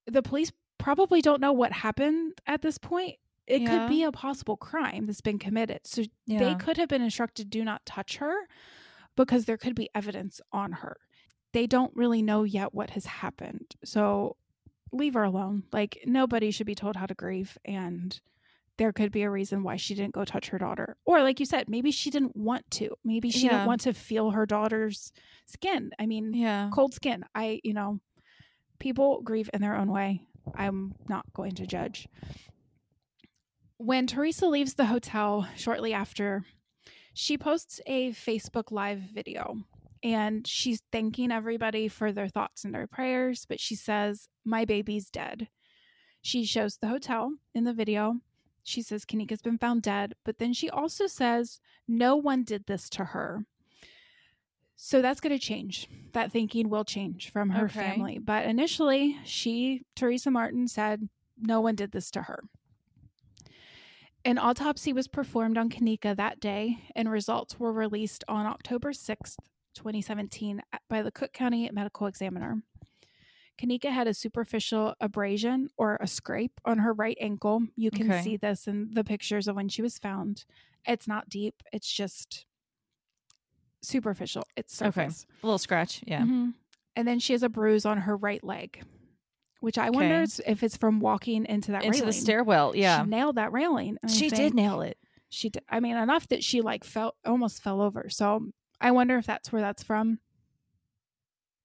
the 0.06 0.22
police 0.22 0.52
probably 0.78 1.22
don't 1.22 1.42
know 1.42 1.52
what 1.54 1.72
happened 1.72 2.34
at 2.46 2.62
this 2.62 2.78
point. 2.78 3.16
It 3.46 3.62
Yeah. 3.62 3.70
could 3.80 3.88
be 3.90 4.04
a 4.04 4.12
possible 4.12 4.58
crime 4.58 5.06
that's 5.06 5.22
been 5.22 5.40
committed. 5.40 5.82
So 5.86 6.04
they 6.28 6.56
could 6.56 6.78
have 6.78 6.88
been 6.90 7.02
instructed 7.02 7.50
do 7.50 7.64
not 7.64 7.86
touch 7.86 8.18
her 8.18 8.34
because 9.16 9.46
there 9.46 9.58
could 9.58 9.76
be 9.76 9.90
evidence 9.96 10.40
on 10.52 10.74
her. 10.74 10.98
They 11.54 11.66
don't 11.68 11.96
really 11.96 12.22
know 12.22 12.44
yet 12.44 12.74
what 12.74 12.92
has 12.92 13.06
happened. 13.06 13.76
So 13.84 14.36
leave 14.92 15.14
her 15.16 15.24
alone. 15.24 15.64
Like 15.72 16.00
nobody 16.06 16.52
should 16.52 16.68
be 16.68 16.76
told 16.76 16.96
how 16.96 17.06
to 17.06 17.14
grieve 17.14 17.58
and 17.66 18.20
there 18.78 18.94
could 18.94 19.12
be 19.12 19.24
a 19.24 19.30
reason 19.30 19.64
why 19.64 19.76
she 19.76 19.96
didn't 19.96 20.14
go 20.14 20.24
touch 20.24 20.50
her 20.50 20.60
daughter. 20.60 20.98
Or 21.04 21.24
like 21.24 21.40
you 21.40 21.48
said, 21.48 21.68
maybe 21.68 21.90
she 21.92 22.12
didn't 22.12 22.36
want 22.36 22.70
to. 22.72 22.90
Maybe 23.04 23.32
she 23.32 23.46
Yeah. 23.46 23.54
didn't 23.54 23.68
want 23.68 23.82
to 23.82 23.94
feel 23.94 24.32
her 24.32 24.46
daughter's 24.46 25.12
skin. 25.48 25.92
I 25.98 26.06
mean, 26.06 26.34
yeah. 26.34 26.70
cold 26.72 26.94
skin. 26.94 27.26
I, 27.34 27.60
you 27.64 27.74
know, 27.74 28.00
people 28.80 29.22
grieve 29.24 29.50
in 29.54 29.62
their 29.62 29.76
own 29.76 29.92
way. 29.92 30.22
I'm 30.54 30.94
not 31.10 31.26
going 31.34 31.56
to 31.56 31.66
judge. 31.66 32.08
When 33.78 34.08
Teresa 34.08 34.48
leaves 34.48 34.76
the 34.76 34.86
hotel 34.86 35.48
shortly 35.56 35.94
after, 35.94 36.46
she 37.14 37.38
posts 37.38 37.82
a 37.88 38.12
Facebook 38.12 38.72
Live 38.72 39.00
video 39.00 39.58
and 40.04 40.46
she's 40.48 40.82
thanking 40.92 41.32
everybody 41.32 41.88
for 41.88 42.12
their 42.12 42.28
thoughts 42.28 42.64
and 42.66 42.74
their 42.74 42.88
prayers, 42.88 43.46
but 43.48 43.60
she 43.60 43.76
says, 43.76 44.28
My 44.46 44.66
baby's 44.66 45.10
dead. 45.10 45.48
She 46.22 46.46
shows 46.46 46.78
the 46.78 46.88
hotel 46.88 47.34
in 47.54 47.64
the 47.64 47.74
video. 47.74 48.18
She 48.64 48.82
says 48.82 49.06
Kenneka's 49.06 49.42
been 49.42 49.58
found 49.58 49.82
dead, 49.82 50.14
but 50.26 50.40
then 50.40 50.54
she 50.54 50.70
also 50.70 51.08
says, 51.08 51.60
No 51.88 52.16
one 52.16 52.44
did 52.44 52.66
this 52.66 52.90
to 52.92 53.06
her. 53.06 53.46
So 54.76 55.02
that's 55.02 55.20
going 55.20 55.38
to 55.38 55.44
change. 55.44 55.88
That 56.14 56.32
thinking 56.32 56.70
will 56.70 56.86
change 56.86 57.32
from 57.32 57.50
her 57.52 57.66
Okay. 57.66 57.74
family. 57.74 58.20
But 58.20 58.46
initially, 58.46 59.18
she, 59.24 59.86
Teresa 59.96 60.30
Martin, 60.30 60.68
said 60.68 61.10
no 61.40 61.62
one 61.62 61.76
did 61.76 61.92
this 61.92 62.12
to 62.12 62.24
her. 62.24 62.44
An 64.26 64.38
autopsy 64.38 64.92
was 64.94 65.08
performed 65.08 65.58
on 65.58 65.70
Kenneka 65.70 66.16
that 66.18 66.40
day, 66.40 66.80
and 66.96 67.10
results 67.10 67.60
were 67.60 67.72
released 67.72 68.24
on 68.28 68.46
October 68.46 68.92
6th, 68.92 69.38
2017, 69.78 70.62
by 70.90 71.02
the 71.02 71.12
Cook 71.12 71.32
County 71.34 71.70
Medical 71.72 72.08
Examiner. 72.08 72.62
Kenneka 73.60 73.92
had 73.92 74.08
a 74.08 74.14
superficial 74.14 74.94
abrasion 75.00 75.70
or 75.78 75.98
a 76.00 76.06
scrape 76.08 76.60
on 76.66 76.80
her 76.80 76.94
right 76.94 77.18
ankle. 77.20 77.64
You 77.76 77.90
can 77.90 78.12
Okay. 78.12 78.22
see 78.22 78.38
this 78.38 78.68
in 78.68 78.92
the 78.94 79.04
pictures 79.04 79.48
of 79.48 79.56
when 79.56 79.70
she 79.70 79.82
was 79.82 79.98
found. 79.98 80.46
It's 80.86 81.08
not 81.08 81.28
deep, 81.30 81.64
it's 81.74 81.92
just 81.92 82.46
superficial. 83.82 84.44
It's 84.56 84.80
Okay. 84.82 84.88
surface. 84.90 85.26
A 85.42 85.46
little 85.46 85.58
scratch. 85.58 86.04
Yeah. 86.06 86.22
Mhm. 86.22 86.54
And 86.96 87.08
then 87.08 87.20
she 87.20 87.34
has 87.34 87.44
a 87.44 87.50
bruise 87.50 87.86
on 87.86 88.00
her 88.00 88.16
right 88.18 88.44
leg, 88.44 88.84
which 89.60 89.78
I 89.78 89.90
wonder 89.90 90.16
Okay. 90.16 90.24
is- 90.24 90.42
if 90.46 90.64
it's 90.64 90.78
from 90.78 91.00
walking 91.00 91.46
into 91.46 91.72
that 91.72 91.84
Into 91.84 91.98
railing. 91.98 92.08
the 92.08 92.14
stairwell. 92.14 92.76
Yeah. 92.76 93.04
She 93.04 93.10
nailed 93.10 93.36
that 93.36 93.52
railing. 93.52 93.98
She 94.08 94.30
did 94.30 94.54
nail 94.54 94.82
it. 94.82 94.98
She 95.30 95.50
did. 95.50 95.64
I 95.70 95.80
mean, 95.80 95.96
enough 95.98 96.28
that 96.30 96.44
she 96.44 96.62
like 96.62 96.84
fell, 96.84 97.16
almost 97.26 97.62
fell 97.62 97.82
over. 97.82 98.10
So 98.10 98.52
I 98.80 98.92
wonder 98.92 99.18
if 99.18 99.26
that's 99.26 99.52
where 99.52 99.62
that's 99.62 99.84
from. 99.84 100.20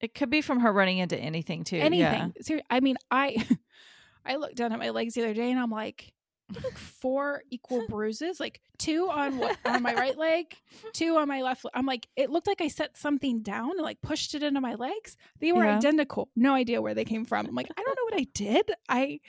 It 0.00 0.14
could 0.14 0.30
be 0.30 0.40
from 0.40 0.60
her 0.60 0.72
running 0.72 0.98
into 0.98 1.16
anything 1.16 1.64
too. 1.64 1.76
Yeah. 1.76 1.84
Anything. 1.84 2.32
Ser- 2.42 2.62
I 2.70 2.80
mean, 2.80 2.96
I, 3.10 3.46
I 4.26 4.36
looked 4.36 4.56
down 4.56 4.72
at 4.72 4.78
my 4.78 4.90
legs 4.90 5.14
the 5.14 5.22
other 5.22 5.34
day 5.34 5.50
and 5.50 5.60
I'm 5.60 5.70
like, 5.70 6.12
like 6.52 6.76
four 6.76 7.42
equal 7.50 7.86
bruises, 7.88 8.40
like 8.40 8.60
two 8.78 9.08
on 9.10 9.38
what, 9.38 9.56
on 9.64 9.82
my 9.82 9.94
right 9.94 10.18
leg, 10.18 10.46
two 10.92 11.16
on 11.16 11.28
my 11.28 11.42
left. 11.42 11.64
leg. 11.64 11.70
I'm 11.74 11.86
like, 11.86 12.08
it 12.16 12.30
looked 12.30 12.46
like 12.48 12.60
I 12.60 12.68
set 12.68 12.96
something 12.96 13.42
down 13.42 13.70
and 13.72 13.80
like 13.80 14.00
pushed 14.02 14.34
it 14.34 14.42
into 14.42 14.60
my 14.60 14.74
legs. 14.74 15.16
They 15.40 15.52
were 15.52 15.64
Yeah. 15.64 15.76
identical. 15.76 16.28
No 16.34 16.52
idea 16.54 16.82
where 16.82 16.94
they 16.94 17.04
came 17.04 17.24
from. 17.24 17.46
I'm 17.46 17.54
like, 17.54 17.70
I 17.76 17.82
don't 17.82 17.96
know 17.96 18.04
what 18.16 18.20
I 18.20 18.26
did. 18.34 18.70
I, 18.88 19.20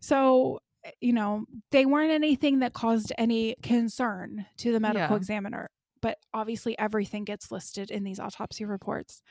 so 0.00 0.60
eh, 0.84 0.92
you 1.00 1.12
know, 1.12 1.44
they 1.72 1.84
weren't 1.84 2.10
anything 2.10 2.60
that 2.60 2.72
caused 2.72 3.12
any 3.18 3.54
concern 3.62 4.46
to 4.58 4.72
the 4.72 4.80
medical 4.80 5.10
Yeah. 5.10 5.16
examiner. 5.16 5.68
But 6.06 6.18
obviously, 6.32 6.78
everything 6.78 7.24
gets 7.24 7.50
listed 7.50 7.90
in 7.90 8.04
these 8.04 8.20
autopsy 8.20 8.64
reports. 8.64 9.22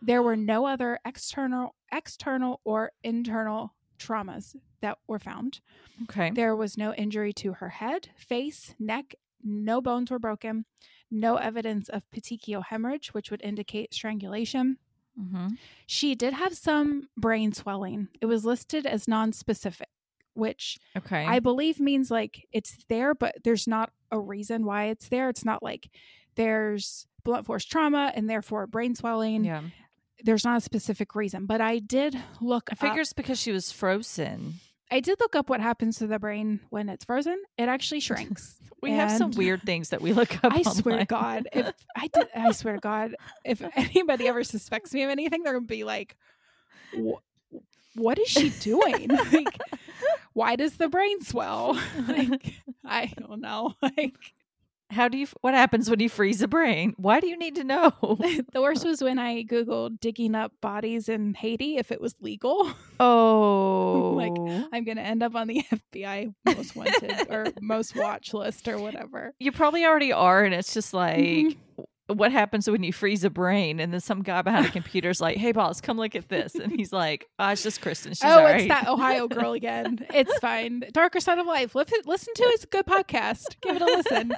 There 0.00 0.22
were 0.22 0.34
no 0.34 0.64
other 0.64 0.98
external 1.04 1.74
external 1.92 2.62
or 2.64 2.92
internal 3.04 3.74
traumas 3.98 4.56
that 4.80 4.96
were 5.06 5.18
found. 5.18 5.60
Okay. 6.04 6.30
There 6.30 6.56
was 6.56 6.78
no 6.78 6.94
injury 6.94 7.34
to 7.34 7.52
her 7.52 7.68
head, 7.68 8.08
face, 8.16 8.74
neck, 8.78 9.14
no 9.44 9.82
bones 9.82 10.10
were 10.10 10.18
broken, 10.18 10.64
no 11.10 11.36
evidence 11.36 11.90
of 11.90 12.10
petechial 12.10 12.64
hemorrhage, 12.64 13.12
which 13.12 13.30
would 13.30 13.42
indicate 13.42 13.92
strangulation. 13.92 14.78
Mm-hmm. 15.20 15.48
She 15.86 16.14
did 16.14 16.32
have 16.32 16.54
some 16.56 17.10
brain 17.18 17.52
swelling. 17.52 18.08
It 18.22 18.26
was 18.26 18.46
listed 18.46 18.86
as 18.86 19.06
non-specific, 19.06 19.88
which 20.36 20.78
Okay. 20.96 21.24
I 21.24 21.40
believe 21.40 21.80
means 21.80 22.10
like 22.10 22.46
it's 22.52 22.76
there, 22.88 23.14
but 23.14 23.34
there's 23.44 23.66
not 23.66 23.90
a 24.10 24.18
reason 24.20 24.64
why 24.64 24.84
it's 24.86 25.08
there. 25.08 25.28
It's 25.28 25.44
not 25.44 25.62
like 25.62 25.88
there's 26.36 27.06
blunt 27.24 27.46
force 27.46 27.64
trauma 27.64 28.12
and 28.14 28.28
therefore 28.30 28.66
brain 28.66 28.94
swelling. 28.94 29.44
yeah. 29.44 29.62
There's 30.24 30.44
not 30.44 30.56
a 30.56 30.60
specific 30.62 31.14
reason, 31.14 31.44
but 31.46 31.60
I 31.60 31.78
did 31.78 32.16
look. 32.40 32.68
I 32.72 32.74
figure 32.74 33.02
it's 33.02 33.12
because 33.12 33.38
she 33.38 33.52
was 33.52 33.70
frozen. 33.70 34.54
I 34.90 35.00
did 35.00 35.20
look 35.20 35.36
up 35.36 35.50
what 35.50 35.60
happens 35.60 35.98
to 35.98 36.06
the 36.06 36.18
brain 36.18 36.60
when 36.70 36.88
it's 36.88 37.04
frozen. 37.04 37.38
It 37.58 37.68
actually 37.68 38.00
shrinks. 38.00 38.56
We 38.82 38.90
have 38.92 39.10
some 39.10 39.30
weird 39.32 39.62
things 39.62 39.88
that 39.88 40.00
we 40.02 40.12
look 40.12 40.44
up. 40.44 40.52
I 40.52 40.62
swear 40.62 40.98
to. 40.98 41.04
God, 41.06 41.48
if 41.52 41.72
I 41.96 42.06
did, 42.08 42.28
I 42.36 42.52
swear 42.52 42.74
to 42.74 42.80
God, 42.80 43.16
if 43.44 43.60
anybody 43.74 44.28
ever 44.28 44.44
suspects 44.44 44.92
me 44.92 45.02
of 45.02 45.10
anything, 45.10 45.42
they're 45.42 45.54
gonna 45.54 45.64
be 45.66 45.82
like, 45.82 46.14
"What 47.94 48.18
is 48.18 48.28
she 48.28 48.50
doing? 48.50 49.08
like, 49.32 49.58
why 50.36 50.54
does 50.54 50.76
the 50.76 50.88
brain 50.88 51.22
swell? 51.22 51.80
like, 52.08 52.52
I 52.84 53.10
don't 53.18 53.40
know. 53.40 53.74
Like, 53.82 54.14
How 54.90 55.08
do 55.08 55.16
you? 55.18 55.26
What 55.40 55.54
happens 55.54 55.88
when 55.90 55.98
you 55.98 56.08
freeze 56.10 56.42
a 56.42 56.46
brain? 56.48 56.94
Why 56.98 57.20
do 57.20 57.26
you 57.26 57.38
need 57.38 57.54
to 57.56 57.64
know? 57.64 57.90
the 58.52 58.60
worst 58.60 58.84
was 58.84 59.02
when 59.02 59.18
I 59.18 59.42
googled 59.44 59.98
digging 59.98 60.34
up 60.34 60.52
bodies 60.60 61.08
in 61.08 61.32
Haiti 61.34 61.76
if 61.78 61.90
it 61.90 62.00
was 62.00 62.14
legal. 62.20 62.70
Oh, 63.00 64.12
like, 64.16 64.66
I'm 64.72 64.84
gonna 64.84 65.00
end 65.00 65.22
up 65.22 65.34
on 65.34 65.48
the 65.48 65.64
FBI 65.72 66.34
most 66.44 66.76
wanted 66.76 67.28
or 67.30 67.46
most 67.60 67.96
watch 67.96 68.32
list 68.34 68.68
or 68.68 68.78
whatever. 68.78 69.32
you 69.40 69.50
probably 69.52 69.84
already 69.86 70.12
are, 70.12 70.44
and 70.44 70.54
it's 70.54 70.74
just 70.74 70.92
like. 70.94 71.18
Mhm. 71.18 71.56
What 72.08 72.30
happens 72.30 72.70
when 72.70 72.84
you 72.84 72.92
freeze 72.92 73.24
a 73.24 73.30
brain 73.30 73.80
and 73.80 73.92
then 73.92 74.00
some 74.00 74.22
guy 74.22 74.40
behind 74.42 74.66
a 74.66 74.70
computer's 74.70 75.20
like, 75.20 75.36
"Hey, 75.36 75.50
boss, 75.52 75.80
come 75.80 75.96
look 75.96 76.14
at 76.14 76.28
this," 76.28 76.54
and 76.54 76.70
he's 76.70 76.92
like, 76.92 77.28
"Ah, 77.38 77.52
it's 77.52 77.64
just 77.64 77.80
Kristen. 77.80 78.12
She's 78.12 78.22
oh, 78.24 78.40
all 78.40 78.46
it's 78.46 78.68
that 78.68 78.86
Ohio 78.86 79.26
girl 79.28 79.54
again. 79.54 80.06
It's 80.14 80.38
fine. 80.38 80.84
Darker 80.92 81.18
Side 81.18 81.38
of 81.38 81.46
Life. 81.46 81.74
Listen, 81.74 81.98
to 82.04 82.42
it. 82.44 82.54
It's 82.54 82.64
a 82.64 82.68
good 82.68 82.86
podcast. 82.86 83.60
Give 83.60 83.76
it 83.76 83.82
a 83.82 83.86
listen. 83.86 84.32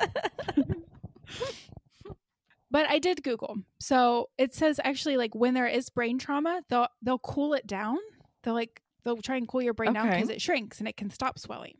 but 2.71 2.89
I 2.89 2.99
did 2.99 3.23
Google. 3.23 3.57
So 3.79 4.31
it 4.39 4.55
says 4.55 4.81
actually 4.83 5.16
like 5.16 5.35
when 5.35 5.55
there 5.55 5.66
is 5.66 5.91
brain 5.91 6.19
trauma, 6.19 6.62
they'll 6.71 6.89
they'll 7.03 7.19
cool 7.19 7.53
it 7.55 7.66
down. 7.66 7.99
They'll 8.45 8.55
like 8.55 8.81
they'll 9.05 9.19
try 9.19 9.37
and 9.37 9.47
cool 9.47 9.62
your 9.62 9.75
brain 9.75 9.93
down 9.93 10.09
because 10.11 10.31
it 10.31 10.41
shrinks 10.41 10.79
and 10.79 10.89
it 10.89 10.97
can 10.97 11.11
stop 11.11 11.39
swelling. 11.39 11.77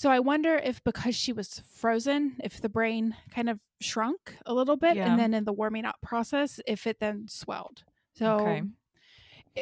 So 0.00 0.08
I 0.10 0.18
wonder 0.18 0.56
if 0.56 0.82
because 0.82 1.14
she 1.14 1.30
was 1.34 1.60
frozen, 1.74 2.36
if 2.42 2.58
the 2.62 2.70
brain 2.70 3.14
kind 3.34 3.50
of 3.50 3.60
shrunk 3.82 4.34
a 4.46 4.54
little 4.54 4.78
bit, 4.78 4.96
Yeah. 4.96 5.06
and 5.10 5.18
then 5.20 5.34
in 5.34 5.44
the 5.44 5.52
warming 5.52 5.84
up 5.84 5.96
process, 6.00 6.58
if 6.66 6.86
it 6.86 7.00
then 7.00 7.28
swelled. 7.28 7.84
So 8.14 8.38
Okay. 8.38 8.62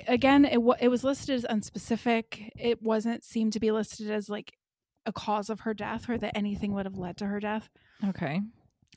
again, 0.07 0.45
it 0.45 0.63
wa 0.63 0.77
it 0.81 0.87
was 0.95 1.03
listed 1.03 1.35
as 1.35 1.45
unspecific. 1.45 2.51
It 2.57 2.81
wasn't 2.81 3.25
seemed 3.25 3.53
to 3.55 3.59
be 3.59 3.73
listed 3.73 4.13
as 4.13 4.29
like 4.29 4.57
a 5.07 5.13
cause 5.13 5.51
of 5.51 5.59
her 5.61 5.75
death 5.75 6.09
or 6.09 6.17
that 6.19 6.37
anything 6.37 6.73
would 6.73 6.87
have 6.87 6.97
led 6.99 7.17
to 7.17 7.27
her 7.27 7.41
death. 7.41 7.69
okay. 8.05 8.41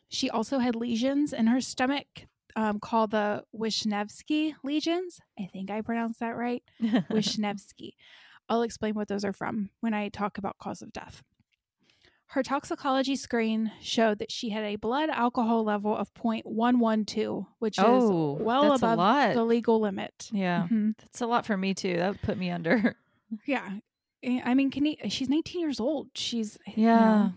She 0.09 0.29
also 0.29 0.59
had 0.59 0.75
lesions 0.75 1.33
in 1.33 1.47
her 1.47 1.61
stomach 1.61 2.27
um, 2.55 2.79
called 2.79 3.09
the 3.11 3.45
Wischnewski 3.55 4.53
lesions. 4.63 5.19
I 5.39 5.47
think 5.51 5.71
I 5.71 5.81
pronounced 5.81 6.19
that 6.19 6.35
right. 6.37 6.61
Wischnewski. 7.09 7.93
I'll 8.47 8.61
explain 8.61 8.93
what 8.93 9.07
those 9.07 9.25
are 9.25 9.33
from 9.33 9.71
when 9.79 9.95
I 9.95 10.09
talk 10.09 10.37
about 10.37 10.59
cause 10.59 10.83
of 10.83 10.93
death. 10.93 11.23
Her 12.31 12.43
toxicology 12.43 13.17
screen 13.17 13.71
showed 13.81 14.19
that 14.19 14.31
she 14.31 14.49
had 14.51 14.63
a 14.63 14.77
blood 14.77 15.09
alcohol 15.09 15.65
level 15.65 15.93
of 15.95 16.13
0.112, 16.13 17.45
which 17.59 17.77
oh, 17.77 18.37
is 18.37 18.45
well 18.45 18.73
above 18.73 19.35
the 19.35 19.43
legal 19.43 19.81
limit. 19.81 20.29
yeah, 20.31 20.67
Mhm. 20.71 20.95
that's 20.97 21.19
a 21.19 21.27
lot 21.27 21.45
for 21.45 21.57
me 21.57 21.73
too. 21.73 21.97
That 21.97 22.07
would 22.09 22.21
put 22.21 22.37
me 22.37 22.49
under. 22.49 22.95
Yeah. 23.45 23.77
Eh, 24.23 24.41
I 24.43 24.53
mean, 24.53 24.69
can 24.71 24.83
he, 24.83 24.97
she's 25.09 25.29
19 25.29 25.61
years 25.61 25.79
old. 25.79 26.09
She's, 26.15 26.57
you 26.67 26.83
Yeah. 26.85 26.97
know, 26.99 27.33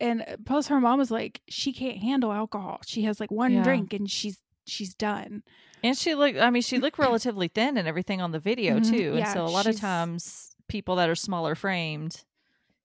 and 0.00 0.22
uh, 0.22 0.36
plus 0.46 0.68
her 0.68 0.80
mom 0.80 0.98
was 0.98 1.10
like, 1.10 1.40
she 1.48 1.72
can't 1.72 1.98
handle 1.98 2.32
alcohol. 2.32 2.80
She 2.86 3.02
has 3.02 3.18
like 3.20 3.30
one 3.30 3.52
Yeah. 3.52 3.62
drink 3.64 3.92
and 3.92 4.08
she's, 4.10 4.38
she's 4.64 4.94
done. 4.94 5.42
And 5.82 5.96
she 5.98 6.14
looked, 6.14 6.38
I 6.38 6.50
mean, 6.50 6.62
she 6.62 6.78
looked 6.78 6.98
relatively 6.98 7.48
thin 7.48 7.76
and 7.76 7.86
everything 7.88 8.20
on 8.20 8.30
the 8.30 8.38
video 8.38 8.78
Mhm. 8.78 8.90
too. 8.90 9.16
And 9.16 9.26
so 9.28 9.44
a 9.44 9.48
lot 9.50 9.66
of 9.66 9.76
times 9.76 10.54
people 10.68 10.96
that 10.96 11.08
are 11.08 11.14
smaller 11.16 11.54
framed, 11.56 12.24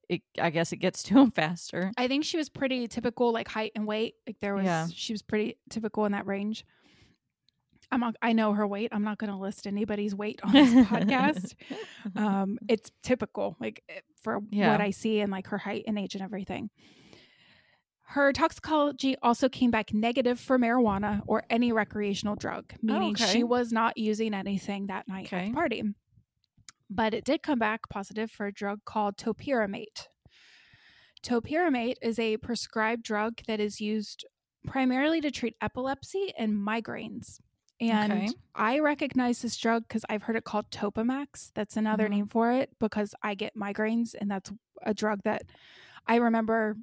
it, 0.10 0.22
I 0.40 0.50
guess 0.50 0.72
it 0.72 0.78
gets 0.78 1.04
to 1.04 1.16
them 1.16 1.32
faster. 1.36 1.92
I 1.98 2.08
think 2.08 2.24
she 2.24 2.38
was 2.38 2.50
pretty 2.50 2.88
typical, 2.88 3.32
like 3.34 3.48
height 3.48 3.72
and 3.76 3.86
weight. 3.86 4.16
Like 4.26 4.40
there 4.40 4.56
was, 4.56 4.66
Yeah. 4.66 4.88
she 4.94 5.14
was 5.14 5.22
pretty 5.22 5.58
typical 5.70 6.06
in 6.06 6.14
that 6.14 6.26
range. 6.26 6.66
I'm 7.92 8.02
not, 8.02 8.16
I 8.22 8.34
know 8.34 8.52
her 8.54 8.68
weight. 8.68 8.90
I'm 8.92 9.04
not 9.04 9.18
going 9.18 9.30
to 9.32 9.38
list 9.38 9.66
anybody's 9.66 10.14
weight 10.14 10.40
on 10.44 10.52
this 10.54 10.74
podcast. 10.88 11.56
Um, 12.16 12.58
it's 12.70 12.90
typical, 13.04 13.56
like 13.60 13.84
eh, 13.90 14.00
for 14.22 14.40
Yeah. 14.50 14.72
what 14.72 14.82
I 14.82 14.92
see 14.92 15.20
and 15.20 15.32
like 15.32 15.48
her 15.48 15.58
height 15.58 15.84
and 15.88 15.98
age 16.00 16.16
and 16.16 16.24
everything. 16.24 16.70
Her 18.10 18.32
toxicology 18.32 19.18
also 19.22 19.50
came 19.50 19.70
back 19.72 19.94
negative 19.94 20.40
for 20.40 20.58
marijuana 20.58 21.22
or 21.28 21.44
any 21.50 21.74
recreational 21.74 22.36
drug, 22.38 22.74
meaning 22.82 23.12
okay. 23.12 23.26
she 23.26 23.44
was 23.44 23.74
not 23.74 23.98
using 23.98 24.34
anything 24.34 24.88
that 24.88 25.08
night 25.10 25.32
at 25.34 25.48
the 25.48 25.54
party. 25.54 25.84
But 26.90 27.14
it 27.14 27.26
did 27.26 27.44
come 27.44 27.60
back 27.60 27.90
positive 27.90 28.32
for 28.32 28.46
a 28.48 28.54
drug 28.54 28.86
called 28.86 29.18
topiramate. 29.18 30.08
Topiramate 31.24 31.96
is 32.02 32.20
a 32.20 32.38
prescribed 32.38 33.04
drug 33.04 33.42
that 33.48 33.60
is 33.60 33.82
used 33.82 34.26
primarily 34.66 35.20
to 35.22 35.32
treat 35.32 35.56
epilepsy 35.62 36.34
and 36.38 36.54
migraines. 36.54 37.40
And 37.80 38.12
Okay. 38.12 38.30
I 38.56 38.80
recognize 38.80 39.42
this 39.42 39.58
drug 39.58 39.88
because 39.88 40.04
I've 40.10 40.24
heard 40.24 40.36
it 40.36 40.44
called 40.46 40.70
Topamax. 40.72 41.52
That's 41.54 41.78
another 41.78 42.08
Mhm. 42.08 42.12
name 42.12 42.28
for 42.28 42.52
it 42.52 42.72
because 42.80 43.14
I 43.22 43.36
get 43.36 43.56
migraines, 43.56 44.16
and 44.20 44.32
that's 44.32 44.52
a 44.84 44.94
drug 44.94 45.22
that 45.24 45.44
I 46.08 46.16
remember 46.16 46.78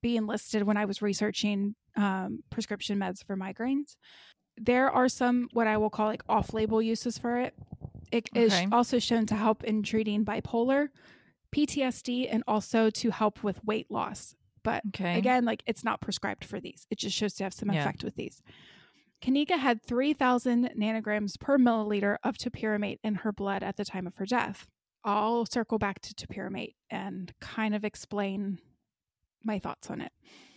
being 0.00 0.26
listed 0.26 0.62
when 0.62 0.76
I 0.76 0.84
was 0.84 1.02
researching 1.02 1.74
um, 1.96 2.42
prescription 2.50 2.98
meds 2.98 3.24
for 3.24 3.36
migraines. 3.36 3.96
There 4.58 4.90
are 4.90 5.08
some 5.08 5.48
what 5.52 5.66
I 5.66 5.78
will 5.78 5.90
call 5.90 6.06
like 6.06 6.22
off-label 6.28 6.82
uses 6.82 7.16
for 7.18 7.38
it. 7.38 7.54
It 8.12 8.28
is 8.34 8.52
Okay. 8.52 8.68
also 8.72 8.98
shown 8.98 9.26
to 9.26 9.34
help 9.34 9.64
in 9.64 9.82
treating 9.82 10.24
bipolar, 10.24 10.88
PTSD, 11.52 12.28
and 12.30 12.42
also 12.46 12.90
to 12.90 13.10
help 13.10 13.42
with 13.42 13.64
weight 13.64 13.90
loss. 13.90 14.34
But 14.62 14.82
Okay. 14.88 15.18
again, 15.18 15.44
like 15.44 15.62
it's 15.66 15.84
not 15.84 16.00
prescribed 16.00 16.44
for 16.44 16.60
these. 16.60 16.86
It 16.90 16.98
just 16.98 17.16
shows 17.16 17.34
to 17.34 17.44
have 17.44 17.54
some 17.54 17.70
Yeah. 17.70 17.80
effect 17.80 18.02
with 18.04 18.16
these. 18.16 18.42
Kenneka 19.22 19.58
had 19.58 19.82
3,000 19.82 20.70
nanograms 20.76 21.38
per 21.40 21.56
milliliter 21.58 22.16
of 22.22 22.36
topiramate 22.36 22.98
in 23.02 23.16
her 23.16 23.32
blood 23.32 23.62
at 23.62 23.76
the 23.76 23.84
time 23.84 24.06
of 24.06 24.16
her 24.16 24.26
death. 24.26 24.68
I'll 25.04 25.46
circle 25.46 25.78
back 25.78 26.00
to 26.00 26.14
topiramate 26.14 26.74
and 26.90 27.32
kind 27.40 27.74
of 27.74 27.84
explain 27.84 28.58
my 29.44 29.58
thoughts 29.58 29.88
on 29.90 30.00
it 30.00 30.12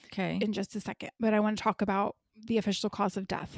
okay. 0.07 0.39
in 0.41 0.51
just 0.53 0.76
a 0.76 0.81
second, 0.81 1.11
but 1.19 1.34
I 1.34 1.39
want 1.39 1.57
to 1.57 1.63
talk 1.63 1.81
about 1.81 2.15
the 2.35 2.57
official 2.57 2.89
cause 2.89 3.15
of 3.15 3.27
death. 3.27 3.57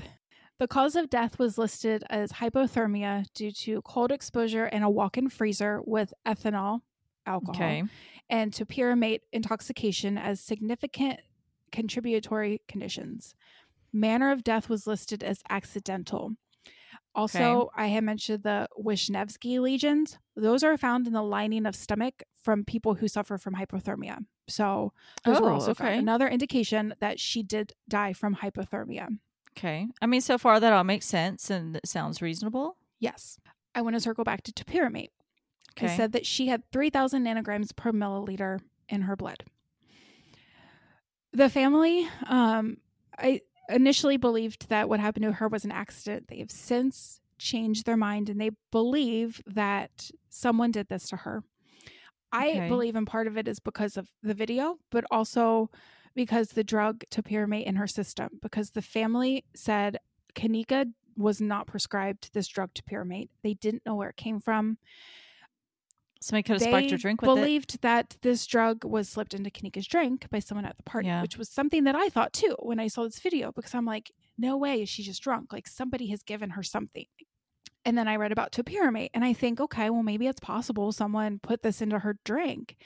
The 0.61 0.67
cause 0.67 0.95
of 0.95 1.09
death 1.09 1.39
was 1.39 1.57
listed 1.57 2.03
as 2.11 2.33
hypothermia 2.33 3.25
due 3.33 3.51
to 3.51 3.81
cold 3.81 4.11
exposure 4.11 4.67
in 4.67 4.83
a 4.83 4.89
walk 4.91 5.17
in 5.17 5.27
freezer 5.27 5.81
with 5.83 6.13
ethanol, 6.23 6.81
alcohol, 7.25 7.55
Okay. 7.55 7.83
and 8.29 8.51
topiramate 8.51 9.21
intoxication 9.31 10.19
as 10.19 10.39
significant 10.39 11.19
contributory 11.71 12.61
conditions. 12.67 13.33
Manner 13.91 14.29
of 14.29 14.43
death 14.43 14.69
was 14.69 14.85
listed 14.85 15.23
as 15.23 15.41
accidental. 15.49 16.33
Also, 17.15 17.71
I 17.75 17.87
had 17.87 18.03
mentioned 18.03 18.43
the 18.43 18.67
Wischnewski 18.79 19.59
lesions. 19.59 20.19
Those 20.35 20.63
are 20.63 20.77
found 20.77 21.07
in 21.07 21.13
the 21.13 21.23
lining 21.23 21.65
of 21.65 21.75
stomach 21.75 22.21
from 22.39 22.65
people 22.65 22.93
who 22.93 23.07
suffer 23.07 23.39
from 23.39 23.55
hypothermia. 23.55 24.19
So, 24.47 24.93
those 25.25 25.41
were 25.41 25.49
Oh, 25.49 25.53
also 25.55 25.71
okay. 25.71 25.97
Another 25.97 26.27
indication 26.27 26.93
that 26.99 27.19
she 27.19 27.41
did 27.41 27.73
die 27.89 28.13
from 28.13 28.35
hypothermia. 28.35 29.17
Okay. 29.57 29.87
I 30.01 30.05
mean, 30.05 30.21
so 30.21 30.37
far 30.37 30.59
that 30.59 30.73
all 30.73 30.83
makes 30.83 31.05
sense 31.05 31.49
and 31.49 31.75
it 31.75 31.87
sounds 31.87 32.21
reasonable. 32.21 32.77
Yes. 32.99 33.39
I 33.75 33.81
want 33.81 33.95
to 33.95 33.99
circle 33.99 34.23
back 34.23 34.43
to 34.43 34.51
topiramate. 34.51 35.09
I 35.79 35.87
Okay. 35.87 35.95
said 35.95 36.11
that 36.13 36.25
she 36.25 36.47
had 36.47 36.63
3,000 36.71 37.23
nanograms 37.25 37.75
per 37.75 37.91
milliliter 37.91 38.59
in 38.89 39.03
her 39.03 39.15
blood. 39.15 39.43
The 41.33 41.49
family, 41.49 42.07
um, 42.27 42.77
I 43.17 43.41
initially 43.69 44.17
believed 44.17 44.67
that 44.69 44.89
what 44.89 44.99
happened 44.99 45.23
to 45.23 45.31
her 45.33 45.47
was 45.47 45.63
an 45.63 45.71
accident. 45.71 46.27
They 46.27 46.39
have 46.39 46.51
since 46.51 47.21
changed 47.37 47.85
their 47.85 47.97
mind 47.97 48.29
and 48.29 48.39
they 48.39 48.51
believe 48.71 49.41
that 49.47 50.11
someone 50.29 50.71
did 50.71 50.89
this 50.89 51.07
to 51.09 51.17
her. 51.17 51.43
I 52.33 52.47
Okay. 52.47 52.67
believe 52.67 52.95
in 52.95 53.05
part 53.05 53.27
of 53.27 53.37
it 53.37 53.47
is 53.47 53.59
because 53.59 53.97
of 53.97 54.09
the 54.21 54.33
video, 54.33 54.77
but 54.89 55.05
also 55.09 55.69
because 56.15 56.49
the 56.49 56.63
drug 56.63 57.03
topiramate 57.11 57.65
in 57.65 57.75
her 57.75 57.87
system. 57.87 58.39
Because 58.41 58.71
the 58.71 58.81
family 58.81 59.45
said 59.55 59.97
Kenneka 60.35 60.91
was 61.17 61.41
not 61.41 61.67
prescribed 61.67 62.33
this 62.33 62.47
drug 62.47 62.73
topiramate. 62.73 63.29
They 63.43 63.53
didn't 63.53 63.85
know 63.85 63.95
where 63.95 64.09
it 64.09 64.17
came 64.17 64.39
from. 64.39 64.77
Somebody 66.21 66.43
could 66.43 66.53
have 66.53 66.59
They 66.61 66.67
spiked 66.67 66.91
her 66.91 66.97
drink 66.97 67.21
with 67.21 67.31
it. 67.31 67.35
believed 67.35 67.81
that 67.81 68.15
this 68.21 68.45
drug 68.45 68.83
was 68.85 69.09
slipped 69.09 69.33
into 69.33 69.49
Kenneka's 69.49 69.87
drink 69.87 70.29
by 70.29 70.37
someone 70.39 70.65
at 70.65 70.77
the 70.77 70.83
party, 70.83 71.07
Yeah. 71.07 71.21
which 71.23 71.37
was 71.37 71.49
something 71.49 71.83
that 71.85 71.95
I 71.95 72.09
thought 72.09 72.31
too 72.31 72.55
when 72.59 72.79
I 72.79 72.87
saw 72.87 73.03
this 73.03 73.19
video 73.19 73.51
because 73.51 73.73
I'm 73.73 73.85
like, 73.85 74.11
no 74.37 74.55
way 74.55 74.83
is 74.83 74.89
she 74.89 75.01
just 75.01 75.23
drunk. 75.23 75.51
Like 75.51 75.67
somebody 75.67 76.07
has 76.07 76.21
given 76.21 76.51
her 76.51 76.61
something. 76.61 77.07
And 77.83 77.97
then 77.97 78.07
I 78.07 78.17
read 78.17 78.31
about 78.31 78.51
topiramate 78.51 79.09
and 79.15 79.25
I 79.25 79.33
think, 79.33 79.59
okay, 79.59 79.89
well, 79.89 80.03
maybe 80.03 80.27
it's 80.27 80.39
possible 80.39 80.91
someone 80.91 81.39
put 81.39 81.63
this 81.63 81.81
into 81.81 81.97
her 81.99 82.19
drink. 82.23 82.77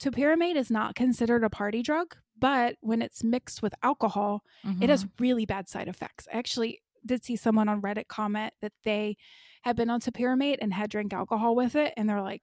Topiramate 0.00 0.56
is 0.56 0.70
not 0.70 0.94
considered 0.94 1.44
a 1.44 1.50
party 1.50 1.82
drug, 1.82 2.16
but 2.38 2.76
when 2.80 3.02
it's 3.02 3.24
mixed 3.24 3.62
with 3.62 3.74
alcohol, 3.82 4.44
it 4.80 4.90
has 4.90 5.04
Mhm. 5.04 5.10
really 5.18 5.46
bad 5.46 5.68
side 5.68 5.88
effects. 5.88 6.28
I 6.32 6.38
actually 6.38 6.82
did 7.06 7.24
see 7.24 7.36
someone 7.36 7.68
on 7.68 7.82
Reddit 7.82 8.08
comment 8.08 8.54
that 8.62 8.72
they 8.84 9.16
had 9.62 9.76
been 9.76 9.90
on 9.90 10.00
topiramate 10.00 10.58
and 10.60 10.72
had 10.74 10.90
drank 10.90 11.12
alcohol 11.12 11.54
with 11.56 11.74
it, 11.76 11.94
and 11.96 12.08
they're 12.08 12.22
like, 12.22 12.42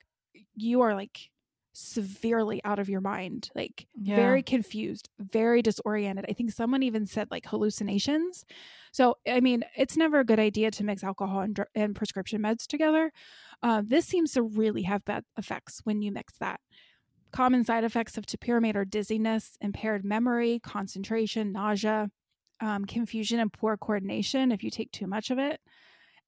"You 0.55 0.81
are 0.81 0.95
like 0.95 1.31
severely 1.73 2.63
out 2.63 2.79
of 2.79 2.87
your 2.87 3.01
mind, 3.01 3.49
like 3.53 3.85
Yeah. 3.95 4.15
very 4.15 4.41
confused, 4.43 5.09
very 5.19 5.61
disoriented." 5.61 6.25
I 6.29 6.33
think 6.33 6.51
someone 6.51 6.83
even 6.83 7.05
said 7.05 7.29
like 7.31 7.45
hallucinations. 7.45 8.45
So, 8.93 9.15
I 9.27 9.41
mean, 9.41 9.63
it's 9.75 9.97
never 9.97 10.19
a 10.19 10.25
good 10.25 10.39
idea 10.39 10.71
to 10.71 10.83
mix 10.85 11.03
alcohol 11.03 11.41
and, 11.41 11.53
dr- 11.55 11.67
and 11.75 11.95
prescription 11.95 12.41
meds 12.41 12.65
together. 12.65 13.11
Uh, 13.61 13.81
this 13.85 14.05
seems 14.05 14.33
to 14.33 14.43
really 14.43 14.83
have 14.83 15.03
bad 15.05 15.25
effects 15.37 15.81
when 15.83 16.01
you 16.01 16.11
mix 16.13 16.37
that. 16.39 16.61
Common 17.35 17.65
side 17.65 17.83
effects 17.83 18.17
of 18.17 18.25
topiramate 18.25 18.77
are 18.77 18.85
dizziness, 18.85 19.57
impaired 19.59 20.05
memory, 20.05 20.59
concentration, 20.63 21.51
nausea, 21.51 22.09
um, 22.61 22.85
confusion, 22.85 23.41
and 23.41 23.51
poor 23.51 23.75
coordination 23.75 24.53
if 24.53 24.63
you 24.63 24.71
take 24.71 24.89
too 24.93 25.05
much 25.05 25.29
of 25.31 25.37
it. 25.37 25.59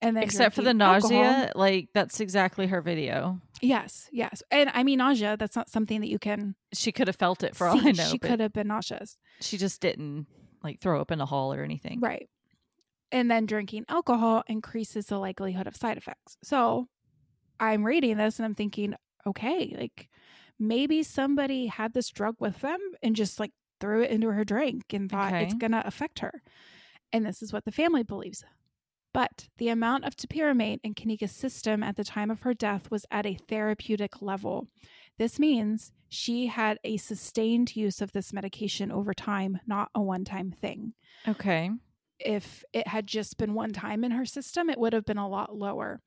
And 0.01 0.17
then 0.17 0.23
Except 0.23 0.53
for 0.53 0.63
the 0.63 0.73
drinking 0.73 0.81
alcohol- 0.81 1.23
nausea, 1.23 1.51
like 1.55 1.87
that's 1.93 2.19
exactly 2.19 2.67
her 2.67 2.81
video. 2.81 3.39
Yes, 3.61 4.09
yes. 4.11 4.43
And 4.51 4.69
I 4.73 4.83
mean, 4.83 4.97
nausea, 4.97 5.37
that's 5.37 5.55
not 5.55 5.69
something 5.69 6.01
that 6.01 6.09
you 6.09 6.19
can 6.19 6.55
She 6.73 6.91
could 6.91 7.07
have 7.07 7.15
felt 7.15 7.41
it 7.41 7.55
for 7.55 7.67
all. 7.67 7.77
I 7.79 7.93
know. 7.93 8.03
She 8.03 8.19
could 8.19 8.41
have 8.41 8.51
been 8.51 8.67
nauseous. 8.67 9.17
She 9.39 9.57
just 9.57 9.79
didn't 9.79 10.27
like 10.61 10.81
throw 10.81 10.99
up 10.99 11.09
in 11.09 11.21
a 11.21 11.25
hall 11.25 11.53
or 11.53 11.63
anything. 11.63 12.01
Right. 12.01 12.27
And 13.13 13.31
then 13.31 13.45
drinking 13.45 13.85
alcohol 13.87 14.43
increases 14.47 15.05
the 15.05 15.19
likelihood 15.19 15.67
of 15.67 15.77
side 15.77 15.95
effects. 15.95 16.35
So 16.43 16.89
I'm 17.61 17.85
reading 17.85 18.17
this 18.17 18.39
and 18.39 18.45
I'm 18.45 18.55
thinking, 18.55 18.93
okay, 19.25 19.73
like 19.79 20.09
maybe 20.59 21.03
somebody 21.03 21.67
had 21.67 21.93
this 21.93 22.09
drug 22.09 22.35
with 22.39 22.61
them 22.61 22.79
and 23.03 23.15
just 23.15 23.39
like 23.39 23.51
threw 23.79 24.01
it 24.03 24.11
into 24.11 24.31
her 24.31 24.43
drink 24.43 24.93
and 24.93 25.09
thought 25.09 25.33
it's 25.43 25.53
going 25.59 25.71
to 25.71 25.85
affect 25.87 26.19
her. 26.19 26.41
And 27.13 27.25
this 27.25 27.41
is 27.41 27.53
what 27.53 27.65
the 27.65 27.71
family 27.71 28.03
believes. 28.03 28.43
But 29.13 29.47
the 29.57 29.69
amount 29.69 30.05
of 30.05 30.15
topiramate 30.15 30.79
in 30.83 30.93
Kenneka's 30.93 31.31
system 31.31 31.81
at 31.81 31.95
the 31.95 32.03
time 32.03 32.29
of 32.29 32.41
her 32.41 32.53
death 32.53 32.91
was 32.91 33.05
at 33.09 33.25
a 33.25 33.37
therapeutic 33.47 34.21
level. 34.21 34.67
This 35.17 35.39
means 35.39 35.91
she 36.09 36.47
had 36.47 36.77
a 36.83 36.97
sustained 36.97 37.75
use 37.75 38.01
of 38.01 38.11
this 38.11 38.31
medication 38.33 38.91
over 38.91 39.13
time, 39.13 39.59
not 39.65 39.89
a 39.95 40.01
one 40.01 40.23
time 40.25 40.51
thing 40.51 40.93
Okay. 41.27 41.71
if 42.19 42.63
it 42.73 42.87
had 42.87 43.07
just 43.07 43.37
been 43.37 43.53
one 43.53 43.73
time 43.73 44.03
in 44.03 44.11
her 44.11 44.25
system, 44.25 44.69
it 44.69 44.79
would 44.79 44.93
have 44.93 45.05
been 45.05 45.17
a 45.17 45.27
lot 45.29 45.55
lower. 45.55 46.01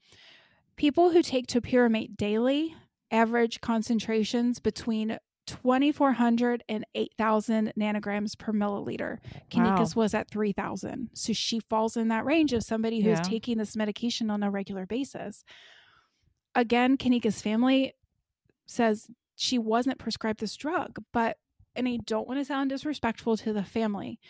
People 0.77 1.11
who 1.11 1.23
take 1.23 1.47
topiramate 1.47 2.17
daily 2.17 2.75
average 3.11 3.61
concentrations 3.61 4.59
between 4.59 5.19
2,400 5.47 6.63
and 6.69 6.85
8,000 6.95 7.73
nanograms 7.79 8.39
per 8.39 8.53
milliliter. 8.53 9.19
Kenneka's 9.51 9.97
was 9.97 10.15
at 10.15 10.31
3,000. 10.31 11.11
So 11.15 11.33
she 11.33 11.59
falls 11.61 11.97
in 11.97 12.09
that 12.09 12.25
range 12.25 12.53
of 12.53 12.63
somebody 12.63 13.01
who's 13.01 13.19
Yeah. 13.19 13.23
taking 13.23 13.59
this 13.59 13.75
medication 13.75 14.31
on 14.31 14.43
a 14.43 14.51
regular 14.51 14.87
basis. 14.87 15.45
Again, 16.55 16.97
Kenneka's 16.97 17.43
family 17.43 17.95
says 18.67 19.09
she 19.35 19.59
wasn't 19.59 19.99
prescribed 19.99 20.41
this 20.41 20.57
drug, 20.57 21.03
but, 21.13 21.39
and 21.75 21.89
I 21.89 21.99
don't 22.05 22.29
want 22.29 22.39
to 22.41 22.45
sound 22.45 22.71
disrespectful 22.71 23.37
to 23.39 23.53
the 23.53 23.65
family, 23.65 24.21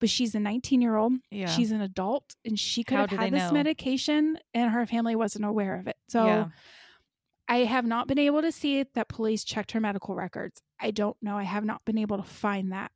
but 0.00 0.08
she's 0.08 0.34
a 0.34 0.40
19 0.40 0.80
year 0.80 0.96
old. 0.96 1.12
Yeah. 1.30 1.46
She's 1.46 1.70
an 1.72 1.80
adult 1.82 2.34
and 2.44 2.58
she 2.58 2.82
could 2.82 2.96
How 2.96 3.06
have 3.06 3.18
had 3.18 3.32
this 3.32 3.42
know? 3.44 3.52
medication 3.52 4.38
and 4.54 4.70
her 4.72 4.86
family 4.86 5.14
wasn't 5.14 5.44
aware 5.44 5.76
of 5.78 5.86
it. 5.86 5.96
So 6.08 6.26
yeah. 6.26 6.48
I 7.48 7.58
have 7.58 7.84
not 7.84 8.08
been 8.08 8.18
able 8.18 8.40
to 8.42 8.50
see 8.52 8.82
that 8.94 9.08
police 9.08 9.44
checked 9.44 9.72
her 9.72 9.80
medical 9.80 10.14
records. 10.14 10.62
I 10.80 10.90
don't 10.90 11.16
know. 11.22 11.36
I 11.36 11.42
have 11.42 11.64
not 11.64 11.84
been 11.84 11.98
able 11.98 12.16
to 12.16 12.22
find 12.22 12.72
that. 12.72 12.90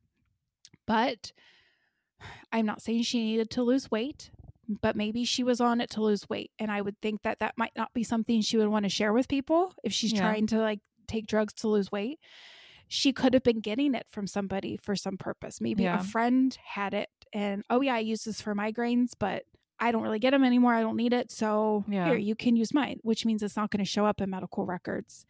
But 0.87 1.31
I'm 2.51 2.65
not 2.65 2.81
saying 2.81 3.03
she 3.03 3.19
needed 3.23 3.49
to 3.51 3.63
lose 3.63 3.91
weight, 3.91 4.31
but 4.81 4.95
maybe 4.95 5.23
she 5.23 5.43
was 5.43 5.61
on 5.61 5.81
it 5.81 5.89
to 5.91 6.01
lose 6.01 6.27
weight. 6.29 6.51
And 6.57 6.71
I 6.71 6.81
would 6.81 6.99
think 6.99 7.21
that 7.21 7.39
that 7.39 7.57
might 7.57 7.73
not 7.75 7.93
be 7.93 8.03
something 8.03 8.41
she 8.41 8.57
would 8.57 8.67
want 8.69 8.83
to 8.83 8.89
share 8.89 9.13
with 9.13 9.27
people 9.27 9.73
if 9.83 9.93
she's 9.93 10.13
Yeah. 10.13 10.21
trying 10.21 10.47
to 10.47 10.57
like 10.59 10.79
take 11.07 11.27
drugs 11.27 11.53
to 11.53 11.67
lose 11.67 11.91
weight. 11.91 12.19
She 12.87 13.13
could 13.13 13.35
have 13.35 13.43
been 13.43 13.59
getting 13.59 13.93
it 13.93 14.07
from 14.09 14.25
somebody 14.25 14.77
for 14.77 14.95
some 14.95 15.15
purpose. 15.17 15.61
Maybe 15.61 15.83
Yeah. 15.83 15.99
a 15.99 16.03
friend 16.03 16.57
had 16.63 16.95
it 16.95 17.09
and, 17.31 17.63
oh, 17.69 17.81
yeah, 17.81 17.93
I 17.95 17.99
use 17.99 18.23
this 18.23 18.41
for 18.41 18.55
migraines, 18.55 19.11
but 19.17 19.43
I 19.79 19.91
don't 19.91 20.01
really 20.03 20.19
get 20.19 20.31
them 20.31 20.43
anymore. 20.43 20.73
I 20.73 20.81
don't 20.81 20.97
need 20.97 21.13
it. 21.13 21.31
So 21.31 21.85
Yeah. 21.87 22.07
here, 22.07 22.17
you 22.17 22.35
can 22.35 22.55
use 22.55 22.73
mine, 22.73 22.99
which 23.03 23.25
means 23.25 23.41
it's 23.43 23.55
not 23.55 23.71
going 23.71 23.83
to 23.83 23.89
show 23.89 24.05
up 24.05 24.19
in 24.21 24.29
medical 24.29 24.65
records. 24.65 25.25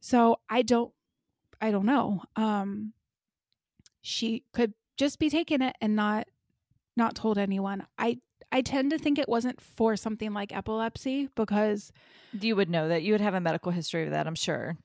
So 0.00 0.38
I 0.48 0.62
don't, 0.62 0.92
I 1.60 1.70
don't 1.70 1.86
know. 1.86 2.22
Um, 2.36 2.92
she 4.02 4.44
could 4.52 4.74
just 4.96 5.18
be 5.18 5.30
taking 5.30 5.62
it 5.62 5.76
and 5.80 5.96
not, 5.96 6.28
not 6.96 7.14
told 7.14 7.38
anyone. 7.38 7.86
I, 7.98 8.18
I 8.52 8.60
tend 8.62 8.90
to 8.90 8.98
think 8.98 9.18
it 9.18 9.28
wasn't 9.28 9.60
for 9.60 9.96
something 9.96 10.32
like 10.32 10.54
epilepsy 10.54 11.28
because 11.34 11.90
You 12.38 12.54
would 12.56 12.70
know 12.70 12.88
that. 12.88 13.02
You 13.02 13.12
would 13.14 13.20
have 13.20 13.34
a 13.34 13.40
medical 13.40 13.72
history 13.72 14.04
of 14.04 14.10
that, 14.10 14.26
I'm 14.26 14.34
sure. 14.34 14.76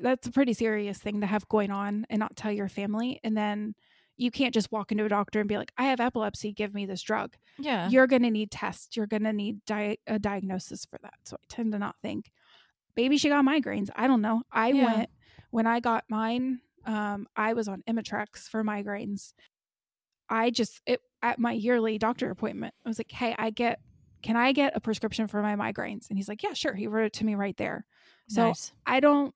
that's 0.00 0.26
a 0.26 0.30
pretty 0.32 0.52
serious 0.54 0.98
thing 0.98 1.20
to 1.20 1.26
have 1.26 1.46
going 1.48 1.70
on 1.70 2.06
and 2.08 2.18
not 2.20 2.36
tell 2.36 2.52
your 2.52 2.68
family. 2.68 3.20
And 3.24 3.36
then 3.36 3.74
you 4.20 4.30
can't 4.30 4.52
just 4.52 4.70
walk 4.70 4.92
into 4.92 5.04
a 5.04 5.08
doctor 5.08 5.40
and 5.40 5.48
be 5.48 5.56
like, 5.56 5.72
I 5.78 5.84
have 5.84 5.98
epilepsy, 6.00 6.52
give 6.52 6.74
me 6.74 6.84
this 6.86 7.00
drug. 7.02 7.34
Yeah. 7.58 7.88
You're 7.88 8.06
going 8.06 8.22
to 8.22 8.30
need 8.30 8.50
tests. 8.50 8.96
You're 8.96 9.06
going 9.06 9.22
to 9.24 9.32
need 9.32 9.64
di- 9.64 9.98
a 10.06 10.18
diagnosis 10.18 10.84
for 10.84 10.98
that. 11.02 11.14
So 11.24 11.36
I 11.36 11.44
tend 11.48 11.72
to 11.72 11.78
not 11.78 11.96
think. 12.02 12.30
Maybe 12.96 13.16
she 13.16 13.28
got 13.30 13.44
migraines. 13.44 13.88
I 13.96 14.06
don't 14.06 14.20
know. 14.20 14.42
I 14.52 14.72
Yeah. 14.72 14.84
went 14.84 15.10
when 15.50 15.66
I 15.66 15.80
got 15.80 16.04
mine. 16.08 16.60
Um, 16.84 17.26
I 17.34 17.54
was 17.54 17.66
on 17.68 17.82
Imitrex 17.88 18.48
for 18.48 18.62
migraines. 18.62 19.32
I 20.28 20.50
just 20.50 20.80
it 20.86 21.00
at 21.22 21.38
my 21.38 21.52
yearly 21.52 21.98
doctor 21.98 22.30
appointment. 22.30 22.74
I 22.84 22.88
was 22.88 22.98
like, 22.98 23.10
"Hey, 23.10 23.34
I 23.38 23.50
get. 23.50 23.80
Can 24.22 24.36
I 24.36 24.52
get 24.52 24.76
a 24.76 24.80
prescription 24.80 25.26
for 25.26 25.42
my 25.42 25.56
migraines?" 25.56 26.08
And 26.08 26.16
he's 26.18 26.28
like, 26.28 26.42
"Yeah, 26.42 26.52
sure." 26.52 26.74
He 26.74 26.86
wrote 26.86 27.06
it 27.06 27.12
to 27.14 27.24
me 27.24 27.34
right 27.34 27.56
there. 27.56 27.84
So 28.28 28.48
nice. 28.48 28.72
I 28.86 29.00
don't 29.00 29.34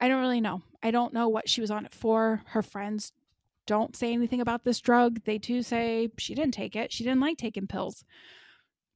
I 0.00 0.08
don't 0.08 0.20
really 0.20 0.40
know. 0.40 0.62
I 0.82 0.90
don't 0.90 1.12
know 1.12 1.28
what 1.28 1.48
she 1.48 1.60
was 1.60 1.70
on 1.70 1.84
it 1.84 1.94
for. 1.94 2.42
Her 2.46 2.62
friends 2.62 3.12
don't 3.66 3.96
say 3.96 4.12
anything 4.12 4.40
about 4.40 4.64
this 4.64 4.80
drug. 4.80 5.22
They 5.24 5.38
too 5.38 5.62
say 5.62 6.08
she 6.18 6.34
didn't 6.34 6.54
take 6.54 6.76
it. 6.76 6.92
She 6.92 7.04
didn't 7.04 7.20
like 7.20 7.38
taking 7.38 7.66
pills. 7.66 8.04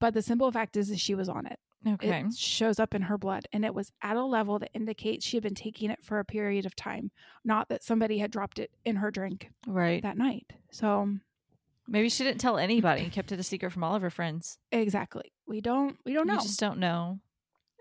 But 0.01 0.15
the 0.15 0.23
simple 0.23 0.51
fact 0.51 0.77
is 0.77 0.89
that 0.89 0.99
she 0.99 1.15
was 1.15 1.29
on 1.29 1.47
it. 1.47 1.59
Okay. 1.87 2.21
It 2.21 2.35
shows 2.35 2.81
up 2.81 2.95
in 2.95 3.03
her 3.03 3.19
blood 3.19 3.47
and 3.53 3.65
it 3.65 3.75
was 3.75 3.93
at 4.03 4.17
a 4.17 4.25
level 4.25 4.59
that 4.59 4.71
indicates 4.73 5.25
she 5.25 5.37
had 5.37 5.45
been 5.45 5.55
taking 5.55 5.91
it 5.91 6.03
for 6.03 6.19
a 6.19 6.25
period 6.25 6.65
of 6.65 6.75
time, 6.75 7.11
not 7.45 7.69
that 7.69 7.85
somebody 7.85 8.19
had 8.19 8.31
dropped 8.31 8.59
it 8.59 8.71
in 8.85 8.97
her 8.97 9.11
drink 9.11 9.51
right. 9.67 10.03
that 10.03 10.17
night. 10.17 10.53
So, 10.71 11.01
um, 11.01 11.21
Maybe 11.87 12.09
she 12.09 12.25
didn't 12.25 12.41
tell 12.41 12.57
anybody 12.57 13.03
and 13.03 13.13
kept 13.13 13.33
it 13.33 13.39
a 13.39 13.43
secret 13.43 13.71
from 13.71 13.85
all 13.85 13.95
of 13.95 14.03
her 14.03 14.11
friends. 14.11 14.59
exactly. 14.73 15.33
We 15.47 15.61
don't 15.61 15.99
we 16.07 16.15
don't 16.15 16.27
know. 16.27 16.35
You 16.35 16.41
just 16.41 16.61
don't 16.61 16.79
know. 16.79 17.21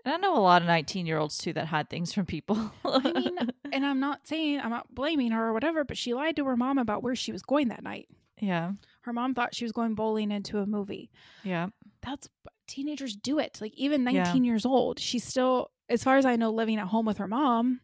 And 0.04 0.12
I 0.14 0.16
know 0.18 0.36
a 0.36 0.40
lot 0.40 0.60
of 0.62 0.68
19 0.68 1.06
year 1.06 1.18
olds 1.18 1.38
too 1.38 1.52
that 1.54 1.66
hide 1.66 1.88
things 1.88 2.12
from 2.12 2.26
people. 2.26 2.72
I 2.84 3.12
mean, 3.12 3.38
and 3.72 3.86
I'm 3.86 4.00
not 4.00 4.26
saying 4.26 4.60
I'm 4.60 4.70
not 4.70 4.94
blaming 4.94 5.30
her 5.32 5.48
or 5.48 5.52
whatever, 5.52 5.84
but 5.84 5.96
she 5.96 6.12
lied 6.14 6.36
to 6.36 6.44
her 6.44 6.56
mom 6.56 6.78
about 6.78 7.02
where 7.02 7.16
she 7.16 7.32
was 7.32 7.42
going 7.42 7.68
that 7.68 7.82
night. 7.82 8.08
yeah. 8.40 8.72
Her 9.02 9.12
mom 9.12 9.34
thought 9.34 9.54
she 9.54 9.66
was 9.66 9.72
going 9.72 9.94
bowling 9.94 10.30
into 10.30 10.58
a 10.60 10.66
movie. 10.66 11.10
Yeah. 11.42 11.68
That's 12.00 12.26
teenagers 12.66 13.14
do 13.16 13.38
it. 13.38 13.58
Like 13.60 13.74
even 13.74 14.02
Yeah. 14.06 14.22
19 14.24 14.44
years 14.44 14.64
old, 14.64 14.98
she's 14.98 15.24
still, 15.24 15.70
as 15.90 16.02
far 16.02 16.16
as 16.16 16.24
I 16.24 16.36
know, 16.36 16.50
living 16.50 16.78
at 16.78 16.86
home 16.86 17.04
with 17.04 17.18
her 17.18 17.28
mom. 17.28 17.80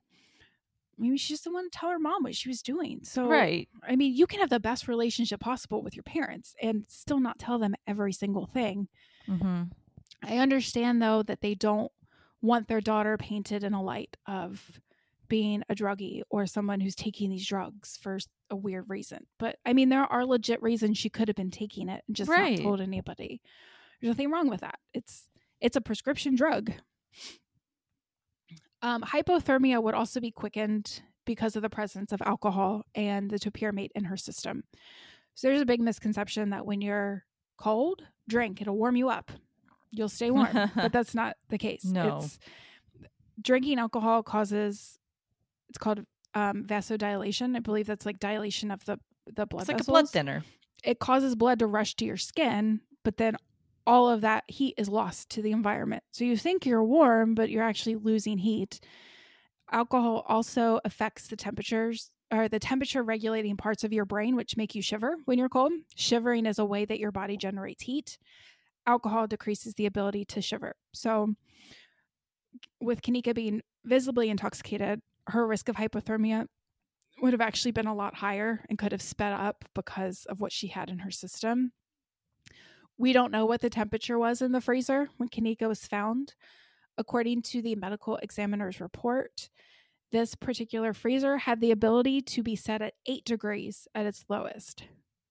Maybe 0.99 1.17
she 1.17 1.33
just 1.33 1.45
didn't 1.45 1.55
want 1.55 1.73
to 1.73 1.79
tell 1.79 1.91
her 1.91 1.99
mom 1.99 2.23
what 2.23 2.35
she 2.35 2.49
was 2.49 2.61
doing. 2.63 3.01
So, 3.05 3.27
Right. 3.27 3.69
I 3.87 3.97
mean, 3.97 4.15
you 4.15 4.27
can 4.27 4.41
have 4.41 4.51
the 4.51 4.61
best 4.61 4.89
relationship 4.89 5.41
possible 5.41 5.83
with 5.83 5.97
your 5.97 6.03
parents 6.03 6.55
and 6.63 6.85
still 6.89 7.21
not 7.21 7.39
tell 7.39 7.59
them 7.59 7.75
every 7.87 8.13
single 8.13 8.47
thing. 8.47 8.89
Mm-hmm. 9.29 9.63
I 10.23 10.37
understand 10.39 11.01
though 11.01 11.23
that 11.23 11.41
they 11.41 11.55
don't 11.55 11.91
want 12.43 12.69
their 12.69 12.81
daughter 12.81 13.17
painted 13.17 13.65
in 13.65 13.75
a 13.75 13.83
light 13.83 14.17
of 14.27 14.81
being 15.29 15.63
a 15.69 15.75
druggie 15.75 16.23
or 16.31 16.47
someone 16.47 16.81
who's 16.81 16.97
taking 16.97 17.31
these 17.31 17.47
drugs 17.47 17.97
for 18.03 18.19
a 18.51 18.57
weird 18.57 18.85
reason. 18.89 19.27
But 19.39 19.59
I 19.65 19.73
mean, 19.73 19.89
there 19.89 20.03
are 20.05 20.25
legit 20.27 20.61
reasons 20.63 20.99
she 20.99 21.09
could 21.11 21.29
have 21.29 21.37
been 21.37 21.51
taking 21.53 21.89
it 21.89 22.03
and 22.09 22.17
just 22.17 22.29
Right. 22.31 22.59
not 22.59 22.65
told 22.65 22.81
anybody. 22.81 23.41
There's 24.01 24.11
nothing 24.11 24.31
wrong 24.31 24.49
with 24.49 24.61
that. 24.63 24.79
It's 24.95 25.29
it's 25.61 25.77
a 25.77 25.81
prescription 25.81 26.35
drug. 26.35 26.73
Um, 28.83 29.03
hypothermia 29.03 29.83
would 29.83 29.95
also 29.95 30.21
be 30.21 30.31
quickened 30.31 31.03
because 31.27 31.55
of 31.55 31.63
the 31.63 31.69
presence 31.71 32.13
of 32.13 32.23
alcohol 32.23 32.87
and 32.95 33.31
the 33.31 33.39
topiramate 33.39 33.91
in 33.95 34.05
her 34.05 34.17
system. 34.17 34.65
So 35.35 35.49
there's 35.49 35.61
a 35.61 35.67
big 35.67 35.81
misconception 35.83 36.51
that 36.51 36.65
when 36.67 36.81
you're 36.81 37.25
cold, 37.59 38.03
drink. 38.27 38.61
It'll 38.63 38.77
warm 38.79 38.97
you 38.97 39.11
up. 39.11 39.31
You'll 39.91 40.09
stay 40.09 40.31
warm. 40.31 40.71
but 40.75 40.93
that's 40.93 41.15
not 41.15 41.37
the 41.49 41.59
case. 41.59 41.85
No. 41.85 42.23
It's, 42.25 42.39
drinking 43.43 43.79
alcohol 43.79 44.23
causes 44.23 44.99
it's 45.71 45.79
called 45.79 46.05
um, 46.35 46.65
vasodilation. 46.65 47.57
I 47.57 47.61
believe 47.61 47.87
that's 47.87 48.05
like 48.05 48.19
dilation 48.19 48.71
of 48.71 48.85
the 48.85 48.99
the 49.33 49.47
blood 49.47 49.63
it's 49.63 49.69
like 49.69 49.79
vessels. 49.79 49.89
a 49.89 49.91
blood 49.93 50.09
thinner. 50.11 50.45
It 50.83 50.99
causes 50.99 51.37
blood 51.37 51.61
to 51.61 51.67
rush 51.67 51.95
to 51.97 52.05
your 52.05 52.17
skin, 52.17 52.81
but 53.05 53.17
then 53.17 53.37
all 53.87 54.09
of 54.09 54.23
that 54.23 54.45
heat 54.49 54.75
is 54.77 54.89
lost 54.89 55.31
to 55.31 55.43
the 55.43 55.53
environment. 55.53 56.03
So 56.11 56.25
you 56.25 56.37
think 56.37 56.67
you're 56.67 56.85
warm, 56.85 57.35
but 57.35 57.51
you're 57.51 57.63
actually 57.63 57.97
losing 57.97 58.39
heat. 58.39 58.81
Alcohol 59.71 60.25
also 60.27 60.81
affects 60.85 61.29
the 61.29 61.37
temperatures 61.37 62.11
or 62.33 62.49
the 62.49 62.59
temperature 62.59 63.03
regulating 63.03 63.57
parts 63.57 63.85
of 63.85 63.93
your 63.93 64.05
brain, 64.05 64.37
which 64.37 64.57
make 64.57 64.75
you 64.75 64.83
shiver 64.83 65.17
when 65.27 65.39
you're 65.39 65.49
cold. 65.49 65.73
Shivering 65.95 66.47
is 66.47 66.59
a 66.59 66.65
way 66.65 66.85
that 66.85 66.99
your 66.99 67.13
body 67.13 67.37
generates 67.37 67.85
heat. 67.85 68.19
Alcohol 68.87 69.27
decreases 69.27 69.75
the 69.75 69.87
ability 69.87 70.25
to 70.27 70.41
shiver. 70.41 70.75
So, 70.93 71.35
with 72.81 73.03
Kenneka 73.03 73.35
being 73.35 73.63
visibly 73.85 74.31
intoxicated, 74.31 75.01
her 75.29 75.47
risk 75.47 75.69
of 75.69 75.77
hypothermia 75.77 76.47
would 77.21 77.33
have 77.33 77.41
actually 77.41 77.71
been 77.73 77.87
a 77.87 77.95
lot 77.95 78.17
higher 78.17 78.65
and 78.69 78.79
could 78.79 78.93
have 78.93 79.03
sped 79.03 79.33
up 79.33 79.65
because 79.75 80.27
of 80.27 80.41
what 80.41 80.53
she 80.53 80.69
had 80.69 80.91
in 80.91 81.01
her 81.01 81.11
system. 81.11 81.73
We 82.99 83.13
don't 83.13 83.33
know 83.33 83.47
what 83.47 83.61
the 83.61 83.71
temperature 83.71 84.19
was 84.19 84.43
in 84.43 84.53
the 84.53 84.61
freezer 84.61 85.09
when 85.17 85.29
Kenneka 85.29 85.69
was 85.69 85.87
found. 85.87 86.35
According 86.99 87.43
to 87.43 87.63
the 87.63 87.75
medical 87.75 88.17
examiner's 88.17 88.81
report, 88.81 89.49
this 90.13 90.35
particular 90.35 90.93
freezer 90.93 91.39
had 91.39 91.61
the 91.61 91.71
ability 91.71 92.21
to 92.23 92.43
be 92.43 92.57
set 92.57 92.83
at 92.83 92.95
eight 93.07 93.25
degrees 93.25 93.87
at 93.95 94.07
its 94.07 94.25
lowest. 94.29 94.85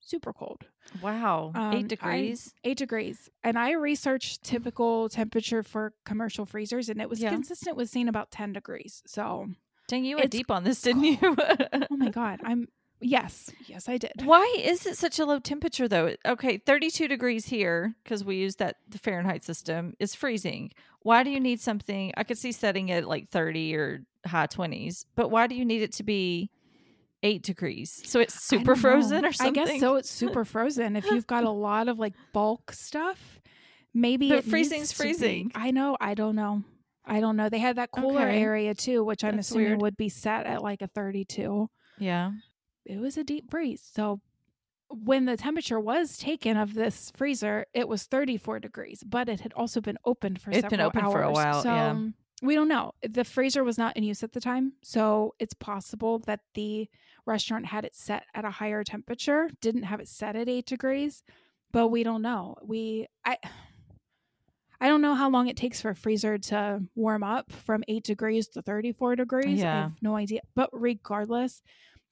Super 0.10 0.34
cold. 0.34 0.64
Wow. 1.03 1.52
Um, 1.53 1.73
Eight 1.76 1.88
degrees. 1.88 2.56
Eight 2.64 2.77
degrees. 2.80 3.30
And 3.44 3.60
I 3.60 3.73
researched 3.73 4.41
typical 4.41 5.07
temperature 5.07 5.61
for 5.61 5.94
commercial 6.03 6.48
freezers, 6.48 6.90
and 6.90 6.99
it 6.99 7.07
was 7.07 7.19
Yeah. 7.19 7.30
consistent 7.30 7.77
with 7.77 7.91
seeing 7.91 8.07
about 8.07 8.31
10 8.31 8.53
degrees. 8.53 9.03
So, 9.06 9.49
Dang, 9.88 10.03
you 10.06 10.18
went 10.18 10.31
deep 10.31 10.49
on 10.49 10.64
this, 10.64 10.81
didn't 10.81 11.03
you? 11.03 11.18
oh 11.22 11.95
my 11.95 12.10
God, 12.10 12.40
I'm, 12.44 12.68
yes, 13.02 13.52
yes, 13.68 13.88
I 13.88 13.98
did. 13.99 14.14
Why 14.23 14.52
is 14.60 14.88
it 14.88 14.98
such 14.98 15.19
a 15.19 15.26
low 15.26 15.38
temperature 15.40 15.88
though? 15.88 16.15
Okay, 16.26 16.57
32 16.57 17.07
degrees 17.07 17.45
here 17.45 17.94
because 18.03 18.23
we 18.23 18.38
use 18.38 18.56
that 18.56 18.77
the 18.88 18.98
Fahrenheit 18.98 19.44
system 19.44 19.94
is 19.99 20.15
freezing. 20.15 20.72
Why 21.03 21.22
do 21.23 21.30
you 21.30 21.40
need 21.40 21.61
something? 21.61 22.14
I 22.18 22.23
could 22.23 22.38
see 22.40 22.52
setting 22.52 22.90
it 22.90 23.06
like 23.06 23.30
30 23.30 23.76
or 23.76 24.06
high 24.26 24.48
20s, 24.48 25.06
but 25.15 25.30
why 25.30 25.45
do 25.45 25.53
you 25.56 25.65
need 25.65 25.84
it 25.84 25.94
to 25.94 26.03
be 26.03 26.49
8 27.23 27.41
degrees? 27.43 28.01
So 28.05 28.19
it's 28.19 28.33
super 28.33 28.75
frozen 28.75 29.21
know. 29.21 29.29
or 29.29 29.31
something? 29.31 29.61
I 29.63 29.65
guess 29.67 29.79
so. 29.79 29.95
It's 29.95 30.09
super 30.09 30.45
frozen. 30.45 30.95
If 30.95 31.05
you've 31.05 31.27
got 31.27 31.43
a 31.43 31.49
lot 31.67 31.87
of 31.87 31.99
like 31.99 32.13
bulk 32.33 32.71
stuff, 32.71 33.41
maybe 33.93 34.29
But 34.29 34.35
needs 34.37 34.49
freezing's 34.49 34.91
freezing. 34.91 35.51
I 35.55 35.71
know. 35.71 35.97
I 35.99 36.13
don't 36.13 36.35
know. 36.35 36.63
I 37.05 37.19
don't 37.21 37.35
know. 37.35 37.49
They 37.49 37.59
had 37.59 37.77
that 37.77 37.91
cooler 37.91 38.21
Okay. 38.27 38.41
area 38.41 38.73
too, 38.75 39.03
which 39.03 39.23
I'm 39.23 39.35
That's 39.35 39.49
assuming 39.49 39.67
weird. 39.69 39.81
would 39.81 39.97
be 39.97 40.09
set 40.09 40.45
at 40.45 40.61
like 40.61 40.81
a 40.81 40.87
32. 40.87 41.69
Yeah. 41.97 42.31
It 42.85 42.99
was 42.99 43.17
a 43.17 43.23
deep 43.23 43.49
freeze. 43.49 43.81
So 43.93 44.21
when 44.89 45.25
the 45.25 45.37
temperature 45.37 45.79
was 45.79 46.17
taken 46.17 46.55
of 46.57 46.73
this 46.73 47.11
freezer, 47.15 47.65
it 47.73 47.87
was 47.87 48.03
34 48.03 48.59
degrees, 48.59 49.03
but 49.05 49.27
it 49.29 49.41
had 49.41 49.53
also 49.53 49.81
been 49.81 49.97
opened 50.05 50.41
for 50.41 50.51
It's 50.51 50.61
been 50.61 50.79
several 50.79 50.87
open 50.87 51.11
for 51.11 51.21
a 51.23 51.31
while, 51.31 51.61
So 51.61 51.69
yeah. 51.69 51.99
We 52.41 52.55
don't 52.55 52.67
know. 52.69 52.93
The 53.07 53.23
freezer 53.25 53.63
was 53.63 53.77
not 53.77 53.97
in 53.97 54.03
use 54.03 54.23
at 54.23 54.31
the 54.31 54.39
time, 54.39 54.73
so 54.81 55.35
it's 55.39 55.53
possible 55.53 56.19
that 56.19 56.39
the 56.53 56.89
restaurant 57.25 57.65
had 57.65 57.83
it 57.85 57.95
set 57.95 58.23
at 58.33 58.45
a 58.45 58.49
higher 58.51 58.83
temperature, 58.83 59.49
didn't 59.61 59.83
have 59.83 59.99
it 59.99 60.07
set 60.07 60.35
at 60.35 60.47
8 60.47 60.65
degrees, 60.65 61.23
but 61.71 61.89
we 61.89 62.03
don't 62.03 62.21
know. 62.21 62.55
We 62.63 63.07
I 63.25 63.37
I 64.81 64.87
don't 64.87 65.01
know 65.01 65.15
how 65.15 65.29
long 65.29 65.49
it 65.49 65.57
takes 65.57 65.81
for 65.81 65.89
a 65.89 65.95
freezer 65.95 66.37
to 66.37 66.81
warm 66.95 67.21
up 67.23 67.51
from 67.51 67.83
8 67.89 68.03
degrees 68.03 68.47
to 68.49 68.61
34 68.61 69.17
degrees. 69.17 69.59
I 69.59 69.63
Yeah. 69.63 69.81
have 69.83 70.01
no 70.01 70.15
idea. 70.15 70.39
But 70.55 70.69
regardless, 70.71 71.61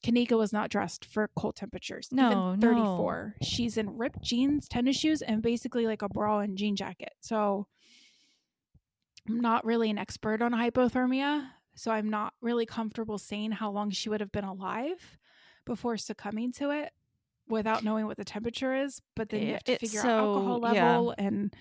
Kenneka 0.06 0.38
was 0.38 0.52
not 0.52 0.70
dressed 0.70 1.06
for 1.06 1.30
cold 1.38 1.56
temperatures. 1.56 2.10
No, 2.12 2.28
Even 2.28 2.60
no. 2.60 2.68
34. 2.68 3.36
She's 3.42 3.78
in 3.78 3.96
ripped 3.98 4.22
jeans, 4.22 4.68
tennis 4.68 4.98
shoes, 4.98 5.22
and 5.22 5.42
basically 5.42 5.86
like 5.88 6.02
a 6.02 6.10
bra 6.10 6.40
and 6.40 6.58
jean 6.58 6.76
jacket. 6.76 7.14
So 7.22 7.68
I'm 9.28 9.40
not 9.40 9.66
really 9.66 9.90
an 9.90 9.98
expert 9.98 10.42
on 10.42 10.52
hypothermia. 10.54 11.50
So 11.76 11.92
I'm 11.92 12.10
not 12.10 12.34
really 12.42 12.66
comfortable 12.66 13.18
saying 13.18 13.52
how 13.52 13.70
long 13.70 13.92
she 13.92 14.10
would 14.10 14.20
have 14.20 14.32
been 14.32 14.44
alive 14.44 15.18
before 15.66 15.98
succumbing 15.98 16.54
to 16.54 16.72
it 16.72 16.92
without 17.48 17.84
knowing 17.84 18.08
what 18.08 18.18
the 18.18 18.26
temperature 18.26 18.76
is. 18.76 19.00
But 19.16 19.30
then 19.30 19.44
you 19.44 19.54
have 19.54 19.64
to 19.66 19.78
figure 19.78 20.02
so- 20.02 20.10
out 20.10 20.20
alcohol 20.20 20.74
yeah. 20.74 20.98
level 20.98 21.16
and 21.18 21.56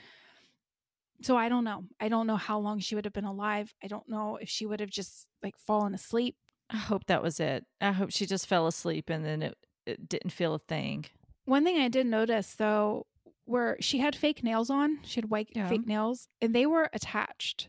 so 1.23 1.37
I 1.37 1.49
don't 1.49 1.65
know. 1.65 1.85
I 1.99 2.09
don't 2.09 2.27
know 2.27 2.37
how 2.37 2.59
long 2.59 2.79
she 2.79 2.95
would 2.95 3.07
have 3.07 3.15
been 3.15 3.25
alive. 3.25 3.73
I 3.83 3.87
don't 3.87 4.09
know 4.09 4.37
if 4.37 4.51
she 4.51 4.67
would 4.67 4.81
have 4.81 4.91
just 4.91 5.27
like 5.43 5.57
fallen 5.57 5.95
asleep. 5.95 6.37
I 6.69 6.77
hope 6.77 7.07
that 7.07 7.23
was 7.23 7.41
it. 7.41 7.65
I 7.81 7.93
hope 7.93 8.11
she 8.11 8.27
just 8.27 8.47
fell 8.47 8.67
asleep 8.67 9.09
and 9.09 9.25
then 9.25 9.43
it, 9.43 9.57
it 9.87 10.09
didn't 10.09 10.31
feel 10.31 10.55
a 10.55 10.59
thing. 10.59 11.07
One 11.47 11.65
thing 11.65 11.79
I 11.79 11.89
did 11.89 12.07
notice 12.07 12.55
though, 12.55 13.07
where 13.47 13.77
she 13.81 13.99
had 13.99 14.15
fake 14.15 14.43
nails 14.45 14.71
on, 14.71 14.99
she 15.03 15.17
had 15.21 15.31
white 15.31 15.49
Yeah. 15.55 15.69
fake 15.69 15.87
nails, 15.87 16.29
and 16.41 16.55
they 16.55 16.67
were 16.67 16.91
attached. 16.93 17.69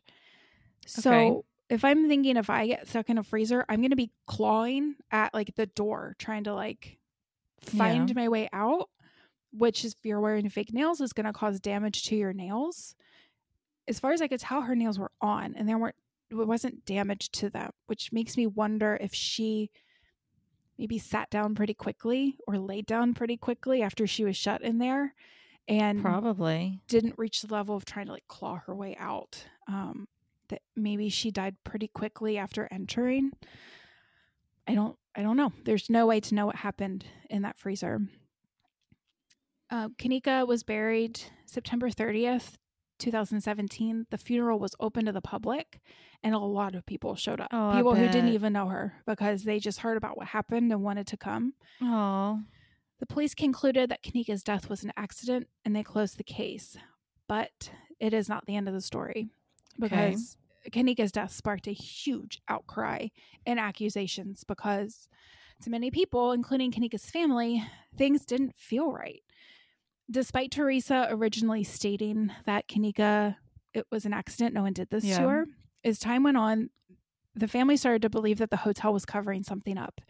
So 0.85 1.11
Okay. 1.11 1.41
if 1.69 1.85
I'm 1.85 2.07
thinking 2.07 2.37
if 2.37 2.49
I 2.49 2.67
get 2.67 2.87
stuck 2.87 3.09
in 3.09 3.17
a 3.17 3.23
freezer, 3.23 3.65
I'm 3.69 3.81
gonna 3.81 3.95
be 3.95 4.11
clawing 4.25 4.95
at 5.11 5.33
like 5.33 5.55
the 5.55 5.65
door, 5.67 6.15
trying 6.19 6.43
to 6.45 6.53
like 6.53 6.97
find 7.61 8.13
my 8.15 8.27
way 8.29 8.49
out. 8.53 8.89
Which 9.53 9.85
is 9.85 9.93
if 9.93 10.05
you're 10.05 10.19
wearing 10.19 10.49
fake 10.49 10.73
nails 10.73 10.99
is 11.01 11.13
gonna 11.13 11.33
cause 11.33 11.59
damage 11.59 12.03
to 12.03 12.15
your 12.15 12.33
nails. 12.33 12.95
As 13.87 13.99
far 13.99 14.11
as 14.11 14.21
I 14.21 14.27
could 14.27 14.41
tell, 14.41 14.61
her 14.61 14.75
nails 14.75 14.99
were 14.99 15.11
on 15.21 15.55
and 15.55 15.67
there 15.69 15.77
weren't 15.77 15.95
it 16.29 16.35
wasn't 16.35 16.83
damage 16.85 17.29
to 17.31 17.49
them, 17.49 17.71
which 17.85 18.11
makes 18.11 18.35
me 18.35 18.45
wonder 18.45 18.97
if 18.99 19.13
she 19.13 19.71
maybe 20.77 20.99
sat 20.99 21.29
down 21.29 21.55
pretty 21.55 21.73
quickly 21.73 22.37
or 22.45 22.57
laid 22.59 22.85
down 22.85 23.13
pretty 23.13 23.37
quickly 23.37 23.81
after 23.81 24.05
she 24.05 24.25
was 24.25 24.35
shut 24.35 24.61
in 24.61 24.77
there 24.77 25.15
and 25.67 26.01
Probably. 26.01 26.81
didn't 26.87 27.17
reach 27.17 27.41
the 27.41 27.53
level 27.53 27.75
of 27.75 27.85
trying 27.85 28.07
to 28.07 28.13
like 28.13 28.27
claw 28.27 28.61
her 28.65 28.75
way 28.75 28.95
out. 28.99 29.43
Um, 29.67 30.07
that 30.49 30.61
maybe 30.75 31.09
she 31.09 31.29
died 31.29 31.55
pretty 31.63 31.87
quickly 31.89 32.37
after 32.37 32.67
entering. 32.71 33.31
I 34.67 34.75
don't 34.75 34.97
I 35.15 35.23
don't 35.23 35.37
know. 35.37 35.51
There's 35.65 35.89
no 35.89 36.05
way 36.05 36.19
to 36.19 36.35
know 36.35 36.45
what 36.45 36.57
happened 36.57 37.05
in 37.29 37.41
that 37.41 37.57
freezer. 37.57 38.01
Uh, 39.69 39.89
Kenneka 39.89 40.47
was 40.47 40.63
buried 40.63 41.19
September 41.45 41.89
30th, 41.89 42.53
2017. 42.99 44.05
The 44.09 44.17
funeral 44.17 44.59
was 44.59 44.75
open 44.79 45.05
to 45.05 45.11
the 45.11 45.21
public, 45.21 45.79
and 46.23 46.33
a 46.33 46.39
lot 46.39 46.75
of 46.75 46.85
people 46.85 47.15
showed 47.15 47.41
up. 47.41 47.49
Oh, 47.51 47.73
people 47.75 47.95
who 47.95 48.07
didn't 48.07 48.29
even 48.29 48.53
know 48.53 48.67
her 48.67 48.93
because 49.05 49.43
they 49.43 49.59
just 49.59 49.79
heard 49.79 49.97
about 49.97 50.17
what 50.17 50.27
happened 50.27 50.71
and 50.71 50.83
wanted 50.83 51.07
to 51.07 51.17
come. 51.17 51.53
Oh, 51.81 52.39
The 52.99 53.05
police 53.05 53.35
concluded 53.35 53.89
that 53.89 54.03
Kenneka's 54.03 54.43
death 54.43 54.69
was 54.69 54.83
an 54.83 54.91
accident 54.97 55.47
and 55.63 55.75
they 55.75 55.83
closed 55.83 56.17
the 56.17 56.23
case. 56.23 56.77
But 57.27 57.71
it 57.99 58.13
is 58.13 58.27
not 58.29 58.45
the 58.45 58.55
end 58.55 58.67
of 58.67 58.73
the 58.73 58.81
story 58.81 59.29
Okay. 59.83 59.89
because 60.11 60.37
Kenneka's 60.71 61.11
death 61.11 61.31
sparked 61.31 61.67
a 61.67 61.71
huge 61.73 62.41
outcry 62.47 63.07
and 63.45 63.59
accusations 63.59 64.43
because 64.43 65.07
to 65.63 65.69
many 65.69 65.91
people, 65.91 66.31
including 66.31 66.71
Kenneka's 66.71 67.09
family, 67.09 67.63
things 67.97 68.25
didn't 68.25 68.55
feel 68.55 68.91
right. 68.91 69.23
Despite 70.09 70.51
Teresa 70.51 71.07
originally 71.09 71.63
stating 71.63 72.31
that 72.45 72.67
Kenneka 72.67 73.35
it 73.73 73.85
was 73.91 74.05
an 74.05 74.13
accident, 74.13 74.55
no 74.55 74.63
one 74.63 74.73
did 74.73 74.89
this 74.89 75.03
Yeah. 75.03 75.19
to 75.19 75.27
her. 75.27 75.45
As 75.83 75.99
time 75.99 76.23
went 76.23 76.37
on, 76.37 76.69
the 77.35 77.47
family 77.47 77.77
started 77.77 78.01
to 78.01 78.09
believe 78.09 78.39
that 78.39 78.49
the 78.49 78.57
hotel 78.57 78.91
was 78.91 79.05
covering 79.05 79.43
something 79.43 79.77
up 79.77 80.01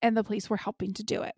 and 0.00 0.16
the 0.16 0.22
police 0.22 0.48
were 0.48 0.58
helping 0.58 0.92
to 0.94 1.02
do 1.02 1.22
it. 1.22 1.34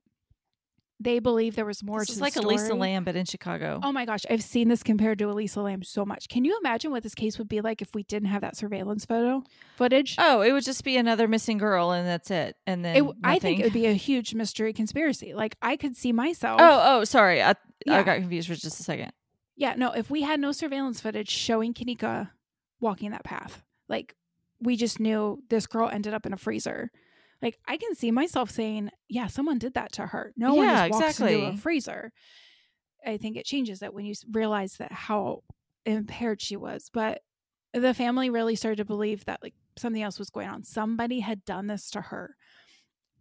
They 1.02 1.18
believe 1.18 1.56
there 1.56 1.64
was 1.64 1.82
more 1.82 2.01
this 2.01 2.10
is 2.10 2.20
like 2.20 2.35
story. 2.35 2.56
Elisa 2.56 2.74
Lam, 2.74 3.05
but 3.05 3.16
in 3.16 3.24
Chicago. 3.24 3.81
Oh 3.82 3.90
my 3.90 4.05
gosh, 4.05 4.27
I've 4.28 4.43
seen 4.43 4.68
this 4.68 4.82
compared 4.82 5.18
to 5.20 5.31
Elisa 5.31 5.62
Lam 5.62 5.82
so 5.82 6.05
much. 6.05 6.28
Can 6.28 6.44
you 6.44 6.59
imagine 6.62 6.90
what 6.90 7.02
this 7.02 7.14
case 7.14 7.39
would 7.39 7.48
be 7.48 7.62
like 7.62 7.81
if 7.81 7.94
we 7.94 8.02
didn't 8.02 8.28
have 8.28 8.43
that 8.43 8.55
surveillance 8.55 9.06
photo 9.06 9.43
footage? 9.77 10.16
Oh, 10.18 10.43
it 10.43 10.52
would 10.52 10.62
just 10.62 10.85
be 10.85 10.98
another 10.98 11.27
missing 11.27 11.56
girl, 11.56 11.90
and 11.93 12.06
that's 12.06 12.31
it. 12.31 12.56
And 12.66 12.85
then 12.85 12.97
It, 12.97 13.05
I 13.24 13.39
think 13.39 13.60
it 13.60 13.64
would 13.64 13.72
be 13.72 13.86
a 13.86 13.94
huge 13.94 14.35
mystery 14.35 14.74
conspiracy. 14.74 15.32
Like 15.32 15.56
I 15.62 15.77
could 15.77 15.97
see 15.97 16.12
myself. 16.12 16.60
Oh, 16.62 16.98
oh, 17.01 17.05
sorry. 17.05 17.43
I 17.43 17.55
Yeah. 17.86 17.97
I 17.97 18.02
got 18.02 18.18
confused 18.18 18.48
for 18.48 18.55
just 18.55 18.78
a 18.78 18.82
second. 18.82 19.12
Yeah, 19.56 19.74
no, 19.77 19.93
if 19.93 20.10
we 20.10 20.20
had 20.20 20.39
no 20.39 20.52
surveillance 20.52 21.01
footage 21.01 21.31
showing 21.31 21.72
Kenneka 21.72 22.31
walking 22.78 23.10
that 23.12 23.24
path, 23.24 23.62
like 23.89 24.16
we 24.60 24.77
just 24.77 25.01
knew 25.01 25.43
this 25.48 25.66
girl 25.66 25.89
ended 25.89 26.12
up 26.12 26.27
in 26.27 26.35
a 26.35 26.36
freezer. 26.36 26.90
Like 27.43 27.59
I 27.67 27.77
can 27.77 27.95
see 27.95 28.11
myself 28.11 28.51
saying, 28.51 28.91
"Yeah, 29.09 29.27
someone 29.27 29.59
did 29.59 29.75
that 29.75 29.93
to 29.93 30.07
her." 30.07 30.33
No 30.37 30.55
one 30.55 30.67
just 30.69 30.91
walks 30.91 31.21
into 31.21 31.47
a 31.47 31.57
freezer. 31.57 32.12
I 33.05 33.17
think 33.17 33.37
it 33.37 33.47
changes 33.47 33.81
that 33.81 33.95
when 33.95 34.05
you 34.05 34.15
realize 34.31 34.77
that 34.77 34.93
how 34.93 35.43
impaired 35.87 36.43
she 36.43 36.57
was. 36.57 36.91
But 36.93 37.23
the 37.73 37.95
family 37.95 38.31
really 38.31 38.57
started 38.57 38.77
to 38.77 38.85
believe 38.85 39.25
that 39.25 39.43
like 39.43 39.55
something 39.79 40.03
else 40.03 40.19
was 40.19 40.31
going 40.31 40.49
on. 40.49 40.62
Somebody 40.65 41.21
had 41.21 41.45
done 41.45 41.67
this 41.67 41.91
to 41.91 42.01
her. 42.01 42.37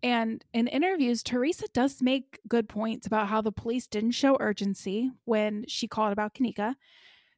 And 0.01 0.43
in 0.53 0.67
interviews, 0.67 1.23
Teresa 1.23 1.67
does 1.73 2.01
make 2.01 2.39
good 2.47 2.69
points 2.69 3.05
about 3.05 3.27
how 3.27 3.41
the 3.41 3.51
police 3.51 3.85
didn't 3.85 4.11
show 4.11 4.37
urgency 4.39 5.11
when 5.25 5.65
she 5.67 5.87
called 5.87 6.13
about 6.13 6.33
Kenneka. 6.33 6.75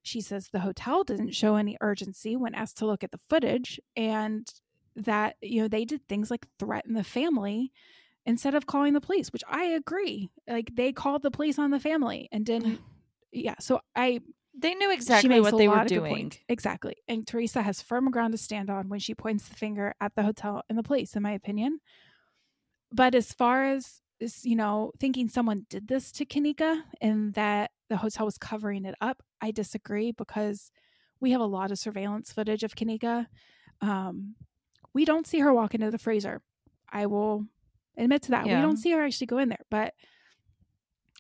She 0.04 0.22
says 0.22 0.48
the 0.48 0.60
hotel 0.60 1.04
didn't 1.04 1.34
show 1.36 1.56
any 1.56 1.78
urgency 1.82 2.36
when 2.36 2.56
asked 2.56 2.78
to 2.78 2.86
look 2.86 3.04
at 3.04 3.12
the 3.12 3.20
footage, 3.30 3.80
and 3.96 4.48
that, 4.96 5.36
you 5.42 5.62
know, 5.62 5.68
they 5.68 5.86
did 5.86 6.08
things 6.08 6.32
like 6.32 6.48
threaten 6.60 6.94
the 6.94 7.04
family 7.04 7.72
instead 8.26 8.56
of 8.56 8.66
calling 8.66 8.94
the 8.94 9.02
police, 9.02 9.32
which 9.32 9.44
I 9.48 9.64
agree. 9.66 10.30
Like 10.48 10.76
they 10.76 10.92
called 10.92 11.24
the 11.24 11.32
police 11.32 11.58
on 11.58 11.72
the 11.72 11.80
family 11.80 12.30
and 12.32 12.46
didn't. 12.46 12.80
yeah. 13.32 13.56
So 13.60 13.82
I 13.96 14.22
they 14.58 14.76
knew 14.76 14.92
exactly 14.92 15.40
what 15.40 15.58
they 15.58 15.68
were 15.68 15.86
doing. 15.86 16.32
Exactly. 16.50 16.96
And 17.08 17.26
Teresa 17.26 17.62
has 17.62 17.82
firm 17.82 18.12
ground 18.12 18.34
to 18.34 18.38
stand 18.38 18.70
on 18.70 18.90
when 18.90 19.00
she 19.00 19.16
points 19.16 19.48
the 19.48 19.56
finger 19.56 19.94
at 20.02 20.14
the 20.16 20.24
hotel 20.24 20.64
and 20.70 20.78
the 20.78 20.84
police, 20.84 21.16
in 21.16 21.24
my 21.24 21.32
opinion. 21.32 21.80
But 22.92 23.16
as 23.16 23.32
far 23.32 23.64
as, 23.64 24.02
you 24.44 24.58
know, 24.58 24.92
thinking 25.00 25.30
someone 25.30 25.66
did 25.70 25.88
this 25.88 26.12
to 26.14 26.26
kenneka 26.26 26.82
and 27.00 27.34
that 27.36 27.72
the 27.90 27.98
hotel 27.98 28.26
was 28.26 28.38
covering 28.38 28.84
it 28.84 28.96
up, 29.00 29.24
I 29.40 29.52
disagree 29.52 30.12
because 30.12 30.70
we 31.22 31.32
have 31.32 31.42
a 31.42 31.46
lot 31.46 31.72
of 31.72 31.80
surveillance 31.80 32.34
footage 32.34 32.64
of 32.64 32.76
kenneka 32.76 33.28
Um, 33.80 34.36
we 34.94 35.06
don't 35.06 35.28
see 35.28 35.40
her 35.40 35.54
walk 35.54 35.74
into 35.74 35.92
the 35.92 35.98
freezer. 35.98 36.42
I 36.90 37.06
will 37.06 37.46
admit 37.98 38.24
to 38.24 38.32
that. 38.32 38.46
Yeah. 38.46 38.58
We 38.58 38.62
don't 38.62 38.78
see 38.78 38.92
her 38.92 39.04
actually 39.04 39.28
go 39.28 39.38
in 39.38 39.50
there, 39.50 39.66
but 39.70 39.94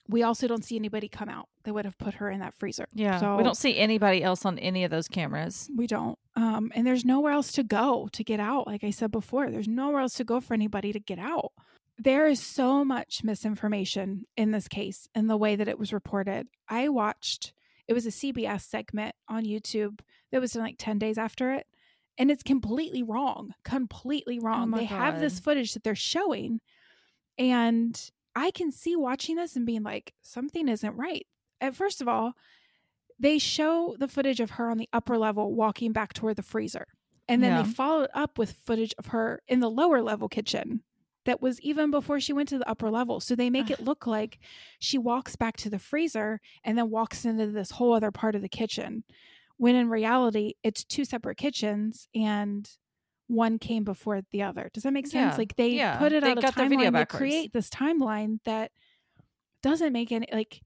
we 0.07 0.23
also 0.23 0.48
don't 0.48 0.65
see 0.65 0.76
anybody 0.76 1.07
come 1.07 1.30
out 1.30 1.48
that 1.64 1.73
would 1.73 1.85
have 1.85 1.98
put 1.98 2.15
her 2.15 2.30
in 2.30 2.41
that 2.41 2.53
freezer. 2.53 2.88
Yeah. 2.93 3.19
So 3.19 3.38
we 3.38 3.43
don't 3.43 3.57
see 3.57 3.77
anybody 3.77 4.23
else 4.23 4.45
on 4.45 4.60
any 4.60 4.84
of 4.84 4.91
those 4.91 5.07
cameras. 5.07 5.69
We 5.76 5.88
don't. 5.88 6.19
Um, 6.35 6.72
and 6.76 6.85
there's 6.85 7.06
nowhere 7.06 7.31
else 7.31 7.52
to 7.53 7.64
go 7.64 8.10
to 8.11 8.23
get 8.23 8.39
out. 8.39 8.68
Like 8.68 8.84
I 8.84 8.89
said 8.89 9.11
before, 9.11 9.49
there's 9.49 9.68
nowhere 9.68 10.02
else 10.02 10.15
to 10.15 10.23
go 10.23 10.41
for 10.41 10.53
anybody 10.53 10.91
to 10.91 10.99
get 10.99 11.19
out. 11.19 11.52
There 11.98 12.27
is 12.27 12.41
so 12.41 12.84
much 12.84 13.23
misinformation 13.23 14.26
in 14.35 14.52
this 14.52 14.68
case 14.68 15.07
and 15.14 15.30
the 15.30 15.38
way 15.38 15.56
that 15.56 15.68
it 15.68 15.80
was 15.80 15.93
reported. 15.93 16.48
I 16.68 16.89
watched, 16.89 17.53
it 17.88 17.93
was 17.93 18.06
a 18.06 18.10
CBS 18.10 18.61
segment 18.61 19.15
on 19.30 19.45
YouTube 19.45 19.99
that 20.31 20.41
was 20.41 20.56
like 20.56 20.76
10 20.77 20.98
days 20.98 21.18
after 21.18 21.53
it. 21.53 21.68
And 22.22 22.30
it's 22.30 22.43
completely 22.43 23.02
wrong, 23.02 23.56
completely 23.65 24.38
oh 24.39 24.45
wrong. 24.45 24.72
Oh 24.72 24.77
they 24.77 24.85
God. 24.85 24.95
have 24.95 25.19
this 25.19 25.39
footage 25.39 25.73
that 25.73 25.84
they're 25.84 25.95
showing. 25.95 26.60
And 27.39 27.99
I 28.35 28.52
can 28.52 28.72
see 28.72 28.95
watching 28.95 29.38
this 29.38 29.56
and 29.56 29.65
being 29.65 29.81
like, 29.81 30.14
something 30.22 30.68
isn't 30.68 30.95
right. 30.95 31.26
At 31.60 31.76
first 31.76 31.99
of 31.99 32.07
all, 32.07 32.34
they 33.18 33.39
show 33.39 33.95
the 33.98 34.07
footage 34.07 34.39
of 34.39 34.52
her 34.52 34.69
on 34.69 34.77
the 34.77 34.88
upper 34.93 35.18
level 35.18 35.56
walking 35.56 35.93
back 35.93 36.14
toward 36.14 36.35
the 36.35 36.43
freezer. 36.43 36.85
And 37.27 37.41
then 37.41 37.53
yeah. 37.53 37.64
they 37.64 37.69
follow 37.72 38.03
it 38.03 38.11
up 38.14 38.38
with 38.38 38.52
footage 38.52 38.93
of 38.99 39.07
her 39.07 39.41
in 39.48 39.60
the 39.60 39.72
lower 39.72 40.03
level 40.03 40.30
kitchen 40.30 40.84
that 41.26 41.41
was 41.41 41.60
even 41.61 41.89
before 41.89 42.19
she 42.19 42.34
went 42.34 42.49
to 42.49 42.60
the 42.60 42.69
upper 42.69 42.91
level. 42.91 43.19
So 43.19 43.35
they 43.35 43.49
make 43.49 43.72
it 43.72 43.80
look 43.80 44.06
like 44.06 44.38
she 44.77 44.99
walks 44.99 45.35
back 45.35 45.57
to 45.57 45.72
the 45.72 45.80
freezer 45.80 46.39
and 46.64 46.77
then 46.77 46.91
walks 46.91 47.26
into 47.26 47.48
this 47.48 47.72
whole 47.72 47.93
other 47.93 48.11
part 48.11 48.35
of 48.35 48.43
the 48.43 48.48
kitchen. 48.48 49.06
When 49.62 49.76
in 49.76 49.92
reality, 49.92 50.54
it's 50.64 50.84
two 50.84 51.06
separate 51.06 51.38
kitchens 51.38 52.08
and 52.16 52.68
one 53.28 53.60
came 53.60 53.84
before 53.84 54.22
the 54.32 54.42
other. 54.42 54.72
Does 54.74 54.82
that 54.82 54.92
make 54.92 55.06
sense? 55.06 55.34
Yeah. 55.34 55.38
Like 55.38 55.56
they 55.56 55.68
yeah. 55.68 56.00
put 56.00 56.14
it 56.14 56.24
they 56.24 56.32
on 56.32 56.40
a 56.40 56.42
timeline 56.42 56.98
to 56.98 57.06
create 57.06 57.54
this 57.54 57.70
timeline 57.70 58.40
that 58.46 58.72
doesn't 59.62 59.94
make 59.94 60.12
any 60.12 60.28
like 60.34 60.62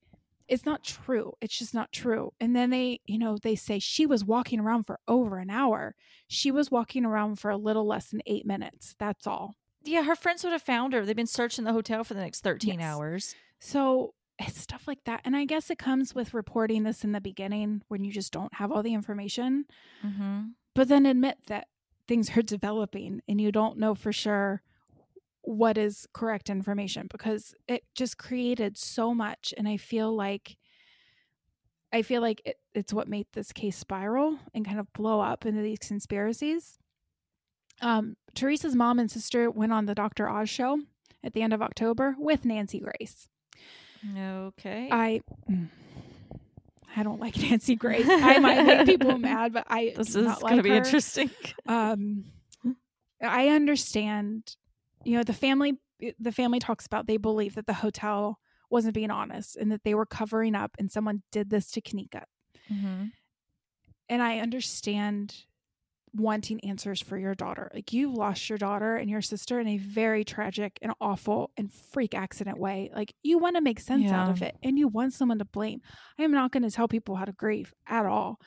it's 0.48 0.64
not 0.64 0.82
true. 0.82 1.34
It's 1.42 1.58
just 1.58 1.74
not 1.74 1.92
true. 1.92 2.32
And 2.40 2.56
then 2.56 2.70
they, 2.70 3.02
you 3.04 3.18
know, 3.18 3.36
they 3.36 3.54
say 3.54 3.80
she 3.80 4.06
was 4.06 4.24
walking 4.24 4.60
around 4.60 4.84
for 4.84 4.98
over 5.06 5.36
an 5.36 5.50
hour. 5.50 5.94
She 6.26 6.50
was 6.50 6.70
walking 6.70 7.04
around 7.04 7.38
for 7.38 7.50
a 7.50 7.58
little 7.58 7.86
less 7.86 8.08
than 8.08 8.22
eight 8.24 8.46
minutes. 8.46 8.94
That's 8.98 9.26
all. 9.26 9.56
Yeah, 9.84 10.04
her 10.04 10.16
friends 10.16 10.42
would 10.42 10.54
have 10.54 10.62
found 10.62 10.94
her. 10.94 11.04
They've 11.04 11.14
been 11.14 11.26
searching 11.26 11.66
the 11.66 11.74
hotel 11.74 12.02
for 12.02 12.14
the 12.14 12.20
next 12.20 12.42
13 12.42 12.80
yes. 12.80 12.82
hours. 12.82 13.34
So 13.60 14.14
it's 14.38 14.60
stuff 14.60 14.86
like 14.86 15.04
that. 15.04 15.22
And 15.24 15.36
I 15.36 15.44
guess 15.44 15.70
it 15.70 15.78
comes 15.78 16.14
with 16.14 16.34
reporting 16.34 16.82
this 16.82 17.04
in 17.04 17.12
the 17.12 17.20
beginning 17.20 17.82
when 17.88 18.04
you 18.04 18.12
just 18.12 18.32
don't 18.32 18.54
have 18.54 18.70
all 18.70 18.82
the 18.82 18.94
information. 18.94 19.64
Mm-hmm. 20.04 20.40
But 20.74 20.88
then 20.88 21.06
admit 21.06 21.38
that 21.46 21.68
things 22.06 22.36
are 22.36 22.42
developing 22.42 23.22
and 23.28 23.40
you 23.40 23.52
don't 23.52 23.78
know 23.78 23.94
for 23.94 24.12
sure 24.12 24.62
what 25.42 25.78
is 25.78 26.08
correct 26.12 26.50
information 26.50 27.06
because 27.08 27.54
it 27.68 27.84
just 27.94 28.18
created 28.18 28.76
so 28.76 29.14
much 29.14 29.54
and 29.56 29.68
i 29.68 29.76
feel 29.76 30.14
like 30.14 30.56
i 31.92 32.02
feel 32.02 32.20
like 32.20 32.42
it, 32.44 32.56
it's 32.74 32.92
what 32.92 33.06
made 33.06 33.26
this 33.32 33.52
case 33.52 33.76
spiral 33.76 34.38
and 34.54 34.66
kind 34.66 34.80
of 34.80 34.92
blow 34.92 35.20
up 35.20 35.46
into 35.46 35.62
these 35.62 35.78
conspiracies 35.78 36.78
um, 37.80 38.16
teresa's 38.34 38.74
mom 38.74 38.98
and 38.98 39.08
sister 39.08 39.48
went 39.48 39.72
on 39.72 39.86
the 39.86 39.94
dr 39.94 40.28
oz 40.28 40.50
show 40.50 40.80
at 41.22 41.32
the 41.32 41.42
end 41.42 41.52
of 41.52 41.62
october 41.62 42.16
with 42.18 42.44
nancy 42.44 42.80
grace 42.80 43.28
okay 44.16 44.88
i 44.90 45.20
mm, 45.50 45.68
I 46.96 47.02
don't 47.02 47.20
like 47.20 47.36
Nancy 47.42 47.76
Grace. 47.76 48.06
I 48.08 48.38
might 48.38 48.64
make 48.64 48.86
people 48.86 49.18
mad, 49.18 49.52
but 49.52 49.66
I 49.68 49.92
this 49.96 50.16
is 50.16 50.26
like 50.26 50.40
going 50.40 50.56
to 50.56 50.62
be 50.62 50.70
her. 50.70 50.76
interesting. 50.76 51.30
Um, 51.66 52.24
I 53.22 53.48
understand. 53.48 54.56
You 55.04 55.18
know, 55.18 55.22
the 55.22 55.34
family. 55.34 55.74
The 56.18 56.32
family 56.32 56.58
talks 56.58 56.84
about 56.84 57.06
they 57.06 57.16
believe 57.16 57.54
that 57.54 57.66
the 57.66 57.72
hotel 57.72 58.38
wasn't 58.68 58.94
being 58.94 59.10
honest 59.10 59.56
and 59.56 59.72
that 59.72 59.82
they 59.84 59.94
were 59.94 60.06
covering 60.06 60.54
up, 60.54 60.76
and 60.78 60.90
someone 60.90 61.22
did 61.30 61.50
this 61.50 61.70
to 61.72 61.80
Kenneka. 61.80 62.24
Mm-hmm. 62.72 63.04
And 64.08 64.22
I 64.22 64.38
understand 64.38 65.34
wanting 66.16 66.60
answers 66.64 67.00
for 67.02 67.18
your 67.18 67.34
daughter. 67.34 67.70
Like 67.74 67.92
you've 67.92 68.14
lost 68.14 68.48
your 68.48 68.58
daughter 68.58 68.96
and 68.96 69.08
your 69.08 69.22
sister 69.22 69.60
in 69.60 69.68
a 69.68 69.78
very 69.78 70.24
tragic 70.24 70.78
and 70.82 70.92
awful 71.00 71.50
and 71.56 71.72
freak 71.72 72.14
accident 72.14 72.58
way. 72.58 72.90
Like 72.94 73.14
you 73.22 73.38
want 73.38 73.56
to 73.56 73.62
make 73.62 73.80
sense 73.80 74.04
yeah. 74.04 74.22
out 74.22 74.30
of 74.30 74.42
it 74.42 74.56
and 74.62 74.78
you 74.78 74.88
want 74.88 75.12
someone 75.12 75.38
to 75.38 75.44
blame. 75.44 75.80
I 76.18 76.22
am 76.22 76.32
not 76.32 76.52
going 76.52 76.62
to 76.62 76.70
tell 76.70 76.88
people 76.88 77.16
how 77.16 77.24
to 77.24 77.32
grieve 77.32 77.72
at 77.86 78.06
all. 78.06 78.38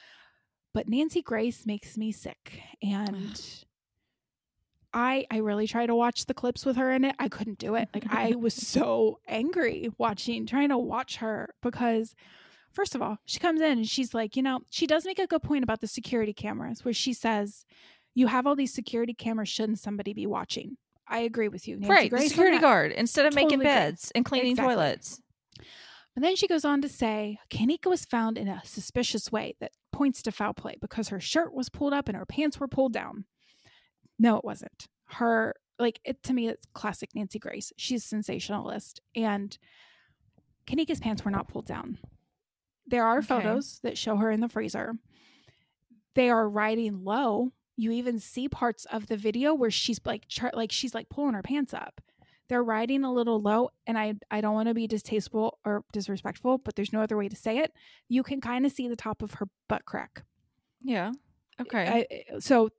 But 0.74 0.88
Nancy 0.88 1.22
Grace 1.22 1.66
makes 1.66 1.98
me 1.98 2.12
sick 2.12 2.62
and 2.82 3.42
I 4.94 5.28
I 5.30 5.38
really 5.38 5.68
try 5.68 5.86
to 5.86 5.94
watch 5.96 6.26
the 6.26 6.34
clips 6.34 6.66
with 6.66 6.78
her 6.78 6.92
in 6.92 7.06
it. 7.06 7.16
I 7.20 7.28
couldn't 7.28 7.60
do 7.60 7.76
it. 7.76 7.90
Like 7.94 8.06
I 8.10 8.36
was 8.36 8.54
so 8.68 9.20
angry 9.28 9.90
watching 9.98 10.46
trying 10.46 10.70
to 10.70 10.78
watch 10.78 11.18
her 11.18 11.54
because 11.62 12.16
First 12.80 12.96
of 12.96 13.02
all, 13.02 13.18
she 13.26 13.40
comes 13.40 13.60
in 13.60 13.80
and 13.80 13.86
she's 13.86 14.14
like, 14.14 14.38
you 14.38 14.42
know, 14.42 14.62
she 14.70 14.88
does 14.88 15.04
make 15.04 15.20
a 15.20 15.28
good 15.28 15.44
point 15.44 15.66
about 15.66 15.82
the 15.82 15.88
security 15.88 16.32
cameras 16.32 16.86
where 16.86 16.94
she 16.94 17.12
says, 17.12 17.66
you 18.16 18.28
have 18.28 18.48
all 18.48 18.56
these 18.56 18.74
security 18.74 19.14
cameras, 19.14 19.50
shouldn't 19.50 19.80
somebody 19.80 20.14
be 20.14 20.26
watching? 20.26 20.78
I 21.06 21.20
agree 21.20 21.50
with 21.50 21.68
you. 21.68 21.76
Nancy 21.76 21.92
right. 21.92 22.10
Grace 22.10 22.24
the 22.24 22.30
security 22.30 22.58
guard 22.58 22.94
instead 22.94 23.26
of 23.26 23.34
totally 23.34 23.58
making 23.58 23.64
beds 23.64 24.14
and 24.16 24.24
cleaning 24.24 24.52
exactly. 24.52 24.76
toilets. 24.76 25.20
And 26.16 26.24
then 26.24 26.38
she 26.38 26.48
goes 26.48 26.64
on 26.64 26.82
to 26.82 26.88
say 26.88 27.40
Kenneka 27.50 27.88
was 27.88 28.06
found 28.06 28.38
in 28.38 28.48
a 28.48 28.62
suspicious 28.64 29.30
way 29.30 29.56
that 29.60 29.74
points 29.92 30.22
to 30.22 30.32
foul 30.32 30.54
play 30.54 30.78
because 30.80 31.10
her 31.10 31.20
shirt 31.20 31.54
was 31.54 31.68
pulled 31.68 31.92
up 31.92 32.08
and 32.08 32.16
her 32.16 32.26
pants 32.26 32.62
were 32.62 32.70
pulled 32.70 32.94
down. 32.94 33.26
No, 34.18 34.38
it 34.38 34.46
wasn't. 34.46 34.88
Her, 35.08 35.54
like, 35.78 36.00
it 36.06 36.24
to 36.24 36.34
me, 36.34 36.48
it's 36.48 36.66
classic 36.74 37.10
Nancy 37.14 37.40
Grace. 37.40 37.74
She's 37.76 38.06
sensationalist. 38.06 39.02
And 39.18 39.58
Kenneka's 40.66 41.02
pants 41.02 41.26
were 41.26 41.32
not 41.32 41.50
pulled 41.50 41.66
down. 41.66 41.98
There 42.90 43.06
are 43.06 43.20
okay. 43.20 43.28
photos 43.28 43.80
that 43.84 43.98
show 43.98 44.16
her 44.18 44.32
in 44.32 44.40
the 44.40 44.50
freezer. 44.50 44.94
They 46.16 46.30
are 46.30 46.50
riding 46.50 47.04
low. 47.04 47.52
You 47.76 47.92
even 47.92 48.20
see 48.20 48.50
parts 48.50 48.86
of 48.86 49.08
the 49.08 49.16
video 49.16 49.54
where 49.54 49.72
she's 49.72 50.02
like 50.06 50.26
like 50.54 50.72
she's 50.72 50.94
like 50.94 51.08
pulling 51.10 51.36
her 51.36 51.44
pants 51.44 51.74
up. 51.74 52.02
They're 52.50 52.64
riding 52.64 53.04
a 53.04 53.14
little 53.14 53.40
low 53.40 53.70
and 53.86 53.98
I 53.98 54.16
I 54.32 54.42
don't 54.42 54.56
want 54.56 54.68
to 54.68 54.74
be 54.74 54.88
distasteful 54.88 55.60
or 55.64 55.84
disrespectful, 55.94 56.58
but 56.58 56.76
there's 56.76 56.92
no 56.92 57.02
other 57.02 57.16
way 57.16 57.30
to 57.30 57.36
say 57.36 57.60
it. 57.60 57.72
You 58.10 58.24
can 58.24 58.42
kind 58.42 58.66
of 58.66 58.72
see 58.72 58.88
the 58.88 58.96
top 58.96 59.22
of 59.22 59.36
her 59.36 59.48
butt 59.68 59.86
crack. 59.86 60.24
Yeah. 60.82 61.12
Okay. 61.62 62.08
I, 62.34 62.40
so 62.40 62.70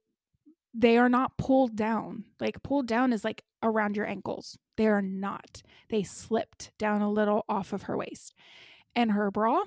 they 0.74 0.98
are 0.98 1.08
not 1.08 1.36
pulled 1.36 1.76
down. 1.76 2.24
Like 2.40 2.62
pulled 2.62 2.86
down 2.86 3.12
is 3.12 3.24
like 3.24 3.44
around 3.62 3.96
your 3.96 4.06
ankles. 4.06 4.58
They 4.76 4.86
are 4.86 5.02
not. 5.02 5.62
They 5.88 6.02
slipped 6.02 6.72
down 6.78 7.00
a 7.00 7.10
little 7.10 7.44
off 7.48 7.72
of 7.72 7.82
her 7.82 7.96
waist. 7.96 8.34
And 8.96 9.12
her 9.12 9.30
bra 9.30 9.62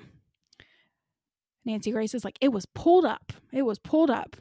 Nancy 1.64 1.90
Grace 1.90 2.14
is 2.14 2.24
like, 2.24 2.38
it 2.40 2.52
was 2.52 2.66
pulled 2.66 3.04
up. 3.04 3.32
It 3.52 3.62
was 3.62 3.78
pulled 3.78 4.10
up. 4.10 4.36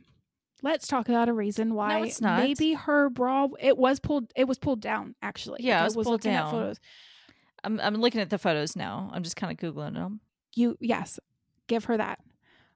Let's 0.61 0.87
talk 0.87 1.09
about 1.09 1.27
a 1.27 1.33
reason 1.33 1.73
why 1.73 1.99
no, 1.99 2.05
it's 2.05 2.21
not. 2.21 2.39
maybe 2.39 2.73
her 2.73 3.09
bra 3.09 3.49
it 3.59 3.77
was 3.77 3.99
pulled 3.99 4.31
it 4.33 4.47
was 4.47 4.57
pulled 4.57 4.79
down 4.79 5.13
actually. 5.21 5.59
Yeah, 5.61 5.81
it 5.81 5.83
was, 5.83 5.97
was 5.97 6.07
pulled 6.07 6.21
down. 6.21 6.51
photos. 6.51 6.79
I'm 7.65 7.81
I'm 7.81 7.95
looking 7.95 8.21
at 8.21 8.29
the 8.29 8.37
photos 8.37 8.73
now. 8.73 9.11
I'm 9.13 9.23
just 9.23 9.35
kind 9.35 9.51
of 9.51 9.57
googling 9.57 9.95
them. 9.95 10.21
You 10.55 10.77
yes, 10.79 11.19
give 11.67 11.85
her 11.85 11.97
that. 11.97 12.19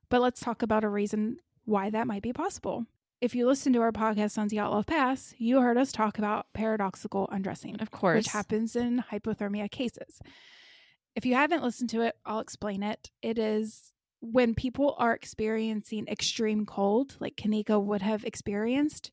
But 0.09 0.21
let's 0.21 0.41
talk 0.41 0.61
about 0.61 0.83
a 0.83 0.89
reason 0.89 1.37
why 1.63 1.89
that 1.89 2.07
might 2.07 2.21
be 2.21 2.33
possible. 2.33 2.85
If 3.21 3.33
you 3.33 3.47
listen 3.47 3.71
to 3.73 3.81
our 3.81 3.93
podcast 3.93 4.37
on 4.37 4.49
Dyatlov 4.49 4.85
Pass, 4.85 5.33
you 5.37 5.61
heard 5.61 5.77
us 5.77 5.93
talk 5.93 6.17
about 6.17 6.47
paradoxical 6.53 7.29
undressing, 7.31 7.77
of 7.79 7.89
course, 7.89 8.17
which 8.17 8.27
happens 8.27 8.75
in 8.75 9.03
hypothermia 9.11 9.71
cases. 9.71 10.19
If 11.15 11.25
you 11.25 11.35
haven't 11.35 11.63
listened 11.63 11.89
to 11.91 12.01
it, 12.01 12.15
I'll 12.25 12.39
explain 12.39 12.83
it. 12.83 13.11
It 13.21 13.39
is 13.39 13.93
when 14.19 14.55
people 14.55 14.95
are 14.97 15.13
experiencing 15.13 16.07
extreme 16.07 16.65
cold, 16.65 17.15
like 17.19 17.35
Kenneka 17.35 17.81
would 17.81 18.01
have 18.01 18.23
experienced, 18.25 19.11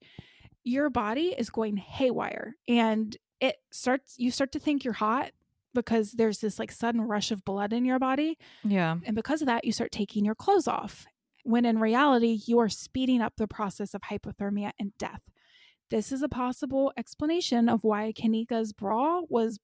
your 0.62 0.88
body 0.90 1.34
is 1.36 1.50
going 1.50 1.76
haywire 1.76 2.54
and 2.66 3.16
it 3.40 3.56
starts 3.70 4.14
you 4.18 4.30
start 4.30 4.52
to 4.52 4.58
think 4.58 4.82
you're 4.84 4.94
hot 4.94 5.32
because 5.74 6.12
there's 6.12 6.38
this 6.38 6.58
like 6.58 6.72
sudden 6.72 7.02
rush 7.02 7.30
of 7.30 7.44
blood 7.44 7.72
in 7.74 7.84
your 7.84 7.98
body 7.98 8.38
Yeah. 8.62 8.96
and 9.04 9.14
because 9.14 9.42
of 9.42 9.46
that 9.46 9.64
you 9.66 9.72
start 9.72 9.92
taking 9.92 10.24
your 10.24 10.34
clothes 10.36 10.66
off 10.68 11.04
when 11.42 11.66
in 11.66 11.78
reality 11.78 12.40
you 12.46 12.58
are 12.60 12.70
speeding 12.70 13.20
up 13.20 13.34
the 13.36 13.46
process 13.48 13.92
of 13.92 14.00
hypothermia 14.02 14.70
and 14.78 14.96
death 14.96 15.20
this 15.90 16.12
is 16.12 16.22
a 16.22 16.28
possible 16.30 16.92
explanation 16.96 17.68
of 17.68 17.84
why 17.84 18.12
kenneka's 18.16 18.72
bra 18.72 19.20
was 19.28 19.58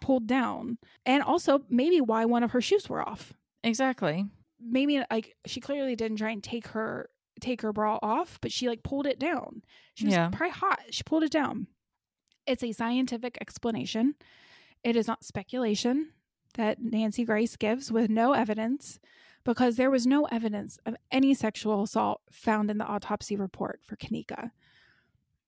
pulled 0.00 0.26
down 0.26 0.78
and 1.06 1.22
also 1.22 1.62
maybe 1.68 2.00
why 2.00 2.24
one 2.24 2.42
of 2.42 2.50
her 2.50 2.60
shoes 2.60 2.88
were 2.88 3.06
off 3.08 3.34
Exactly. 3.62 4.24
Maybe 4.62 5.02
like 5.10 5.36
she 5.46 5.60
clearly 5.60 5.96
didn't 5.96 6.18
try 6.18 6.30
and 6.30 6.42
take 6.42 6.68
her 6.68 7.08
take 7.40 7.62
her 7.62 7.72
bra 7.72 7.98
off 8.02 8.38
but 8.42 8.52
she 8.52 8.68
like 8.68 8.82
pulled 8.82 9.06
it 9.06 9.18
down. 9.18 9.62
She 9.94 10.04
was 10.04 10.14
Yeah. 10.14 10.28
probably 10.30 10.50
hot. 10.50 10.80
She 10.90 11.02
pulled 11.02 11.22
it 11.22 11.32
down. 11.32 11.68
It's 12.46 12.62
a 12.62 12.72
scientific 12.72 13.38
explanation. 13.40 14.14
It 14.84 14.94
is 14.96 15.06
not 15.06 15.24
speculation 15.24 16.12
that 16.54 16.82
nancy 16.82 17.24
grace 17.24 17.56
gives 17.56 17.90
with 17.92 18.10
no 18.10 18.32
evidence 18.32 18.98
because 19.44 19.76
there 19.76 19.90
was 19.90 20.06
no 20.06 20.24
evidence 20.26 20.78
of 20.84 20.96
any 21.10 21.32
sexual 21.32 21.82
assault 21.82 22.20
found 22.30 22.70
in 22.70 22.76
the 22.78 22.84
autopsy 22.84 23.36
report 23.36 23.80
for 23.84 23.96
kenneka. 23.96 24.50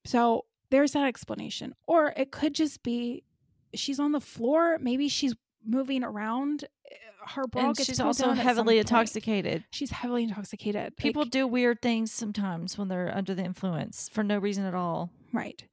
So 0.05 0.47
there's 0.71 0.93
that 0.93 1.05
explanation. 1.07 1.75
Or 1.87 2.15
it 2.17 2.31
could 2.33 2.55
just 2.55 2.83
be 2.83 3.25
she's 3.75 4.01
on 4.01 4.13
the 4.13 4.21
floor. 4.21 4.79
Maybe 4.81 5.09
she's 5.09 5.35
moving 5.65 6.03
around 6.03 6.65
her 7.29 7.47
bra 7.47 7.67
and 7.69 7.77
gets 7.77 7.89
she's 7.89 8.01
also 8.01 8.25
down 8.25 8.33
at 8.33 8.37
some 8.39 8.47
heavily 8.47 8.79
intoxicated. 8.79 9.65
She's 9.71 9.91
heavily 9.91 10.25
intoxicated. 10.25 10.97
People 10.97 11.23
Like, 11.23 11.31
do 11.33 11.47
weird 11.47 11.81
things 11.83 12.11
sometimes 12.13 12.77
when 12.79 12.89
they're 12.89 13.15
under 13.15 13.35
the 13.35 13.45
influence 13.45 14.09
for 14.13 14.23
no 14.25 14.39
reason 14.39 14.65
at 14.65 14.75
all. 14.75 15.11
right. 15.33 15.65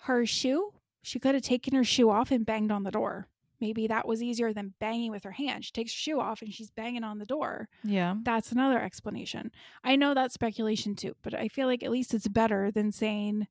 Her 0.00 0.24
shoe, 0.24 0.72
she 1.02 1.18
could 1.18 1.34
have 1.34 1.42
taken 1.42 1.74
her 1.74 1.82
shoe 1.84 2.10
off 2.10 2.30
and 2.30 2.46
banged 2.46 2.70
on 2.70 2.84
the 2.84 2.90
door. 2.92 3.26
Maybe 3.60 3.86
that 3.88 4.06
was 4.06 4.22
easier 4.22 4.52
than 4.52 4.74
banging 4.78 5.10
with 5.10 5.24
her 5.24 5.30
hand. 5.32 5.64
She 5.64 5.72
takes 5.72 5.92
her 5.92 5.96
shoe 5.96 6.20
off 6.20 6.42
and 6.42 6.52
she's 6.54 6.70
banging 6.70 7.02
on 7.04 7.18
the 7.18 7.24
door. 7.26 7.68
Yeah. 7.82 8.14
That's 8.22 8.52
another 8.52 8.80
explanation. 8.80 9.50
I 9.82 9.96
know 9.96 10.14
that's 10.14 10.34
speculation 10.34 10.94
too, 10.94 11.16
but 11.22 11.34
I 11.34 11.48
feel 11.48 11.66
like 11.66 11.82
at 11.82 11.90
least 11.90 12.14
it's 12.14 12.28
better 12.28 12.70
than 12.70 12.92
saying 12.92 13.46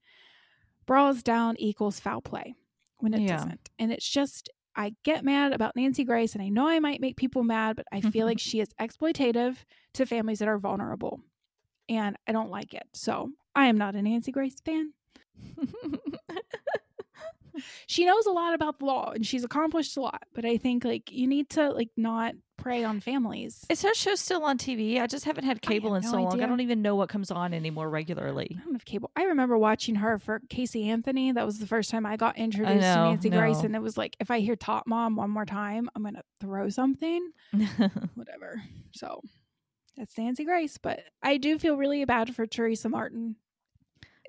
bras 0.85 1.23
down 1.23 1.55
equals 1.57 1.99
foul 1.99 2.21
play 2.21 2.55
when 2.99 3.13
it 3.13 3.21
Yeah. 3.21 3.37
doesn't. 3.37 3.69
And 3.79 3.91
it's 3.91 4.07
just, 4.07 4.49
I 4.75 4.93
get 5.03 5.23
mad 5.23 5.53
about 5.53 5.75
Nancy 5.75 6.03
Grace 6.03 6.33
and 6.33 6.43
I 6.43 6.49
know 6.49 6.67
I 6.67 6.79
might 6.79 7.01
make 7.01 7.17
people 7.17 7.43
mad, 7.43 7.75
but 7.75 7.85
I 7.91 8.01
feel 8.01 8.25
like 8.25 8.39
she 8.39 8.59
is 8.59 8.69
exploitative 8.79 9.57
to 9.93 10.05
families 10.05 10.39
that 10.39 10.47
are 10.47 10.59
vulnerable. 10.59 11.21
And 11.87 12.17
I 12.27 12.31
don't 12.31 12.49
like 12.49 12.73
it. 12.73 12.87
So 12.93 13.29
I 13.53 13.67
am 13.67 13.77
not 13.77 13.95
a 13.95 14.01
Nancy 14.01 14.31
Grace 14.31 14.59
fan. 14.59 14.93
She 17.87 18.05
knows 18.05 18.25
a 18.25 18.31
lot 18.31 18.53
about 18.53 18.79
the 18.79 18.85
law 18.85 19.11
and 19.11 19.25
she's 19.25 19.43
accomplished 19.43 19.95
a 19.97 20.01
lot, 20.01 20.23
but 20.33 20.45
I 20.45 20.57
think 20.57 20.83
like 20.83 21.11
you 21.11 21.27
need 21.27 21.49
to 21.51 21.71
like 21.71 21.89
not 21.95 22.33
prey 22.65 22.83
on 22.83 22.99
families. 22.99 23.63
Is 23.69 23.83
her 23.83 23.93
show 23.93 24.15
still 24.15 24.43
on 24.43 24.57
TV? 24.57 24.99
I 24.99 25.05
just 25.05 25.23
haven't 25.25 25.43
had 25.43 25.61
cable 25.61 25.93
in 25.93 26.01
no 26.01 26.09
so 26.09 26.23
long. 26.23 26.41
I 26.41 26.47
don't 26.47 26.61
even 26.61 26.81
know 26.81 26.95
what 26.95 27.09
comes 27.09 27.29
on 27.29 27.53
anymore 27.53 27.87
regularly. 27.91 28.57
I 28.59 28.63
don't 28.63 28.73
have 28.73 28.85
cable. 28.85 29.11
I 29.15 29.25
remember 29.25 29.55
watching 29.55 29.93
her 29.93 30.17
for 30.17 30.41
Casey 30.49 30.89
Anthony. 30.89 31.31
That 31.31 31.45
was 31.45 31.59
the 31.59 31.67
first 31.67 31.91
time 31.91 32.07
I 32.07 32.17
got 32.17 32.39
introduced 32.39 32.81
to 32.81 32.95
know, 32.95 33.09
Nancy 33.11 33.29
Grace, 33.29 33.59
no. 33.59 33.65
and 33.65 33.75
it 33.75 33.83
was 33.83 33.99
like 33.99 34.15
if 34.19 34.31
I 34.31 34.39
hear 34.39 34.55
Tot 34.55 34.87
Mom 34.87 35.15
one 35.15 35.29
more 35.29 35.45
time, 35.45 35.91
I'm 35.95 36.01
gonna 36.01 36.23
throw 36.41 36.69
something. 36.69 37.29
Whatever. 38.15 38.63
So 38.93 39.21
that's 39.95 40.17
Nancy 40.17 40.43
Grace, 40.43 40.79
but 40.79 41.01
I 41.21 41.37
do 41.37 41.59
feel 41.59 41.77
really 41.77 42.03
bad 42.05 42.35
for 42.35 42.47
Teresa 42.47 42.89
Martin. 42.89 43.35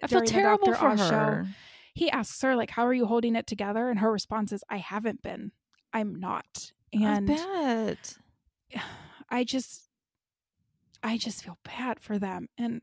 I 0.03 0.09
feel 0.09 0.21
terrible 0.21 0.75
for 0.75 0.89
Oz 0.89 0.99
show. 0.99 1.09
her. 1.09 1.47
He 1.95 2.11
asks 2.11 2.43
her 2.43 2.55
like, 2.55 2.69
"How 2.73 2.87
are 2.87 2.93
you 2.93 3.07
holding 3.07 3.35
it 3.35 3.47
together?" 3.47 3.89
And 3.89 4.01
her 4.01 4.13
response 4.13 4.53
is, 4.53 4.63
"I 4.69 4.77
haven't 4.77 5.23
been. 5.23 5.53
I'm 5.95 6.15
not." 6.15 6.73
And 6.93 7.31
I 7.31 7.35
bet. 7.35 8.19
I 9.29 9.45
just 9.45 9.83
I 11.03 11.19
just 11.19 11.45
feel 11.45 11.59
bad 11.65 12.01
for 12.01 12.19
them. 12.19 12.49
And 12.59 12.83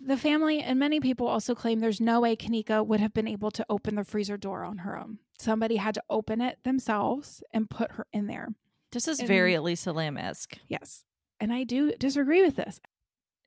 the 0.00 0.16
family 0.16 0.60
and 0.60 0.78
many 0.78 1.00
people 1.00 1.26
also 1.26 1.54
claim 1.54 1.80
there's 1.80 2.00
no 2.00 2.20
way 2.20 2.36
Kenneka 2.36 2.86
would 2.86 3.00
have 3.00 3.12
been 3.12 3.28
able 3.28 3.50
to 3.52 3.66
open 3.68 3.96
the 3.96 4.04
freezer 4.04 4.36
door 4.36 4.64
on 4.64 4.78
her 4.78 4.98
own. 4.98 5.18
Somebody 5.38 5.76
had 5.76 5.94
to 5.94 6.02
open 6.08 6.40
it 6.40 6.58
themselves 6.64 7.42
and 7.52 7.68
put 7.68 7.92
her 7.92 8.06
in 8.12 8.26
there. 8.28 8.48
This 8.92 9.08
is 9.08 9.18
And- 9.18 9.28
very 9.28 9.54
Elisa 9.54 9.92
Lam 9.92 10.16
esque. 10.16 10.58
Yes. 10.68 11.04
And 11.40 11.52
I 11.52 11.64
do 11.64 11.92
disagree 11.98 12.42
with 12.42 12.56
this. 12.56 12.80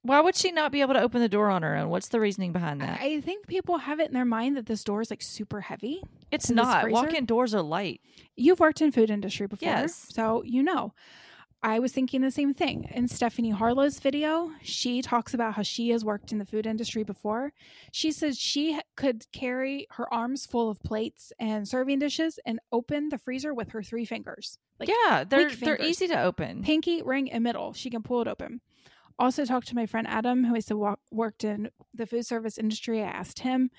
Why 0.04 0.22
would 0.22 0.36
she 0.36 0.52
not 0.52 0.72
be 0.72 0.82
able 0.82 0.94
to 0.94 1.02
open 1.02 1.20
the 1.22 1.28
door 1.30 1.50
on 1.50 1.64
her 1.64 1.76
own? 1.76 1.90
What's 1.90 2.08
the 2.08 2.20
reasoning 2.20 2.54
behind 2.54 2.80
that? 2.82 3.00
I 3.02 3.20
think 3.20 3.48
people 3.48 3.78
have 3.80 4.00
it 4.00 4.08
in 4.08 4.14
their 4.14 4.24
mind 4.26 4.56
that 4.56 4.66
this 4.66 4.84
door 4.84 5.02
is 5.02 5.10
like 5.10 5.22
super 5.22 5.62
heavy. 5.62 6.02
it's 6.32 6.50
not. 6.50 6.90
Walk-in 6.90 7.26
doors 7.26 7.54
are 7.54 7.62
light. 7.62 8.00
You've 8.36 8.60
worked 8.60 8.82
in 8.82 8.92
food 8.92 9.10
industry 9.10 9.48
before, 9.48 9.68
Yes. 9.68 10.08
so 10.14 10.44
you 10.44 10.64
know. 10.64 10.94
I 11.64 11.80
was 11.80 11.92
thinking 11.92 12.22
the 12.22 12.30
same 12.30 12.54
thing. 12.54 12.88
In 12.94 13.08
Stephanie 13.08 13.50
Harlow's 13.50 13.98
video, 14.00 14.52
she 14.62 15.02
talks 15.02 15.34
about 15.34 15.56
how 15.56 15.64
she 15.64 15.90
has 15.90 16.06
worked 16.06 16.32
in 16.32 16.38
the 16.38 16.46
food 16.46 16.68
industry 16.68 17.04
before. 17.04 17.52
She 17.92 18.12
says 18.12 18.38
she 18.38 18.80
could 18.96 19.26
carry 19.32 19.88
her 19.94 20.12
arms 20.14 20.46
full 20.46 20.70
of 20.70 20.80
plates 20.84 21.34
and 21.40 21.68
serving 21.68 21.98
dishes 21.98 22.40
and 22.46 22.60
open 22.72 23.10
the 23.10 23.18
freezer 23.18 23.56
with 23.56 23.70
her 23.70 23.82
three 23.82 24.06
fingers. 24.06 24.60
Like 24.80 24.88
yeah, 24.90 25.24
they're 25.24 25.50
they're 25.50 25.82
easy 25.82 26.08
to 26.10 26.22
open. 26.22 26.62
pinky, 26.62 27.02
ring, 27.02 27.32
and 27.32 27.44
middle. 27.44 27.74
She 27.74 27.90
can 27.90 28.04
pull 28.04 28.22
it 28.22 28.28
open. 28.28 28.62
Also 29.20 29.46
talked 29.46 29.68
to 29.70 29.76
my 29.76 29.86
friend 29.86 30.08
Adam, 30.08 30.44
who 30.44 30.56
I 30.56 30.60
said 30.60 30.78
wa- 30.78 30.96
worked 31.12 31.44
in 31.44 31.70
the 31.94 32.06
food 32.06 32.26
service 32.26 32.58
industry. 32.58 33.02
I 33.02 33.08
asked 33.08 33.40
him. 33.40 33.72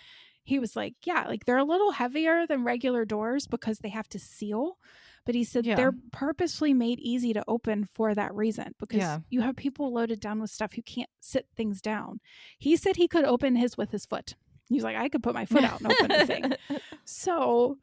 He 0.43 0.59
was 0.59 0.75
like, 0.75 0.95
"Yeah, 1.05 1.27
like 1.29 1.45
they're 1.45 1.59
a 1.59 1.65
little 1.65 1.93
heavier 1.93 2.47
than 2.47 2.65
regular 2.65 3.05
doors 3.05 3.47
because 3.47 3.79
they 3.79 3.91
have 3.91 4.09
to 4.09 4.19
seal." 4.19 4.79
But 5.27 5.35
he 5.35 5.45
said 5.45 5.67
Yeah. 5.67 5.75
they're 5.77 5.95
purposely 6.11 6.73
made 6.73 6.99
easy 7.01 7.35
to 7.35 7.45
open 7.47 7.85
for 7.85 8.15
that 8.15 8.35
reason 8.35 8.75
because 8.81 8.99
Yeah. 8.99 9.19
you 9.29 9.43
have 9.43 9.57
people 9.57 9.93
loaded 9.93 10.21
down 10.21 10.41
with 10.41 10.51
stuff 10.51 10.73
who 10.73 10.81
can't 10.83 11.11
sit 11.21 11.47
things 11.55 11.83
down. 11.83 12.21
He 12.59 12.77
said 12.77 12.97
he 12.97 13.07
could 13.09 13.25
open 13.27 13.55
his 13.57 13.77
with 13.77 13.91
his 13.91 14.07
foot. 14.07 14.35
He 14.71 14.75
was 14.77 14.85
like, 14.85 14.97
"I 14.97 15.09
could 15.11 15.23
put 15.23 15.35
my 15.35 15.45
foot 15.45 15.65
out 15.65 15.81
and 15.83 15.93
open 15.93 16.09
the 16.09 16.27
thing." 16.27 16.53
So, 17.05 17.79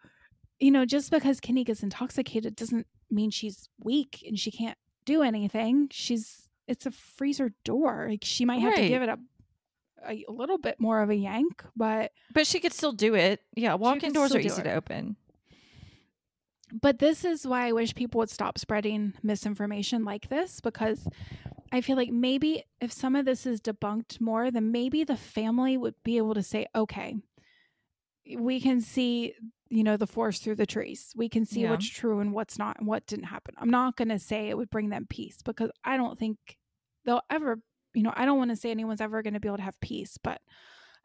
you 0.59 0.71
know, 0.71 0.85
just 0.85 1.11
because 1.11 1.39
Kenneka's 1.39 1.83
intoxicated 1.83 2.55
doesn't 2.55 2.87
mean 3.11 3.29
she's 3.31 3.69
weak 3.79 4.23
and 4.27 4.37
she 4.39 4.51
can't 4.51 4.77
do 5.05 5.21
anything. 5.21 5.87
She's 5.91 6.44
it's 6.67 6.85
a 6.85 6.91
freezer 6.91 7.51
door. 7.63 8.07
Like 8.09 8.23
she 8.23 8.45
might 8.45 8.59
have 8.61 8.75
to 8.75 8.87
give 8.87 9.01
it 9.01 9.09
a 9.09 9.17
a 10.07 10.23
little 10.27 10.59
bit 10.59 10.79
more 10.79 11.01
of 11.01 11.09
a 11.09 11.15
yank, 11.15 11.63
but 11.75 12.11
but 12.33 12.45
she 12.45 12.59
could 12.59 12.73
still 12.73 12.91
do 12.91 13.15
it. 13.15 13.41
Yeah, 13.55 13.73
walk-in 13.75 14.13
doors 14.13 14.35
are 14.35 14.39
do 14.39 14.45
easy 14.45 14.61
it. 14.61 14.65
to 14.65 14.73
open. 14.73 15.15
but 16.81 16.99
this 16.99 17.23
is 17.25 17.45
why 17.47 17.67
I 17.67 17.71
wish 17.71 17.95
people 17.95 18.19
would 18.19 18.29
stop 18.29 18.57
spreading 18.59 19.13
misinformation 19.23 20.03
like 20.03 20.29
this 20.29 20.59
because 20.61 21.07
I 21.71 21.81
feel 21.81 21.95
like 21.95 22.11
maybe 22.11 22.63
if 22.81 22.91
some 22.91 23.15
of 23.15 23.25
this 23.25 23.45
is 23.45 23.61
debunked 23.61 24.21
more, 24.21 24.51
then 24.51 24.71
maybe 24.71 25.03
the 25.03 25.17
family 25.17 25.77
would 25.77 25.95
be 26.03 26.17
able 26.17 26.33
to 26.35 26.43
say, 26.43 26.67
okay, 26.75 27.15
we 28.37 28.59
can 28.59 28.81
see, 28.81 29.33
you 29.69 29.83
know, 29.83 29.97
the 29.97 30.07
forest 30.07 30.43
through 30.43 30.55
the 30.55 30.65
trees. 30.65 31.13
We 31.15 31.29
can 31.29 31.45
see 31.45 31.61
Yeah. 31.61 31.71
what's 31.71 31.87
true 31.89 32.19
and 32.19 32.33
what's 32.33 32.57
not 32.57 32.77
and 32.79 32.87
what 32.87 33.05
didn't 33.05 33.25
happen. 33.25 33.55
I'm 33.57 33.69
not 33.69 33.95
going 33.97 34.09
to 34.09 34.19
say 34.19 34.49
it 34.49 34.57
would 34.57 34.69
bring 34.69 34.89
them 34.89 35.05
peace 35.09 35.37
because 35.43 35.71
I 35.83 35.97
don't 35.97 36.17
think 36.17 36.57
they'll 37.05 37.21
ever, 37.29 37.59
you 37.93 38.03
know, 38.03 38.13
I 38.15 38.25
don't 38.25 38.37
want 38.37 38.49
to 38.51 38.55
say 38.55 38.71
anyone's 38.71 39.01
ever 39.01 39.21
going 39.21 39.33
to 39.35 39.39
be 39.39 39.47
able 39.47 39.57
to 39.57 39.63
have 39.63 39.79
peace, 39.79 40.17
but 40.21 40.41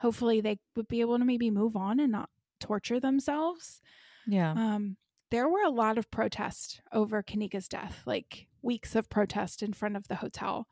hopefully 0.01 0.41
they 0.41 0.59
would 0.77 0.89
be 0.89 1.01
able 1.03 1.19
to 1.19 1.25
maybe 1.25 1.51
move 1.51 1.77
on 1.77 2.01
and 2.01 2.11
not 2.13 2.31
torture 2.59 3.01
themselves. 3.01 3.81
Yeah. 4.27 4.53
Um, 4.53 4.97
there 5.31 5.49
were 5.49 5.63
a 5.63 5.71
lot 5.71 5.97
of 5.99 6.11
protests 6.11 6.81
over 6.93 7.23
Kenneka's 7.23 7.69
death, 7.69 8.03
like 8.07 8.49
weeks 8.63 8.95
of 8.97 9.09
protest 9.11 9.63
in 9.63 9.73
front 9.73 9.97
of 9.97 10.09
the 10.09 10.17
hotel. 10.17 10.67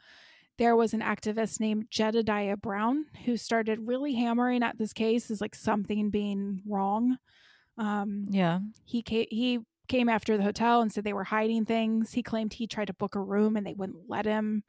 There 0.59 0.75
was 0.77 0.93
an 0.93 1.01
activist 1.01 1.61
named 1.61 1.87
Jedediah 1.91 2.57
Brown 2.57 3.07
who 3.25 3.37
started 3.37 3.87
really 3.87 4.15
hammering 4.15 4.63
at 4.63 4.77
this 4.77 4.93
case 4.93 5.31
as 5.31 5.41
like 5.41 5.55
something 5.55 6.11
being 6.11 6.63
wrong. 6.67 7.17
Um, 7.77 8.27
yeah. 8.29 8.59
he 8.85 9.03
came, 9.03 9.27
he 9.31 9.61
came 9.87 10.09
after 10.09 10.37
the 10.37 10.43
hotel 10.43 10.81
and 10.81 10.93
said 10.93 11.05
they 11.05 11.13
were 11.13 11.23
hiding 11.25 11.65
things. 11.65 12.13
He 12.13 12.25
claimed 12.25 12.53
he 12.53 12.67
tried 12.67 12.89
to 12.89 12.93
book 12.95 13.15
a 13.15 13.21
room 13.21 13.57
and 13.57 13.65
they 13.65 13.75
wouldn't 13.75 14.09
let 14.09 14.27
him. 14.27 14.65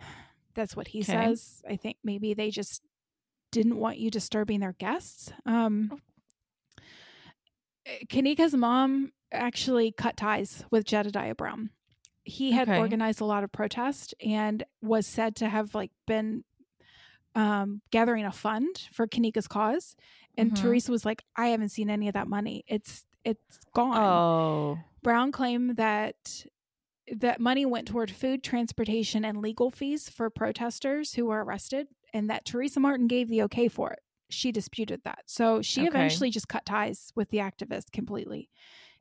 That's 0.54 0.76
what 0.76 0.88
he 0.88 1.00
Okay. 1.00 1.12
says. 1.12 1.60
I 1.68 1.74
think 1.76 1.96
maybe 2.04 2.34
they 2.34 2.50
just 2.50 2.82
didn't 3.50 3.76
want 3.78 3.98
you 3.98 4.10
disturbing 4.10 4.60
their 4.60 4.74
guests. 4.74 5.32
Um, 5.44 6.00
Kenneka's 8.08 8.54
mom 8.54 9.12
actually 9.32 9.92
cut 9.92 10.16
ties 10.16 10.64
with 10.70 10.84
Jedediah 10.84 11.34
Brown. 11.34 11.70
He 12.28 12.52
had 12.52 12.68
Okay. 12.68 12.76
organized 12.76 13.20
a 13.20 13.24
lot 13.26 13.44
of 13.44 13.52
protest 13.52 14.14
and 14.24 14.64
was 14.82 15.06
said 15.06 15.36
to 15.36 15.48
have 15.48 15.74
like 15.74 15.92
been 16.06 16.44
um, 17.34 17.82
gathering 17.90 18.24
a 18.24 18.32
fund 18.32 18.88
for 18.92 19.06
Kenneka's 19.06 19.48
cause. 19.48 19.96
And 20.36 20.50
Mhm. 20.50 20.56
Teresa 20.56 20.90
was 20.92 21.04
like, 21.04 21.22
"I 21.36 21.48
haven't 21.48 21.70
seen 21.70 21.90
any 21.90 22.08
of 22.08 22.14
that 22.14 22.28
money. 22.28 22.64
It's 22.66 23.06
it's 23.24 23.60
gone." 23.74 24.22
Oh. 24.30 24.84
Brown 25.02 25.32
claimed 25.32 25.76
that 25.76 26.46
that 27.16 27.40
money 27.40 27.66
went 27.66 27.88
toward 27.88 28.10
food, 28.10 28.42
transportation, 28.44 29.24
and 29.24 29.40
legal 29.40 29.70
fees 29.70 30.08
for 30.10 30.30
protesters 30.30 31.14
who 31.14 31.26
were 31.26 31.44
arrested, 31.44 31.88
and 32.12 32.30
that 32.30 32.44
Teresa 32.44 32.80
Martin 32.80 33.06
gave 33.08 33.28
the 33.28 33.42
okay 33.44 33.68
for 33.68 33.92
it. 33.92 34.00
she 34.30 34.52
disputed 34.52 35.02
that. 35.04 35.20
So 35.26 35.62
she 35.62 35.84
Okay. 35.84 35.86
eventually 35.86 36.30
just 36.30 36.48
cut 36.48 36.66
ties 36.66 37.12
with 37.16 37.30
the 37.30 37.38
activist 37.38 37.92
completely. 37.92 38.50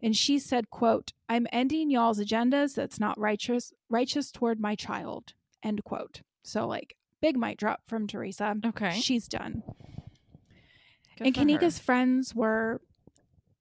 And 0.02 0.16
she 0.16 0.38
said, 0.40 0.70
quote, 0.70 1.14
I'm 1.28 1.48
ending 1.52 1.90
y'all's 1.90 2.20
agendas 2.20 2.76
that's 2.76 3.00
not 3.00 3.20
righteous 3.20 3.74
righteous 3.90 4.32
toward 4.32 4.60
my 4.60 4.76
child. 4.76 5.34
End 5.64 5.84
quote. 5.84 6.22
So 6.44 6.68
like 6.68 6.96
big 7.22 7.38
mic 7.38 7.58
drop 7.58 7.82
from 7.88 8.08
Teresa. 8.08 8.56
Okay. 8.66 9.00
She's 9.00 9.28
done. 9.28 9.64
Good 11.18 11.28
and 11.28 11.36
for 11.36 11.42
her. 11.42 11.46
Kenneka's 11.46 11.80
friends 11.80 12.36
were 12.36 12.82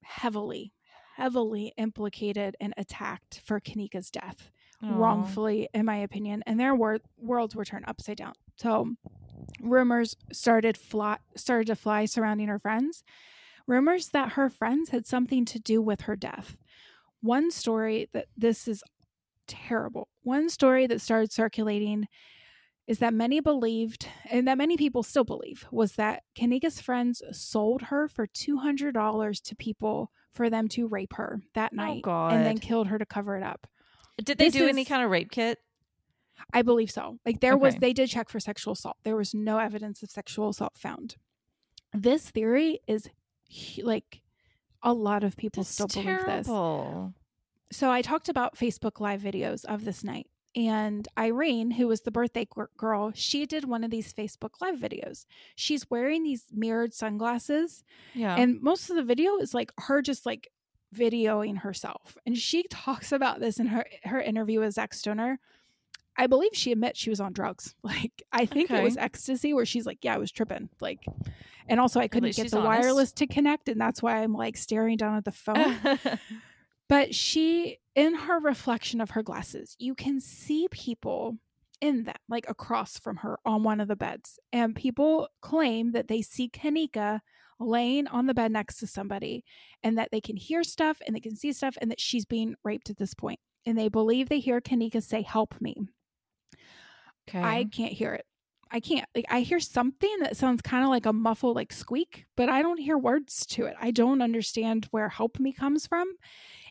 heavily, 0.02 0.72
heavily 1.16 1.72
implicated 1.76 2.56
and 2.60 2.74
attacked 2.76 3.40
for 3.44 3.60
Kenneka's 3.60 4.10
death 4.10 4.50
Aw. 4.82 4.94
wrongfully, 4.94 5.68
in 5.72 5.86
my 5.86 5.96
opinion, 5.96 6.42
and 6.46 6.60
their 6.60 6.74
wor- 6.74 7.00
worlds 7.16 7.56
were 7.56 7.64
turned 7.64 7.86
upside 7.88 8.18
down. 8.18 8.34
So, 8.56 8.94
rumors 9.60 10.16
started 10.32 10.76
fly 10.76 11.18
started 11.34 11.66
to 11.68 11.76
fly 11.76 12.04
surrounding 12.04 12.48
her 12.48 12.58
friends. 12.58 13.04
Rumors 13.66 14.08
that 14.08 14.32
her 14.32 14.48
friends 14.48 14.90
had 14.90 15.06
something 15.06 15.44
to 15.46 15.58
do 15.58 15.82
with 15.82 16.02
her 16.02 16.16
death. 16.16 16.56
One 17.20 17.50
story 17.50 18.08
that 18.12 18.26
this 18.36 18.68
is 18.68 18.82
terrible. 19.46 20.08
One 20.22 20.48
story 20.48 20.86
that 20.86 21.00
started 21.00 21.32
circulating 21.32 22.06
is 22.86 23.00
that 23.00 23.12
many 23.12 23.40
believed, 23.40 24.08
and 24.30 24.46
that 24.46 24.58
many 24.58 24.76
people 24.76 25.02
still 25.02 25.24
believe, 25.24 25.66
was 25.72 25.92
that 25.92 26.22
Kenneka's 26.38 26.80
friends 26.80 27.20
sold 27.32 27.82
her 27.82 28.06
for 28.06 28.28
two 28.28 28.58
hundred 28.58 28.94
dollars 28.94 29.40
to 29.40 29.56
people 29.56 30.12
for 30.32 30.48
them 30.48 30.68
to 30.68 30.86
rape 30.86 31.14
her 31.14 31.40
that 31.54 31.72
oh, 31.72 31.76
night, 31.76 32.04
and 32.06 32.46
then 32.46 32.58
killed 32.58 32.86
her 32.86 32.98
to 32.98 33.06
cover 33.06 33.36
it 33.36 33.42
up. 33.42 33.66
Did 34.22 34.38
they 34.38 34.50
this 34.50 34.54
do 34.54 34.68
any 34.68 34.84
kind 34.84 35.02
of 35.02 35.10
rape 35.10 35.32
kit? 35.32 35.58
I 36.52 36.62
believe 36.62 36.90
so. 36.90 37.18
Like 37.26 37.40
there 37.40 37.56
was, 37.56 37.74
they 37.76 37.92
did 37.92 38.08
check 38.08 38.28
for 38.28 38.38
sexual 38.38 38.74
assault. 38.74 38.98
There 39.02 39.16
was 39.16 39.34
no 39.34 39.58
evidence 39.58 40.02
of 40.02 40.10
sexual 40.10 40.50
assault 40.50 40.76
found. 40.76 41.16
This 41.92 42.30
theory 42.30 42.80
is 42.86 43.08
like 43.82 44.20
a 44.82 44.92
lot 44.92 45.24
of 45.24 45.36
people 45.36 45.62
That's 45.62 45.70
still 45.70 45.88
believe 45.88 46.24
this. 46.26 46.46
So 47.72 47.90
I 47.90 48.02
talked 48.02 48.28
about 48.28 48.56
Facebook 48.56 49.00
live 49.00 49.20
videos 49.20 49.64
of 49.64 49.84
this 49.84 50.04
night. 50.04 50.28
And 50.54 51.06
Irene, 51.18 51.72
who 51.72 51.86
was 51.86 52.00
the 52.00 52.10
birthday 52.10 52.46
girl, 52.78 53.12
she 53.14 53.44
did 53.44 53.66
one 53.68 53.84
of 53.84 53.90
these 53.90 54.12
Facebook 54.14 54.52
live 54.60 54.76
videos. 54.78 55.26
She's 55.54 55.90
wearing 55.90 56.22
these 56.22 56.44
mirrored 56.50 56.94
sunglasses 56.94 57.84
Yeah. 58.14 58.36
and 58.36 58.62
most 58.62 58.88
of 58.88 58.96
the 58.96 59.02
video 59.02 59.36
is 59.36 59.52
like 59.52 59.70
her 59.78 60.00
just 60.00 60.24
like 60.24 60.48
videoing 60.94 61.58
herself. 61.58 62.16
And 62.24 62.38
she 62.38 62.62
talks 62.70 63.12
about 63.12 63.40
this 63.40 63.58
in 63.60 63.66
her 63.66 63.84
her 64.04 64.20
interview 64.20 64.60
with 64.60 64.74
Zach 64.74 64.94
Stoner. 64.94 65.40
I 66.16 66.26
believe 66.26 66.52
she 66.54 66.72
admits 66.72 66.98
she 66.98 67.10
was 67.10 67.20
on 67.20 67.34
drugs. 67.34 67.74
Like 67.82 68.22
I 68.32 68.46
think 68.46 68.70
it 68.70 68.82
was 68.82 68.96
ecstasy 68.96 69.52
where 69.52 69.66
she's 69.66 69.84
like, 69.84 69.98
Yeah, 70.02 70.14
I 70.14 70.18
was 70.18 70.32
tripping. 70.32 70.70
Like 70.80 71.04
and 71.68 71.80
also 71.80 72.00
I 72.00 72.08
couldn't 72.08 72.36
get 72.36 72.50
the 72.50 72.58
honest. 72.58 72.82
wireless 72.82 73.12
to 73.12 73.26
connect, 73.26 73.68
and 73.68 73.80
that's 73.80 74.02
why 74.02 74.22
I'm 74.22 74.32
like 74.32 74.56
staring 74.56 74.96
down 74.96 75.16
at 75.16 75.24
the 75.24 75.32
phone. 75.32 75.76
But 76.88 77.14
she, 77.14 77.78
in 77.94 78.14
her 78.14 78.38
reflection 78.38 79.00
of 79.00 79.10
her 79.10 79.22
glasses, 79.22 79.76
you 79.78 79.94
can 79.94 80.20
see 80.20 80.68
people 80.70 81.38
in 81.80 82.04
them, 82.04 82.14
like 82.28 82.48
across 82.48 82.98
from 82.98 83.16
her 83.16 83.38
on 83.44 83.62
one 83.62 83.80
of 83.80 83.88
the 83.88 83.96
beds. 83.96 84.38
And 84.52 84.74
people 84.74 85.28
claim 85.42 85.92
that 85.92 86.08
they 86.08 86.22
see 86.22 86.48
Kenneka 86.48 87.20
laying 87.58 88.06
on 88.06 88.26
the 88.26 88.34
bed 88.34 88.52
next 88.52 88.76
to 88.76 88.86
somebody 88.86 89.44
and 89.82 89.98
that 89.98 90.10
they 90.12 90.20
can 90.20 90.36
hear 90.36 90.62
stuff 90.62 90.98
and 91.06 91.16
they 91.16 91.20
can 91.20 91.34
see 91.34 91.52
stuff 91.52 91.76
and 91.80 91.90
that 91.90 92.00
she's 92.00 92.24
being 92.24 92.54
raped 92.64 92.90
at 92.90 92.98
this 92.98 93.14
point. 93.14 93.40
And 93.64 93.76
they 93.76 93.88
believe 93.88 94.28
they 94.28 94.38
hear 94.38 94.60
Kenneka 94.60 95.02
say, 95.02 95.22
Help 95.22 95.60
me. 95.60 95.74
okay. 97.28 97.42
I 97.42 97.64
can't 97.64 97.92
hear 97.92 98.14
it. 98.14 98.24
I 98.70 98.80
can't. 98.80 99.08
Like 99.14 99.26
I 99.28 99.40
hear 99.40 99.60
something 99.60 100.14
that 100.20 100.36
sounds 100.36 100.62
kind 100.62 100.84
of 100.84 100.90
like 100.90 101.06
a 101.06 101.12
muffled 101.12 101.56
like 101.56 101.72
squeak, 101.72 102.26
but 102.36 102.48
I 102.48 102.62
don't 102.62 102.80
hear 102.80 102.98
words 102.98 103.46
to 103.46 103.66
it. 103.66 103.74
I 103.80 103.90
don't 103.90 104.22
understand 104.22 104.88
where 104.90 105.08
help 105.08 105.38
me 105.38 105.52
comes 105.52 105.86
from. 105.86 106.08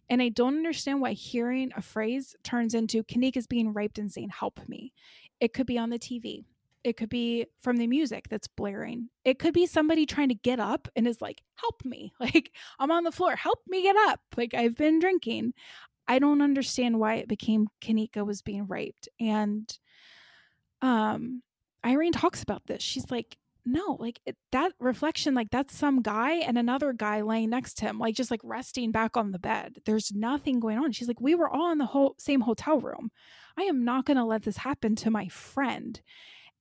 And 0.09 0.22
I 0.22 0.30
don't 0.30 0.57
understand 0.57 1.01
why 1.01 1.13
hearing 1.13 1.72
a 1.76 1.81
phrase 1.81 2.35
turns 2.43 2.73
into 2.76 3.03
Kenneka 3.03 3.38
is 3.38 3.47
being 3.47 3.73
raped 3.73 3.97
and 3.97 4.11
saying 4.11 4.30
help 4.30 4.59
me. 4.67 4.93
It 5.39 5.53
could 5.53 5.65
be 5.65 5.77
on 5.77 5.89
the 5.89 5.97
TV. 5.97 6.45
It 6.84 6.97
could 6.97 7.09
be 7.09 7.47
from 7.63 7.77
the 7.77 7.88
music 7.88 8.27
that's 8.30 8.47
blaring. 8.47 9.09
It 9.23 9.39
could 9.39 9.55
be 9.55 9.65
somebody 9.65 10.05
trying 10.05 10.30
to 10.30 10.35
get 10.35 10.59
up 10.59 10.88
and 10.95 11.07
is 11.07 11.22
like, 11.22 11.41
help 11.55 11.84
me. 11.84 12.13
Like, 12.19 12.51
I'm 12.77 12.91
on 12.91 13.03
the 13.03 13.11
floor. 13.11 13.35
Help 13.35 13.59
me 13.67 13.81
get 13.81 13.95
up. 14.07 14.19
Like, 14.38 14.53
I've 14.53 14.76
been 14.76 14.99
drinking. 14.99 15.53
I 16.07 16.19
don't 16.19 16.43
understand 16.43 16.99
why 16.99 17.15
it 17.15 17.27
became 17.27 17.67
Kenneka 17.81 18.23
was 18.23 18.43
being 18.43 18.67
raped. 18.67 19.09
And 19.19 19.67
um 20.81 21.41
Irene 21.85 22.11
talks 22.11 22.41
about 22.41 22.65
this. 22.65 22.81
She's 22.81 23.11
like, 23.11 23.37
no, 23.65 23.97
like 23.99 24.19
it, 24.25 24.37
that 24.51 24.73
reflection, 24.79 25.33
like 25.33 25.49
that's 25.49 25.75
some 25.75 26.01
guy 26.01 26.33
and 26.33 26.57
another 26.57 26.93
guy 26.93 27.21
laying 27.21 27.49
next 27.49 27.75
to 27.75 27.85
him, 27.85 27.97
like 27.97 28.15
just 28.15 28.29
like 28.29 28.41
resting 28.43 28.91
back 28.91 29.17
on 29.17 29.31
the 29.31 29.39
bed. 29.39 29.77
There's 29.85 30.11
nothing 30.13 30.59
going 30.59 30.77
on. 30.77 30.91
She's 30.91 31.07
like, 31.07 31.21
we 31.21 31.33
were 31.35 31.49
all 31.49 31.71
in 31.71 31.79
the 31.79 31.85
whole 31.85 32.15
same 32.19 32.41
hotel 32.41 32.79
room. 32.79 33.11
I 33.57 33.63
am 33.63 33.83
not 33.83 34.05
going 34.05 34.17
to 34.17 34.23
let 34.23 34.43
this 34.43 34.57
happen 34.57 34.95
to 34.97 35.09
my 35.09 35.27
friend. 35.29 35.99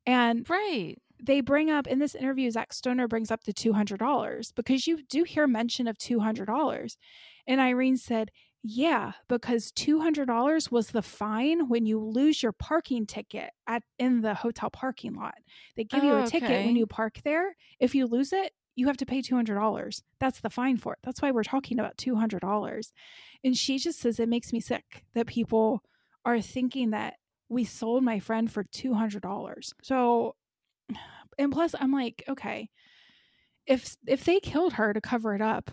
And 0.07 0.49
right. 0.49 0.97
they 1.23 1.41
bring 1.41 1.71
up 1.71 1.87
in 1.87 1.99
this 1.99 2.15
interview, 2.15 2.51
Zach 2.51 2.73
Stoner 2.73 3.09
brings 3.09 3.31
up 3.31 3.45
the 3.45 3.53
$200 3.53 4.55
because 4.55 4.87
you 4.87 5.03
do 5.05 5.25
hear 5.25 5.47
mention 5.47 5.87
of 5.87 5.99
$200. 5.99 6.97
And 7.47 7.61
Irene 7.61 7.97
said, 7.97 8.31
yeah, 8.67 9.13
because 9.29 9.73
$200 9.73 10.71
was 10.71 10.89
the 10.89 11.03
fine 11.03 11.69
when 11.69 11.85
you 11.85 11.99
lose 12.01 12.43
your 12.43 12.53
parking 12.53 13.05
ticket 13.07 13.51
at 13.67 13.83
in 13.99 14.23
the 14.23 14.35
hotel 14.35 14.71
parking 14.71 15.15
lot. 15.15 15.35
They 15.77 15.85
give 15.85 16.03
you 16.03 16.17
Oh, 16.17 16.17
a 16.17 16.23
ticket 16.23 16.63
when 16.63 16.75
you 16.75 16.87
park 16.87 17.21
there. 17.25 17.57
If 17.79 17.95
you 17.95 18.07
lose 18.07 18.33
it, 18.33 18.55
you 18.75 18.87
have 18.87 18.97
to 18.99 19.07
pay 19.07 19.21
$200. 19.21 20.03
That's 20.19 20.41
the 20.41 20.49
fine 20.51 20.79
for 20.79 20.95
it. 20.95 21.01
That's 21.03 21.21
why 21.21 21.31
we're 21.31 21.43
talking 21.45 21.79
about 21.79 21.99
$200. 21.99 22.93
And 23.45 23.57
she 23.57 23.79
just 23.79 24.01
says 24.01 24.19
it 24.19 24.29
makes 24.31 24.51
me 24.53 24.61
sick 24.61 25.05
that 25.15 25.27
people 25.27 25.83
are 26.25 26.41
thinking 26.41 26.91
that 26.91 27.17
we 27.51 27.65
sold 27.65 28.03
my 28.03 28.19
friend 28.19 28.51
for 28.51 28.65
$200. 28.65 29.75
So 29.83 30.37
and 31.39 31.53
plus 31.53 31.75
I'm 31.79 31.93
like, 31.93 32.25
okay, 32.29 32.71
if 33.67 33.97
if 34.07 34.25
they 34.25 34.41
killed 34.41 34.75
her 34.75 34.93
to 34.93 35.01
cover 35.01 35.35
it 35.35 35.41
up, 35.41 35.71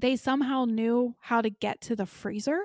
they 0.00 0.16
somehow 0.16 0.64
knew 0.64 1.14
how 1.20 1.40
to 1.42 1.50
get 1.50 1.80
to 1.82 1.96
the 1.96 2.06
freezer 2.06 2.60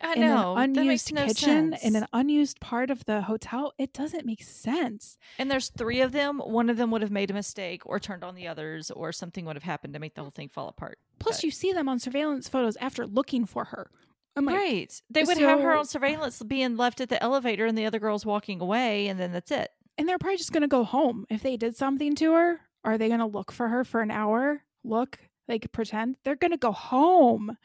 I 0.00 0.14
in 0.14 0.20
know. 0.20 0.56
an 0.56 0.76
unused 0.76 1.12
no 1.14 1.26
kitchen 1.26 1.74
in 1.82 1.96
an 1.96 2.06
unused 2.12 2.60
part 2.60 2.90
of 2.90 3.04
the 3.06 3.22
hotel. 3.22 3.72
It 3.78 3.92
doesn't 3.94 4.26
make 4.26 4.42
sense. 4.42 5.16
and 5.38 5.50
there's 5.50 5.68
three 5.70 6.00
of 6.02 6.12
them. 6.12 6.38
One 6.38 6.68
of 6.68 6.76
them 6.76 6.90
would 6.90 7.00
have 7.02 7.10
made 7.10 7.30
a 7.30 7.34
mistake 7.34 7.80
or 7.86 7.98
turned 7.98 8.22
on 8.22 8.34
the 8.34 8.46
others, 8.46 8.90
or 8.90 9.10
something 9.12 9.46
would 9.46 9.56
have 9.56 9.62
happened 9.62 9.94
to 9.94 9.98
make 10.00 10.14
the 10.14 10.20
whole 10.22 10.30
thing 10.30 10.48
fall 10.50 10.68
apart. 10.68 10.98
Plus, 11.18 11.38
But- 11.38 11.44
you 11.44 11.50
see 11.50 11.72
them 11.72 11.88
on 11.88 11.98
surveillance 11.98 12.46
photos 12.48 12.76
after 12.76 13.06
looking 13.06 13.46
for 13.46 13.64
her. 13.66 13.90
Like, 14.38 14.54
right. 14.54 15.02
They 15.08 15.22
would 15.24 15.38
have 15.38 15.60
her 15.60 15.72
on 15.74 15.86
surveillance 15.86 16.42
being 16.42 16.76
left 16.76 17.00
at 17.00 17.08
the 17.08 17.22
elevator 17.22 17.64
and 17.64 17.76
the 17.78 17.86
other 17.86 17.98
girls 17.98 18.26
walking 18.26 18.60
away, 18.60 19.08
and 19.08 19.18
then 19.18 19.32
that's 19.32 19.50
it. 19.50 19.70
and 19.98 20.06
they're 20.06 20.18
probably 20.18 20.36
just 20.36 20.52
going 20.52 20.60
to 20.60 20.68
go 20.68 20.84
home 20.84 21.24
if 21.30 21.42
they 21.42 21.56
did 21.56 21.74
something 21.74 22.14
to 22.16 22.34
her. 22.34 22.60
Are 22.84 22.98
they 22.98 23.08
going 23.08 23.20
to 23.20 23.24
look 23.26 23.50
for 23.50 23.68
her 23.68 23.82
for 23.82 24.02
an 24.02 24.10
hour? 24.10 24.62
Look, 24.84 25.18
like 25.48 25.70
pretend 25.72 26.16
they're 26.24 26.36
going 26.36 26.50
to 26.52 26.56
go 26.56 26.72
home. 26.72 27.56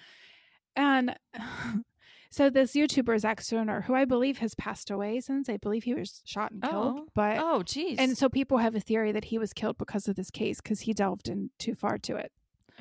And 0.75 1.15
so 2.29 2.49
this 2.49 2.73
YouTuber 2.73 3.19
Zach 3.19 3.41
Stoner, 3.41 3.81
who 3.81 3.93
I 3.93 4.05
believe 4.05 4.37
has 4.39 4.55
passed 4.55 4.89
away 4.89 5.19
since 5.19 5.49
I 5.49 5.57
believe 5.57 5.83
he 5.83 5.93
was 5.93 6.21
shot 6.25 6.51
and 6.51 6.61
killed, 6.63 6.95
Oh. 6.99 7.07
but 7.13 7.37
Oh, 7.39 7.63
geez. 7.63 7.97
and 7.99 8.17
so 8.17 8.29
people 8.29 8.57
have 8.59 8.75
a 8.75 8.79
theory 8.79 9.11
that 9.11 9.25
he 9.25 9.37
was 9.37 9.53
killed 9.53 9.77
because 9.77 10.07
of 10.07 10.15
this 10.15 10.31
case 10.31 10.61
because 10.61 10.81
he 10.81 10.93
delved 10.93 11.27
in 11.27 11.49
too 11.59 11.75
far 11.75 11.97
to 11.99 12.15
it. 12.15 12.31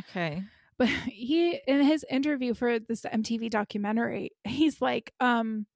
okay. 0.00 0.42
But 0.78 0.88
he 1.06 1.60
in 1.66 1.82
his 1.82 2.04
interview 2.08 2.54
for 2.54 2.78
this 2.78 3.02
MTV 3.02 3.50
documentary, 3.50 4.30
he's 4.44 4.80
like, 4.80 5.12
um, 5.20 5.66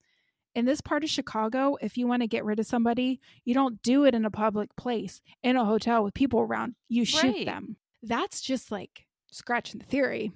in 0.55 0.67
this 0.67 0.81
part 0.81 1.03
of 1.03 1.11
Chicago, 1.11 1.77
if 1.81 1.97
you 1.99 2.07
want 2.07 2.23
to 2.23 2.29
get 2.29 2.45
rid 2.45 2.61
of 2.61 2.67
somebody, 2.67 3.21
you 3.45 3.55
don't 3.55 3.83
do 3.83 4.05
it 4.05 4.15
in 4.15 4.25
a 4.25 4.31
public 4.31 4.75
place, 4.77 5.21
in 5.43 5.57
a 5.57 5.65
hotel 5.65 6.05
with 6.05 6.15
people 6.15 6.39
around. 6.41 6.77
You 6.89 7.05
shoot 7.05 7.23
Right. 7.35 7.45
them. 7.45 7.77
That's 8.05 8.41
just 8.41 8.71
like 8.71 9.04
scratching 9.35 9.79
the 9.81 9.87
theory 9.87 10.33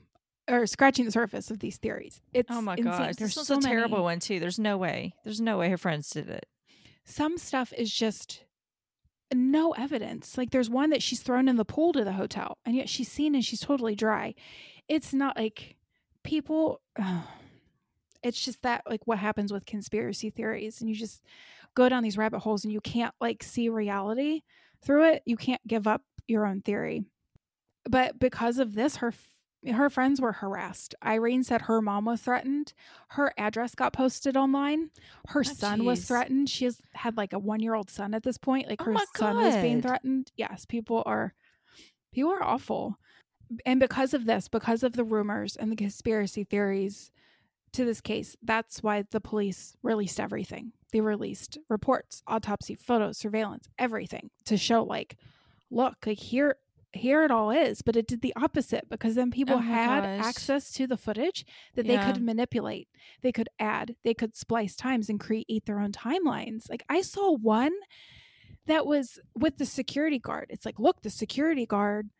or 0.48 0.66
scratching 0.66 1.04
the 1.04 1.10
surface 1.12 1.50
of 1.50 1.58
these 1.58 1.76
theories. 1.76 2.20
It's 2.32 2.48
Oh 2.50 2.60
my 2.62 2.72
insane. 2.74 2.84
gosh. 2.92 3.16
There's 3.16 3.34
This 3.34 3.46
so 3.46 3.58
a 3.58 3.60
terrible 3.60 3.98
many. 3.98 4.02
one 4.04 4.20
too. 4.20 4.40
There's 4.40 4.58
no 4.58 4.76
way. 4.76 5.14
There's 5.24 5.40
no 5.40 5.58
way 5.58 5.68
her 5.70 5.78
friends 5.78 6.10
did 6.10 6.28
it. 6.28 6.46
Some 7.04 7.38
stuff 7.38 7.72
is 7.76 7.92
just 7.92 8.44
no 9.32 9.72
evidence. 9.72 10.36
Like 10.38 10.50
there's 10.50 10.70
one 10.70 10.90
that 10.90 11.02
she's 11.02 11.20
thrown 11.20 11.48
in 11.48 11.56
the 11.56 11.64
pool 11.64 11.92
to 11.92 12.04
the 12.04 12.12
hotel, 12.12 12.58
and 12.64 12.74
yet 12.74 12.88
she's 12.88 13.10
seen 13.10 13.34
and 13.34 13.44
she's 13.44 13.60
totally 13.60 13.94
dry. 13.94 14.34
It's 14.88 15.12
not 15.12 15.36
like 15.36 15.76
people. 16.24 16.80
it's 18.22 18.44
just 18.44 18.62
that 18.62 18.82
like 18.88 19.06
what 19.06 19.18
happens 19.18 19.52
with 19.52 19.66
conspiracy 19.66 20.30
theories, 20.30 20.80
and 20.80 20.88
you 20.90 20.96
just 20.96 21.22
go 21.74 21.88
down 21.88 22.02
these 22.02 22.18
rabbit 22.18 22.40
holes, 22.40 22.64
and 22.64 22.72
you 22.72 22.80
can't 22.80 23.14
like 23.20 23.42
see 23.42 23.68
reality 23.68 24.40
through 24.82 25.10
it. 25.12 25.22
You 25.26 25.36
can't 25.36 25.66
give 25.66 25.86
up 25.86 26.02
your 26.26 26.46
own 26.46 26.60
theory. 26.62 27.04
But 27.88 28.18
because 28.18 28.58
of 28.58 28.74
this, 28.74 28.96
her 28.96 29.12
her 29.72 29.90
friends 29.90 30.20
were 30.20 30.32
harassed. 30.32 30.94
Irene 31.04 31.42
said 31.42 31.62
her 31.62 31.82
mom 31.82 32.04
was 32.04 32.20
threatened. 32.22 32.72
Her 33.08 33.32
address 33.36 33.74
got 33.74 33.92
posted 33.92 34.36
online. 34.36 34.90
Her 35.28 35.40
Oh, 35.40 35.42
son 35.52 35.84
was 35.84 36.04
threatened. 36.06 36.48
She 36.48 36.64
has 36.64 36.80
had 36.92 37.16
like 37.16 37.32
a 37.32 37.38
one 37.40 37.60
year 37.60 37.74
old 37.74 37.90
son 37.90 38.14
at 38.14 38.22
this 38.22 38.38
point. 38.38 38.68
Like 38.68 38.80
Oh 38.80 38.84
her 38.84 38.92
my 38.92 39.04
son 39.16 39.36
was 39.36 39.56
being 39.56 39.82
threatened. 39.82 40.30
Yes, 40.36 40.64
people 40.64 41.02
are 41.06 41.34
People 42.12 42.30
are 42.32 42.42
awful. 42.42 42.98
And 43.66 43.80
because 43.80 44.14
of 44.14 44.26
this, 44.26 44.48
because 44.48 44.82
of 44.82 44.92
the 44.92 45.04
rumors 45.04 45.56
and 45.56 45.70
the 45.72 45.76
conspiracy 45.76 46.44
theories 46.44 47.10
to 47.72 47.84
this 47.84 48.00
case, 48.00 48.36
that's 48.42 48.82
why 48.82 49.04
the 49.10 49.20
police 49.20 49.76
released 49.82 50.20
everything. 50.20 50.72
They 50.92 51.00
released 51.00 51.58
reports, 51.68 52.22
autopsy, 52.26 52.74
photos, 52.74 53.18
surveillance, 53.18 53.68
everything 53.78 54.30
to 54.46 54.56
show 54.56 54.82
like, 54.84 55.16
look, 55.70 56.06
like 56.06 56.18
here 56.18 56.56
here 56.92 57.22
it 57.24 57.30
all 57.30 57.50
is, 57.50 57.82
but 57.82 57.96
it 57.96 58.06
did 58.06 58.22
the 58.22 58.32
opposite 58.36 58.88
because 58.88 59.14
then 59.14 59.30
people 59.30 59.56
Oh 59.56 59.58
had 59.58 60.04
gosh. 60.04 60.26
access 60.26 60.72
to 60.72 60.86
the 60.86 60.96
footage 60.96 61.44
that 61.74 61.86
they 61.86 61.96
could 61.98 62.22
manipulate. 62.22 62.88
They 63.22 63.32
could 63.32 63.48
add, 63.58 63.94
they 64.04 64.14
could 64.14 64.34
splice 64.34 64.74
times 64.74 65.08
and 65.08 65.20
create 65.20 65.64
their 65.66 65.80
own 65.80 65.92
timelines. 65.92 66.68
Like 66.70 66.84
I 66.88 67.02
saw 67.02 67.34
one 67.36 67.72
that 68.66 68.86
was 68.86 69.18
with 69.34 69.58
the 69.58 69.66
security 69.66 70.18
guard. 70.18 70.46
It's 70.50 70.64
like, 70.66 70.78
look, 70.78 71.02
the 71.02 71.10
security 71.10 71.66
guard 71.66 72.10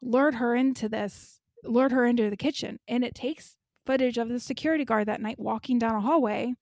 lured 0.00 0.34
her 0.36 0.54
into 0.54 0.88
this, 0.88 1.40
lured 1.64 1.92
her 1.92 2.04
into 2.06 2.30
the 2.30 2.36
kitchen. 2.36 2.78
And 2.88 3.04
it 3.04 3.14
takes 3.14 3.56
footage 3.86 4.18
of 4.18 4.28
the 4.28 4.40
security 4.40 4.84
guard 4.84 5.06
that 5.08 5.20
night 5.20 5.38
walking 5.38 5.78
down 5.78 5.96
a 5.96 6.00
hallway, 6.00 6.54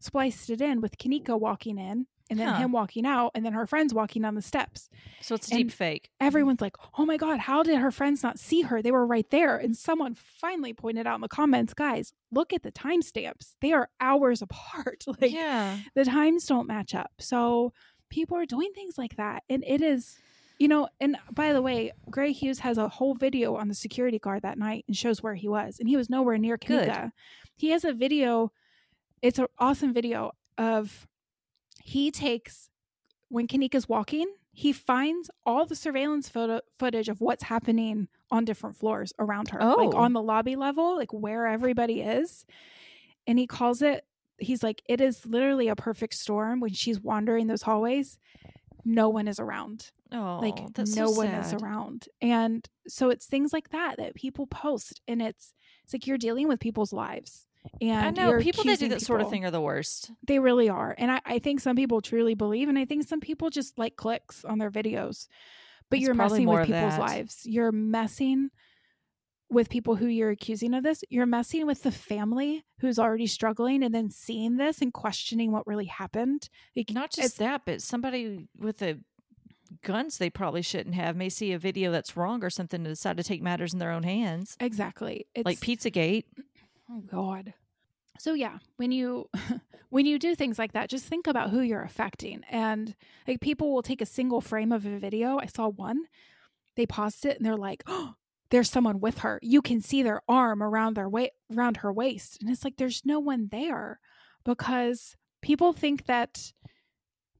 spliced 0.00 0.50
it 0.50 0.60
in 0.60 0.80
with 0.80 0.98
Kenneka 0.98 1.38
walking 1.38 1.78
in, 1.78 2.06
and 2.30 2.38
then 2.38 2.48
Huh. 2.48 2.56
him 2.58 2.72
walking 2.72 3.06
out, 3.06 3.32
and 3.34 3.44
then 3.44 3.52
her 3.52 3.66
friends 3.66 3.94
walking 3.94 4.22
down 4.22 4.34
the 4.34 4.42
steps. 4.42 4.88
So 5.20 5.34
it's 5.34 5.50
And 5.50 5.58
deep 5.58 5.70
fake. 5.72 6.10
Everyone's 6.20 6.60
like, 6.60 6.76
oh 6.98 7.06
my 7.06 7.16
God, 7.16 7.38
how 7.40 7.62
did 7.62 7.78
her 7.78 7.90
friends 7.90 8.22
not 8.22 8.38
see 8.38 8.62
her? 8.62 8.82
They 8.82 8.90
were 8.92 9.06
right 9.06 9.28
there. 9.30 9.56
And 9.56 9.76
someone 9.76 10.14
finally 10.14 10.72
pointed 10.72 11.06
out 11.06 11.14
in 11.16 11.20
the 11.20 11.28
comments, 11.28 11.74
guys, 11.74 12.12
look 12.32 12.52
at 12.52 12.62
the 12.62 12.72
timestamps. 12.72 13.54
They 13.60 13.72
are 13.72 13.88
hours 14.00 14.42
apart. 14.48 15.04
Like, 15.06 15.32
yeah. 15.32 15.78
the 15.94 16.04
times 16.04 16.46
don't 16.46 16.66
match 16.66 16.94
up. 16.94 17.12
So 17.20 17.72
people 18.10 18.36
are 18.36 18.46
doing 18.46 18.72
things 18.74 18.96
like 18.98 19.16
that. 19.16 19.42
And 19.48 19.64
it 19.66 19.82
is, 19.82 20.16
you 20.58 20.68
know, 20.68 20.88
and 21.00 21.16
by 21.32 21.52
the 21.52 21.60
way, 21.62 21.92
Gray 22.10 22.32
Hughes 22.32 22.60
has 22.60 22.78
a 22.78 22.88
whole 22.88 23.14
video 23.14 23.56
on 23.56 23.68
the 23.68 23.74
security 23.74 24.18
guard 24.18 24.42
that 24.42 24.58
night 24.58 24.84
and 24.88 24.96
shows 24.96 25.22
where 25.22 25.34
he 25.34 25.48
was. 25.48 25.78
And 25.80 25.88
he 25.88 25.96
was 25.96 26.08
nowhere 26.08 26.38
near. 26.38 26.56
Kenneka. 26.56 27.12
He 27.56 27.70
has 27.70 27.84
a 27.84 27.92
video, 27.92 28.52
it's 29.22 29.38
an 29.38 29.46
awesome 29.58 29.92
video 29.92 30.32
of 30.58 31.06
he 31.86 32.10
takes 32.10 32.68
when 33.28 33.46
Kenneka's 33.46 33.88
walking, 33.88 34.26
he 34.52 34.72
finds 34.72 35.30
all 35.44 35.66
the 35.66 35.76
surveillance 35.76 36.28
photo 36.28 36.60
footage 36.80 37.08
of 37.08 37.20
what's 37.20 37.44
happening 37.44 38.08
on 38.30 38.44
different 38.44 38.74
floors 38.76 39.12
around 39.20 39.50
her. 39.50 39.60
Like 39.60 39.94
Oh. 39.94 39.98
on 39.98 40.12
the 40.12 40.20
lobby 40.22 40.56
level, 40.56 40.96
like 40.96 41.12
where 41.12 41.46
everybody 41.46 42.00
is. 42.00 42.44
And 43.26 43.38
he 43.38 43.46
calls 43.46 43.82
it 43.82 44.04
he's 44.38 44.62
like, 44.62 44.82
it 44.88 45.00
is 45.00 45.24
literally 45.24 45.68
a 45.68 45.76
perfect 45.76 46.12
storm 46.14 46.60
when 46.60 46.72
she's 46.72 47.00
wandering 47.00 47.46
those 47.46 47.62
hallways. 47.62 48.18
No 48.84 49.08
one 49.08 49.28
is 49.28 49.38
around. 49.40 49.92
Oh, 50.12 50.40
Like 50.42 50.76
no 50.76 50.84
so 50.84 51.10
one 51.12 51.28
is 51.28 51.52
around. 51.54 52.08
And 52.20 52.68
so 52.88 53.10
it's 53.10 53.26
things 53.26 53.52
like 53.52 53.70
that 53.70 53.96
that 53.98 54.14
people 54.14 54.46
post 54.48 55.00
and 55.08 55.22
it's 55.22 55.52
it's 55.84 55.92
like 55.92 56.06
you're 56.06 56.18
dealing 56.18 56.48
with 56.48 56.58
people's 56.60 56.92
lives. 56.92 57.46
And 57.80 58.06
I 58.06 58.10
know 58.10 58.38
people 58.38 58.64
that 58.64 58.78
do 58.78 58.88
that 58.88 59.02
sort 59.02 59.20
of 59.20 59.30
thing 59.30 59.44
are 59.44 59.50
the 59.50 59.60
worst. 59.60 60.10
They 60.26 60.38
really 60.38 60.68
are. 60.68 60.94
And 60.96 61.10
I, 61.10 61.20
I 61.24 61.38
think 61.38 61.60
some 61.60 61.76
people 61.76 62.00
truly 62.00 62.34
believe, 62.34 62.68
and 62.68 62.78
I 62.78 62.84
think 62.84 63.06
some 63.06 63.20
people 63.20 63.50
just 63.50 63.78
like 63.78 63.96
clicks 63.96 64.44
on 64.44 64.58
their 64.58 64.70
videos. 64.70 65.28
But 65.90 66.00
you're 66.00 66.14
messing 66.14 66.46
with 66.46 66.66
people's 66.66 66.98
lives. 66.98 67.42
You're 67.44 67.72
messing 67.72 68.50
with 69.48 69.68
people 69.68 69.94
who 69.94 70.06
you're 70.06 70.30
accusing 70.30 70.74
of 70.74 70.82
this. 70.82 71.04
You're 71.08 71.26
messing 71.26 71.66
with 71.66 71.82
the 71.82 71.92
family 71.92 72.64
who's 72.80 72.98
already 72.98 73.26
struggling 73.26 73.84
and 73.84 73.94
then 73.94 74.10
seeing 74.10 74.56
this 74.56 74.82
and 74.82 74.92
questioning 74.92 75.52
what 75.52 75.66
really 75.66 75.84
happened. 75.84 76.48
Like, 76.74 76.90
Not 76.90 77.12
just 77.12 77.38
that, 77.38 77.62
but 77.64 77.82
somebody 77.82 78.48
with 78.58 78.82
a 78.82 78.98
guns 79.82 80.18
they 80.18 80.30
probably 80.30 80.62
shouldn't 80.62 80.94
have 80.94 81.16
may 81.16 81.28
see 81.28 81.52
a 81.52 81.58
video 81.58 81.90
that's 81.90 82.16
wrong 82.16 82.44
or 82.44 82.50
something 82.50 82.80
and 82.80 82.86
decide 82.86 83.16
to 83.16 83.24
take 83.24 83.42
matters 83.42 83.72
in 83.72 83.78
their 83.78 83.90
own 83.90 84.04
hands. 84.04 84.56
exactly. 84.60 85.26
It's 85.34 85.44
like 85.44 85.60
Pizzagate. 85.60 86.24
Oh 86.90 87.00
God. 87.00 87.54
So 88.18 88.34
yeah, 88.34 88.58
when 88.76 88.92
you 88.92 89.28
when 89.90 90.06
you 90.06 90.18
do 90.18 90.34
things 90.34 90.58
like 90.58 90.72
that, 90.72 90.88
just 90.88 91.06
think 91.06 91.26
about 91.26 91.50
who 91.50 91.60
you're 91.60 91.82
affecting. 91.82 92.42
And 92.50 92.94
like 93.26 93.40
people 93.40 93.72
will 93.72 93.82
take 93.82 94.00
a 94.00 94.06
single 94.06 94.40
frame 94.40 94.72
of 94.72 94.86
a 94.86 94.98
video. 94.98 95.38
I 95.38 95.46
saw 95.46 95.68
one. 95.68 96.04
They 96.76 96.86
paused 96.86 97.24
it 97.24 97.36
and 97.36 97.46
they're 97.46 97.56
like, 97.56 97.82
"Oh, 97.86 98.14
there's 98.50 98.70
someone 98.70 99.00
with 99.00 99.18
her. 99.18 99.38
You 99.42 99.62
can 99.62 99.80
see 99.80 100.02
their 100.02 100.22
arm 100.28 100.62
around 100.62 100.94
their 100.94 101.08
wa- 101.08 101.28
around 101.54 101.78
her 101.78 101.92
waist." 101.92 102.38
And 102.40 102.50
it's 102.50 102.64
like 102.64 102.76
there's 102.76 103.02
no 103.04 103.18
one 103.18 103.48
there 103.50 104.00
because 104.44 105.16
people 105.42 105.72
think 105.72 106.06
that 106.06 106.52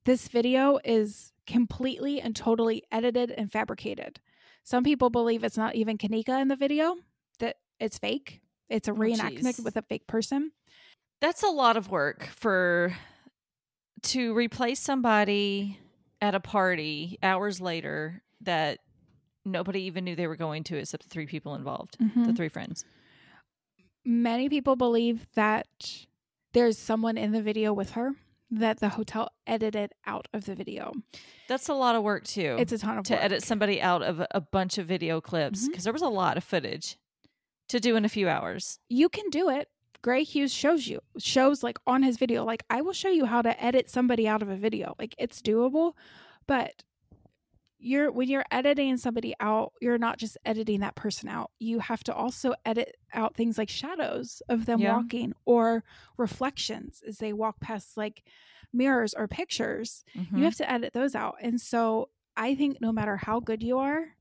this 0.04 0.28
video 0.28 0.78
is 0.84 1.32
completely 1.46 2.20
and 2.20 2.34
totally 2.34 2.82
edited 2.90 3.30
and 3.30 3.50
fabricated. 3.50 4.20
Some 4.62 4.84
people 4.84 5.10
believe 5.10 5.44
it's 5.44 5.56
not 5.56 5.74
even 5.74 5.98
Kenneka 5.98 6.40
in 6.40 6.48
the 6.48 6.56
video, 6.56 6.96
that 7.38 7.56
it's 7.78 7.98
fake. 7.98 8.40
It's 8.68 8.88
a 8.88 8.92
Oh, 8.92 8.94
reenactment 8.94 9.56
geez. 9.56 9.60
with 9.64 9.76
a 9.76 9.82
fake 9.82 10.06
person. 10.06 10.52
That's 11.20 11.42
a 11.42 11.48
lot 11.48 11.76
of 11.76 11.90
work 11.90 12.26
for 12.26 12.94
to 14.02 14.34
replace 14.34 14.80
somebody 14.80 15.78
at 16.20 16.34
a 16.34 16.40
party 16.40 17.18
hours 17.22 17.60
later 17.60 18.22
that 18.42 18.78
nobody 19.44 19.82
even 19.82 20.04
knew 20.04 20.14
they 20.16 20.26
were 20.26 20.36
going 20.36 20.62
to 20.64 20.76
except 20.76 21.04
the 21.04 21.08
three 21.08 21.26
people 21.26 21.54
involved, 21.54 21.96
the 21.98 22.04
Mhm. 22.04 22.36
three 22.36 22.48
friends. 22.48 22.84
Many 24.04 24.48
people 24.48 24.76
believe 24.76 25.26
that 25.34 25.66
there's 26.52 26.78
someone 26.78 27.16
in 27.16 27.32
the 27.32 27.42
video 27.42 27.72
with 27.72 27.92
her 27.92 28.12
that 28.50 28.78
the 28.78 28.90
hotel 28.90 29.30
edited 29.46 29.92
out 30.06 30.28
of 30.32 30.44
the 30.44 30.54
video. 30.54 30.92
That's 31.48 31.68
a 31.68 31.74
lot 31.74 31.96
of 31.96 32.02
work 32.04 32.24
too. 32.24 32.56
It's 32.58 32.72
a 32.72 32.78
ton 32.78 32.98
of 32.98 33.04
to 33.06 33.14
work. 33.14 33.22
edit 33.24 33.42
somebody 33.42 33.80
out 33.82 34.02
of 34.02 34.22
a, 34.30 34.40
bunch 34.40 34.78
of 34.78 34.86
video 34.86 35.20
clips 35.20 35.66
because 35.66 35.82
there 35.84 35.92
was 35.92 36.02
a 36.02 36.08
lot 36.08 36.36
of 36.36 36.44
footage 36.44 36.96
to 37.68 37.80
do 37.80 37.96
in 37.96 38.04
a 38.04 38.08
few 38.08 38.28
hours. 38.28 38.78
you 38.88 39.08
can 39.08 39.28
do 39.30 39.48
it. 39.50 39.68
Gray 40.02 40.22
Hughes 40.22 40.52
shows 40.54 40.86
you, 40.86 41.00
shows 41.18 41.62
like 41.64 41.78
on 41.86 42.02
his 42.04 42.16
video. 42.16 42.44
Like, 42.44 42.62
I 42.70 42.80
will 42.82 42.92
show 42.92 43.08
you 43.08 43.24
how 43.26 43.42
to 43.42 43.60
edit 43.62 43.90
somebody 43.90 44.28
out 44.28 44.40
of 44.42 44.48
a 44.48 44.54
video. 44.56 44.94
Like, 45.00 45.14
it's 45.18 45.42
doable, 45.42 45.94
but 46.46 46.84
you're 47.78 48.10
when 48.10 48.28
you're 48.28 48.44
editing 48.50 48.96
somebody 48.96 49.34
out, 49.40 49.72
you're 49.82 49.98
not 49.98 50.18
just 50.18 50.38
editing 50.44 50.80
that 50.80 50.94
person 50.94 51.28
out. 51.28 51.50
You 51.58 51.78
have 51.80 52.02
to 52.04 52.14
also 52.14 52.54
edit 52.64 52.96
out 53.12 53.34
things 53.36 53.58
like 53.58 53.68
shadows 53.68 54.40
of 54.48 54.64
them 54.66 54.80
Yeah. 54.80 54.96
walking 54.96 55.34
or 55.44 55.84
reflections 56.16 57.02
as 57.06 57.18
they 57.18 57.32
walk 57.32 57.60
past 57.60 57.96
like 57.96 58.22
mirrors 58.72 59.12
or 59.12 59.28
pictures. 59.28 60.04
Mhm. 60.16 60.38
You 60.38 60.44
have 60.44 60.56
to 60.56 60.70
edit 60.70 60.92
those 60.94 61.14
out. 61.14 61.36
And 61.40 61.60
so 61.60 62.08
I 62.36 62.54
think 62.54 62.80
no 62.80 62.92
matter 62.92 63.16
how 63.18 63.40
good 63.40 63.62
you 63.62 63.78
are, 63.78 64.15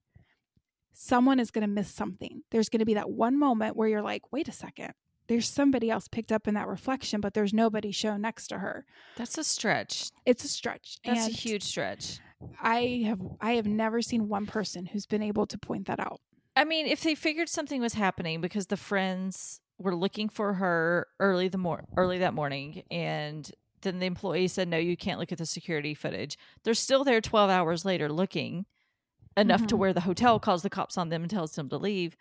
someone 0.95 1.39
is 1.39 1.51
going 1.51 1.61
to 1.61 1.67
miss 1.67 1.91
something. 1.91 2.41
There's 2.51 2.69
going 2.69 2.80
to 2.80 2.85
be 2.85 2.93
that 2.95 3.09
one 3.09 3.38
moment 3.38 3.76
where 3.76 3.88
you're 3.88 4.01
like, 4.01 4.31
wait 4.31 4.47
a 4.47 4.51
second, 4.51 4.93
there's 5.27 5.47
somebody 5.47 5.89
else 5.89 6.07
picked 6.07 6.31
up 6.31 6.47
in 6.47 6.53
that 6.53 6.67
reflection, 6.67 7.22
but 7.22 7.34
there's 7.34 7.53
nobody 7.53 7.91
shown 7.91 8.22
next 8.22 8.47
to 8.47 8.59
her. 8.59 8.85
That's 9.17 9.38
a 9.38 9.43
stretch. 9.43 10.09
It's 10.26 10.43
a 10.43 10.47
stretch. 10.47 10.97
That's 11.03 11.27
a 11.27 11.31
huge 11.31 11.63
stretch. 11.63 12.19
I 12.61 13.03
have 13.07 13.22
I 13.41 13.53
have 13.53 13.65
never 13.65 14.01
seen 14.01 14.27
one 14.27 14.45
person 14.45 14.85
who's 14.85 15.05
been 15.05 15.23
able 15.23 15.47
to 15.47 15.57
point 15.57 15.88
that 15.88 15.99
out. 15.99 16.22
I 16.55 16.63
mean, 16.63 16.85
if 16.85 17.01
they 17.01 17.15
figured 17.15 17.49
something 17.49 17.81
was 17.81 17.93
happening 17.93 18.39
because 18.39 18.67
the 18.67 18.77
friends 18.77 19.59
were 19.77 19.95
looking 19.95 20.30
for 20.30 20.53
her 20.53 21.07
early 21.19 21.47
the 21.47 21.57
mor- 21.57 21.85
early 21.97 22.19
that 22.19 22.34
morning 22.34 22.84
and 22.89 23.51
then 23.81 23.99
the 23.99 24.05
employee 24.05 24.47
said 24.47 24.67
no 24.67 24.77
you 24.77 24.95
can't 24.95 25.19
look 25.19 25.31
at 25.31 25.38
the 25.38 25.45
security 25.45 25.93
footage 25.93 26.38
they're 26.63 26.73
still 26.73 27.03
there 27.03 27.19
12 27.19 27.49
hours 27.49 27.84
later 27.84 28.09
looking 28.09 28.65
enough 29.37 29.67
to 29.67 29.75
Mhm. 29.75 29.79
where 29.79 29.93
the 29.93 30.01
hotel 30.01 30.39
calls 30.39 30.63
the 30.63 30.69
cops 30.69 30.97
on 30.97 31.09
them 31.09 31.21
and 31.23 31.29
tells 31.29 31.53
them 31.55 31.69
to 31.69 31.77
leave 31.77 32.15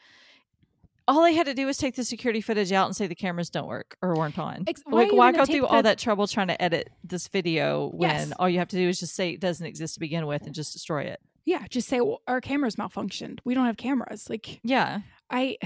all 1.06 1.22
they 1.22 1.34
had 1.34 1.44
to 1.44 1.52
do 1.52 1.66
was 1.66 1.76
take 1.76 1.96
the 1.96 2.04
security 2.04 2.40
footage 2.40 2.72
out 2.72 2.86
and 2.86 2.96
say 2.96 3.06
the 3.06 3.14
cameras 3.14 3.50
don't 3.50 3.68
work 3.68 3.94
or 4.00 4.14
weren't 4.16 4.38
on 4.38 4.64
Ex- 4.66 4.80
why 4.86 5.02
like 5.02 5.12
why 5.12 5.32
go 5.32 5.44
through 5.44 5.60
take 5.60 5.70
all 5.70 5.82
that 5.82 5.98
trouble 5.98 6.26
trying 6.26 6.48
to 6.48 6.60
edit 6.62 6.88
this 7.04 7.28
video 7.28 7.90
when 7.90 8.08
Yes. 8.10 8.32
all 8.38 8.48
you 8.48 8.58
have 8.58 8.68
to 8.68 8.76
do 8.76 8.88
is 8.88 8.98
just 9.00 9.14
say 9.14 9.30
it 9.30 9.40
doesn't 9.40 9.66
exist 9.66 9.94
to 9.94 10.00
begin 10.00 10.26
with 10.26 10.42
and 10.46 10.54
just 10.54 10.72
destroy 10.72 11.02
it 11.02 11.20
Yeah, 11.44 11.66
just 11.68 11.88
say 11.88 12.00
well, 12.00 12.22
our 12.26 12.40
cameras 12.40 12.76
malfunctioned. 12.76 13.40
We 13.44 13.52
don't 13.52 13.66
have 13.66 13.76
cameras. 13.76 14.30
Like 14.30 14.60
yeah 14.64 15.00
I 15.28 15.58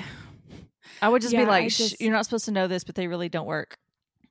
I 1.00 1.08
would 1.08 1.22
just 1.22 1.32
Yeah, 1.34 1.42
be 1.44 1.46
like, 1.46 1.68
just- 1.68 2.00
"You're 2.00 2.12
not 2.12 2.24
supposed 2.24 2.46
to 2.46 2.50
know 2.50 2.66
this, 2.66 2.82
but 2.82 2.94
they 2.96 3.06
really 3.06 3.28
don't 3.28 3.46
work." 3.46 3.78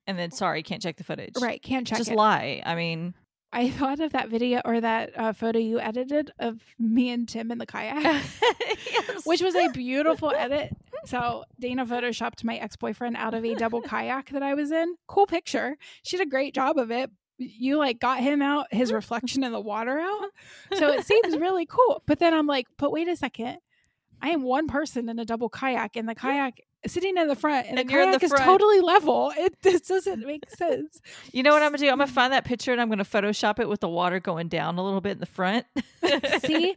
And 0.07 0.17
then, 0.19 0.31
sorry, 0.31 0.61
can't 0.63 0.81
check 0.81 0.97
the 0.97 1.03
footage. 1.05 1.35
right 1.39 1.61
can't 1.61 1.87
check 1.87 1.99
just 1.99 2.11
it. 2.11 2.17
lie. 2.17 2.61
I 2.65 2.75
mean, 2.75 3.13
I 3.53 3.69
thought 3.69 3.99
of 3.99 4.11
that 4.11 4.29
video 4.29 4.61
or 4.65 4.81
that 4.81 5.17
uh, 5.17 5.33
photo 5.33 5.59
you 5.59 5.79
edited 5.79 6.31
of 6.37 6.59
me 6.77 7.09
and 7.09 7.27
Tim 7.27 7.51
in 7.51 7.57
the 7.57 7.65
kayak. 7.65 8.03
Yes. 8.03 8.41
which 9.25 9.41
was 9.41 9.55
a 9.55 9.69
beautiful 9.69 10.31
edit. 10.35 10.75
So 11.05 11.45
Dana 11.59 11.85
photoshopped 11.85 12.43
my 12.43 12.57
ex 12.57 12.75
boyfriend 12.75 13.15
out 13.17 13.33
of 13.33 13.45
a 13.45 13.55
double 13.55 13.81
kayak 13.81 14.29
that 14.31 14.43
I 14.43 14.53
was 14.53 14.71
in. 14.71 14.95
Cool 15.07 15.27
picture. 15.27 15.77
She 16.03 16.17
did 16.17 16.27
a 16.27 16.29
great 16.29 16.53
job 16.53 16.77
of 16.77 16.91
it. 16.91 17.09
You 17.37 17.77
like 17.77 17.99
got 17.99 18.19
him 18.19 18.41
out, 18.41 18.67
his 18.71 18.91
reflection 18.91 19.43
in 19.43 19.51
the 19.51 19.61
water 19.61 19.99
out. 19.99 20.29
So 20.73 20.91
it 20.91 21.05
seems 21.05 21.37
really 21.37 21.65
cool. 21.65 22.01
But 22.07 22.19
then 22.19 22.33
I'm 22.33 22.47
like, 22.47 22.67
but 22.77 22.91
wait 22.91 23.07
a 23.07 23.15
second. 23.15 23.59
I 24.21 24.29
am 24.29 24.41
one 24.41 24.67
person 24.67 25.07
in 25.09 25.19
a 25.19 25.25
double 25.25 25.47
kayak, 25.47 25.95
and 25.95 26.09
the 26.09 26.15
kayak 26.15 26.61
sitting 26.87 27.17
in 27.17 27.27
the 27.27 27.35
front, 27.35 27.67
and, 27.67 27.79
And 27.79 27.89
the 27.89 27.93
you're 27.93 28.05
kayak 28.05 28.19
the 28.19 28.25
is 28.25 28.31
totally 28.31 28.79
level. 28.81 29.31
It 29.37 29.61
this 29.61 29.81
doesn't 29.81 30.25
make 30.25 30.49
sense. 30.57 31.01
You 31.31 31.43
know 31.43 31.53
what 31.53 31.63
I'm 31.63 31.71
gonna 31.71 31.77
do? 31.79 31.89
I'm 31.89 31.97
gonna 31.97 32.07
find 32.07 32.33
that 32.33 32.45
picture 32.45 32.71
and 32.71 32.81
I'm 32.81 32.89
gonna 32.89 33.05
Photoshop 33.05 33.59
it 33.59 33.69
with 33.69 33.81
the 33.81 33.89
water 33.89 34.19
going 34.19 34.47
down 34.47 34.77
a 34.77 34.83
little 34.83 35.01
bit 35.01 35.13
in 35.13 35.19
the 35.19 35.25
front. 35.25 35.65
See, 36.45 36.75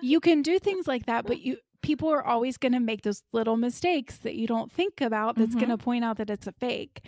you 0.00 0.20
can 0.20 0.42
do 0.42 0.58
things 0.58 0.86
like 0.86 1.06
that, 1.06 1.26
but 1.26 1.40
you 1.40 1.58
people 1.82 2.08
are 2.08 2.24
always 2.24 2.56
to 2.56 2.80
make 2.80 3.02
those 3.02 3.22
little 3.32 3.56
mistakes 3.56 4.16
that 4.18 4.34
you 4.34 4.46
don't 4.46 4.72
think 4.72 5.00
about 5.00 5.36
that's 5.36 5.54
going 5.54 5.68
to 5.68 5.76
mm-hmm. 5.76 5.84
point 5.84 6.04
out 6.04 6.16
that 6.16 6.30
it's 6.30 6.46
a 6.46 6.52
fake. 6.52 7.02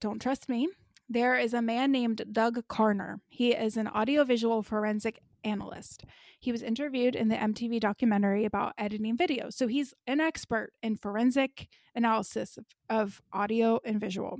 Don't 0.00 0.20
trust 0.20 0.48
me. 0.48 0.68
There 1.08 1.38
is 1.38 1.54
a 1.54 1.62
man 1.62 1.90
named 1.90 2.22
Doug 2.32 2.66
Carner. 2.68 3.20
He 3.28 3.52
is 3.52 3.76
an 3.76 3.88
audiovisual 3.88 4.62
forensic 4.62 5.20
analyst. 5.44 6.04
He 6.40 6.52
was 6.52 6.62
interviewed 6.62 7.14
in 7.14 7.28
the 7.28 7.36
MTV 7.36 7.80
documentary 7.80 8.44
about 8.44 8.74
editing 8.78 9.16
video. 9.16 9.50
So 9.50 9.66
he's 9.66 9.94
an 10.06 10.20
expert 10.20 10.72
in 10.82 10.96
forensic 10.96 11.68
analysis 11.94 12.56
of, 12.58 12.64
of 12.88 13.22
audio 13.32 13.80
and 13.84 14.00
visual. 14.00 14.38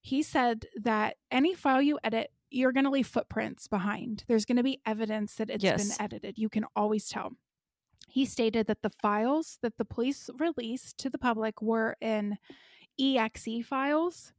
He 0.00 0.22
said 0.22 0.66
that 0.82 1.16
any 1.30 1.54
file 1.54 1.80
you 1.82 1.98
edit, 2.02 2.30
you're 2.50 2.72
going 2.72 2.84
to 2.84 2.90
leave 2.90 3.06
footprints 3.06 3.68
behind. 3.68 4.24
There's 4.28 4.44
going 4.44 4.56
to 4.56 4.62
be 4.62 4.80
evidence 4.84 5.36
that 5.36 5.48
it's 5.50 5.62
Yes. 5.64 5.96
been 5.96 6.04
edited. 6.04 6.38
You 6.38 6.48
can 6.48 6.64
always 6.76 7.08
tell. 7.08 7.32
He 8.08 8.26
stated 8.26 8.66
that 8.66 8.82
the 8.82 8.90
files 9.00 9.58
that 9.62 9.78
the 9.78 9.84
police 9.84 10.28
released 10.38 10.98
to 10.98 11.08
the 11.08 11.18
public 11.18 11.62
were 11.62 11.96
in 12.00 12.36
EXE 13.00 13.64
files. 13.64 14.32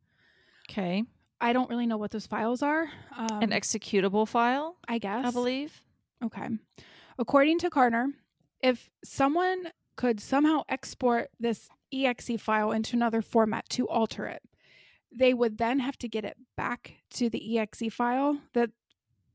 Okay. 0.70 1.04
I 1.44 1.54
don't 1.54 1.70
really 1.70 1.86
know 1.86 1.98
what 1.98 2.12
those 2.12 2.26
files 2.26 2.62
are. 2.64 2.90
Um, 3.18 3.42
An 3.42 3.50
executable 3.52 4.28
file, 4.28 4.78
I 4.88 4.98
guess. 4.98 5.26
I 5.26 5.32
believe. 5.32 5.82
Okay. 6.24 6.48
According 7.20 7.60
to 7.60 7.70
Carner, 7.70 8.08
if 8.62 8.90
someone 9.04 9.72
could 9.96 10.20
somehow 10.20 10.64
export 10.70 11.30
this 11.40 11.70
exe 11.92 12.32
file 12.40 12.72
into 12.72 12.96
another 12.96 13.22
format 13.22 13.68
to 13.70 13.88
alter 13.90 14.26
it, 14.26 14.42
they 15.16 15.34
would 15.34 15.58
then 15.58 15.80
have 15.80 15.98
to 16.00 16.08
get 16.08 16.26
it 16.26 16.38
back 16.58 16.94
to 17.16 17.30
the 17.30 17.60
exe 17.60 17.84
file 17.92 18.40
that 18.54 18.72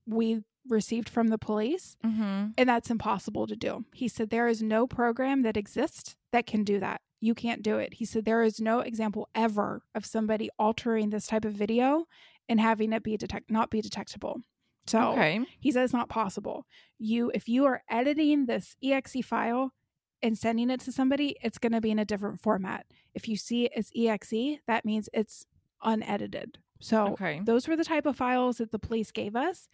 we 0.06 0.42
received 0.68 1.08
from 1.08 1.28
the 1.28 1.38
police, 1.38 1.96
Mm-hmm. 2.04 2.48
and 2.58 2.68
that's 2.68 2.90
impossible 2.90 3.46
to 3.46 3.56
do. 3.56 3.84
He 3.94 4.08
said 4.08 4.30
there 4.30 4.48
is 4.48 4.62
no 4.62 4.86
program 4.86 5.42
that 5.42 5.56
exists 5.56 6.16
that 6.32 6.46
can 6.46 6.64
do 6.64 6.80
that. 6.80 7.00
You 7.20 7.34
can't 7.34 7.62
do 7.62 7.78
it. 7.78 7.94
He 7.94 8.04
said 8.04 8.24
there 8.24 8.42
is 8.42 8.60
no 8.60 8.80
example 8.80 9.28
ever 9.34 9.82
of 9.94 10.06
somebody 10.06 10.50
altering 10.58 11.10
this 11.10 11.26
type 11.26 11.44
of 11.44 11.52
video 11.52 12.06
and 12.48 12.60
having 12.60 12.92
it 12.92 13.02
be 13.02 13.16
detect 13.16 13.50
not 13.50 13.70
be 13.70 13.80
detectable. 13.80 14.40
So 14.86 15.12
Okay. 15.12 15.44
he 15.60 15.70
says 15.72 15.86
it's 15.86 15.92
not 15.92 16.08
possible. 16.08 16.66
You, 16.98 17.30
if 17.34 17.48
you 17.48 17.64
are 17.66 17.82
editing 17.90 18.46
this 18.46 18.76
exe 18.82 19.16
file 19.24 19.72
and 20.22 20.38
sending 20.38 20.70
it 20.70 20.80
to 20.80 20.92
somebody, 20.92 21.36
it's 21.42 21.58
going 21.58 21.72
to 21.72 21.80
be 21.80 21.90
in 21.90 21.98
a 21.98 22.04
different 22.04 22.40
format. 22.40 22.86
If 23.14 23.28
you 23.28 23.36
see 23.36 23.66
it 23.66 23.72
as 23.76 23.90
exe, 23.94 24.60
that 24.66 24.84
means 24.84 25.08
it's 25.12 25.46
unedited. 25.82 26.58
So 26.80 27.08
Okay. 27.08 27.40
those 27.44 27.66
were 27.68 27.76
the 27.76 27.84
type 27.84 28.06
of 28.06 28.16
files 28.16 28.58
that 28.58 28.70
the 28.70 28.78
police 28.78 29.10
gave 29.10 29.34
us. 29.36 29.68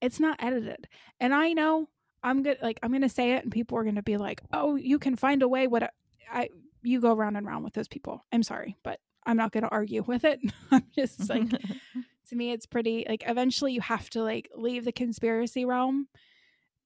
It's 0.00 0.20
not 0.20 0.36
edited, 0.42 0.88
and 1.20 1.34
I 1.34 1.52
know 1.52 1.88
I'm 2.22 2.42
good. 2.42 2.58
Like 2.62 2.78
I'm 2.82 2.90
going 2.90 3.02
to 3.02 3.08
say 3.08 3.32
it, 3.32 3.44
and 3.44 3.52
people 3.52 3.78
are 3.78 3.82
going 3.82 3.94
to 3.96 4.02
be 4.02 4.16
like, 4.18 4.42
"Oh, 4.52 4.74
you 4.76 4.98
can 4.98 5.16
find 5.16 5.42
a 5.42 5.48
way." 5.48 5.66
What 5.66 5.82
I, 5.84 5.90
I 6.30 6.48
you 6.86 7.00
go 7.00 7.14
round 7.14 7.36
and 7.36 7.46
round 7.46 7.64
with 7.64 7.74
those 7.74 7.88
people. 7.88 8.24
I'm 8.32 8.42
sorry, 8.42 8.76
but 8.82 9.00
I'm 9.24 9.36
not 9.36 9.52
going 9.52 9.64
to 9.64 9.70
argue 9.70 10.02
with 10.06 10.24
it. 10.24 10.40
I'm 10.70 10.84
just 10.94 11.28
like 11.28 11.50
to 12.28 12.36
me 12.36 12.52
it's 12.52 12.66
pretty 12.66 13.04
like 13.08 13.24
eventually 13.26 13.72
you 13.72 13.80
have 13.80 14.10
to 14.10 14.22
like 14.22 14.50
leave 14.54 14.84
the 14.84 14.92
conspiracy 14.92 15.64
realm 15.64 16.08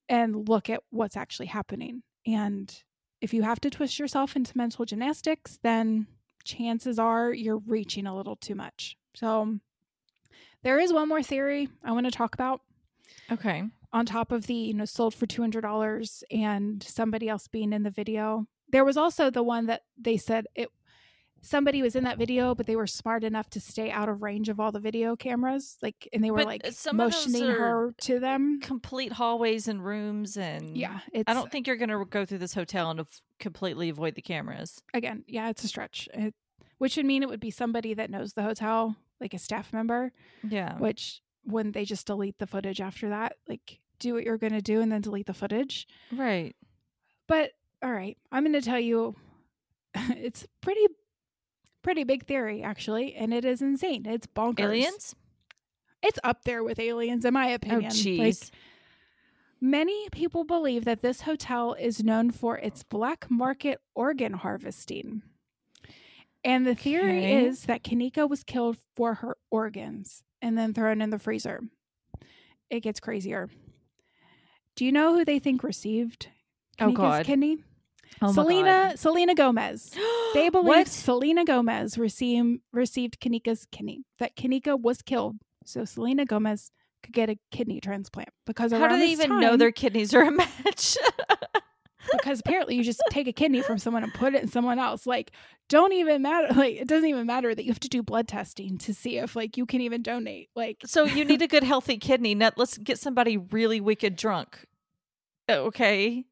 and 0.08 0.48
look 0.48 0.68
at 0.68 0.82
what's 0.90 1.16
actually 1.16 1.46
happening 1.46 2.02
and 2.26 2.82
if 3.20 3.34
you 3.34 3.42
have 3.42 3.60
to 3.60 3.70
twist 3.70 3.98
yourself 3.98 4.36
into 4.36 4.56
mental 4.56 4.84
gymnastics 4.84 5.58
then 5.62 6.06
chances 6.44 6.98
are 6.98 7.32
you're 7.32 7.62
reaching 7.66 8.06
a 8.06 8.16
little 8.16 8.36
too 8.36 8.54
much 8.54 8.96
so 9.14 9.58
there 10.62 10.78
is 10.78 10.92
one 10.92 11.08
more 11.08 11.22
theory 11.22 11.68
i 11.84 11.92
want 11.92 12.06
to 12.06 12.12
talk 12.12 12.34
about 12.34 12.60
okay. 13.30 13.62
on 13.92 14.06
top 14.06 14.32
of 14.32 14.46
the 14.46 14.54
you 14.54 14.74
know 14.74 14.84
sold 14.84 15.14
for 15.14 15.26
$200 15.26 16.22
and 16.30 16.82
somebody 16.82 17.28
else 17.28 17.48
being 17.48 17.72
in 17.72 17.82
the 17.82 17.90
video 17.90 18.46
there 18.72 18.84
was 18.84 18.96
also 18.96 19.30
the 19.30 19.42
one 19.42 19.66
that 19.66 19.82
they 19.98 20.16
said 20.16 20.46
it 20.54 20.68
somebody 21.42 21.80
was 21.80 21.96
in 21.96 22.04
that 22.04 22.18
video 22.18 22.54
but 22.54 22.66
they 22.66 22.76
were 22.76 22.86
smart 22.86 23.24
enough 23.24 23.48
to 23.48 23.58
stay 23.60 23.90
out 23.90 24.08
of 24.10 24.20
range 24.22 24.50
of 24.50 24.60
all 24.60 24.70
the 24.70 24.78
video 24.80 25.16
cameras 25.16 25.78
like 25.80 26.06
and 26.12 26.22
they 26.22 26.30
were 26.30 26.38
But, 26.38 26.46
like 26.46 26.66
uh, 26.66 26.70
some 26.70 26.98
motioning 26.98 27.46
her 27.46 27.94
to 28.02 28.20
them 28.20 28.60
Complete 28.60 29.12
hallways 29.12 29.66
and 29.66 29.82
rooms 29.82 30.36
and 30.36 30.76
yeah 30.76 31.00
I 31.26 31.32
don't 31.32 31.50
think 31.50 31.66
you're 31.66 31.76
gonna 31.76 32.04
go 32.04 32.26
through 32.26 32.38
this 32.38 32.52
hotel 32.52 32.90
and 32.90 33.06
completely 33.38 33.88
avoid 33.88 34.16
the 34.16 34.22
cameras. 34.22 34.82
again 34.92 35.24
yeah 35.26 35.48
it's 35.48 35.64
a 35.64 35.68
stretch 35.68 36.08
it, 36.12 36.34
which 36.78 36.96
would 36.98 37.06
mean 37.06 37.22
it 37.22 37.28
would 37.28 37.40
be 37.40 37.50
somebody 37.50 37.94
that 37.94 38.10
knows 38.10 38.34
the 38.34 38.42
hotel 38.42 38.94
like 39.18 39.32
a 39.32 39.38
staff 39.38 39.72
member 39.72 40.12
Yeah. 40.46 40.76
which 40.78 41.22
when 41.44 41.72
they 41.72 41.86
just 41.86 42.06
delete 42.06 42.36
the 42.38 42.46
footage 42.46 42.82
after 42.82 43.08
that 43.08 43.36
like 43.48 43.80
do 43.98 44.12
what 44.12 44.24
you're 44.24 44.36
going 44.38 44.52
to 44.52 44.60
do 44.62 44.80
and 44.82 44.90
then 44.92 45.00
delete 45.00 45.26
the 45.26 45.32
footage 45.34 45.86
Right. 46.12 46.54
But 47.26 47.52
all 47.82 47.92
right, 47.92 48.16
I'm 48.30 48.42
going 48.44 48.52
to 48.52 48.60
tell 48.62 48.80
you 48.80 49.14
it's 49.94 50.46
pretty 50.60 50.86
pretty 51.82 52.04
big 52.04 52.26
theory 52.26 52.62
actually, 52.62 53.14
and 53.14 53.32
it 53.32 53.44
is 53.44 53.62
insane. 53.62 54.04
It's 54.06 54.26
bonkers. 54.26 54.60
Aliens? 54.60 55.14
It's 56.02 56.18
up 56.24 56.44
there 56.44 56.62
with 56.64 56.78
aliens 56.78 57.24
in 57.24 57.34
my 57.34 57.50
Oh 57.50 57.54
opinion. 57.54 57.82
Like, 57.84 57.92
jeez. 57.94 58.50
many 59.60 60.08
people 60.10 60.44
believe 60.44 60.84
that 60.86 61.02
this 61.02 61.22
hotel 61.22 61.74
is 61.74 62.02
known 62.02 62.30
for 62.30 62.56
its 62.58 62.82
black 62.82 63.30
market 63.30 63.80
organ 63.94 64.32
harvesting. 64.34 65.22
And 66.42 66.66
the 66.66 66.74
theory 66.74 67.18
Okay. 67.18 67.44
is 67.44 67.64
that 67.64 67.82
Kenneka 67.84 68.28
was 68.28 68.42
killed 68.44 68.78
for 68.96 69.14
her 69.14 69.36
organs 69.50 70.22
and 70.40 70.56
then 70.56 70.72
thrown 70.72 71.02
in 71.02 71.10
the 71.10 71.18
freezer. 71.18 71.60
It 72.70 72.80
gets 72.80 72.98
crazier. 73.00 73.50
Do 74.76 74.86
you 74.86 74.92
know 74.92 75.14
who 75.14 75.24
they 75.24 75.38
think 75.38 75.62
received 75.62 76.28
Oh, 76.80 76.86
Kenneka's 76.86 76.94
God. 76.94 77.26
kidney? 77.26 77.58
Oh 78.22 78.32
Selena 78.32 78.92
Selena 78.96 79.34
Gomez. 79.34 79.94
They 80.32 80.48
believe 80.48 80.86
Selena 80.86 81.44
Gomez 81.44 81.98
received 81.98 82.60
received 82.72 83.18
Kenneka's 83.18 83.66
kidney. 83.72 84.04
That 84.20 84.36
Kenneka 84.36 84.80
was 84.80 85.02
killed, 85.02 85.38
so 85.64 85.84
Selena 85.84 86.24
Gomez 86.24 86.70
could 87.02 87.14
get 87.14 87.28
a 87.28 87.36
kidney 87.50 87.80
transplant 87.80 88.28
because 88.46 88.70
How 88.70 88.86
do 88.86 88.96
they 88.96 89.08
even 89.08 89.40
know 89.40 89.56
their 89.56 89.72
kidneys 89.72 90.14
are 90.14 90.22
a 90.22 90.30
match? 90.30 90.96
because 92.12 92.40
apparently 92.40 92.76
you 92.76 92.84
just 92.84 93.02
take 93.10 93.26
a 93.26 93.32
kidney 93.32 93.62
from 93.62 93.78
someone 93.78 94.02
and 94.02 94.12
put 94.14 94.34
it 94.34 94.42
in 94.42 94.48
someone 94.48 94.78
else. 94.78 95.06
Like, 95.06 95.32
don't 95.68 95.92
even 95.92 96.22
matter. 96.22 96.48
Like, 96.60 96.76
it 96.76 96.88
doesn't 96.88 97.08
even 97.08 97.26
matter 97.26 97.54
that 97.54 97.64
you 97.64 97.70
have 97.70 97.80
to 97.80 97.88
do 97.88 98.02
blood 98.02 98.28
testing 98.28 98.76
to 98.78 98.92
see 98.92 99.16
if 99.16 99.34
like 99.34 99.56
you 99.56 99.66
can 99.66 99.80
even 99.80 100.02
donate. 100.02 100.50
Like, 100.54 100.78
so 100.84 101.04
you 101.04 101.24
need 101.24 101.42
a 101.42 101.46
good 101.46 101.62
healthy 101.62 101.96
kidney. 101.96 102.34
Now 102.34 102.50
let's 102.56 102.76
get 102.76 102.98
somebody 102.98 103.36
really 103.36 103.80
wicked 103.80 104.16
drunk. 104.16 104.66
Okay. 105.48 106.26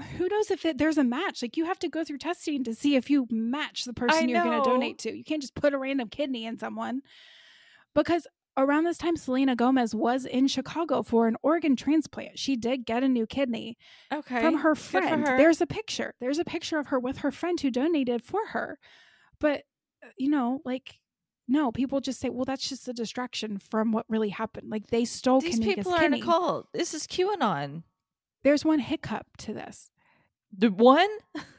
Who 0.00 0.28
knows 0.28 0.50
if 0.50 0.64
it, 0.64 0.78
there's 0.78 0.98
a 0.98 1.04
match? 1.04 1.42
Like, 1.42 1.56
you 1.56 1.64
have 1.64 1.78
to 1.80 1.88
go 1.88 2.04
through 2.04 2.18
testing 2.18 2.64
to 2.64 2.74
see 2.74 2.96
if 2.96 3.10
you 3.10 3.26
match 3.30 3.84
the 3.84 3.92
person 3.92 4.28
you're 4.28 4.42
going 4.42 4.62
to 4.62 4.68
donate 4.68 4.98
to. 5.00 5.16
You 5.16 5.24
can't 5.24 5.40
just 5.42 5.54
put 5.54 5.74
a 5.74 5.78
random 5.78 6.08
kidney 6.08 6.46
in 6.46 6.58
someone 6.58 7.02
because. 7.94 8.26
Around 8.56 8.86
this 8.86 8.98
time, 8.98 9.16
Selena 9.16 9.54
Gomez 9.54 9.94
was 9.94 10.24
in 10.24 10.48
Chicago 10.48 11.04
for 11.04 11.28
an 11.28 11.36
organ 11.44 11.76
transplant. 11.76 12.40
She 12.40 12.56
did 12.56 12.84
get 12.84 13.04
a 13.04 13.08
new 13.08 13.24
kidney. 13.24 13.78
Okay. 14.12 14.40
from 14.40 14.56
her 14.56 14.74
friend. 14.74 15.24
her. 15.28 15.36
There's 15.36 15.60
a 15.60 15.66
picture. 15.66 16.12
There's 16.20 16.40
a 16.40 16.44
picture 16.44 16.76
of 16.80 16.88
her 16.88 16.98
with 16.98 17.18
her 17.18 17.30
friend 17.30 17.60
who 17.60 17.70
donated 17.70 18.20
for 18.24 18.44
her. 18.48 18.80
But 19.38 19.62
uh, 20.02 20.08
you 20.16 20.28
know, 20.28 20.60
like 20.64 20.98
no, 21.46 21.72
people 21.72 22.00
just 22.00 22.20
say, 22.20 22.28
"Well, 22.28 22.44
that's 22.44 22.68
just 22.68 22.88
a 22.88 22.92
distraction 22.92 23.58
from 23.58 23.90
what 23.92 24.04
really 24.08 24.28
happened." 24.28 24.70
Like 24.70 24.88
they 24.88 25.04
stole 25.04 25.40
These 25.40 25.60
people 25.60 25.94
are 25.94 26.04
in 26.04 26.14
a 26.14 26.20
cult. 26.20 26.68
This 26.74 26.94
is 26.94 27.06
QAnon. 27.06 27.82
There's 28.44 28.64
one 28.64 28.78
hiccup 28.78 29.26
to 29.38 29.52
this. 29.52 29.90
The 30.56 30.68
one? 30.70 31.08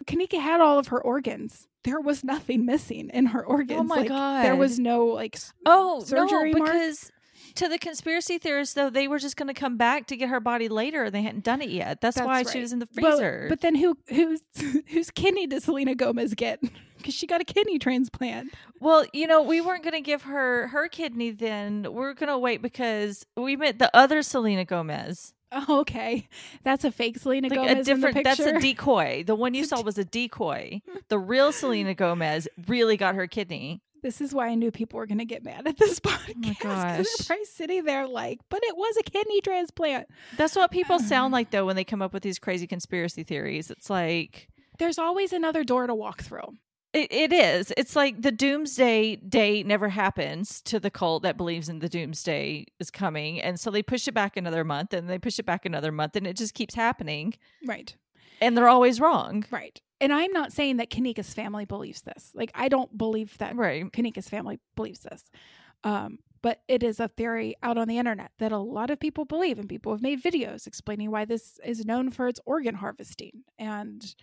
Kenneka 0.06 0.40
had 0.42 0.62
all 0.62 0.80
of 0.80 0.88
her 0.88 1.02
organs. 1.02 1.68
There 1.84 2.00
was 2.02 2.24
nothing 2.24 2.66
missing 2.66 3.10
in 3.14 3.28
her 3.28 3.46
oh 3.46 3.52
organs. 3.52 3.80
Oh 3.80 3.84
my 3.84 3.98
Like, 3.98 4.08
god. 4.10 4.46
There 4.46 4.56
was 4.56 4.80
no 4.80 5.06
like 5.06 5.38
Oh 5.66 6.02
surgery 6.02 6.52
no, 6.54 6.60
mark? 6.60 6.72
because 6.74 7.12
to 7.56 7.68
the 7.70 7.78
conspiracy 7.78 8.38
theorists, 8.38 8.74
though, 8.76 8.90
they 8.90 9.08
were 9.08 9.18
just 9.20 9.36
going 9.38 9.48
to 9.48 9.54
come 9.54 9.78
back 9.78 10.08
to 10.08 10.18
get 10.18 10.30
her 10.30 10.40
body 10.40 10.68
later. 10.70 11.06
and 11.06 11.16
They 11.16 11.22
hadn't 11.22 11.44
done 11.44 11.62
it 11.62 11.70
yet. 11.70 12.02
That's, 12.02 12.16
That's 12.16 12.26
why 12.28 12.38
right. 12.38 12.50
she 12.50 12.60
was 12.62 12.74
in 12.74 12.80
the 12.80 12.86
freezer. 12.88 13.46
but 13.50 13.62
then 13.62 13.76
who 13.76 13.98
who's 14.10 14.42
whose 14.88 15.10
kidney 15.12 15.48
does 15.48 15.64
Selena 15.66 15.96
Gomez 15.96 16.34
get? 16.34 16.60
Because 17.00 17.14
she 17.14 17.28
got 17.28 17.40
a 17.40 17.46
kidney 17.46 17.80
transplant. 17.80 18.54
well, 18.82 19.06
you 19.14 19.26
know, 19.26 19.42
we 19.42 19.62
weren't 19.62 19.84
going 19.84 19.94
to 19.94 20.02
give 20.02 20.24
her 20.24 20.68
her 20.68 20.90
kidney. 20.90 21.32
Then 21.32 21.88
we're 21.94 22.14
going 22.14 22.28
to 22.28 22.38
wait 22.38 22.62
because 22.62 23.26
we 23.38 23.56
met 23.56 23.80
the 23.80 23.90
other 23.96 24.22
Selena 24.22 24.66
Gomez, 24.66 25.34
Oh, 25.68 25.80
okay. 25.80 26.28
That's 26.64 26.84
a 26.84 26.92
fake 26.92 27.18
Selena 27.18 27.48
like 27.48 27.58
Gomez 27.58 27.88
a 27.88 27.96
different. 27.96 28.24
That's 28.24 28.40
a 28.40 28.60
decoy. 28.60 29.24
The 29.26 29.34
one 29.44 29.54
you 29.56 29.66
saw 29.66 29.82
was 29.82 29.98
a 29.98 30.06
decoy. 30.06 30.82
The 31.10 31.18
real 31.18 31.52
Selena 31.52 31.96
Gomez 31.96 32.48
really 32.68 32.96
got 32.98 33.16
her 33.16 33.26
kidney. 33.26 33.82
This 34.04 34.22
is 34.22 34.32
why 34.34 34.48
I 34.50 34.56
knew 34.56 34.70
people 34.72 34.98
were 34.98 35.08
going 35.08 35.18
to 35.18 35.26
get 35.26 35.44
mad 35.44 35.68
at 35.68 35.78
this 35.78 36.00
oh 36.06 36.10
podcast. 36.10 36.60
'cause 36.60 36.84
gosh. 36.84 36.96
They're 36.98 37.26
probably 37.26 37.46
sitting 37.46 37.84
there 37.84 38.08
like, 38.08 38.40
but 38.50 38.60
it 38.64 38.78
was 38.78 38.96
a 38.98 39.04
kidney 39.04 39.42
transplant. 39.42 40.08
That's 40.38 40.56
what 40.56 40.70
people 40.72 41.00
sound 41.00 41.34
like 41.38 41.50
though 41.50 41.66
when 41.66 41.76
they 41.76 41.84
come 41.84 42.02
up 42.04 42.14
with 42.14 42.22
these 42.24 42.38
crazy 42.38 42.68
conspiracy 42.68 43.24
theories. 43.24 43.72
It's 43.72 43.90
like 43.90 44.50
There's 44.78 45.00
always 45.00 45.34
another 45.34 45.64
door 45.64 45.88
to 45.88 45.96
walk 45.96 46.22
through. 46.22 46.54
It, 46.91 47.11
it 47.11 47.32
is. 47.32 47.72
It's 47.78 47.95
like 47.95 48.22
the 48.22 48.32
doomsday 48.32 49.18
day 49.18 49.61
never 49.64 49.90
happens 49.90 50.61
to 50.64 50.80
the 50.80 50.90
cult 50.90 51.24
that 51.24 51.38
believes 51.38 51.70
in 51.70 51.80
the 51.80 51.90
doomsday 51.90 52.66
is 52.80 52.90
coming. 52.90 53.40
And 53.41 53.60
so 53.60 53.70
they 53.70 53.84
push 53.84 54.07
it 54.07 54.14
back 54.14 54.38
another 54.38 54.64
month 54.64 54.94
and 54.94 55.07
they 55.10 55.20
push 55.20 55.38
it 55.38 55.45
back 55.45 55.66
another 55.66 55.91
month 55.91 56.16
and 56.16 56.26
it 56.26 56.36
just 56.36 56.56
keeps 56.56 56.74
happening. 56.74 57.36
Right. 57.66 57.95
And 58.41 58.57
they're 58.57 58.70
always 58.70 58.99
wrong. 58.99 59.45
Right. 59.52 59.80
And 60.02 60.14
I'm 60.14 60.32
not 60.32 60.52
saying 60.52 60.78
that 60.78 60.90
Kenneka's 60.90 61.34
family 61.34 61.66
believes 61.66 62.02
this. 62.02 62.32
Like, 62.34 62.52
I 62.56 62.70
don't 62.70 62.98
believe 62.98 63.38
that 63.38 63.56
Right. 63.56 63.91
Kenneka's 63.91 64.30
family 64.30 64.60
believes 64.76 65.02
this. 65.02 65.24
Um, 65.84 66.20
but 66.41 66.61
it 66.68 66.84
is 66.84 66.99
a 66.99 67.10
theory 67.10 67.56
out 67.61 67.78
on 67.78 67.88
the 67.88 67.98
internet 67.98 68.32
that 68.40 68.52
a 68.52 68.57
lot 68.57 68.90
of 68.90 68.99
people 68.99 69.26
believe, 69.26 69.60
and 69.60 69.68
people 69.68 69.91
have 69.91 70.02
made 70.02 70.24
videos 70.24 70.68
explaining 70.68 71.11
why 71.11 71.26
this 71.26 71.60
is 71.66 71.86
known 71.86 72.11
for 72.11 72.28
its 72.30 72.40
organ 72.45 72.76
harvesting. 72.76 73.44
And 73.57 74.16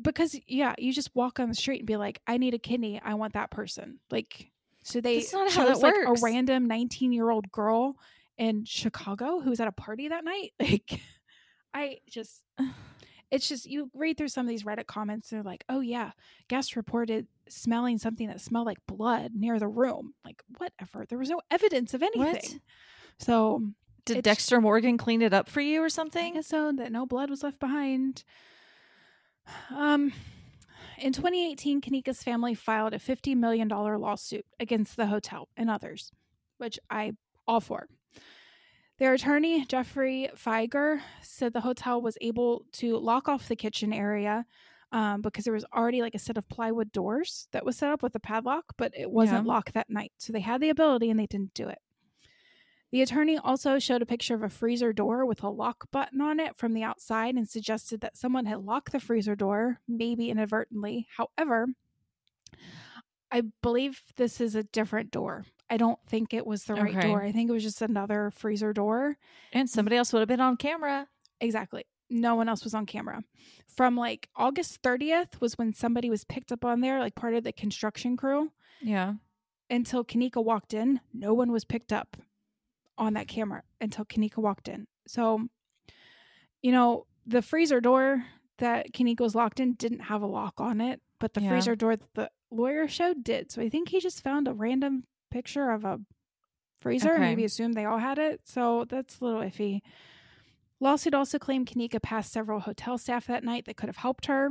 because, 0.00 0.38
yeah, 0.46 0.74
you 0.78 0.92
just 0.92 1.14
walk 1.14 1.40
on 1.40 1.48
the 1.48 1.54
street 1.54 1.80
and 1.80 1.86
be 1.86 1.96
like, 1.96 2.20
I 2.26 2.38
need 2.38 2.54
a 2.54 2.58
kidney. 2.58 3.00
I 3.04 3.14
want 3.14 3.34
that 3.34 3.50
person. 3.50 3.98
Like, 4.10 4.50
so 4.82 5.00
they 5.00 5.16
That's 5.16 5.32
not 5.32 5.52
how 5.52 5.66
chose 5.66 5.80
that 5.80 6.06
like 6.06 6.18
a 6.18 6.20
random 6.22 6.66
19 6.66 7.12
year 7.12 7.30
old 7.30 7.50
girl 7.52 7.96
in 8.38 8.64
Chicago 8.64 9.40
who 9.40 9.50
was 9.50 9.60
at 9.60 9.68
a 9.68 9.72
party 9.72 10.08
that 10.08 10.24
night. 10.24 10.52
Like, 10.60 11.00
I 11.74 11.98
just 12.08 12.42
it's 13.30 13.48
just 13.48 13.66
you 13.66 13.90
read 13.94 14.18
through 14.18 14.28
some 14.28 14.44
of 14.44 14.50
these 14.50 14.64
Reddit 14.64 14.86
comments, 14.86 15.32
and 15.32 15.38
they're 15.38 15.50
like, 15.50 15.64
"Oh 15.68 15.80
yeah, 15.80 16.10
guests 16.48 16.76
reported 16.76 17.26
smelling 17.48 17.96
something 17.98 18.28
that 18.28 18.40
smelled 18.40 18.66
like 18.66 18.78
blood 18.86 19.32
near 19.34 19.58
the 19.58 19.68
room." 19.68 20.12
Like, 20.24 20.42
whatever. 20.58 21.06
There 21.08 21.18
was 21.18 21.30
no 21.30 21.40
evidence 21.50 21.94
of 21.94 22.02
anything. 22.02 22.24
What? 22.24 22.58
So 23.18 23.62
Did 24.04 24.22
Dexter 24.22 24.60
Morgan 24.60 24.98
clean 24.98 25.22
it 25.22 25.32
up 25.32 25.48
for 25.48 25.62
you 25.62 25.82
or 25.82 25.88
something? 25.88 26.42
so 26.42 26.72
that 26.72 26.92
no 26.92 27.06
blood 27.06 27.30
was 27.30 27.42
left 27.42 27.58
behind. 27.58 28.22
Um, 29.70 30.12
in 30.98 31.12
2018, 31.12 31.80
Kenneka's 31.80 32.22
family 32.22 32.54
filed 32.54 32.94
a 32.94 32.98
$50 32.98 33.36
million 33.36 33.68
lawsuit 33.68 34.44
against 34.60 34.96
the 34.96 35.06
hotel 35.06 35.48
and 35.56 35.68
others, 35.70 36.10
which 36.58 36.78
I 36.90 37.12
all 37.46 37.60
for. 37.60 37.86
Their 38.98 39.14
attorney, 39.14 39.64
Geoffrey 39.66 40.28
Fieger, 40.36 41.00
said 41.22 41.52
the 41.52 41.60
hotel 41.62 42.00
was 42.00 42.16
able 42.20 42.64
to 42.72 42.98
lock 42.98 43.28
off 43.28 43.48
the 43.48 43.56
kitchen 43.56 43.92
area 43.92 44.44
um, 44.92 45.22
because 45.22 45.44
there 45.44 45.54
was 45.54 45.64
already 45.74 46.02
like 46.02 46.14
a 46.14 46.18
set 46.20 46.36
of 46.36 46.48
plywood 46.48 46.92
doors 46.92 47.48
that 47.52 47.64
was 47.64 47.76
set 47.76 47.90
up 47.90 48.02
with 48.02 48.14
a 48.14 48.20
padlock, 48.20 48.64
but 48.76 48.92
it 48.96 49.10
wasn't 49.10 49.44
Yeah. 49.44 49.52
locked 49.52 49.72
that 49.74 49.90
night. 49.90 50.12
So 50.18 50.32
they 50.32 50.40
had 50.40 50.60
the 50.60 50.68
ability 50.68 51.10
and 51.10 51.18
they 51.18 51.26
didn't 51.26 51.54
do 51.54 51.68
it. 51.68 51.78
The 52.92 53.00
attorney 53.02 53.38
also 53.38 53.78
showed 53.78 54.02
a 54.02 54.06
picture 54.06 54.34
of 54.34 54.42
a 54.42 54.50
freezer 54.50 54.92
door 54.92 55.24
with 55.24 55.42
a 55.42 55.48
lock 55.48 55.90
button 55.90 56.20
on 56.20 56.38
it 56.38 56.56
from 56.56 56.74
the 56.74 56.82
outside 56.82 57.34
and 57.36 57.48
suggested 57.48 58.02
that 58.02 58.18
someone 58.18 58.44
had 58.44 58.64
locked 58.64 58.92
the 58.92 59.00
freezer 59.00 59.34
door, 59.34 59.80
maybe 59.88 60.28
inadvertently. 60.28 61.08
However, 61.16 61.68
I 63.30 63.44
believe 63.62 64.02
this 64.16 64.42
is 64.42 64.54
a 64.54 64.62
different 64.62 65.10
door. 65.10 65.46
I 65.70 65.78
don't 65.78 65.98
think 66.06 66.34
it 66.34 66.46
was 66.46 66.64
the 66.64 66.74
right 66.74 66.94
Okay. 66.94 67.08
door. 67.08 67.22
I 67.22 67.32
think 67.32 67.48
it 67.48 67.52
was 67.54 67.62
just 67.62 67.80
another 67.80 68.30
freezer 68.30 68.74
door. 68.74 69.16
And 69.54 69.70
somebody 69.70 69.96
else 69.96 70.12
would 70.12 70.20
have 70.20 70.28
been 70.28 70.40
on 70.40 70.58
camera. 70.58 71.08
Exactly. 71.40 71.84
No 72.10 72.34
one 72.34 72.46
else 72.50 72.62
was 72.62 72.74
on 72.74 72.84
camera. 72.84 73.24
From 73.74 73.96
like 73.96 74.28
August 74.36 74.82
30th 74.82 75.40
was 75.40 75.56
when 75.56 75.72
somebody 75.72 76.10
was 76.10 76.24
picked 76.24 76.52
up 76.52 76.62
on 76.62 76.82
there, 76.82 77.00
like 77.00 77.14
part 77.14 77.32
of 77.32 77.42
the 77.42 77.52
construction 77.52 78.18
crew. 78.18 78.52
Yeah. 78.82 79.14
Until 79.70 80.04
Kenneka 80.04 80.44
walked 80.44 80.74
in, 80.74 81.00
no 81.14 81.32
one 81.32 81.50
was 81.50 81.64
picked 81.64 81.90
up 81.90 82.18
on 82.98 83.14
that 83.14 83.28
camera 83.28 83.62
until 83.80 84.04
Kenneka 84.04 84.38
walked 84.38 84.68
in. 84.68 84.86
So, 85.06 85.48
you 86.62 86.72
know, 86.72 87.06
the 87.26 87.42
freezer 87.42 87.80
door 87.80 88.24
that 88.58 88.92
Kenneka 88.92 89.20
was 89.20 89.34
locked 89.34 89.60
in 89.60 89.74
didn't 89.74 90.00
have 90.00 90.22
a 90.22 90.26
lock 90.26 90.60
on 90.60 90.80
it, 90.80 91.00
but 91.18 91.34
the 91.34 91.40
Yeah. 91.40 91.48
freezer 91.48 91.74
door 91.76 91.96
that 91.96 92.14
the 92.14 92.30
lawyer 92.50 92.86
showed 92.88 93.24
did. 93.24 93.50
So 93.50 93.62
I 93.62 93.68
think 93.68 93.88
he 93.88 94.00
just 94.00 94.22
found 94.22 94.46
a 94.46 94.54
random 94.54 95.04
picture 95.30 95.70
of 95.70 95.84
a 95.84 96.00
freezer 96.80 97.10
and 97.14 97.18
Okay. 97.22 97.30
maybe 97.30 97.44
assumed 97.44 97.74
they 97.74 97.84
all 97.84 97.98
had 97.98 98.18
it. 98.18 98.40
So 98.44 98.84
that's 98.84 99.20
a 99.20 99.24
little 99.24 99.40
iffy. 99.40 99.80
Lawsuit 100.80 101.14
also 101.14 101.38
claimed 101.38 101.68
Kenneka 101.68 102.02
passed 102.02 102.32
several 102.32 102.60
hotel 102.60 102.98
staff 102.98 103.26
that 103.28 103.44
night 103.44 103.64
that 103.66 103.76
could 103.76 103.88
have 103.88 103.96
helped 103.96 104.26
her. 104.26 104.50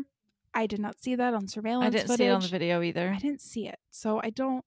I 0.53 0.65
did 0.65 0.80
not 0.80 0.99
see 1.01 1.15
that 1.15 1.34
on 1.34 1.47
surveillance 1.47 1.88
I 1.88 1.89
didn't 1.89 2.07
footage. 2.07 2.18
see 2.19 2.27
it 2.27 2.31
on 2.31 2.41
the 2.41 2.47
video 2.47 2.81
either. 2.81 3.11
I 3.13 3.19
didn't 3.19 3.41
see 3.41 3.68
it. 3.68 3.80
So 3.89 4.19
I 4.23 4.30
don't 4.30 4.65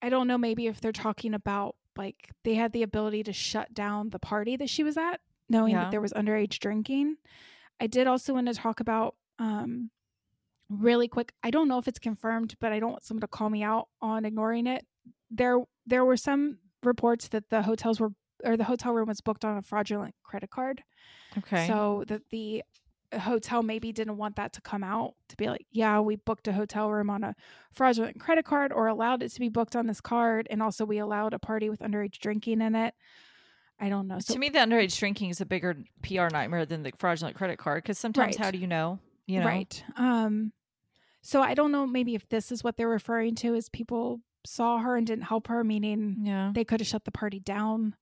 I 0.00 0.08
don't 0.08 0.28
know 0.28 0.38
maybe 0.38 0.66
if 0.68 0.80
they're 0.80 0.92
talking 0.92 1.34
about 1.34 1.74
like 1.98 2.30
they 2.44 2.54
had 2.54 2.72
the 2.72 2.82
ability 2.82 3.22
to 3.24 3.32
shut 3.32 3.74
down 3.74 4.10
the 4.10 4.18
party 4.18 4.56
that 4.56 4.70
she 4.70 4.82
was 4.84 4.96
at 4.96 5.20
knowing 5.50 5.72
Yeah. 5.72 5.84
that 5.84 5.90
there 5.90 6.00
was 6.00 6.12
underage 6.12 6.58
drinking. 6.60 7.16
I 7.80 7.86
did 7.88 8.06
also 8.06 8.32
want 8.34 8.46
to 8.46 8.54
talk 8.54 8.80
about 8.80 9.16
um 9.38 9.90
really 10.70 11.08
quick. 11.08 11.32
I 11.42 11.50
don't 11.50 11.68
know 11.68 11.78
if 11.78 11.88
it's 11.88 11.98
confirmed, 11.98 12.54
but 12.60 12.72
I 12.72 12.78
don't 12.80 12.90
want 12.92 13.04
someone 13.04 13.22
to 13.22 13.28
call 13.28 13.48
me 13.50 13.62
out 13.62 13.88
on 14.00 14.24
ignoring 14.24 14.66
it. 14.66 14.86
There 15.30 15.60
there 15.86 16.04
were 16.04 16.16
some 16.16 16.58
reports 16.82 17.28
that 17.28 17.50
the 17.50 17.62
hotels 17.62 17.98
were 18.00 18.10
or 18.44 18.56
the 18.56 18.64
hotel 18.64 18.92
room 18.92 19.08
was 19.08 19.20
booked 19.20 19.44
on 19.44 19.56
a 19.58 19.62
fraudulent 19.62 20.14
credit 20.22 20.50
card. 20.50 20.82
Okay. 21.38 21.66
So 21.66 22.04
that 22.08 22.22
the 22.30 22.62
hotel 23.16 23.62
maybe 23.62 23.92
didn't 23.92 24.16
want 24.16 24.36
that 24.36 24.52
to 24.54 24.60
come 24.60 24.82
out 24.84 25.14
to 25.28 25.36
be 25.36 25.46
like, 25.48 25.66
yeah, 25.70 26.00
we 26.00 26.16
booked 26.16 26.48
a 26.48 26.52
hotel 26.52 26.90
room 26.90 27.08
on 27.10 27.24
a 27.24 27.34
fraudulent 27.72 28.20
credit 28.20 28.44
card 28.44 28.72
or 28.72 28.86
allowed 28.88 29.22
it 29.22 29.30
to 29.32 29.40
be 29.40 29.48
booked 29.48 29.76
on 29.76 29.86
this 29.86 30.00
card. 30.00 30.46
And 30.50 30.62
also 30.62 30.84
we 30.84 30.98
allowed 30.98 31.32
a 31.34 31.38
party 31.38 31.70
with 31.70 31.80
underage 31.80 32.18
drinking 32.18 32.60
in 32.60 32.74
it. 32.74 32.94
I 33.80 33.88
don't 33.88 34.08
know. 34.08 34.18
So 34.18 34.34
to 34.34 34.40
me, 34.40 34.48
the 34.48 34.58
underage 34.58 34.98
drinking 34.98 35.30
is 35.30 35.40
a 35.40 35.46
bigger 35.46 35.76
PR 36.02 36.28
nightmare 36.32 36.66
than 36.66 36.82
the 36.82 36.92
fraudulent 36.98 37.36
credit 37.36 37.58
card 37.58 37.82
because 37.84 37.98
sometimes 37.98 38.36
Right. 38.36 38.44
how 38.44 38.50
do 38.50 38.58
you 38.58 38.66
know? 38.66 38.98
You 39.26 39.40
know, 39.40 39.46
Right. 39.46 39.84
Um 39.96 40.52
so 41.22 41.42
I 41.42 41.54
don't 41.54 41.72
know 41.72 41.86
maybe 41.86 42.14
if 42.14 42.28
this 42.28 42.50
is 42.52 42.62
what 42.64 42.76
they're 42.76 42.88
referring 42.88 43.34
to 43.36 43.54
is 43.54 43.68
people 43.68 44.20
saw 44.44 44.78
her 44.78 44.96
and 44.96 45.06
didn't 45.06 45.24
help 45.24 45.46
her, 45.48 45.62
meaning 45.64 46.16
Yeah. 46.22 46.52
they 46.54 46.64
could 46.64 46.80
have 46.80 46.86
shut 46.86 47.04
the 47.04 47.12
party 47.12 47.40
down. 47.40 47.94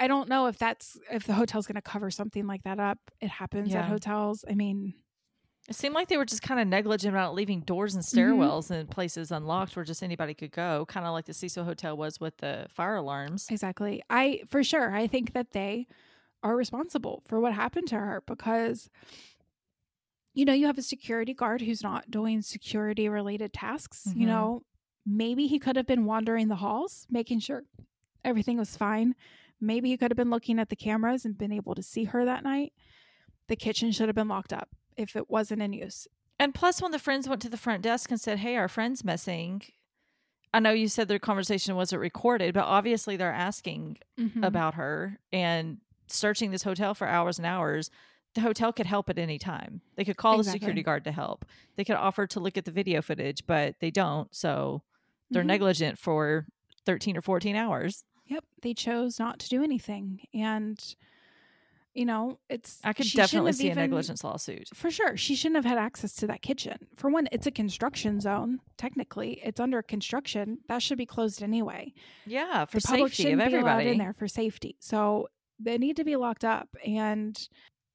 I 0.00 0.08
don't 0.08 0.28
know 0.28 0.46
if 0.46 0.58
that's 0.58 0.98
if 1.12 1.24
the 1.26 1.34
hotel's 1.34 1.66
going 1.66 1.76
to 1.76 1.82
cover 1.82 2.10
something 2.10 2.46
like 2.46 2.62
that 2.64 2.80
up. 2.80 2.98
It 3.20 3.28
happens 3.30 3.72
Yeah. 3.72 3.80
at 3.80 3.84
hotels. 3.88 4.44
I 4.50 4.54
mean, 4.54 4.94
It 5.68 5.76
seemed 5.76 5.94
like 5.94 6.08
they 6.08 6.16
were 6.16 6.24
just 6.24 6.42
kind 6.42 6.58
of 6.58 6.66
negligent 6.66 7.14
about 7.14 7.34
leaving 7.34 7.60
doors 7.60 7.94
and 7.94 8.02
Mm-hmm. 8.02 8.18
stairwells 8.18 8.70
and 8.70 8.90
places 8.90 9.30
unlocked 9.30 9.76
where 9.76 9.84
just 9.84 10.02
anybody 10.02 10.32
could 10.34 10.50
go, 10.52 10.86
kind 10.86 11.06
of 11.06 11.12
like 11.12 11.26
the 11.26 11.34
Cecil 11.34 11.64
Hotel 11.64 11.96
was 11.96 12.18
with 12.18 12.38
the 12.38 12.66
fire 12.70 12.96
alarms. 12.96 13.46
exactly. 13.50 14.02
I 14.10 14.42
for 14.48 14.64
sure. 14.64 14.92
I 14.96 15.06
think 15.06 15.32
that 15.34 15.52
they 15.52 15.86
are 16.42 16.56
responsible 16.56 17.22
for 17.26 17.38
what 17.38 17.52
happened 17.52 17.86
to 17.88 17.96
her 17.96 18.22
because 18.26 18.88
you 20.32 20.44
know, 20.44 20.52
you 20.52 20.66
have 20.66 20.78
a 20.78 20.82
security 20.82 21.34
guard 21.34 21.60
who's 21.60 21.82
not 21.82 22.10
doing 22.10 22.40
security 22.40 23.08
related 23.08 23.52
tasks, 23.52 24.06
you 24.14 24.24
Mhm. 24.24 24.28
know, 24.28 24.62
maybe 25.04 25.46
he 25.48 25.58
could 25.58 25.76
have 25.76 25.86
been 25.86 26.04
wandering 26.04 26.48
the 26.48 26.56
halls 26.56 27.06
making 27.10 27.40
sure 27.40 27.64
everything 28.24 28.56
was 28.56 28.76
fine. 28.76 29.14
Maybe 29.60 29.90
he 29.90 29.96
could 29.96 30.10
have 30.10 30.16
been 30.16 30.30
looking 30.30 30.58
at 30.58 30.68
the 30.68 30.76
cameras 30.76 31.24
and 31.24 31.36
been 31.36 31.52
able 31.52 31.74
to 31.74 31.82
see 31.82 32.04
her 32.04 32.24
that 32.24 32.42
night. 32.44 32.72
The 33.48 33.56
kitchen 33.56 33.92
should 33.92 34.08
have 34.08 34.14
been 34.16 34.28
locked 34.28 34.52
up 34.52 34.70
if 34.96 35.16
it 35.16 35.28
wasn't 35.30 35.62
in 35.62 35.72
use. 35.72 36.06
And 36.38 36.54
plus, 36.54 36.80
when 36.80 36.92
the 36.92 36.98
friends 36.98 37.28
went 37.28 37.42
to 37.42 37.50
the 37.50 37.56
front 37.58 37.82
desk 37.82 38.10
and 38.10 38.20
said, 38.20 38.38
"Hey, 38.38 38.56
our 38.56 38.68
friend's 38.68 39.04
missing," 39.04 39.62
I 40.54 40.60
know 40.60 40.70
you 40.70 40.88
said 40.88 41.08
their 41.08 41.18
conversation 41.18 41.76
wasn't 41.76 42.00
recorded, 42.00 42.54
but 42.54 42.64
obviously 42.64 43.16
they're 43.16 43.32
asking 43.32 43.98
Mhm. 44.18 44.44
about 44.44 44.74
her 44.74 45.20
and 45.32 45.80
searching 46.08 46.50
this 46.50 46.62
hotel 46.64 46.94
for 46.94 47.06
hours 47.06 47.38
and 47.38 47.46
hours. 47.46 47.90
The 48.34 48.40
hotel 48.40 48.72
could 48.72 48.86
help 48.86 49.08
at 49.10 49.18
any 49.18 49.38
time. 49.38 49.80
They 49.96 50.04
could 50.04 50.16
call 50.16 50.38
the 50.38 50.44
security 50.44 50.82
guard 50.82 51.04
to 51.04 51.12
help. 51.12 51.44
They 51.76 51.84
could 51.84 51.96
offer 51.96 52.26
to 52.28 52.40
look 52.40 52.56
at 52.56 52.64
the 52.64 52.70
video 52.72 53.02
footage, 53.02 53.46
but 53.46 53.78
they 53.80 53.90
don't. 53.90 54.34
So 54.34 54.82
they're 55.30 55.42
Mhm. 55.44 55.46
negligent 55.46 55.98
for 55.98 56.46
13 56.84 57.16
or 57.16 57.22
14 57.22 57.54
hours. 57.56 58.04
Yep, 58.30 58.44
they 58.62 58.72
chose 58.74 59.18
not 59.18 59.38
to 59.40 59.48
do 59.48 59.62
anything, 59.62 60.20
and 60.32 60.78
you 61.94 62.04
know 62.04 62.38
it's. 62.48 62.78
I 62.84 62.92
could 62.92 63.06
definitely 63.12 63.52
see 63.52 63.68
a 63.70 63.74
negligence 63.74 64.22
lawsuit. 64.22 64.68
for 64.72 64.90
sure. 64.90 65.16
She 65.16 65.34
shouldn't 65.34 65.56
have 65.56 65.64
had 65.64 65.78
access 65.78 66.14
to 66.14 66.26
that 66.28 66.40
kitchen. 66.40 66.78
For 66.96 67.10
one, 67.10 67.28
it's 67.32 67.46
a 67.46 67.50
construction 67.50 68.20
zone. 68.20 68.60
Technically, 68.78 69.40
it's 69.44 69.58
under 69.60 69.82
construction. 69.82 70.58
That 70.68 70.80
should 70.80 70.98
be 70.98 71.06
closed 71.06 71.42
anyway. 71.42 71.92
Yeah, 72.24 72.64
for 72.66 72.76
the 72.78 72.86
safety 72.86 73.32
of 73.32 73.40
everybody. 73.40 73.88
in 73.88 73.98
there 73.98 74.12
for 74.12 74.28
safety. 74.28 74.76
So 74.78 75.28
they 75.58 75.76
need 75.76 75.96
to 75.96 76.04
be 76.04 76.14
locked 76.16 76.44
up. 76.44 76.68
And 76.86 77.36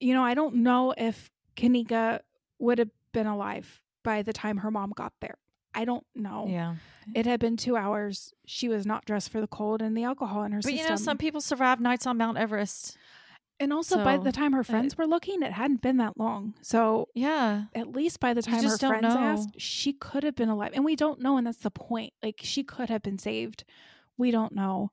you 0.02 0.14
know, 0.14 0.24
I 0.24 0.34
don't 0.34 0.56
know 0.56 0.94
if 0.98 1.32
Kenneka 1.56 2.20
would 2.60 2.80
have 2.80 2.90
been 3.14 3.28
alive 3.28 3.82
by 4.03 4.22
the 4.22 4.34
time 4.34 4.57
her 4.57 4.70
mom 4.70 4.91
got 4.95 5.14
there. 5.22 5.38
I 5.76 5.86
don't 5.86 6.06
know. 6.16 6.48
Yeah. 6.50 6.76
It 7.14 7.26
had 7.26 7.40
been 7.40 7.58
two 7.58 7.76
hours. 7.76 8.34
She 8.46 8.68
was 8.70 8.86
not 8.86 9.06
dressed 9.06 9.30
for 9.30 9.42
the 9.42 9.48
cold 9.48 9.82
and 9.82 9.96
the 9.96 10.04
alcohol 10.04 10.44
in 10.44 10.54
her 10.54 10.62
system. 10.62 10.72
But 10.74 10.78
system. 10.80 10.94
you 10.94 11.00
know, 11.00 11.04
some 11.04 11.18
people 11.18 11.42
survive 11.42 11.80
nights 11.80 12.08
on 12.08 12.18
Mount 12.18 12.38
Everest. 12.38 12.98
And 13.60 13.72
also, 13.72 14.04
by 14.04 14.18
the 14.18 14.32
time 14.32 14.52
her 14.54 14.62
uh, 14.62 14.64
friends 14.64 14.98
were 14.98 15.08
looking, 15.08 15.42
it 15.42 15.54
hadn't 15.54 15.82
been 15.82 15.98
that 15.98 16.18
long. 16.18 16.56
So, 16.62 17.08
Yeah. 17.14 17.66
at 17.74 17.88
least 17.90 18.20
by 18.20 18.34
the 18.34 18.42
time 18.42 18.64
her 18.64 18.78
friends 18.78 19.04
know. 19.04 19.18
asked, 19.18 19.50
she 19.62 19.94
could 19.94 20.24
have 20.24 20.36
been 20.36 20.50
alive. 20.50 20.72
And 20.74 20.84
we 20.84 20.96
don't 20.96 21.22
know. 21.22 21.38
And 21.38 21.48
that's 21.48 21.60
the 21.60 21.72
point. 21.72 22.12
Like, 22.22 22.40
she 22.42 22.64
could 22.64 22.90
have 22.90 23.02
been 23.02 23.18
saved. 23.18 23.64
We 24.18 24.32
don't 24.32 24.54
know. 24.54 24.92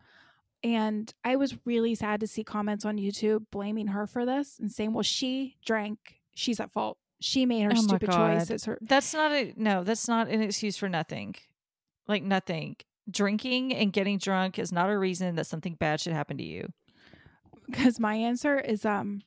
And 0.62 1.12
I 1.24 1.34
was 1.36 1.56
really 1.64 1.96
sad 1.96 2.20
to 2.20 2.28
see 2.28 2.44
comments 2.44 2.84
on 2.84 2.98
YouTube 2.98 3.46
blaming 3.50 3.88
her 3.88 4.06
for 4.06 4.24
this 4.24 4.60
and 4.60 4.70
saying, 4.70 4.92
well, 4.92 5.02
she 5.02 5.56
drank. 5.64 6.20
She's 6.34 6.60
at 6.60 6.72
fault. 6.72 6.98
She 7.22 7.46
made 7.46 7.62
her 7.62 7.72
Oh 7.74 7.80
stupid 7.80 8.10
choice. 8.10 8.50
It's 8.50 8.64
her. 8.64 8.78
That's 8.80 9.12
not 9.14 9.32
a 9.32 9.52
no, 9.56 9.84
that's 9.84 10.08
not 10.08 10.28
an 10.28 10.42
excuse 10.42 10.76
for 10.76 10.88
nothing. 10.88 11.34
Like 12.08 12.22
nothing. 12.22 12.76
Drinking 13.10 13.74
and 13.74 13.92
getting 13.92 14.18
drunk 14.18 14.58
is 14.58 14.72
not 14.72 14.90
a 14.90 14.98
reason 14.98 15.36
that 15.36 15.46
something 15.46 15.74
bad 15.74 16.00
should 16.00 16.12
happen 16.12 16.36
to 16.38 16.44
you. 16.44 16.68
Because 17.66 17.98
my 17.98 18.14
answer 18.14 18.58
is, 18.58 18.84
um, 18.84 19.22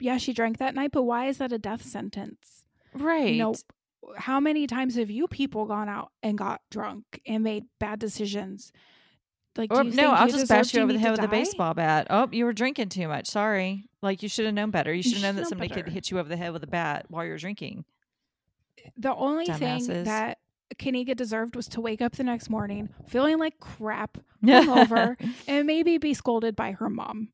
yeah, 0.00 0.18
she 0.18 0.32
drank 0.32 0.58
that 0.58 0.74
night, 0.74 0.90
but 0.92 1.02
why 1.02 1.26
is 1.28 1.38
that 1.38 1.52
a 1.52 1.58
death 1.58 1.82
sentence? 1.82 2.64
Right. 2.94 3.34
You 3.34 3.38
know, 3.38 3.54
how 4.16 4.40
many 4.40 4.66
times 4.66 4.96
have 4.96 5.10
you 5.10 5.28
people 5.28 5.66
gone 5.66 5.88
out 5.88 6.10
and 6.22 6.36
got 6.36 6.60
drunk 6.70 7.20
and 7.26 7.42
made 7.44 7.64
bad 7.78 7.98
decisions? 7.98 8.72
Like, 9.56 9.72
Or, 9.72 9.84
no, 9.84 10.10
I'll 10.10 10.28
just 10.28 10.48
bash 10.48 10.74
you 10.74 10.82
over 10.82 10.92
the 10.92 10.98
head 10.98 11.12
with 11.12 11.22
a 11.22 11.28
baseball 11.28 11.74
bat. 11.74 12.08
Oh, 12.10 12.28
you 12.32 12.44
were 12.44 12.52
drinking 12.52 12.88
too 12.88 13.06
much. 13.06 13.28
Sorry. 13.28 13.88
Like 14.04 14.22
you 14.22 14.28
should 14.28 14.44
have 14.44 14.54
known 14.54 14.70
better. 14.70 14.92
You 14.92 15.02
should 15.02 15.14
have 15.14 15.22
known 15.22 15.36
that 15.36 15.48
somebody 15.48 15.70
could 15.70 15.88
hit 15.88 16.10
you 16.10 16.18
over 16.18 16.28
the 16.28 16.36
head 16.36 16.52
with 16.52 16.62
a 16.62 16.68
bat 16.68 17.06
while 17.08 17.24
you're 17.24 17.38
drinking. 17.38 17.84
Eh, 18.84 18.90
the 18.96 19.14
only 19.14 19.46
thing 19.46 20.04
that 20.04 20.38
Kenneka 20.76 21.16
deserved 21.16 21.56
was 21.56 21.68
to 21.68 21.80
wake 21.80 22.02
up 22.02 22.12
the 22.16 22.24
next 22.24 22.50
morning 22.50 22.90
feeling 23.08 23.38
like 23.38 23.58
crap, 23.60 24.18
hungover, 24.44 25.16
and 25.48 25.66
maybe 25.66 25.98
be 25.98 26.12
scolded 26.14 26.54
by 26.54 26.72
her 26.72 26.90
mom. 26.90 27.28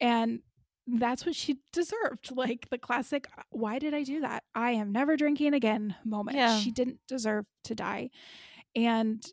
And 0.00 0.40
that's 0.86 1.24
what 1.24 1.34
she 1.34 1.58
deserved. 1.72 2.30
Like 2.34 2.68
the 2.70 2.78
classic, 2.78 3.28
uh, 3.36 3.42
why 3.50 3.78
did 3.78 3.94
I 3.94 4.02
do 4.02 4.20
that? 4.20 4.42
I 4.54 4.72
am 4.72 4.90
never 4.92 5.16
drinking 5.16 5.54
again 5.54 5.94
moment. 6.04 6.36
Yeah. 6.36 6.58
She 6.58 6.70
didn't 6.70 6.98
deserve 7.06 7.46
to 7.64 7.74
die. 7.74 8.10
And 8.74 9.24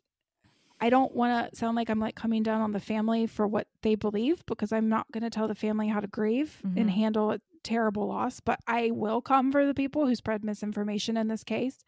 I 0.80 0.90
don't 0.90 1.14
want 1.14 1.50
to 1.50 1.56
sound 1.56 1.74
like 1.76 1.88
I'm 1.88 1.98
like 2.00 2.14
coming 2.16 2.42
down 2.42 2.60
on 2.60 2.72
the 2.72 2.80
family 2.80 3.26
for 3.26 3.46
what 3.46 3.66
they 3.82 3.94
believe 3.94 4.44
because 4.46 4.72
I'm 4.72 4.88
not 4.88 5.10
going 5.12 5.22
to 5.24 5.30
tell 5.30 5.48
the 5.48 5.54
family 5.54 5.88
how 5.88 6.00
to 6.00 6.06
grieve 6.06 6.60
Mhm. 6.64 6.80
and 6.80 6.90
handle 6.90 7.30
a 7.32 7.40
terrible 7.62 8.06
loss. 8.08 8.40
But 8.40 8.60
I 8.66 8.90
will 8.92 9.20
come 9.22 9.50
for 9.52 9.66
the 9.66 9.74
people 9.74 10.06
who 10.06 10.14
spread 10.14 10.44
misinformation 10.44 11.16
in 11.16 11.28
this 11.28 11.42
case 11.44 11.84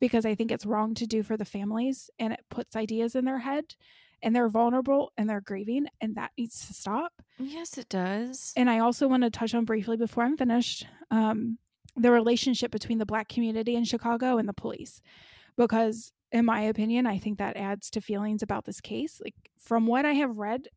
because 0.00 0.26
I 0.26 0.34
think 0.34 0.50
it's 0.50 0.66
wrong 0.66 0.92
to 0.94 1.06
do 1.06 1.22
for 1.22 1.36
the 1.36 1.44
families 1.44 2.10
and 2.18 2.32
it 2.32 2.40
puts 2.50 2.74
ideas 2.76 3.14
in 3.14 3.24
their 3.24 3.38
head 3.38 3.76
and 4.22 4.34
they're 4.34 4.48
vulnerable 4.48 5.12
and 5.16 5.28
they're 5.30 5.40
grieving 5.40 5.86
and 6.00 6.16
that 6.16 6.32
needs 6.36 6.66
to 6.66 6.74
stop. 6.74 7.12
yes, 7.38 7.78
it 7.78 7.88
does. 7.88 8.52
And 8.56 8.68
I 8.68 8.78
also 8.80 9.06
want 9.08 9.22
to 9.22 9.30
touch 9.30 9.54
on 9.54 9.64
briefly 9.64 9.96
before 9.96 10.24
I'm 10.24 10.36
finished 10.36 10.86
um, 11.10 11.58
the 11.94 12.10
relationship 12.10 12.70
between 12.72 12.98
the 12.98 13.06
black 13.06 13.28
community 13.28 13.74
in 13.76 13.84
Chicago 13.84 14.36
and 14.38 14.48
the 14.48 14.52
police. 14.52 15.00
Because, 15.56 16.12
in 16.32 16.44
my 16.44 16.60
opinion, 16.62 17.06
I 17.06 17.18
think 17.18 17.38
that 17.38 17.56
adds 17.56 17.90
to 17.90 18.00
feelings 18.00 18.42
about 18.42 18.64
this 18.64 18.80
case. 18.80 19.20
Like, 19.22 19.34
from 19.58 19.86
what 19.86 20.04
I 20.04 20.12
have 20.14 20.36
read, 20.36 20.68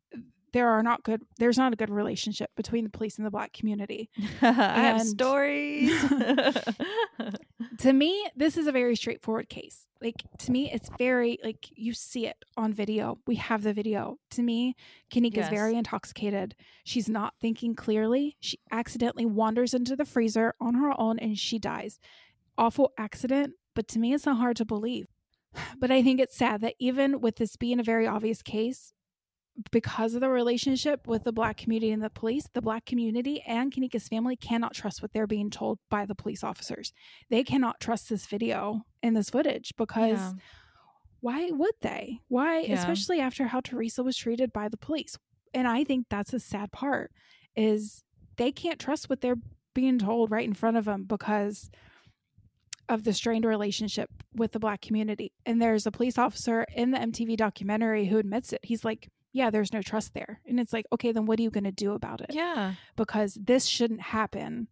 there 0.52 0.68
are 0.68 0.82
not 0.82 1.02
good, 1.04 1.22
there's 1.38 1.58
not 1.58 1.72
a 1.72 1.76
good 1.76 1.90
relationship 1.90 2.50
between 2.56 2.84
the 2.84 2.90
police 2.90 3.18
and 3.18 3.26
the 3.26 3.30
black 3.30 3.52
community. 3.52 4.10
I 4.42 4.52
have 4.82 5.02
stories. 5.02 5.92
to 7.78 7.92
me, 7.92 8.26
this 8.36 8.56
is 8.56 8.66
a 8.66 8.72
very 8.72 8.96
straightforward 8.96 9.48
case. 9.48 9.86
Like 10.00 10.22
to 10.38 10.50
me, 10.50 10.70
it's 10.72 10.88
very 10.98 11.38
like 11.44 11.68
you 11.74 11.92
see 11.92 12.26
it 12.26 12.36
on 12.56 12.72
video. 12.72 13.18
We 13.26 13.36
have 13.36 13.62
the 13.62 13.74
video. 13.74 14.16
To 14.30 14.42
me, 14.42 14.74
Kenneka 15.12 15.32
is 15.32 15.36
Yes. 15.36 15.50
very 15.50 15.76
intoxicated. 15.76 16.54
She's 16.84 17.08
not 17.08 17.34
thinking 17.40 17.74
clearly. 17.74 18.36
She 18.40 18.58
accidentally 18.72 19.26
wanders 19.26 19.74
into 19.74 19.94
the 19.96 20.06
freezer 20.06 20.54
on 20.60 20.74
her 20.74 20.98
own 20.98 21.18
and 21.18 21.38
she 21.38 21.58
dies. 21.58 21.98
Awful 22.56 22.92
accident, 22.98 23.52
but 23.74 23.88
to 23.88 23.98
me, 23.98 24.14
it's 24.14 24.26
not 24.26 24.38
hard 24.38 24.56
to 24.56 24.64
believe. 24.64 25.06
But 25.78 25.90
I 25.90 26.02
think 26.02 26.20
it's 26.20 26.36
sad 26.36 26.60
that 26.62 26.74
even 26.78 27.20
with 27.20 27.36
this 27.36 27.56
being 27.56 27.80
a 27.80 27.84
very 27.84 28.06
obvious 28.06 28.42
case, 28.42 28.92
because 29.72 30.14
of 30.14 30.20
the 30.20 30.28
relationship 30.30 31.06
with 31.06 31.24
the 31.24 31.32
black 31.32 31.56
community 31.56 31.90
and 31.90 32.02
the 32.02 32.08
police, 32.10 32.46
the 32.54 32.62
black 32.62 32.86
community 32.86 33.42
and 33.46 33.72
Kenneka's 33.72 34.08
family 34.08 34.36
cannot 34.36 34.74
trust 34.74 35.02
what 35.02 35.12
they're 35.12 35.26
being 35.26 35.50
told 35.50 35.78
by 35.90 36.06
the 36.06 36.14
police 36.14 36.42
officers. 36.44 36.92
They 37.28 37.44
cannot 37.44 37.80
trust 37.80 38.08
this 38.08 38.26
video 38.26 38.82
and 39.02 39.16
this 39.16 39.28
footage 39.30 39.74
because 39.76 40.18
Yeah. 40.18 40.32
why 41.20 41.50
would 41.50 41.74
they? 41.82 42.20
Why, 42.28 42.60
Yeah. 42.60 42.74
especially 42.74 43.20
after 43.20 43.48
how 43.48 43.60
Teresa 43.60 44.02
was 44.02 44.16
treated 44.16 44.52
by 44.52 44.68
the 44.68 44.78
police? 44.78 45.18
And 45.52 45.66
I 45.68 45.84
think 45.84 46.06
that's 46.08 46.32
a 46.32 46.40
sad 46.40 46.72
part 46.72 47.12
is 47.56 48.02
they 48.36 48.52
can't 48.52 48.78
trust 48.78 49.10
what 49.10 49.20
they're 49.20 49.42
being 49.74 49.98
told 49.98 50.30
right 50.30 50.46
in 50.46 50.54
front 50.54 50.76
of 50.76 50.84
them 50.86 51.04
because 51.04 51.70
of 52.90 53.04
the 53.04 53.12
strained 53.12 53.44
relationship 53.44 54.10
with 54.34 54.52
the 54.52 54.58
black 54.58 54.80
community. 54.82 55.32
And 55.46 55.62
there's 55.62 55.86
a 55.86 55.90
police 55.90 56.18
officer 56.18 56.66
in 56.74 56.90
the 56.90 56.98
MTV 56.98 57.36
documentary 57.36 58.06
who 58.06 58.18
admits 58.18 58.52
it. 58.52 58.60
He's 58.62 58.84
like, 58.84 59.08
yeah, 59.32 59.48
there's 59.50 59.72
no 59.72 59.80
trust 59.80 60.12
there. 60.12 60.40
And 60.46 60.58
it's 60.58 60.72
like, 60.72 60.86
okay, 60.92 61.12
then 61.12 61.24
what 61.24 61.38
are 61.38 61.42
you 61.42 61.50
going 61.50 61.64
to 61.64 61.70
do 61.72 61.92
about 61.92 62.20
it? 62.20 62.30
Yeah. 62.34 62.74
Because 62.96 63.38
this 63.40 63.64
shouldn't 63.66 64.00
happen. 64.00 64.66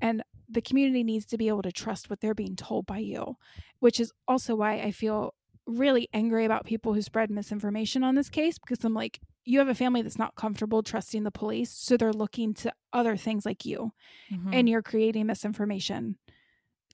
And 0.00 0.22
the 0.48 0.60
community 0.62 1.02
needs 1.02 1.26
to 1.26 1.36
be 1.36 1.48
able 1.48 1.62
to 1.62 1.72
trust 1.72 2.08
what 2.08 2.20
they're 2.20 2.34
being 2.34 2.54
told 2.54 2.86
by 2.86 2.98
you, 2.98 3.36
which 3.80 3.98
is 3.98 4.12
also 4.28 4.54
why 4.54 4.74
I 4.74 4.92
feel 4.92 5.34
really 5.66 6.08
angry 6.14 6.44
about 6.44 6.64
people 6.64 6.94
who 6.94 7.02
spread 7.02 7.28
misinformation 7.30 8.04
on 8.04 8.14
this 8.14 8.28
case 8.30 8.56
because 8.58 8.84
I'm 8.84 8.94
like, 8.94 9.18
you 9.44 9.58
have 9.58 9.66
a 9.68 9.74
family 9.74 10.02
that's 10.02 10.18
not 10.18 10.36
comfortable 10.36 10.84
trusting 10.84 11.24
the 11.24 11.32
police. 11.32 11.72
So 11.72 11.96
they're 11.96 12.12
looking 12.12 12.54
to 12.54 12.72
other 12.92 13.16
things 13.16 13.44
like 13.44 13.64
you, 13.64 13.92
Mhm. 14.32 14.54
and 14.54 14.68
you're 14.68 14.82
creating 14.82 15.26
misinformation 15.26 16.16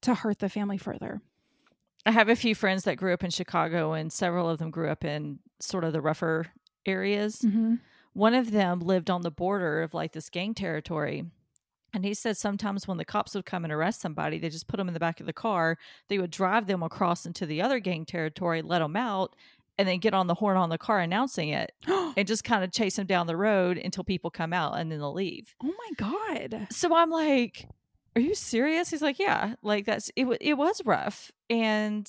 to 0.02 0.14
hurt 0.14 0.38
the 0.38 0.48
family 0.48 0.78
further. 0.78 1.20
I 2.04 2.10
have 2.10 2.28
a 2.28 2.36
few 2.36 2.54
friends 2.54 2.84
that 2.84 2.96
grew 2.96 3.12
up 3.12 3.22
in 3.22 3.30
Chicago, 3.30 3.92
and 3.92 4.12
several 4.12 4.48
of 4.48 4.58
them 4.58 4.70
grew 4.70 4.88
up 4.88 5.04
in 5.04 5.38
sort 5.60 5.84
of 5.84 5.92
the 5.92 6.00
rougher 6.00 6.46
areas. 6.84 7.38
Mm-hmm. 7.42 7.76
One 8.12 8.34
of 8.34 8.50
them 8.50 8.80
lived 8.80 9.10
on 9.10 9.22
the 9.22 9.30
border 9.30 9.82
of 9.82 9.94
like 9.94 10.12
this 10.12 10.28
gang 10.28 10.54
territory. 10.54 11.24
And 11.94 12.04
he 12.04 12.14
said 12.14 12.36
sometimes 12.36 12.88
when 12.88 12.96
the 12.96 13.04
cops 13.04 13.34
would 13.34 13.44
come 13.44 13.64
and 13.64 13.72
arrest 13.72 14.00
somebody, 14.00 14.38
they 14.38 14.48
just 14.48 14.66
put 14.66 14.78
them 14.78 14.88
in 14.88 14.94
the 14.94 15.00
back 15.00 15.20
of 15.20 15.26
the 15.26 15.32
car. 15.32 15.78
They 16.08 16.18
would 16.18 16.30
drive 16.30 16.66
them 16.66 16.82
across 16.82 17.26
into 17.26 17.46
the 17.46 17.60
other 17.62 17.78
gang 17.78 18.06
territory, 18.06 18.62
let 18.62 18.78
them 18.78 18.96
out, 18.96 19.36
and 19.78 19.86
then 19.86 19.98
get 19.98 20.14
on 20.14 20.26
the 20.26 20.34
horn 20.34 20.56
on 20.56 20.70
the 20.70 20.78
car 20.78 21.00
announcing 21.00 21.50
it 21.50 21.72
and 21.86 22.26
just 22.26 22.44
kind 22.44 22.64
of 22.64 22.72
chase 22.72 22.96
them 22.96 23.06
down 23.06 23.26
the 23.26 23.36
road 23.36 23.78
until 23.78 24.04
people 24.04 24.30
come 24.30 24.52
out 24.52 24.78
and 24.78 24.90
then 24.90 24.98
they'll 24.98 25.12
leave. 25.12 25.54
Oh 25.62 25.72
my 25.72 25.90
God. 25.96 26.66
So 26.70 26.94
I'm 26.94 27.10
like, 27.10 27.68
"Are 28.16 28.20
you 28.20 28.34
serious?" 28.34 28.90
He's 28.90 29.02
like, 29.02 29.18
"Yeah, 29.18 29.54
like 29.62 29.86
that's 29.86 30.10
it. 30.16 30.26
It 30.40 30.54
was 30.54 30.80
rough, 30.84 31.30
and 31.50 32.08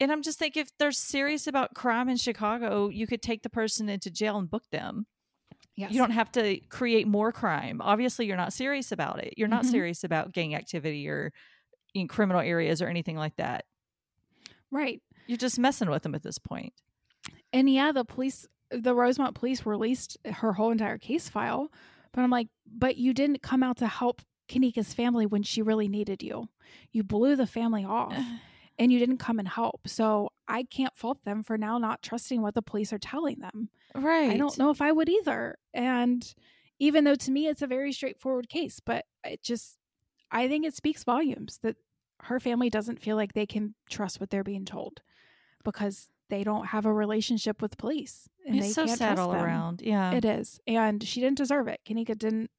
and 0.00 0.10
I'm 0.10 0.22
just 0.22 0.38
thinking, 0.38 0.62
if 0.62 0.76
they're 0.78 0.90
serious 0.92 1.46
about 1.46 1.74
crime 1.74 2.08
in 2.08 2.16
Chicago, 2.16 2.88
you 2.88 3.06
could 3.06 3.22
take 3.22 3.42
the 3.42 3.50
person 3.50 3.88
into 3.88 4.10
jail 4.10 4.36
and 4.38 4.50
book 4.50 4.64
them. 4.72 5.06
Yes. 5.76 5.92
You 5.92 5.98
don't 5.98 6.10
have 6.10 6.32
to 6.32 6.58
create 6.70 7.06
more 7.06 7.30
crime. 7.32 7.80
Obviously, 7.80 8.26
you're 8.26 8.36
not 8.36 8.52
serious 8.52 8.90
about 8.90 9.22
it. 9.22 9.34
You're 9.36 9.48
not 9.48 9.62
Mhm. 9.64 9.70
serious 9.70 10.02
about 10.04 10.32
gang 10.32 10.54
activity 10.56 11.08
or 11.08 11.32
in 11.94 12.08
criminal 12.08 12.42
areas 12.42 12.82
or 12.82 12.88
anything 12.88 13.16
like 13.16 13.36
that. 13.36 13.64
right. 14.70 15.02
You're 15.26 15.36
just 15.38 15.58
messing 15.58 15.88
with 15.90 16.02
them 16.02 16.14
at 16.14 16.22
this 16.22 16.38
point. 16.38 16.72
And 17.52 17.68
yeah, 17.70 17.92
the 17.92 18.04
police, 18.04 18.46
the 18.70 18.94
Rosemont 18.94 19.34
police 19.36 19.64
released 19.66 20.16
her 20.24 20.54
whole 20.54 20.70
entire 20.72 20.98
case 20.98 21.28
file. 21.28 21.70
But 22.12 22.22
I'm 22.22 22.30
like, 22.30 22.48
but 22.66 22.96
you 22.96 23.12
didn't 23.14 23.42
come 23.42 23.62
out 23.62 23.76
to 23.78 23.86
help 23.86 24.22
Kenneka's 24.52 24.92
family 24.92 25.26
when 25.26 25.42
she 25.42 25.62
really 25.62 25.88
needed 25.88 26.22
you. 26.22 26.48
You 26.92 27.02
blew 27.02 27.36
the 27.36 27.46
family 27.46 27.84
off 27.84 28.14
and 28.78 28.92
you 28.92 28.98
didn't 28.98 29.18
come 29.18 29.38
and 29.38 29.48
help. 29.48 29.88
So 29.88 30.30
I 30.48 30.64
can't 30.64 30.96
fault 30.96 31.18
them 31.24 31.42
for 31.42 31.56
now 31.56 31.78
not 31.78 32.02
trusting 32.02 32.42
what 32.42 32.54
the 32.54 32.62
police 32.62 32.92
are 32.92 32.98
telling 32.98 33.38
them. 33.40 33.68
right. 33.94 34.30
I 34.30 34.36
don't 34.36 34.58
know 34.58 34.70
if 34.70 34.82
I 34.82 34.92
would 34.92 35.08
either. 35.08 35.56
And 35.72 36.34
even 36.78 37.04
though 37.04 37.14
to 37.14 37.30
me 37.30 37.46
it's 37.46 37.62
a 37.62 37.66
very 37.66 37.92
straightforward 37.92 38.48
case, 38.48 38.80
but 38.84 39.06
it 39.24 39.42
just, 39.42 39.78
I 40.30 40.48
think 40.48 40.64
it 40.66 40.74
speaks 40.74 41.04
volumes 41.04 41.58
that 41.62 41.76
her 42.24 42.38
family 42.40 42.70
doesn't 42.70 43.00
feel 43.00 43.16
like 43.16 43.32
they 43.32 43.46
can 43.46 43.74
trust 43.90 44.20
what 44.20 44.30
they're 44.30 44.44
being 44.44 44.64
told 44.64 45.00
because 45.64 46.08
they 46.30 46.44
don't 46.44 46.66
have 46.66 46.86
a 46.86 46.92
relationship 46.92 47.60
with 47.60 47.76
police. 47.76 48.28
And 48.46 48.60
they 48.60 48.66
It's 48.66 48.74
so 48.74 48.86
can't 48.86 48.98
sad 48.98 49.06
trust 49.16 49.20
all 49.20 49.32
them. 49.32 49.44
around. 49.44 49.82
Yeah. 49.82 50.12
It 50.12 50.24
is. 50.24 50.60
And 50.66 51.02
she 51.02 51.20
didn't 51.20 51.36
deserve 51.38 51.68
it. 51.68 51.80
Kenneka 51.86 52.16
didn't, 52.18 52.50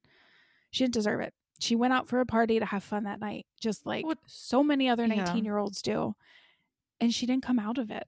she 0.70 0.84
didn't 0.84 0.94
deserve 0.94 1.20
it. 1.20 1.34
She 1.60 1.76
went 1.76 1.92
out 1.92 2.08
for 2.08 2.20
a 2.20 2.26
party 2.26 2.58
to 2.58 2.64
have 2.66 2.82
fun 2.84 3.04
that 3.04 3.20
night, 3.20 3.46
just 3.60 3.86
like 3.86 4.04
What- 4.04 4.18
so 4.26 4.62
many 4.62 4.88
other 4.88 5.06
Yeah. 5.06 5.16
19 5.24 5.44
year 5.44 5.56
olds 5.58 5.80
do. 5.82 6.14
And 7.00 7.12
she 7.14 7.26
didn't 7.26 7.44
come 7.44 7.58
out 7.58 7.78
of 7.78 7.90
it. 7.90 8.06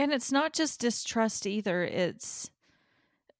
and 0.00 0.12
it's 0.12 0.30
not 0.30 0.52
just 0.52 0.78
distrust 0.80 1.44
either 1.44 1.82
it's 1.82 2.50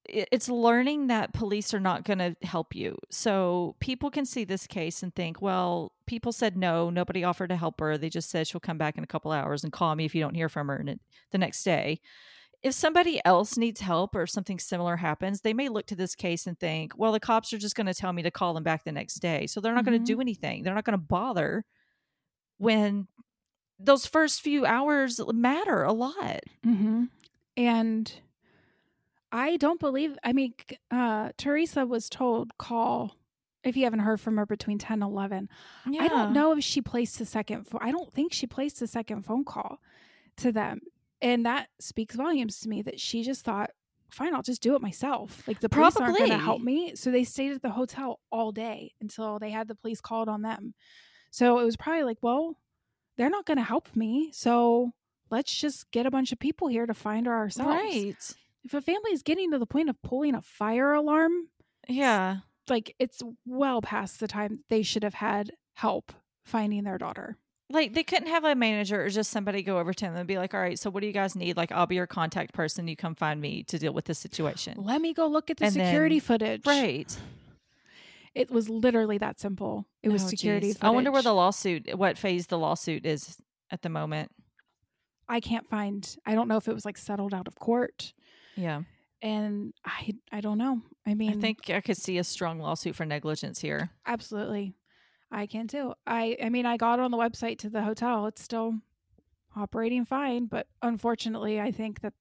it's 0.05 0.49
learning 0.49 1.07
that 1.09 1.33
police 1.33 1.73
are 1.73 1.79
not 1.81 2.03
going 2.03 2.19
to 2.19 2.35
help 2.43 2.75
you 2.75 2.97
so 3.11 3.77
people 3.79 4.11
can 4.11 4.25
see 4.27 4.43
this 4.43 4.67
case 4.67 5.03
and 5.03 5.15
think 5.15 5.41
well 5.41 5.93
people 6.07 6.33
said 6.33 6.57
no 6.57 6.91
nobody 6.91 7.23
offered 7.23 7.49
to 7.49 7.55
help 7.57 7.79
her 7.79 7.97
they 7.97 8.09
just 8.09 8.29
said 8.31 8.45
she'll 8.47 8.59
come 8.61 8.79
back 8.79 8.97
in 8.99 9.05
a 9.05 9.07
couple 9.07 9.31
hours 9.31 9.63
and 9.63 9.73
call 9.73 9.95
me 9.95 10.05
if 10.05 10.15
you 10.17 10.21
don't 10.21 10.35
hear 10.35 10.49
from 10.49 10.67
her 10.67 10.77
and 10.77 10.89
it- 10.89 11.01
the 11.31 11.39
next 11.39 11.63
day 11.63 12.01
if 12.63 12.75
somebody 12.75 13.21
else 13.25 13.57
needs 13.57 13.81
help 13.81 14.15
or 14.17 14.27
something 14.27 14.59
similar 14.59 14.97
happens, 14.97 15.41
they 15.43 15.55
may 15.55 15.69
look 15.69 15.87
to 15.87 15.95
this 15.97 16.15
case 16.15 16.47
and 16.47 16.59
think, 16.59 16.93
well, 16.99 17.13
the 17.13 17.21
cops 17.21 17.53
are 17.53 17.59
just 17.59 17.77
going 17.77 17.87
to 17.87 17.95
tell 17.95 18.13
me 18.13 18.23
to 18.23 18.31
call 18.31 18.53
them 18.55 18.65
back 18.65 18.85
the 18.85 18.93
next 18.93 19.17
day. 19.21 19.47
So 19.47 19.61
they're 19.61 19.75
not 19.75 19.85
going 19.85 20.01
Mhm. 20.01 20.05
to 20.07 20.13
do 20.15 20.21
anything. 20.21 20.63
They're 20.65 20.75
not 20.75 20.85
going 20.85 20.99
to 20.99 21.05
bother 21.05 21.65
when 22.59 23.07
those 23.79 24.07
first 24.07 24.41
few 24.41 24.67
hours 24.67 25.21
matter 25.33 25.85
a 25.85 25.93
lot. 25.93 26.41
Mm-hmm. 26.67 27.05
And 27.57 28.21
I 29.31 29.57
don't 29.57 29.79
believe, 29.79 30.17
I 30.25 30.33
mean, 30.33 30.55
uh, 30.91 31.31
Teresa 31.37 31.87
was 31.87 32.09
told 32.09 32.57
call 32.59 33.15
if 33.63 33.77
you 33.77 33.85
haven't 33.85 34.01
heard 34.01 34.21
from 34.21 34.37
her 34.37 34.47
between 34.47 34.79
10 34.79 34.95
and 35.03 35.13
11. 35.13 35.49
Yeah. 35.89 36.03
I 36.03 36.09
don't 36.09 36.33
know 36.33 36.57
if 36.57 36.65
she 36.65 36.81
placed 36.81 37.21
a 37.21 37.25
second 37.25 37.69
phone. 37.69 37.81
I 37.85 37.93
don't 37.93 38.13
think 38.13 38.33
she 38.33 38.47
placed 38.47 38.81
a 38.83 38.87
second 38.87 39.23
phone 39.25 39.45
call 39.45 39.81
to 40.39 40.51
them. 40.51 40.81
And 41.21 41.47
that 41.47 41.69
speaks 41.81 42.15
volumes 42.15 42.61
to 42.61 42.69
me 42.69 42.83
that 42.83 43.01
she 43.01 43.23
just 43.23 43.45
thought, 43.45 43.71
fine, 44.11 44.35
I'll 44.35 44.43
just 44.43 44.63
do 44.63 44.75
it 44.75 44.81
myself. 44.83 45.47
Like 45.49 45.61
the 45.61 45.69
police 45.69 45.97
aren't 45.97 46.17
going 46.17 46.31
to 46.31 46.39
help 46.39 46.63
me. 46.63 46.95
So 46.95 47.11
they 47.11 47.25
stayed 47.25 47.53
at 47.53 47.63
the 47.63 47.71
hotel 47.71 48.21
all 48.31 48.53
day 48.53 48.93
until 49.01 49.39
they 49.39 49.51
had 49.51 49.69
the 49.69 49.75
police 49.75 50.01
called 50.01 50.29
on 50.29 50.43
them. 50.43 50.75
So 51.31 51.59
it 51.59 51.65
was 51.65 51.77
probably 51.77 52.05
like, 52.05 52.19
well, 52.23 52.57
they're 53.17 53.29
not 53.31 53.45
going 53.47 53.59
to 53.59 53.65
help 53.65 53.95
me. 53.97 54.31
So 54.33 54.93
let's 55.31 55.55
just 55.55 55.91
get 55.91 56.07
a 56.07 56.11
bunch 56.11 56.33
of 56.33 56.39
people 56.39 56.69
here 56.69 56.87
to 56.87 56.95
find 56.95 57.27
her 57.27 57.35
ourselves. 57.35 57.69
Right. 57.69 58.35
If 58.65 58.75
a 58.75 58.81
family 58.81 59.13
is 59.13 59.23
getting 59.23 59.51
to 59.51 59.59
the 59.59 59.67
point 59.67 59.89
of 59.91 60.01
pulling 60.03 60.35
a 60.35 60.41
fire 60.43 60.93
alarm, 60.93 61.49
Yeah. 61.89 62.39
like 62.69 62.95
it's 62.99 63.21
well 63.45 63.83
past 63.83 64.21
the 64.21 64.29
time 64.29 64.61
they 64.69 64.83
should 64.83 65.03
have 65.03 65.15
had 65.15 65.51
help 65.75 66.13
finding 66.45 66.85
their 66.85 66.99
daughter. 66.99 67.37
Like 67.71 67.93
they 67.93 68.03
couldn't 68.03 68.29
have 68.29 68.45
a 68.45 68.55
manager 68.55 69.05
or 69.05 69.09
just 69.11 69.31
somebody 69.31 69.63
go 69.63 69.79
over 69.79 69.93
to 69.93 70.05
them 70.07 70.17
and 70.17 70.27
be 70.27 70.39
like, 70.39 70.55
all 70.55 70.61
right, 70.61 70.79
so 70.79 70.89
what 70.89 71.01
do 71.01 71.07
you 71.07 71.13
guys 71.13 71.37
need? 71.37 71.57
Like, 71.57 71.71
I'll 71.71 71.87
be 71.87 71.97
your 71.97 72.07
contact 72.07 72.55
person. 72.55 72.89
You 72.89 72.97
come 72.97 73.15
find 73.15 73.41
me 73.41 73.63
to 73.65 73.79
deal 73.79 73.93
with 73.93 74.07
this 74.07 74.19
situation. 74.19 74.75
Let 74.79 75.03
me 75.03 75.13
go 75.13 75.27
look 75.27 75.51
at 75.51 75.59
the 75.59 75.67
And 75.67 75.75
security 75.75 76.19
then- 76.19 76.27
footage. 76.27 76.67
Right. 76.67 77.15
It 78.35 78.51
was 78.51 78.69
literally 78.69 79.19
that 79.19 79.39
simple. 79.41 79.87
It 80.03 80.09
was 80.11 80.25
Oh, 80.25 80.29
security 80.29 80.69
footage. 80.73 80.83
I 80.85 80.91
wonder 80.91 81.11
where 81.11 81.23
the 81.23 81.33
lawsuit, 81.35 81.95
what 81.99 82.17
phase 82.17 82.47
the 82.47 82.59
lawsuit 82.59 83.05
is 83.05 83.37
at 83.71 83.83
the 83.83 83.89
moment. 83.89 84.31
I 85.29 85.41
can't 85.41 85.69
find. 85.69 86.17
I 86.25 86.35
don't 86.35 86.49
know 86.49 86.57
if 86.57 86.69
it 86.69 86.75
was 86.75 86.85
like 86.87 86.97
settled 86.97 87.35
out 87.35 87.47
of 87.49 87.59
court, 87.59 88.15
Yeah. 88.57 88.83
and 89.21 89.75
I 89.85 90.13
I 90.33 90.41
don't 90.41 90.57
know. 90.57 90.81
I 91.05 91.13
mean, 91.15 91.31
I 91.31 91.35
think 91.41 91.69
I 91.69 91.81
could 91.83 91.99
see 91.99 92.17
a 92.17 92.25
strong 92.25 92.61
lawsuit 92.61 92.95
for 92.97 93.05
negligence 93.05 93.59
here. 93.61 93.91
absolutely, 94.07 94.73
I 95.31 95.47
can 95.47 95.69
too. 95.69 95.95
I 96.07 96.37
I 96.43 96.49
mean, 96.49 96.67
I 96.67 96.77
got 96.77 97.01
on 97.01 97.11
the 97.11 97.17
website 97.19 97.59
to 97.59 97.71
the 97.71 97.83
hotel. 97.83 98.27
It's 98.27 98.43
still 98.43 98.75
operating 99.57 100.05
fine, 100.05 100.47
but 100.47 100.67
unfortunately, 100.83 101.61
I 101.61 101.71
think 101.71 102.01
that 102.01 102.15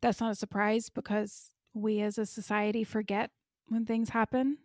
that's 0.00 0.20
not 0.20 0.32
a 0.32 0.34
surprise 0.34 0.88
because 0.90 1.50
we 1.74 2.00
as 2.00 2.18
a 2.18 2.26
society 2.26 2.84
forget 2.84 3.30
when 3.68 3.84
things 3.86 4.10
happen. 4.10 4.58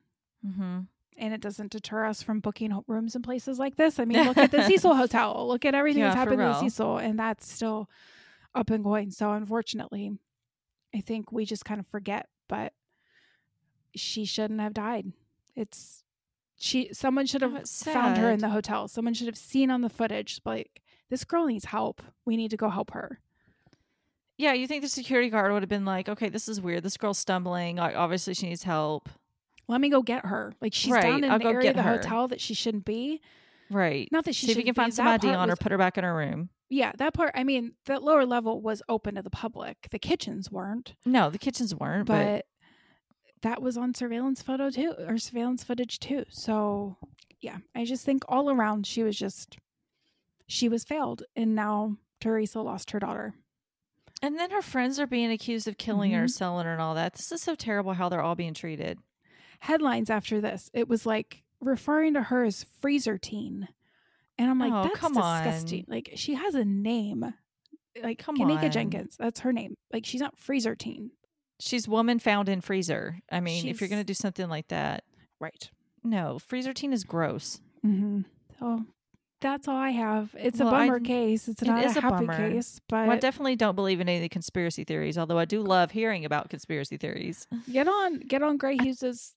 Mm-hmm. 0.45 0.79
and 1.17 1.33
it 1.33 1.39
doesn't 1.39 1.71
deter 1.71 2.03
us 2.05 2.21
from 2.21 2.41
booking 2.41 2.83
rooms 2.85 3.15
in 3.15 3.21
places 3.21 3.59
like 3.59 3.77
this. 3.77 3.97
I 3.97 4.03
mean, 4.03 4.25
look 4.25 4.37
at 4.37 4.51
the 4.51 4.63
Cecil 4.67 4.93
Hotel. 4.93 5.47
Look 5.47 5.63
at 5.63 5.73
everything 5.73 6.01
Yeah, 6.01 6.07
that's 6.09 6.17
happened 6.17 6.39
to. 6.39 6.59
Cecil, 6.59 6.97
and 6.97 7.17
that's 7.17 7.49
still 7.49 7.89
up 8.53 8.69
and 8.69 8.83
going. 8.83 9.09
So, 9.11 9.31
unfortunately, 9.31 10.11
I 10.93 10.99
think 10.99 11.31
we 11.31 11.45
just 11.45 11.63
kind 11.63 11.79
of 11.79 11.87
forget. 11.87 12.27
But 12.49 12.73
she 13.95 14.25
shouldn't 14.25 14.59
have 14.59 14.73
died. 14.73 15.13
It's 15.55 16.02
she. 16.63 16.89
Someone 16.93 17.25
should 17.25 17.43
Oh, 17.43 17.49
have 17.49 17.61
it's 17.61 17.83
found 17.83 18.17
her 18.17 18.31
in 18.31 18.39
the 18.39 18.49
hotel. 18.49 18.87
Someone 18.87 19.13
should 19.13 19.27
have 19.27 19.37
seen 19.37 19.69
on 19.69 19.81
the 19.81 19.89
footage. 19.89 20.39
Like 20.45 20.81
this 21.09 21.23
girl 21.23 21.45
needs 21.45 21.65
help. 21.65 22.01
We 22.25 22.37
need 22.37 22.51
to 22.51 22.57
go 22.57 22.69
help 22.69 22.91
her. 22.91 23.19
Yeah, 24.37 24.53
you 24.53 24.65
think 24.67 24.81
the 24.81 24.89
security 24.89 25.29
guard 25.29 25.51
would 25.51 25.61
have 25.61 25.69
been 25.69 25.85
like, 25.85 26.09
okay, 26.09 26.27
this 26.29 26.47
is 26.47 26.59
weird. 26.59 26.83
This 26.83 26.97
girl's 26.97 27.19
stumbling. 27.19 27.79
Obviously, 27.79 28.33
she 28.33 28.47
needs 28.47 28.63
help. 28.63 29.09
Let 29.67 29.79
me 29.79 29.89
go 29.89 30.01
get 30.01 30.25
her. 30.25 30.53
Like 30.59 30.73
she's 30.73 30.91
Right, 30.91 31.03
down 31.03 31.23
in 31.23 31.31
I'll 31.31 31.39
the 31.39 31.45
area 31.45 31.69
of 31.69 31.75
the 31.75 31.83
her. 31.83 31.97
hotel 31.97 32.27
that 32.29 32.41
she 32.41 32.53
shouldn't 32.53 32.85
be. 32.85 33.21
Right. 33.69 34.09
Not 34.11 34.25
that 34.25 34.35
she 34.35 34.47
See 34.47 34.51
if 34.51 34.57
you 34.57 34.63
can 34.63 34.73
be. 34.73 34.75
find 34.75 34.93
some 34.93 35.05
That 35.05 35.15
ID 35.23 35.27
part 35.27 35.37
on 35.39 35.49
her, 35.49 35.55
put 35.55 35.71
her 35.71 35.77
back 35.77 35.97
in 35.97 36.03
her 36.03 36.15
room. 36.15 36.49
Yeah, 36.69 36.91
that 36.97 37.13
part. 37.13 37.31
I 37.35 37.43
mean, 37.43 37.73
that 37.85 38.01
lower 38.03 38.25
level 38.25 38.59
was 38.59 38.81
open 38.89 39.15
to 39.15 39.21
the 39.21 39.29
public. 39.29 39.87
The 39.91 39.99
kitchens 39.99 40.51
weren't, 40.51 40.95
No, 41.05 41.29
the 41.29 41.37
kitchens 41.37 41.73
weren't, 41.75 42.07
but 42.07 42.45
that 43.43 43.61
was 43.61 43.77
on 43.77 43.93
surveillance 43.93 44.41
photo 44.41 44.69
too, 44.69 44.93
or 45.07 45.17
surveillance 45.17 45.63
footage 45.63 45.99
too. 45.99 46.25
So, 46.29 46.97
yeah, 47.39 47.57
I 47.75 47.85
just 47.85 48.03
think 48.05 48.23
all 48.27 48.49
around 48.49 48.85
she 48.87 49.03
was 49.03 49.17
just 49.17 49.57
she 50.47 50.67
was 50.67 50.83
failed, 50.83 51.23
and 51.35 51.55
now 51.55 51.97
Teresa 52.19 52.59
lost 52.61 52.91
her 52.91 52.99
daughter. 52.99 53.35
and 54.21 54.39
then 54.39 54.51
her 54.51 54.61
friends 54.61 54.99
are 55.01 55.07
being 55.07 55.31
accused 55.31 55.67
of 55.67 55.77
killing 55.77 56.11
her, 56.11 56.23
Mhm. 56.25 56.29
selling 56.29 56.65
her, 56.65 56.71
and 56.71 56.81
all 56.81 56.95
that. 56.95 57.13
This 57.13 57.29
is 57.33 57.41
so 57.41 57.55
terrible 57.55 57.93
how 57.93 58.07
they're 58.07 58.21
all 58.21 58.35
being 58.35 58.53
treated. 58.53 58.97
Headlines 59.59 60.09
after 60.09 60.39
this, 60.39 60.69
it 60.73 60.87
was 60.87 61.05
like 61.05 61.43
referring 61.59 62.13
to 62.13 62.23
her 62.23 62.45
as 62.45 62.63
freezer 62.79 63.17
teen, 63.17 63.67
and 64.37 64.49
I'm 64.49 64.59
like, 64.59 64.71
Oh, 64.71 64.83
that's 64.83 64.95
come 64.97 65.13
disgusting. 65.13 65.85
on. 65.89 65.93
Like 65.93 66.11
she 66.15 66.35
has 66.35 66.55
a 66.55 66.63
name, 66.63 67.33
like 68.01 68.17
Come 68.19 68.37
Kenneka 68.37 68.63
on. 68.65 68.71
Jenkins. 68.71 69.17
That's 69.17 69.41
her 69.41 69.51
name. 69.51 69.75
Like 69.91 70.05
she's 70.05 70.21
not 70.21 70.37
freezer 70.37 70.75
teen, 70.75 71.11
She's 71.65 71.87
woman 71.87 72.19
found 72.19 72.49
in 72.49 72.61
freezer. 72.61 73.19
I 73.31 73.39
mean, 73.39 73.67
if 73.67 73.79
you're 73.79 73.87
going 73.89 74.01
to 74.01 74.05
do 74.05 74.13
something 74.13 74.49
like 74.49 74.67
that, 74.67 75.03
right? 75.39 75.69
no, 76.03 76.37
freezer 76.39 76.73
teen 76.73 76.91
is 76.91 77.03
gross. 77.05 77.61
Mm-hmm. 77.85 78.21
So 78.59 78.83
that's 79.39 79.67
all 79.69 79.75
I 79.77 79.91
have. 79.91 80.35
It's 80.37 80.59
Well, 80.59 80.67
a 80.69 80.71
I- 80.75 80.87
bummer 80.87 80.99
case. 80.99 81.47
It's 81.47 81.61
it 81.61 81.67
not 81.67 81.85
is 81.85 81.95
a 81.95 81.99
a 81.99 82.01
happy 82.01 82.25
bummer. 82.25 82.37
case, 82.51 82.81
but 82.89 83.07
Well, 83.07 83.15
I 83.15 83.19
definitely 83.19 83.55
don't 83.55 83.75
believe 83.75 84.01
in 84.01 84.09
any 84.09 84.17
of 84.17 84.21
the 84.23 84.29
conspiracy 84.29 84.83
theories, 84.83 85.17
although 85.17 85.39
I 85.39 85.45
do 85.45 85.61
love 85.61 85.91
hearing 85.91 86.25
about 86.25 86.49
conspiracy 86.49 86.97
theories. 86.97 87.47
get 87.71 87.87
on 87.87 88.19
get 88.19 88.41
on 88.43 88.57
Gray 88.57 88.75
Hughes's 88.77 89.33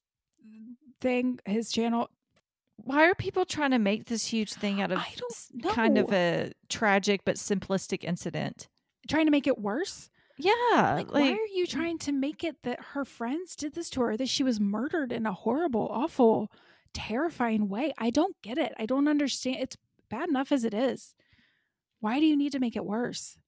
thing, 1.01 1.39
his 1.45 1.71
channel. 1.71 2.11
Why 2.77 3.09
are 3.09 3.15
people 3.15 3.45
trying 3.45 3.71
to 3.71 3.79
make 3.79 4.07
this 4.07 4.27
huge 4.27 4.53
thing 4.53 4.81
out 4.83 4.93
of 4.93 4.99
I 4.99 5.13
don't 5.17 5.65
know. 5.65 5.71
kind 5.73 5.99
of 5.99 6.13
a 6.13 6.53
tragic 6.69 7.23
but 7.25 7.37
simplistic 7.37 8.05
incident? 8.05 8.69
Trying 9.09 9.27
to 9.27 9.31
make 9.31 9.47
it 9.47 9.59
worse. 9.59 10.11
Yeah, 10.39 10.95
Like, 10.97 11.13
like, 11.13 11.23
why 11.23 11.33
are 11.33 11.55
you 11.55 11.67
trying 11.67 11.99
to 11.99 12.13
make 12.13 12.45
it 12.45 12.63
that 12.63 12.81
her 12.93 13.05
friends 13.05 13.57
did 13.57 13.75
this 13.75 13.89
to 13.91 14.03
her? 14.03 14.17
That 14.17 14.29
she 14.29 14.43
was 14.43 14.61
murdered 14.61 15.13
in 15.13 15.25
a 15.27 15.33
horrible, 15.33 15.89
awful, 15.91 16.53
terrifying 16.93 17.69
way? 17.69 17.93
I 17.99 18.11
don't 18.11 18.37
get 18.43 18.59
it. 18.59 18.75
I 18.79 18.87
don't 18.87 19.09
understand. 19.09 19.57
It's 19.61 19.77
bad 20.11 20.29
enough 20.29 20.53
as 20.53 20.65
it 20.65 20.75
is. 20.75 21.15
Why 22.01 22.21
do 22.21 22.27
you 22.27 22.37
need 22.37 22.53
to 22.53 22.59
make 22.59 22.77
it 22.77 22.85
worse? 22.85 23.39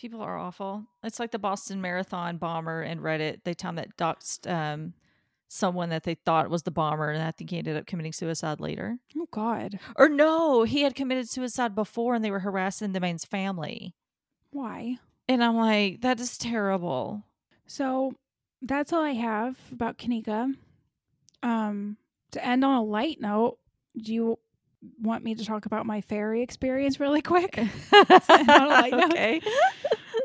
people 0.00 0.22
are 0.22 0.38
awful. 0.38 0.86
It's 1.04 1.20
like 1.20 1.30
the 1.30 1.38
Boston 1.38 1.82
Marathon 1.82 2.38
bomber 2.38 2.80
and 2.80 3.00
Reddit. 3.00 3.44
They 3.44 3.52
time 3.52 3.74
that 3.74 3.98
doxed 3.98 4.50
um, 4.50 4.94
someone 5.48 5.90
that 5.90 6.04
they 6.04 6.14
thought 6.14 6.48
was 6.48 6.62
the 6.62 6.70
bomber, 6.70 7.10
and 7.10 7.22
I 7.22 7.30
think 7.32 7.50
he 7.50 7.58
ended 7.58 7.76
up 7.76 7.86
committing 7.86 8.14
suicide 8.14 8.60
later. 8.60 8.96
Oh 9.18 9.26
God, 9.30 9.78
Or 9.96 10.08
no, 10.08 10.62
he 10.62 10.82
had 10.82 10.94
committed 10.94 11.28
suicide 11.28 11.74
before, 11.74 12.14
and 12.14 12.24
they 12.24 12.30
were 12.30 12.38
harassing 12.40 12.92
the 12.92 13.00
man's 13.00 13.26
family. 13.26 13.94
why? 14.50 14.96
And 15.30 15.44
I'm 15.44 15.56
like, 15.56 16.00
that 16.00 16.18
is 16.18 16.36
terrible. 16.36 17.22
So 17.68 18.14
that's 18.62 18.92
all 18.92 19.00
I 19.00 19.12
have 19.12 19.56
about 19.70 19.96
Kenneka. 19.96 20.52
Um, 21.44 21.98
to 22.32 22.44
end 22.44 22.64
on 22.64 22.74
a 22.74 22.82
light 22.82 23.20
note, 23.20 23.58
do 23.96 24.12
you 24.12 24.40
want 25.00 25.22
me 25.22 25.36
to 25.36 25.44
talk 25.44 25.66
about 25.66 25.86
my 25.86 26.00
fairy 26.00 26.42
experience 26.42 26.98
really 26.98 27.22
quick? 27.22 27.56
okay. 27.92 29.40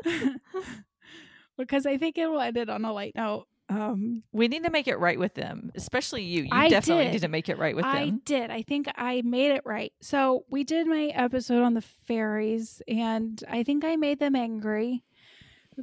because 1.56 1.86
I 1.86 1.98
think 1.98 2.18
it 2.18 2.26
will 2.26 2.40
end 2.40 2.56
it 2.56 2.68
on 2.68 2.84
a 2.84 2.92
light 2.92 3.14
note. 3.14 3.46
Um, 3.68 4.22
We 4.32 4.46
need 4.48 4.62
to 4.64 4.70
make 4.70 4.86
it 4.86 4.98
right 4.98 5.18
with 5.18 5.34
them, 5.34 5.72
especially 5.74 6.22
you. 6.22 6.44
You 6.44 6.48
I 6.52 6.68
definitely 6.68 7.04
did. 7.06 7.12
need 7.14 7.22
to 7.22 7.28
make 7.28 7.48
it 7.48 7.58
right 7.58 7.74
with 7.74 7.84
them. 7.84 7.94
I 7.96 8.10
did. 8.24 8.50
I 8.50 8.62
think 8.62 8.86
I 8.94 9.22
made 9.24 9.50
it 9.50 9.62
right. 9.64 9.92
So 10.00 10.44
we 10.48 10.62
did 10.62 10.86
my 10.86 11.06
episode 11.06 11.62
on 11.62 11.74
the 11.74 11.80
fairies, 11.80 12.80
and 12.86 13.42
I 13.48 13.64
think 13.64 13.84
I 13.84 13.96
made 13.96 14.20
them 14.20 14.36
angry 14.36 15.02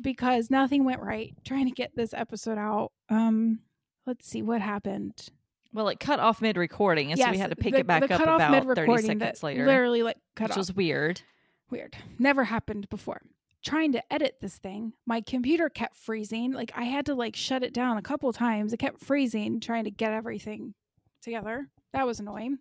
because 0.02 0.50
nothing 0.50 0.86
went 0.86 1.02
right 1.02 1.34
trying 1.46 1.66
to 1.66 1.72
get 1.72 1.96
this 1.96 2.14
episode 2.14 2.58
out. 2.58 2.92
Um, 3.10 3.60
let's 4.06 4.28
see 4.28 4.42
what 4.42 4.62
happened. 4.62 5.28
Well, 5.74 5.88
it 5.90 6.00
cut 6.00 6.20
off 6.20 6.42
mid 6.42 6.56
recording, 6.58 7.12
and 7.12 7.20
so 7.20 7.32
we 7.32 7.38
had 7.38 7.50
to 7.50 7.56
pick 7.56 7.74
the- 7.74 7.80
it 7.80 7.88
back 7.88 8.04
up 8.10 8.22
about 8.22 8.40
30 8.40 8.52
mid-recording 8.68 9.20
seconds 9.20 9.44
later, 9.44 9.66
Literally, 9.66 10.04
like 10.04 10.18
cut 10.36 10.46
which 10.46 10.52
off. 10.52 10.58
was 10.58 10.74
weird. 10.74 11.22
Weird. 11.70 11.98
Never 12.20 12.44
happened 12.44 12.88
before. 12.90 13.22
Trying 13.64 13.94
to 13.94 14.14
edit 14.14 14.38
this 14.42 14.58
thing, 14.58 14.94
my 15.06 15.22
computer 15.22 15.70
kept 15.70 15.96
freezing. 15.96 16.52
Like 16.54 16.72
I 16.76 16.84
had 16.84 17.06
to 17.08 17.16
like 17.16 17.36
shut 17.36 17.64
it 17.64 17.74
down 17.74 17.98
a 17.98 18.02
couple 18.02 18.32
times. 18.34 18.74
It 18.74 18.78
kept 18.78 19.00
freezing 19.02 19.60
trying 19.60 19.86
to 19.86 19.92
get 19.92 20.12
everything 20.14 20.74
together. 21.22 21.70
That 21.94 22.06
was 22.06 22.20
annoying. 22.20 22.60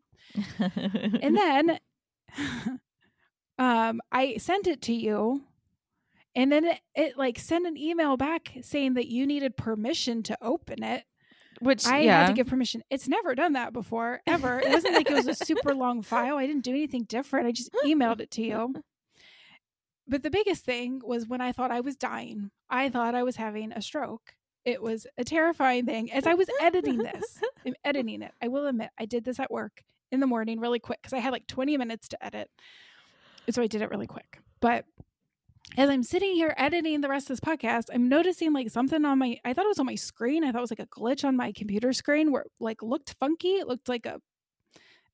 And 0.59 1.37
then 1.37 1.79
um 3.59 4.01
I 4.13 4.37
sent 4.39 4.67
it 4.67 4.83
to 4.83 4.93
you 4.95 5.43
and 6.35 6.51
then 6.51 6.65
it, 6.65 6.81
it 6.95 7.19
like 7.19 7.39
sent 7.39 7.67
an 7.67 7.77
email 7.77 8.17
back 8.17 8.53
saying 8.63 8.95
that 8.95 9.09
you 9.09 9.27
needed 9.27 9.57
permission 9.57 10.23
to 10.25 10.39
open 10.43 10.83
it. 10.83 11.05
which 11.61 11.87
I 11.87 12.01
yeah, 12.01 12.21
had 12.21 12.27
to 12.29 12.33
give 12.33 12.47
permission. 12.47 12.83
It's 12.91 13.09
never 13.09 13.35
done 13.35 13.53
that 13.55 13.73
before, 13.73 14.23
ever. 14.27 14.61
It 14.61 14.71
wasn't 14.71 14.95
like 14.95 15.11
it 15.11 15.15
was 15.15 15.27
a 15.27 15.35
super 15.35 15.75
long 15.77 16.03
file. 16.03 16.37
I 16.39 16.47
didn't 16.47 16.65
do 16.65 16.71
anything 16.71 17.05
different. 17.05 17.47
I 17.47 17.53
just 17.53 17.71
emailed 17.85 18.21
it 18.21 18.31
to 18.33 18.43
you 18.43 18.75
but 20.13 20.23
the 20.23 20.31
biggest 20.31 20.67
thing 20.67 21.01
was 21.03 21.27
when 21.27 21.41
I 21.41 21.53
thought 21.53 21.71
I 21.71 21.81
was 21.81 21.97
dying. 21.97 22.51
I 22.69 22.91
thought 22.91 23.15
I 23.15 23.23
was 23.23 23.37
having 23.37 23.73
a 23.73 23.81
stroke. 23.81 24.35
It 24.63 24.83
was 24.83 25.07
a 25.17 25.25
terrifying 25.25 25.87
thing. 25.87 26.13
As 26.13 26.27
I 26.27 26.35
was 26.35 26.49
editing 26.61 26.99
this, 26.99 27.41
I'm 27.67 27.75
editing 27.83 28.21
it. 28.21 28.33
I 28.43 28.49
will 28.49 28.67
admit, 28.67 28.91
I 28.99 29.07
did 29.07 29.25
this 29.25 29.41
at 29.41 29.51
work 29.51 29.83
in 30.11 30.21
the 30.21 30.27
morning 30.27 30.61
really 30.61 30.81
quick 30.81 31.01
because 31.01 31.15
I 31.15 31.19
had 31.21 31.33
like 31.33 31.47
20 31.47 31.79
minutes 31.79 32.09
to 32.09 32.23
edit. 32.23 32.51
And 33.47 33.55
so 33.55 33.63
I 33.63 33.67
did 33.67 33.81
it 33.81 33.89
really 33.89 34.07
quick. 34.07 34.39
But 34.61 34.85
as 35.79 35.89
I'm 35.89 36.03
sitting 36.03 36.35
here 36.35 36.55
editing 36.59 37.01
the 37.01 37.09
rest 37.09 37.31
of 37.31 37.41
this 37.41 37.41
podcast, 37.41 37.85
I'm 37.91 38.11
noticing 38.11 38.53
like 38.53 38.69
something 38.69 39.07
on 39.07 39.19
my 39.19 39.39
I 39.47 39.55
thought 39.55 39.65
it 39.65 39.69
was 39.69 39.79
on 39.79 39.87
my 39.87 39.95
screen. 39.95 40.45
I 40.45 40.53
thought 40.53 40.59
it 40.59 40.69
was 40.69 40.73
like 40.73 40.79
a 40.79 40.87
glitch 40.89 41.25
on 41.25 41.39
my 41.39 41.53
computer 41.53 41.95
screen 41.95 42.33
where 42.33 42.43
it 42.43 42.51
like 42.61 42.83
looked 42.83 43.15
funky. 43.19 43.55
It 43.55 43.67
looked 43.67 43.89
like 43.89 44.05
a 44.05 44.21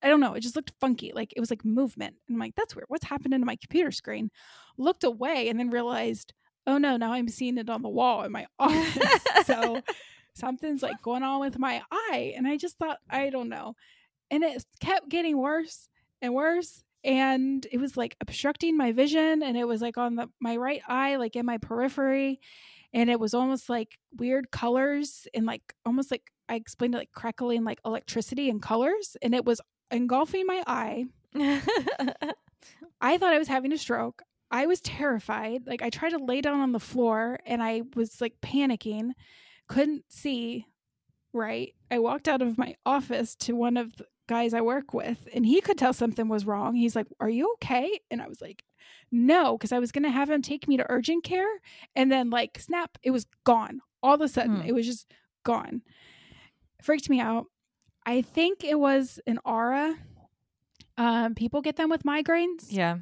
I 0.03 0.09
don't 0.09 0.21
know, 0.21 0.35
it 0.35 0.41
just 0.41 0.57
looked 0.57 0.73
funky. 0.81 1.13
Like 1.15 1.33
it 1.37 1.41
was 1.41 1.51
like 1.51 1.65
movement. 1.65 2.17
And 2.29 2.37
I'm 2.37 2.41
like, 2.41 2.55
that's 2.57 2.75
weird. 2.75 2.87
What's 2.89 3.07
happening 3.07 3.41
to 3.41 3.47
my 3.47 3.57
computer 3.57 3.91
screen? 3.91 4.31
Looked 4.77 5.05
away 5.05 5.49
and 5.49 5.59
then 5.59 5.71
realized, 5.71 6.35
oh 6.67 6.79
no, 6.79 6.97
now 6.97 7.13
I'm 7.13 7.29
seeing 7.29 7.59
it 7.59 7.69
on 7.69 7.83
the 7.83 7.89
wall 7.89 8.23
in 8.23 8.33
my 8.33 8.47
office. 8.59 9.23
so 9.47 9.83
something's 10.35 10.83
like 10.83 11.03
going 11.03 11.23
on 11.23 11.41
with 11.41 11.59
my 11.59 11.83
eye. 11.91 12.35
And 12.37 12.47
I 12.47 12.57
just 12.57 12.79
thought, 12.79 12.99
I 13.11 13.31
don't 13.31 13.49
know. 13.49 13.75
And 14.31 14.45
it 14.45 14.65
kept 14.81 15.09
getting 15.09 15.39
worse 15.39 15.89
and 16.23 16.35
worse 16.35 16.85
and 17.05 17.67
it 17.71 17.79
was 17.79 17.97
like 17.97 18.17
obstructing 18.21 18.77
my 18.77 18.93
vision 18.93 19.43
and 19.43 19.57
it 19.57 19.67
was 19.67 19.81
like 19.81 19.97
on 19.97 20.17
the 20.17 20.29
my 20.41 20.57
right 20.57 20.83
eye 20.89 21.17
like 21.17 21.37
in 21.37 21.47
my 21.47 21.57
periphery 21.59 22.41
and 22.93 23.09
it 23.11 23.21
was 23.21 23.35
almost 23.35 23.69
like 23.69 23.99
weird 24.17 24.51
colors 24.51 25.27
and 25.33 25.47
like 25.47 25.63
almost 25.87 26.11
like 26.11 26.33
I 26.49 26.57
explained 26.57 26.95
it 26.95 26.99
like 26.99 27.13
crackling 27.13 27.65
like 27.65 27.81
electricity 27.85 28.51
and 28.51 28.61
colors 28.61 29.17
and 29.23 29.35
it 29.35 29.45
was 29.45 29.61
engulfing 29.91 30.47
my 30.47 30.63
eye. 30.67 31.07
I 33.01 33.17
thought 33.19 33.33
I 33.33 33.39
was 33.39 33.49
having 33.49 33.73
a 33.73 33.79
stroke. 33.79 34.23
I 34.51 34.67
was 34.67 34.81
terrified. 34.81 35.67
Like 35.67 35.83
I 35.83 35.91
tried 35.91 36.11
to 36.11 36.19
lay 36.19 36.41
down 36.41 36.61
on 36.61 36.73
the 36.73 36.81
floor 36.81 37.39
and 37.47 37.63
I 37.63 37.83
was 37.95 38.21
like 38.21 38.41
panicking, 38.41 39.13
couldn't 39.69 40.05
see 40.09 40.67
right. 41.33 41.75
I 41.91 41.99
walked 41.99 42.29
out 42.29 42.43
of 42.43 42.59
my 42.59 42.75
office 42.87 43.35
to 43.37 43.53
one 43.55 43.77
of 43.77 43.95
the 43.97 44.07
guys 44.29 44.55
I 44.55 44.61
work 44.63 44.93
with 44.95 45.29
and 45.35 45.45
he 45.47 45.61
could 45.61 45.79
tell 45.79 45.93
something 45.93 46.29
was 46.29 46.47
wrong. 46.47 46.75
He's 46.75 46.97
like, 46.97 47.07
"Are 47.21 47.31
you 47.31 47.53
okay?" 47.55 48.01
And 48.11 48.21
I 48.23 48.29
was 48.29 48.41
like, 48.41 48.65
"No," 49.13 49.57
because 49.57 49.73
I 49.73 49.79
was 49.79 49.93
going 49.93 50.05
to 50.05 50.11
have 50.11 50.31
him 50.31 50.43
take 50.43 50.67
me 50.67 50.77
to 50.79 50.87
urgent 50.89 51.25
care 51.25 51.61
and 51.95 52.11
then 52.11 52.31
like 52.31 52.59
snap, 52.59 52.97
it 53.03 53.11
was 53.11 53.27
gone. 53.45 53.81
All 54.03 54.15
of 54.15 54.21
a 54.23 54.29
sudden, 54.29 54.57
Hmm. 54.63 54.67
it 54.69 54.73
was 54.73 54.87
just 54.87 55.13
gone. 55.45 55.83
Freaked 56.83 57.11
me 57.11 57.21
out. 57.21 57.47
I 58.09 58.23
think 58.23 58.65
it 58.65 58.79
was 58.79 59.21
an 59.27 59.39
aura. 59.45 59.97
Um, 60.97 61.35
people 61.35 61.61
get 61.63 61.77
them 61.77 61.91
with 61.91 62.03
migraines. 62.05 62.67
yeah. 62.69 62.99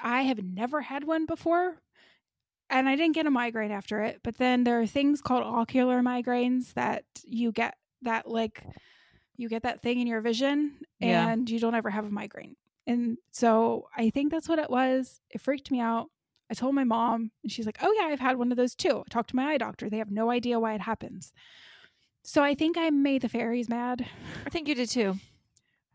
I 0.00 0.22
have 0.22 0.42
never 0.42 0.80
had 0.80 1.04
one 1.04 1.26
before. 1.26 1.80
And 2.70 2.88
I 2.88 2.96
didn't 2.96 3.14
get 3.14 3.26
a 3.26 3.30
migraine 3.30 3.72
after 3.72 4.00
it. 4.02 4.20
But 4.24 4.38
then 4.38 4.64
there 4.64 4.80
are 4.80 4.86
things 4.86 5.20
called 5.20 5.42
ocular 5.44 6.00
migraines 6.00 6.72
that 6.74 7.04
you 7.24 7.52
get 7.52 7.74
that 8.02 8.28
like 8.28 8.64
you 9.36 9.48
get 9.48 9.62
that 9.64 9.82
thing 9.82 10.00
in 10.00 10.06
your 10.06 10.20
vision 10.20 10.78
Yeah. 11.00 11.28
and 11.28 11.48
you 11.50 11.58
don't 11.58 11.74
ever 11.74 11.90
have 11.90 12.04
a 12.06 12.10
migraine. 12.10 12.56
And 12.86 13.18
so 13.32 13.88
I 13.96 14.10
think 14.10 14.30
that's 14.30 14.48
what 14.48 14.58
it 14.58 14.70
was. 14.70 15.20
It 15.30 15.40
freaked 15.40 15.70
me 15.70 15.80
out. 15.80 16.08
I 16.50 16.54
told 16.54 16.74
my 16.74 16.84
mom 16.84 17.30
and 17.42 17.50
she's 17.52 17.66
like, 17.66 17.78
"Oh 17.82 17.92
yeah, 17.98 18.06
I've 18.06 18.20
had 18.20 18.36
one 18.36 18.50
of 18.52 18.56
those 18.56 18.74
too." 18.74 18.98
I 19.06 19.08
talked 19.10 19.30
to 19.30 19.36
my 19.36 19.52
eye 19.52 19.58
doctor. 19.58 19.88
They 19.90 19.98
have 19.98 20.10
no 20.10 20.30
idea 20.30 20.60
why 20.60 20.74
it 20.74 20.80
happens. 20.82 21.32
So 22.22 22.42
I 22.42 22.54
think 22.54 22.78
I 22.78 22.90
made 22.90 23.22
the 23.22 23.28
fairies 23.28 23.68
mad. 23.68 24.06
I 24.46 24.50
think 24.50 24.68
you 24.68 24.74
did 24.74 24.88
too. 24.88 25.16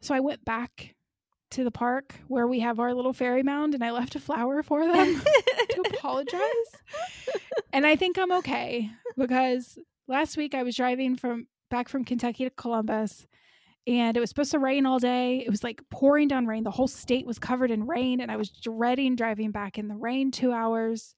So 0.02 0.14
I 0.14 0.20
went 0.20 0.44
back 0.46 0.96
to 1.52 1.64
the 1.64 1.72
park 1.72 2.16
where 2.28 2.48
we 2.48 2.60
have 2.60 2.80
our 2.80 2.94
little 2.94 3.14
fairy 3.14 3.44
mound 3.44 3.74
and 3.74 3.84
I 3.84 3.92
left 3.92 4.16
a 4.16 4.20
flower 4.20 4.62
for 4.62 4.86
them 4.94 5.22
to 5.70 5.82
apologize. 5.94 6.42
And 7.72 7.88
I 7.88 7.96
think 7.96 8.18
I'm 8.18 8.32
okay 8.34 8.92
because 9.18 9.80
last 10.08 10.36
week 10.38 10.54
I 10.54 10.64
was 10.64 10.76
driving 10.76 11.16
from 11.16 11.48
back 11.70 11.88
from 11.90 12.04
Kentucky 12.04 12.44
to 12.44 12.50
Columbus 12.50 13.26
and 13.86 14.18
it 14.18 14.20
was 14.20 14.30
supposed 14.30 14.52
to 14.52 14.60
rain 14.60 14.86
all 14.86 15.00
day. 15.00 15.44
It 15.46 15.50
was 15.50 15.64
like 15.64 15.82
pouring 15.90 16.28
down 16.28 16.46
rain. 16.46 16.66
The 16.66 16.72
whole 16.72 16.90
state 16.90 17.26
was 17.26 17.40
covered 17.40 17.72
in 17.72 17.88
rain 17.88 18.20
and 18.20 18.30
I 18.30 18.36
was 18.36 18.50
dreading 18.50 19.16
driving 19.16 19.52
back 19.52 19.78
in 19.78 19.88
the 19.88 19.96
rain 19.96 20.32
2 20.32 20.52
hours. 20.52 21.16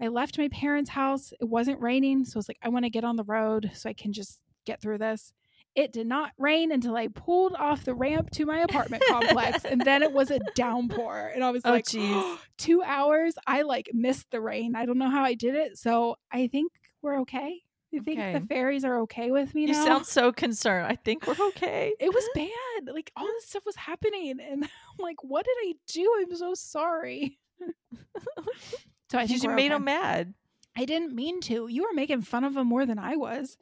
I 0.00 0.08
left 0.08 0.38
my 0.38 0.48
parents' 0.48 0.90
house. 0.90 1.32
It 1.40 1.44
wasn't 1.48 1.80
raining, 1.80 2.24
so 2.24 2.36
I 2.36 2.38
was 2.40 2.48
like 2.48 2.58
I 2.62 2.68
want 2.68 2.84
to 2.84 2.90
get 2.90 3.04
on 3.04 3.16
the 3.16 3.24
road 3.24 3.70
so 3.74 3.88
I 3.88 3.94
can 3.94 4.12
just 4.12 4.40
get 4.66 4.80
through 4.80 4.98
this. 4.98 5.32
It 5.74 5.92
did 5.92 6.06
not 6.06 6.32
rain 6.38 6.72
until 6.72 6.96
I 6.96 7.08
pulled 7.08 7.54
off 7.54 7.84
the 7.84 7.94
ramp 7.94 8.30
to 8.32 8.46
my 8.46 8.60
apartment 8.60 9.02
complex, 9.08 9.64
and 9.66 9.80
then 9.82 10.02
it 10.02 10.10
was 10.12 10.30
a 10.30 10.38
downpour. 10.54 11.32
And 11.34 11.44
I 11.44 11.50
was 11.50 11.62
Oh, 11.66 11.70
like, 11.70 11.84
jeez. 11.84 12.38
two 12.58 12.82
hours. 12.82 13.34
I 13.46 13.62
like 13.62 13.90
missed 13.92 14.30
the 14.30 14.40
rain. 14.40 14.74
I 14.74 14.86
don't 14.86 14.96
know 14.98 15.10
how 15.10 15.22
I 15.22 15.34
did 15.34 15.54
it. 15.54 15.76
So 15.76 16.16
I 16.32 16.46
think 16.46 16.72
we're 17.02 17.20
okay. 17.20 17.60
I 17.94 17.98
think 18.00 18.18
Okay. 18.18 18.38
the 18.38 18.46
fairies 18.46 18.84
are 18.84 19.00
okay 19.02 19.30
with 19.30 19.54
me 19.54 19.66
now? 19.66 19.72
You 19.72 19.78
now. 19.78 19.84
sound 19.84 20.06
so 20.06 20.32
concerned. 20.32 20.86
I 20.86 20.96
think 20.96 21.26
we're 21.26 21.46
okay. 21.48 21.92
it 22.00 22.12
was 22.12 22.24
bad. 22.34 22.94
Like 22.94 23.10
all 23.16 23.26
this 23.26 23.46
stuff 23.46 23.64
was 23.66 23.76
happening, 23.76 24.38
and 24.40 24.64
I'm 24.64 24.68
like, 24.98 25.22
what 25.22 25.44
did 25.44 25.56
I 25.60 25.74
do? 25.88 26.10
I'm 26.20 26.36
so 26.36 26.54
sorry. 26.54 27.38
so 29.10 29.18
I 29.18 29.22
You 29.22 29.28
think 29.28 29.44
we're 29.44 29.54
made 29.54 29.66
okay. 29.66 29.74
them 29.74 29.84
mad. 29.84 30.34
I 30.76 30.84
didn't 30.84 31.14
mean 31.14 31.40
to. 31.42 31.68
You 31.68 31.82
were 31.82 31.94
making 31.94 32.22
fun 32.22 32.44
of 32.44 32.54
them 32.54 32.66
more 32.66 32.84
than 32.84 32.98
I 32.98 33.16
was. 33.16 33.56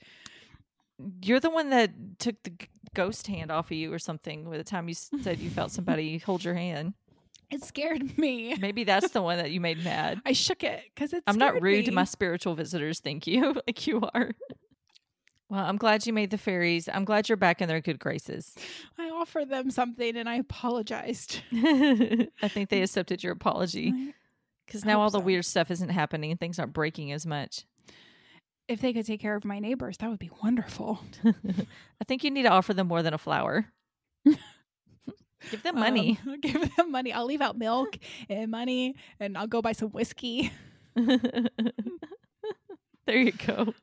You're 1.22 1.40
the 1.40 1.50
one 1.50 1.70
that 1.70 1.90
took 2.18 2.42
the 2.42 2.52
ghost 2.94 3.26
hand 3.26 3.50
off 3.50 3.66
of 3.66 3.76
you 3.76 3.92
or 3.92 3.98
something 3.98 4.44
by 4.48 4.56
the 4.56 4.64
time 4.64 4.88
you 4.88 4.94
said 4.94 5.38
you 5.38 5.50
felt 5.50 5.70
somebody 5.70 6.18
hold 6.26 6.44
your 6.44 6.54
hand. 6.54 6.94
It 7.50 7.62
scared 7.62 8.16
me. 8.18 8.56
Maybe 8.56 8.84
that's 8.84 9.10
the 9.10 9.22
one 9.22 9.36
that 9.36 9.50
you 9.50 9.60
made 9.60 9.84
mad. 9.84 10.20
I 10.24 10.32
shook 10.32 10.64
it 10.64 10.82
because 10.94 11.12
it's. 11.12 11.22
I'm 11.26 11.38
not 11.38 11.60
rude 11.60 11.84
to 11.84 11.92
my 11.92 12.04
spiritual 12.04 12.54
visitors, 12.54 13.00
thank 13.00 13.26
you, 13.26 13.52
like 13.66 13.86
you 13.86 14.02
are. 14.14 14.30
Well, 15.50 15.64
I'm 15.64 15.76
glad 15.76 16.06
you 16.06 16.12
made 16.12 16.30
the 16.30 16.38
fairies. 16.38 16.88
I'm 16.92 17.04
glad 17.04 17.28
you're 17.28 17.36
back 17.36 17.60
in 17.60 17.68
their 17.68 17.80
good 17.80 17.98
graces. 18.00 18.56
I 18.98 19.10
offered 19.10 19.50
them 19.50 19.70
something 19.70 20.16
and 20.16 20.28
I 20.28 20.36
apologized. 20.36 21.42
I 21.52 22.48
think 22.48 22.70
they 22.70 22.82
accepted 22.82 23.22
your 23.22 23.34
apology 23.34 24.14
because 24.66 24.84
now 24.84 25.00
all 25.00 25.10
the 25.10 25.18
so. 25.18 25.24
weird 25.24 25.44
stuff 25.44 25.70
isn't 25.70 25.90
happening 25.90 26.30
and 26.30 26.40
things 26.40 26.58
aren't 26.58 26.72
breaking 26.72 27.12
as 27.12 27.26
much. 27.26 27.64
If 28.66 28.80
they 28.80 28.92
could 28.92 29.06
take 29.06 29.20
care 29.20 29.36
of 29.36 29.44
my 29.44 29.58
neighbors, 29.58 29.98
that 29.98 30.08
would 30.08 30.18
be 30.18 30.30
wonderful. 30.42 31.00
I 31.24 32.04
think 32.06 32.24
you 32.24 32.30
need 32.30 32.44
to 32.44 32.48
offer 32.50 32.72
them 32.72 32.88
more 32.88 33.02
than 33.02 33.12
a 33.12 33.18
flower. 33.18 33.66
Give 35.50 35.62
them 35.62 35.78
money. 35.78 36.18
Um, 36.26 36.40
give 36.40 36.74
them 36.76 36.90
money. 36.90 37.12
I'll 37.12 37.26
leave 37.26 37.40
out 37.40 37.56
milk 37.56 37.98
and 38.28 38.50
money, 38.50 38.96
and 39.20 39.36
I'll 39.36 39.46
go 39.46 39.60
buy 39.60 39.72
some 39.72 39.90
whiskey. 39.90 40.50
there 40.96 41.18
you 43.08 43.32
go. 43.32 43.74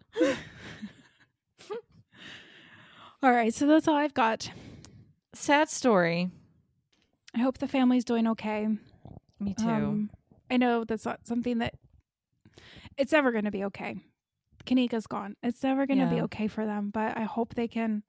All 3.24 3.32
right, 3.32 3.54
so 3.54 3.68
that's 3.68 3.88
all 3.88 3.96
I've 3.96 4.16
got. 4.16 4.52
Sad 5.34 5.70
story. 5.70 6.32
I 7.36 7.40
hope 7.40 7.60
the 7.60 7.68
family's 7.68 8.04
doing 8.04 8.28
okay. 8.30 8.68
Me 9.40 9.54
too. 9.54 9.68
Um, 9.68 10.10
I 10.52 10.58
know 10.58 10.84
that's 10.84 11.06
not 11.06 11.26
something 11.26 11.60
that 11.60 11.74
it's 12.98 13.14
never 13.14 13.32
going 13.32 13.46
to 13.46 13.52
be 13.52 13.64
okay. 13.66 13.96
Kenneka's 14.66 15.08
gone. 15.08 15.36
It's 15.42 15.64
never 15.64 15.88
going 15.88 16.00
to 16.00 16.06
be 16.14 16.22
okay 16.24 16.48
for 16.48 16.66
them, 16.66 16.92
but 16.94 17.18
I 17.18 17.24
hope 17.24 17.56
they 17.56 17.68
can. 17.68 18.04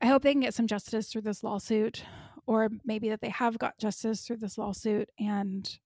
I 0.00 0.06
hope 0.06 0.22
they 0.22 0.32
can 0.32 0.40
get 0.40 0.54
some 0.54 0.66
justice 0.66 1.08
through 1.08 1.20
this 1.22 1.44
lawsuit, 1.44 2.04
or 2.46 2.68
maybe 2.84 3.10
that 3.10 3.20
they 3.20 3.28
have 3.28 3.58
got 3.58 3.78
justice 3.78 4.22
through 4.22 4.38
this 4.38 4.58
lawsuit 4.58 5.08
and 5.20 5.78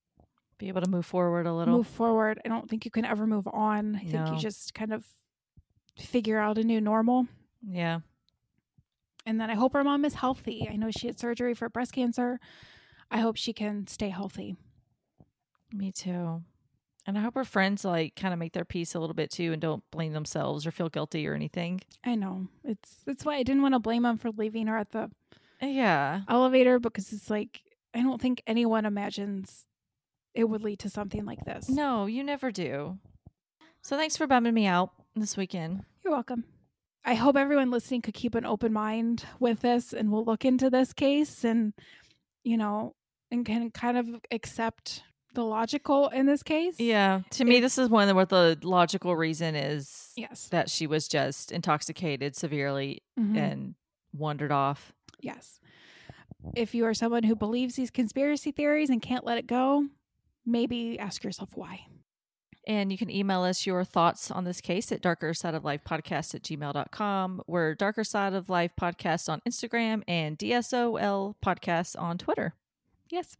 Be 0.56 0.68
able 0.68 0.80
to 0.80 0.88
move 0.88 1.04
forward 1.04 1.46
a 1.46 1.52
little. 1.52 1.76
move 1.76 1.86
forward. 1.86 2.40
I 2.44 2.48
don't 2.48 2.70
think 2.70 2.86
you 2.86 2.90
can 2.90 3.04
ever 3.04 3.26
move 3.26 3.46
on. 3.52 3.96
I 3.96 4.04
think 4.04 4.28
you 4.32 4.38
just 4.38 4.72
kind 4.72 4.92
of 4.94 5.04
figure 5.98 6.38
out 6.38 6.56
a 6.56 6.62
new 6.62 6.80
normal. 6.80 7.26
Yeah. 7.68 8.00
And 9.26 9.38
then 9.40 9.50
I 9.50 9.54
hope 9.54 9.72
her 9.74 9.84
mom 9.84 10.04
is 10.04 10.14
healthy. 10.14 10.66
I 10.70 10.76
know 10.76 10.90
she 10.90 11.08
had 11.08 11.18
surgery 11.18 11.52
for 11.52 11.68
breast 11.68 11.92
cancer. 11.92 12.38
I 13.10 13.18
hope 13.18 13.36
she 13.36 13.52
can 13.52 13.86
stay 13.88 14.08
healthy. 14.08 14.56
Me 15.76 15.92
too. 15.92 16.42
And 17.06 17.16
I 17.16 17.20
hope 17.20 17.34
her 17.34 17.44
friends 17.44 17.84
like 17.84 18.16
kind 18.16 18.32
of 18.34 18.40
make 18.40 18.52
their 18.52 18.64
peace 18.64 18.94
a 18.94 18.98
little 19.00 19.14
bit 19.14 19.30
too 19.30 19.52
and 19.52 19.62
don't 19.62 19.82
blame 19.92 20.12
themselves 20.12 20.66
or 20.66 20.70
feel 20.72 20.88
guilty 20.88 21.26
or 21.28 21.34
anything. 21.34 21.80
I 22.04 22.14
know. 22.16 22.48
It's 22.64 22.96
that's 23.06 23.24
why 23.24 23.36
I 23.36 23.42
didn't 23.44 23.62
want 23.62 23.74
to 23.74 23.78
blame 23.78 24.02
them 24.02 24.18
for 24.18 24.30
leaving 24.30 24.66
her 24.66 24.76
at 24.76 24.90
the 24.90 25.10
Uh, 25.62 25.66
Yeah. 25.66 26.22
elevator 26.28 26.78
because 26.80 27.12
it's 27.12 27.30
like 27.30 27.62
I 27.94 28.02
don't 28.02 28.20
think 28.20 28.42
anyone 28.46 28.84
imagines 28.84 29.66
it 30.34 30.44
would 30.48 30.62
lead 30.62 30.80
to 30.80 30.90
something 30.90 31.24
like 31.24 31.44
this. 31.44 31.68
No, 31.68 32.06
you 32.06 32.22
never 32.24 32.50
do. 32.50 32.98
So 33.82 33.96
thanks 33.96 34.16
for 34.16 34.26
bumming 34.26 34.52
me 34.54 34.66
out 34.66 34.92
this 35.14 35.36
weekend. 35.36 35.84
You're 36.04 36.12
welcome. 36.12 36.44
I 37.04 37.14
hope 37.14 37.36
everyone 37.36 37.70
listening 37.70 38.02
could 38.02 38.14
keep 38.14 38.34
an 38.34 38.44
open 38.44 38.72
mind 38.72 39.24
with 39.38 39.60
this 39.60 39.92
and 39.92 40.10
we'll 40.10 40.24
look 40.24 40.44
into 40.44 40.68
this 40.70 40.92
case 40.92 41.44
and 41.44 41.72
you 42.42 42.56
know 42.56 42.96
and 43.30 43.46
can 43.46 43.70
kind 43.70 43.96
of 43.96 44.08
accept 44.32 45.04
the 45.36 45.44
logical 45.44 46.08
in 46.08 46.26
this 46.26 46.42
case. 46.42 46.80
Yeah. 46.80 47.20
To 47.30 47.44
me, 47.44 47.58
It- 47.58 47.60
this 47.60 47.78
is 47.78 47.88
one 47.88 48.12
where 48.16 48.24
the 48.26 48.58
logical 48.62 49.14
reason 49.14 49.54
is 49.54 50.12
Yes. 50.16 50.48
that 50.48 50.68
she 50.68 50.86
was 50.88 51.06
just 51.06 51.52
intoxicated 51.52 52.34
severely 52.34 53.02
Mhm. 53.18 53.36
and 53.38 53.74
wandered 54.12 54.50
off. 54.50 54.92
Yes. 55.20 55.60
If 56.54 56.74
you 56.74 56.84
are 56.86 56.94
someone 56.94 57.22
who 57.22 57.36
believes 57.36 57.76
these 57.76 57.90
conspiracy 57.90 58.50
theories 58.50 58.90
and 58.90 59.00
can't 59.00 59.24
let 59.24 59.38
it 59.38 59.46
go, 59.46 59.86
maybe 60.44 60.98
ask 60.98 61.22
yourself 61.24 61.50
why. 61.56 61.86
And 62.68 62.90
you 62.90 62.98
can 62.98 63.10
email 63.10 63.42
us 63.42 63.64
your 63.64 63.84
thoughts 63.84 64.28
on 64.30 64.42
this 64.44 64.60
case 64.60 64.90
at 64.90 65.00
darker 65.00 65.32
side 65.34 65.54
of 65.54 65.64
life 65.64 65.84
podcast 65.84 66.34
at 66.34 66.42
gmail.com. 66.42 67.42
We're 67.46 67.74
darker 67.76 68.02
side 68.02 68.32
of 68.34 68.50
life 68.50 68.72
podcast 68.80 69.28
on 69.28 69.40
Instagram 69.48 70.02
and 70.08 70.36
DSOL 70.36 71.36
podcast 71.44 71.94
on 72.00 72.18
Twitter. 72.18 72.54
Yes. 73.08 73.36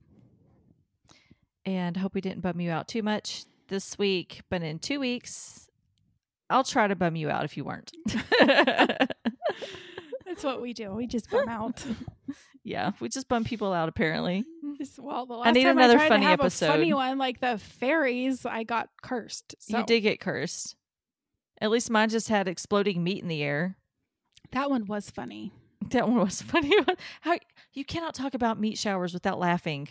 And 1.66 1.97
hope 1.97 2.14
we 2.14 2.20
didn't 2.20 2.43
bum 2.43 2.60
you 2.60 2.70
out 2.70 2.86
too 2.88 3.02
much 3.02 3.44
this 3.68 3.98
week, 3.98 4.43
but 4.48 4.62
in 4.62 4.78
two 4.78 5.01
weeks, 5.01 5.68
I'll 6.48 6.62
try 6.64 6.86
to 6.86 6.94
bum 6.94 7.16
you 7.16 7.28
out 7.28 7.44
if 7.44 7.56
you 7.56 7.64
weren't. 7.64 7.90
That's 10.24 10.44
what 10.44 10.60
we 10.62 10.72
do. 10.72 10.93
We 10.93 11.06
just 11.06 11.28
bum 11.30 11.48
out. 11.48 11.84
yeah, 12.64 12.93
we 13.01 13.09
just 13.09 13.28
bum 13.28 13.44
people 13.44 13.72
out 13.72 13.88
apparently. 13.88 14.44
Well, 14.98 15.24
the 15.24 15.32
last 15.34 15.55
need 15.55 15.64
time 15.64 15.78
another 15.78 15.94
I 15.94 15.97
tried 15.97 16.09
funny 16.09 16.24
to 16.24 16.28
have 16.28 16.40
episode. 16.40 16.66
a 16.66 16.72
funny 16.72 16.93
one 16.93 17.16
like 17.16 17.40
the 17.40 17.56
fairies, 17.56 18.44
I 18.44 18.62
got 18.62 18.90
cursed. 19.02 19.55
So 19.59 19.78
You 19.78 19.86
did 19.86 20.02
get 20.02 20.20
cursed. 20.20 20.76
At 21.62 21.70
least 21.70 21.88
mine 21.90 22.10
just 22.10 22.28
had 22.28 22.47
exploding 22.47 23.02
meat 23.02 23.22
in 23.22 23.28
the 23.28 23.43
air. 23.43 23.78
that 24.52 24.68
one 24.68 24.84
was 24.84 25.09
funny. 25.09 25.51
That 25.93 26.06
one 26.09 26.20
was 26.20 26.43
funny. 26.43 26.72
How 27.22 27.38
you 27.72 27.86
cannot 27.86 28.14
talk 28.14 28.34
about 28.34 28.60
meat 28.60 28.76
showers 28.76 29.14
without 29.14 29.38
laughing. 29.38 29.88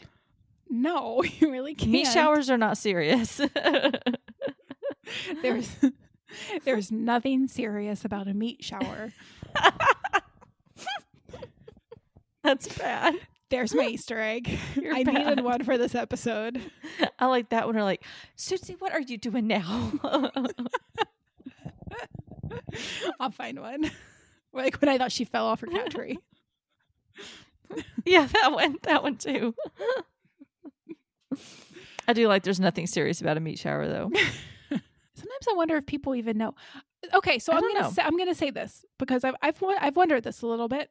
No, 0.70 1.24
you 1.40 1.52
really 1.52 1.76
can't. 1.76 1.92
Meat 1.92 2.08
showers 2.08 2.50
are 2.50 2.58
not 2.58 2.78
serious. 2.78 3.40
There's 5.42 5.76
there's 6.66 6.92
nothing 6.92 7.48
serious 7.48 8.04
about 8.06 8.28
a 8.28 8.34
meat 8.34 8.64
shower. 8.64 9.14
That's 12.44 12.68
bad. 12.78 13.16
There's 13.50 13.74
my 13.74 13.86
Easter 13.86 14.20
egg. 14.20 14.58
You're 14.76 14.96
I 14.96 15.04
bad. 15.04 15.14
needed 15.14 15.44
one 15.44 15.64
for 15.64 15.78
this 15.78 15.96
episode. 15.96 16.60
I 17.20 17.28
like 17.28 17.50
that 17.50 17.68
one. 17.68 17.78
Or 17.78 17.84
like, 17.84 18.04
Susie, 18.36 18.76
what 18.80 18.92
are 18.94 19.02
you 19.02 19.18
doing 19.18 19.48
now? 19.48 19.92
I'll 23.20 23.32
find 23.32 23.60
one. 23.60 23.90
Like 24.54 24.82
when 24.82 24.90
I 24.90 24.98
thought 24.98 25.12
she 25.12 25.26
fell 25.26 25.46
off 25.46 25.62
her 25.62 25.68
cat 25.68 25.92
tree. 25.92 26.18
yeah, 28.06 28.26
that 28.26 28.52
one. 28.52 28.78
That 28.84 29.04
one 29.04 29.18
too. 29.18 29.54
I 32.08 32.14
do 32.14 32.28
like. 32.28 32.44
There's 32.44 32.60
nothing 32.60 32.88
serious 32.88 33.22
about 33.22 33.38
a 33.38 33.40
meat 33.40 33.60
shower, 33.60 33.88
though. 33.88 34.12
Sometimes 34.70 35.48
I 35.50 35.54
wonder 35.54 35.78
if 35.78 35.86
people 35.86 36.16
even 36.16 36.38
know. 36.38 36.56
Okay, 37.14 37.40
so 37.40 37.54
I 37.54 37.58
I'm 37.58 37.74
gonna 37.74 37.92
say, 37.92 38.02
I'm 38.02 38.18
gonna 38.18 38.36
say 38.36 38.52
this 38.52 38.84
because 38.98 39.24
I've 39.24 39.36
I've 39.42 39.62
I've 39.80 39.96
wondered 39.96 40.24
this 40.24 40.42
a 40.42 40.48
little 40.48 40.68
bit. 40.68 40.90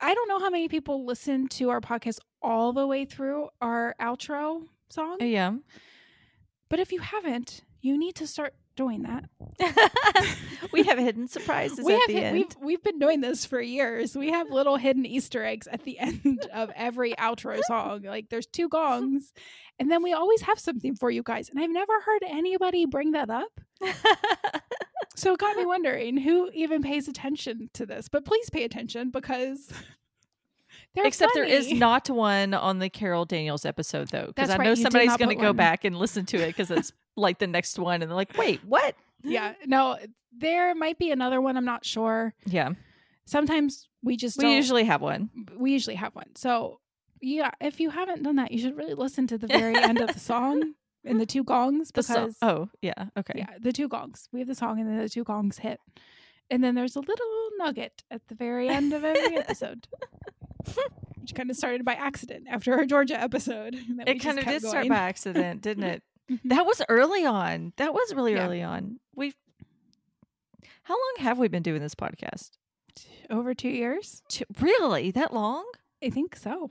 I 0.00 0.14
don't 0.14 0.28
know 0.28 0.40
how 0.40 0.50
many 0.50 0.68
people 0.68 1.04
listen 1.04 1.48
to 1.48 1.70
our 1.70 1.80
podcast 1.80 2.18
all 2.40 2.72
the 2.72 2.86
way 2.86 3.04
through 3.04 3.48
our 3.60 3.94
outro 4.00 4.62
song, 4.88 5.18
yeah. 5.20 5.52
but 6.68 6.80
if 6.80 6.90
you 6.90 7.00
haven't, 7.00 7.62
you 7.80 7.96
need 7.96 8.16
to 8.16 8.26
start 8.26 8.54
doing 8.76 9.02
that. 9.02 9.24
we 10.72 10.82
have 10.84 10.98
hidden 10.98 11.28
surprises 11.28 11.84
we 11.84 11.94
at 11.94 12.00
have 12.00 12.08
the 12.08 12.22
end. 12.22 12.36
we've 12.36 12.56
we've 12.62 12.82
been 12.82 12.98
doing 12.98 13.20
this 13.20 13.44
for 13.44 13.60
years. 13.60 14.16
We 14.16 14.30
have 14.30 14.50
little 14.50 14.76
hidden 14.76 15.06
Easter 15.06 15.44
eggs 15.44 15.66
at 15.66 15.84
the 15.84 15.98
end 16.00 16.46
of 16.52 16.70
every 16.74 17.14
outro 17.14 17.60
song. 17.64 18.02
Like 18.02 18.28
there's 18.28 18.46
two 18.46 18.68
gongs, 18.68 19.32
and 19.78 19.90
then 19.90 20.02
we 20.02 20.12
always 20.12 20.42
have 20.42 20.58
something 20.58 20.94
for 20.94 21.10
you 21.10 21.22
guys. 21.22 21.48
And 21.48 21.58
I've 21.58 21.70
never 21.70 22.00
heard 22.00 22.22
anybody 22.26 22.86
bring 22.86 23.12
that 23.12 23.30
up. 23.30 23.60
So 25.14 25.34
it 25.34 25.38
got 25.38 25.56
me 25.56 25.66
wondering 25.66 26.16
who 26.16 26.50
even 26.54 26.82
pays 26.82 27.06
attention 27.06 27.70
to 27.74 27.86
this. 27.86 28.08
But 28.08 28.24
please 28.24 28.48
pay 28.50 28.64
attention 28.64 29.10
because 29.10 29.70
they're 30.94 31.06
Except 31.06 31.32
there 31.34 31.44
is 31.44 31.72
not 31.72 32.08
one 32.10 32.54
on 32.54 32.78
the 32.78 32.88
Carol 32.88 33.24
Daniels 33.24 33.64
episode, 33.64 34.08
though, 34.08 34.26
because 34.26 34.50
I 34.50 34.56
right, 34.56 34.64
know 34.64 34.74
somebody's 34.74 35.16
going 35.16 35.30
to 35.30 35.34
go 35.34 35.48
one. 35.48 35.56
back 35.56 35.84
and 35.84 35.96
listen 35.98 36.26
to 36.26 36.38
it 36.38 36.48
because 36.48 36.70
it's 36.70 36.92
like 37.16 37.38
the 37.38 37.46
next 37.46 37.78
one, 37.78 38.02
and 38.02 38.10
they're 38.10 38.16
like, 38.16 38.36
"Wait, 38.36 38.60
what?" 38.64 38.94
Yeah, 39.22 39.54
no, 39.66 39.98
there 40.36 40.74
might 40.74 40.98
be 40.98 41.10
another 41.10 41.40
one. 41.40 41.56
I'm 41.56 41.64
not 41.64 41.84
sure. 41.84 42.34
Yeah, 42.46 42.70
Sometimes 43.24 43.88
we 44.02 44.16
just 44.16 44.38
we 44.38 44.54
usually 44.54 44.84
have 44.84 45.00
one. 45.00 45.30
we 45.56 45.72
usually 45.72 45.96
have 45.96 46.14
one. 46.14 46.34
So 46.34 46.80
yeah, 47.20 47.50
if 47.60 47.80
you 47.80 47.90
haven't 47.90 48.22
done 48.22 48.36
that, 48.36 48.50
you 48.50 48.58
should 48.58 48.76
really 48.76 48.94
listen 48.94 49.26
to 49.28 49.38
the 49.38 49.46
very 49.46 49.76
end 49.76 50.00
of 50.00 50.12
the 50.12 50.20
song 50.20 50.74
and 51.04 51.20
the 51.20 51.26
two 51.26 51.44
gongs 51.44 51.92
because 51.92 52.36
oh, 52.42 52.68
yeah, 52.80 53.06
okay. 53.16 53.34
yeah, 53.36 53.50
the 53.60 53.72
two 53.72 53.88
gongs. 53.88 54.28
We 54.32 54.40
have 54.40 54.48
the 54.48 54.54
song 54.54 54.80
and 54.80 54.88
then 54.88 54.98
the 54.98 55.08
two 55.08 55.24
gongs 55.24 55.58
hit. 55.58 55.80
And 56.50 56.62
then 56.62 56.74
there's 56.74 56.96
a 56.96 57.00
little 57.00 57.48
nugget 57.56 58.02
at 58.10 58.26
the 58.28 58.34
very 58.34 58.68
end 58.68 58.92
of 58.92 59.04
every 59.04 59.36
episode. 59.38 59.86
Which 61.20 61.34
kind 61.34 61.50
of 61.50 61.56
started 61.56 61.84
by 61.84 61.94
accident 61.94 62.48
after 62.50 62.74
our 62.74 62.84
Georgia 62.84 63.18
episode. 63.18 63.74
and 63.88 63.98
then 63.98 64.04
we 64.06 64.12
It 64.12 64.18
kind 64.18 64.38
of 64.38 64.44
did 64.44 64.62
start 64.62 64.88
by 64.88 64.96
accident, 64.96 65.62
didn't 65.62 65.84
it? 65.84 66.02
Mhm. 66.30 66.40
That 66.44 66.64
was 66.66 66.82
early 66.88 67.24
on. 67.24 67.72
That 67.76 67.92
was 67.94 68.14
really 68.14 68.34
Yeah. 68.34 68.44
early 68.46 68.62
on. 68.62 69.00
We've. 69.14 69.34
How 70.84 70.94
long 70.94 71.14
have 71.18 71.38
we 71.38 71.48
been 71.48 71.62
doing 71.62 71.80
this 71.80 71.94
podcast? 71.94 72.52
Over 73.30 73.54
two 73.54 73.68
years? 73.70 74.22
T- 74.28 74.44
Really, 74.60 75.10
that 75.12 75.32
long? 75.32 75.64
I 76.02 76.10
think 76.10 76.36
so. 76.36 76.70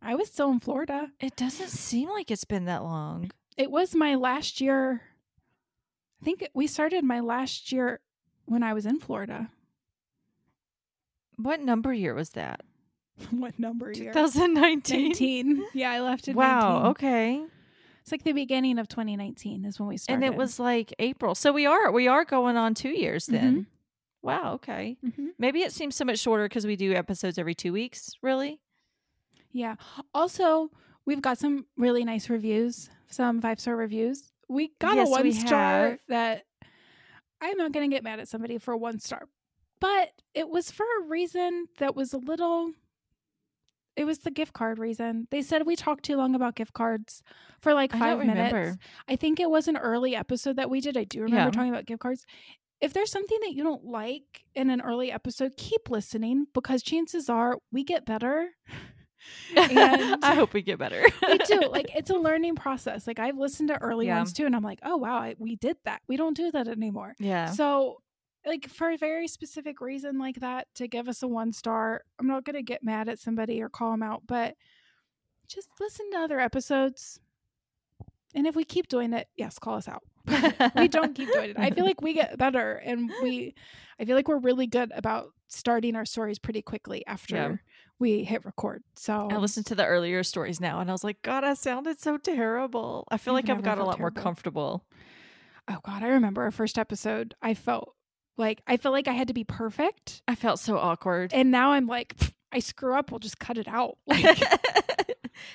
I 0.00 0.14
was 0.16 0.28
still 0.30 0.50
in 0.50 0.58
Florida. 0.60 1.12
It 1.20 1.36
doesn't 1.36 1.68
seem 1.68 2.08
like 2.08 2.30
it's 2.30 2.44
been 2.44 2.64
that 2.64 2.82
long. 2.82 3.30
It 3.56 3.70
was 3.70 3.94
my 3.94 4.14
last 4.16 4.60
year. 4.60 5.02
I 6.20 6.24
think 6.24 6.48
we 6.54 6.66
started 6.66 7.04
my 7.04 7.20
last 7.20 7.70
year 7.72 8.00
when 8.46 8.62
I 8.62 8.72
was 8.74 8.86
in 8.86 8.98
Florida. 8.98 9.50
What 11.36 11.60
number 11.60 11.92
year 11.92 12.14
was 12.14 12.30
that? 12.30 12.62
what 13.30 13.58
number 13.58 13.92
year? 13.92 14.12
2019. 14.12 15.02
19. 15.08 15.64
Yeah, 15.74 15.90
I 15.90 16.00
left 16.00 16.26
in 16.28 16.34
Wow. 16.36 16.82
19. 16.84 16.90
Okay. 16.90 17.46
It's 18.02 18.12
like 18.12 18.24
the 18.24 18.32
beginning 18.32 18.78
of 18.78 18.88
2019 18.88 19.64
is 19.64 19.78
when 19.80 19.88
we 19.88 19.96
started. 19.96 20.24
And 20.24 20.34
it 20.34 20.36
was 20.36 20.58
like 20.58 20.92
April. 20.98 21.34
So 21.34 21.52
we 21.52 21.66
are 21.66 21.90
we 21.92 22.08
are 22.08 22.24
going 22.24 22.56
on 22.56 22.74
2 22.74 22.88
years 22.90 23.26
then. 23.26 23.66
Wow, 24.22 24.54
okay. 24.54 24.96
Mhm. 25.04 25.30
Maybe 25.38 25.62
it 25.62 25.72
seems 25.72 25.96
so 25.96 26.04
much 26.04 26.18
shorter 26.18 26.48
cuz 26.48 26.66
we 26.66 26.76
do 26.76 26.92
episodes 26.94 27.38
every 27.38 27.54
2 27.54 27.72
weeks, 27.72 28.12
really? 28.22 28.60
Yeah. 29.52 29.76
Also, 30.14 30.70
we've 31.04 31.22
got 31.22 31.38
some 31.38 31.66
really 31.76 32.04
nice 32.04 32.28
reviews, 32.30 32.88
some 33.08 33.40
five 33.40 33.58
star 33.60 33.76
reviews. 33.76 34.30
We 34.48 34.72
got 34.78 34.96
Yes, 34.96 35.08
a 35.08 35.10
one 35.10 35.32
star 35.32 35.90
have. 35.90 36.00
that 36.08 36.44
I'm 37.40 37.56
not 37.56 37.72
going 37.72 37.88
to 37.90 37.94
get 37.94 38.04
mad 38.04 38.20
at 38.20 38.28
somebody 38.28 38.58
for 38.58 38.76
one 38.76 38.98
star, 39.00 39.28
but 39.80 40.12
it 40.34 40.48
was 40.48 40.70
for 40.70 40.86
a 41.00 41.04
reason 41.08 41.66
that 41.78 41.94
was 41.96 42.12
a 42.12 42.18
little. 42.18 42.72
It 43.96 44.04
was 44.04 44.20
the 44.20 44.30
gift 44.30 44.52
card 44.54 44.78
reason. 44.78 45.28
They 45.30 45.42
said 45.42 45.66
we 45.66 45.76
talked 45.76 46.04
too 46.04 46.16
long 46.16 46.34
about 46.34 46.54
gift 46.54 46.72
cards 46.72 47.22
for 47.60 47.74
like 47.74 47.92
five 47.92 48.18
don't 48.18 48.26
minutes. 48.26 48.52
remember. 48.52 48.78
I 49.08 49.16
think 49.16 49.38
it 49.38 49.50
was 49.50 49.68
an 49.68 49.76
early 49.76 50.16
episode 50.16 50.56
that 50.56 50.70
we 50.70 50.80
did. 50.80 50.96
I 50.96 51.04
do 51.04 51.22
remember 51.22 51.48
Yeah. 51.48 51.50
talking 51.50 51.70
about 51.70 51.84
gift 51.86 52.00
cards. 52.00 52.24
If 52.80 52.92
there's 52.94 53.10
something 53.12 53.38
that 53.42 53.52
you 53.54 53.62
don't 53.62 53.84
like 53.84 54.44
in 54.54 54.70
an 54.70 54.80
early 54.80 55.12
episode, 55.12 55.56
keep 55.56 55.88
listening 55.90 56.46
because 56.54 56.82
chances 56.82 57.28
are 57.28 57.58
we 57.70 57.84
get 57.84 58.04
better. 58.06 58.48
And- 59.56 60.24
I 60.24 60.34
hope 60.34 60.52
we 60.52 60.62
get 60.62 60.78
better. 60.80 61.00
we 61.28 61.38
do. 61.38 61.60
Like 61.70 61.90
it's 61.94 62.10
a 62.10 62.16
learning 62.16 62.56
process. 62.56 63.06
Like 63.06 63.20
I've 63.20 63.36
listened 63.38 63.68
to 63.68 63.80
early 63.80 64.06
Yeah. 64.08 64.16
ones 64.16 64.32
too, 64.32 64.46
and 64.46 64.56
I'm 64.56 64.64
like, 64.64 64.80
oh 64.82 64.96
wow, 64.96 65.16
I, 65.18 65.36
we 65.38 65.54
did 65.54 65.76
that. 65.84 66.02
We 66.08 66.16
don't 66.16 66.36
do 66.36 66.50
that 66.50 66.66
anymore. 66.66 67.14
yeah. 67.20 67.46
So, 67.52 68.01
like 68.46 68.68
for 68.68 68.90
a 68.90 68.96
very 68.96 69.28
specific 69.28 69.80
reason 69.80 70.18
like 70.18 70.36
that, 70.40 70.66
to 70.76 70.88
give 70.88 71.08
us 71.08 71.22
a 71.22 71.28
one 71.28 71.52
star, 71.52 72.02
I'm 72.18 72.26
not 72.26 72.44
gonna 72.44 72.62
get 72.62 72.82
mad 72.82 73.08
at 73.08 73.18
somebody 73.18 73.62
or 73.62 73.68
call 73.68 73.90
them 73.92 74.02
out, 74.02 74.22
but 74.26 74.54
just 75.48 75.68
listen 75.80 76.10
to 76.12 76.18
other 76.18 76.40
episodes. 76.40 77.20
And 78.34 78.46
if 78.46 78.56
we 78.56 78.64
keep 78.64 78.88
doing 78.88 79.12
it, 79.12 79.28
yes, 79.36 79.58
call 79.58 79.76
us 79.76 79.88
out. 79.88 80.02
we 80.76 80.88
don't 80.88 81.14
keep 81.14 81.30
doing 81.32 81.50
it. 81.50 81.58
I 81.58 81.70
feel 81.70 81.84
like 81.84 82.00
we 82.00 82.14
get 82.14 82.38
better, 82.38 82.74
and 82.84 83.10
we, 83.22 83.54
I 84.00 84.04
feel 84.06 84.16
like 84.16 84.28
we're 84.28 84.38
really 84.38 84.66
good 84.66 84.90
about 84.94 85.26
starting 85.48 85.96
our 85.96 86.06
stories 86.06 86.38
pretty 86.38 86.62
quickly 86.62 87.06
after 87.06 87.34
Yeah. 87.36 87.56
we 87.98 88.24
hit 88.24 88.44
record. 88.46 88.82
So 88.94 89.28
I 89.30 89.36
listened 89.36 89.66
to 89.66 89.74
the 89.74 89.84
earlier 89.84 90.22
stories 90.22 90.62
now 90.62 90.80
and 90.80 90.88
I 90.88 90.94
was 90.94 91.04
like, 91.04 91.20
God, 91.20 91.44
I 91.44 91.52
sounded 91.52 92.00
so 92.00 92.16
terrible. 92.16 93.06
I 93.10 93.18
feel 93.18 93.34
like 93.34 93.50
I've 93.50 93.62
got 93.62 93.76
a 93.76 93.84
lot 93.84 94.00
more 94.00 94.10
comfortable. 94.10 94.86
Oh 95.68 95.76
God, 95.84 96.02
I 96.02 96.08
remember 96.08 96.40
our 96.42 96.50
first 96.50 96.78
episode. 96.78 97.34
I 97.42 97.52
felt 97.52 97.94
like 98.42 98.60
I 98.66 98.76
felt 98.76 98.92
like 98.92 99.08
I 99.08 99.12
had 99.12 99.28
to 99.28 99.34
be 99.34 99.44
perfect, 99.44 100.22
I 100.28 100.34
felt 100.34 100.58
so 100.58 100.76
awkward. 100.78 101.32
and 101.32 101.50
now 101.50 101.72
I'm 101.72 101.86
like, 101.86 102.14
I 102.52 102.58
screw 102.58 102.94
up, 102.94 103.10
we'll 103.10 103.18
just 103.20 103.38
cut 103.38 103.56
it 103.58 103.68
out. 103.68 103.96
Like, 104.06 104.40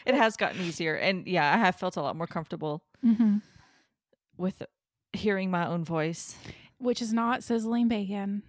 it 0.05 0.15
has 0.15 0.35
gotten 0.37 0.59
easier. 0.61 0.95
And 0.95 1.27
yeah, 1.27 1.53
I 1.53 1.57
have 1.57 1.75
felt 1.75 1.95
a 1.97 2.01
lot 2.01 2.15
more 2.15 2.27
comfortable 2.27 2.81
Mhm. 3.05 3.41
with 4.37 4.63
hearing 5.13 5.51
my 5.51 5.67
own 5.67 5.83
voice. 5.85 6.35
which 6.79 7.01
is 7.01 7.13
not 7.13 7.43
sizzling 7.43 7.87
bacon. 7.87 8.43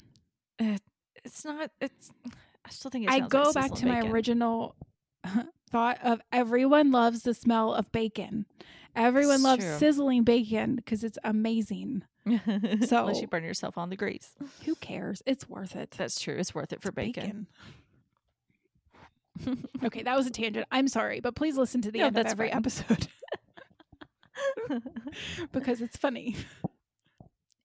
It's 0.58 1.44
not, 1.44 1.70
it's, 1.80 2.10
I 2.64 2.70
still 2.70 2.90
think 2.90 3.08
I 3.10 3.20
go 3.20 3.42
like 3.42 3.54
back 3.54 3.70
to 3.70 3.76
sizzling 3.76 3.92
my 3.92 4.10
original 4.10 4.76
thought 5.70 5.98
of 6.02 6.20
everyone 6.32 6.90
loves 6.90 7.22
the 7.22 7.34
smell 7.34 7.72
of 7.74 7.90
bacon. 7.92 8.46
Everyone 8.96 9.36
It's 9.36 9.44
loves 9.44 9.64
true. 9.64 9.76
sizzling 9.78 10.24
bacon 10.24 10.76
because 10.76 11.04
it's 11.04 11.18
amazing. 11.24 12.02
Unless 12.46 13.20
you 13.20 13.26
burn 13.26 13.44
yourself 13.44 13.78
on 13.78 13.90
the 13.90 13.96
grease. 13.96 14.34
Who 14.64 14.74
cares? 14.76 15.22
It's 15.26 15.48
worth 15.48 15.76
it. 15.76 15.92
That's 15.96 16.20
true. 16.20 16.34
It's 16.36 16.54
worth 16.54 16.72
it 16.72 16.82
for 16.82 16.88
It's 16.88 16.96
bacon. 16.96 17.46
okay, 19.84 20.02
that 20.02 20.16
was 20.16 20.26
a 20.26 20.30
tangent. 20.30 20.66
I'm 20.70 20.88
sorry, 20.88 21.20
but 21.20 21.34
please 21.34 21.56
listen 21.56 21.80
to 21.82 21.90
the 21.92 22.00
No, 22.00 22.06
end 22.06 22.18
of 22.18 22.26
every 22.26 22.48
fine. 22.50 22.58
episode. 22.58 23.08
because 25.52 25.80
it's 25.80 25.96
funny. 25.96 26.36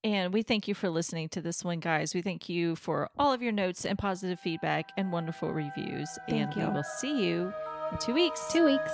And 0.03 0.33
we 0.33 0.41
thank 0.41 0.67
you 0.67 0.75
for 0.75 0.89
listening 0.89 1.29
to 1.29 1.41
this 1.41 1.63
one, 1.63 1.79
guys. 1.79 2.13
We 2.13 2.21
thank 2.21 2.49
you 2.49 2.75
for 2.75 3.09
all 3.17 3.31
of 3.31 3.41
your 3.41 3.53
notes 3.53 3.85
and 3.85 3.97
positive 3.97 4.39
feedback 4.39 4.89
and 4.97 5.11
wonderful 5.11 5.53
reviews. 5.53 6.09
Thank 6.27 6.41
and 6.51 6.55
you. 6.55 6.67
we 6.67 6.73
will 6.73 6.83
see 6.83 7.25
you 7.25 7.53
in 7.91 7.97
two 7.99 8.13
weeks. 8.13 8.51
Two 8.51 8.65
weeks. 8.65 8.91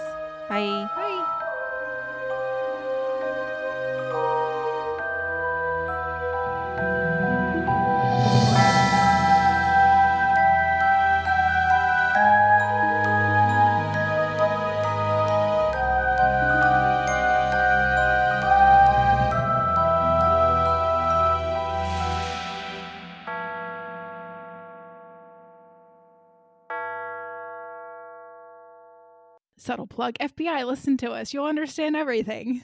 Bye. 0.48 0.88
Bye. 0.96 1.36
Plug 30.00 30.16
FBI, 30.22 30.66
listen 30.66 30.96
to 30.96 31.12
us. 31.12 31.34
You'll 31.34 31.44
understand 31.44 31.98
everything. 31.98 32.64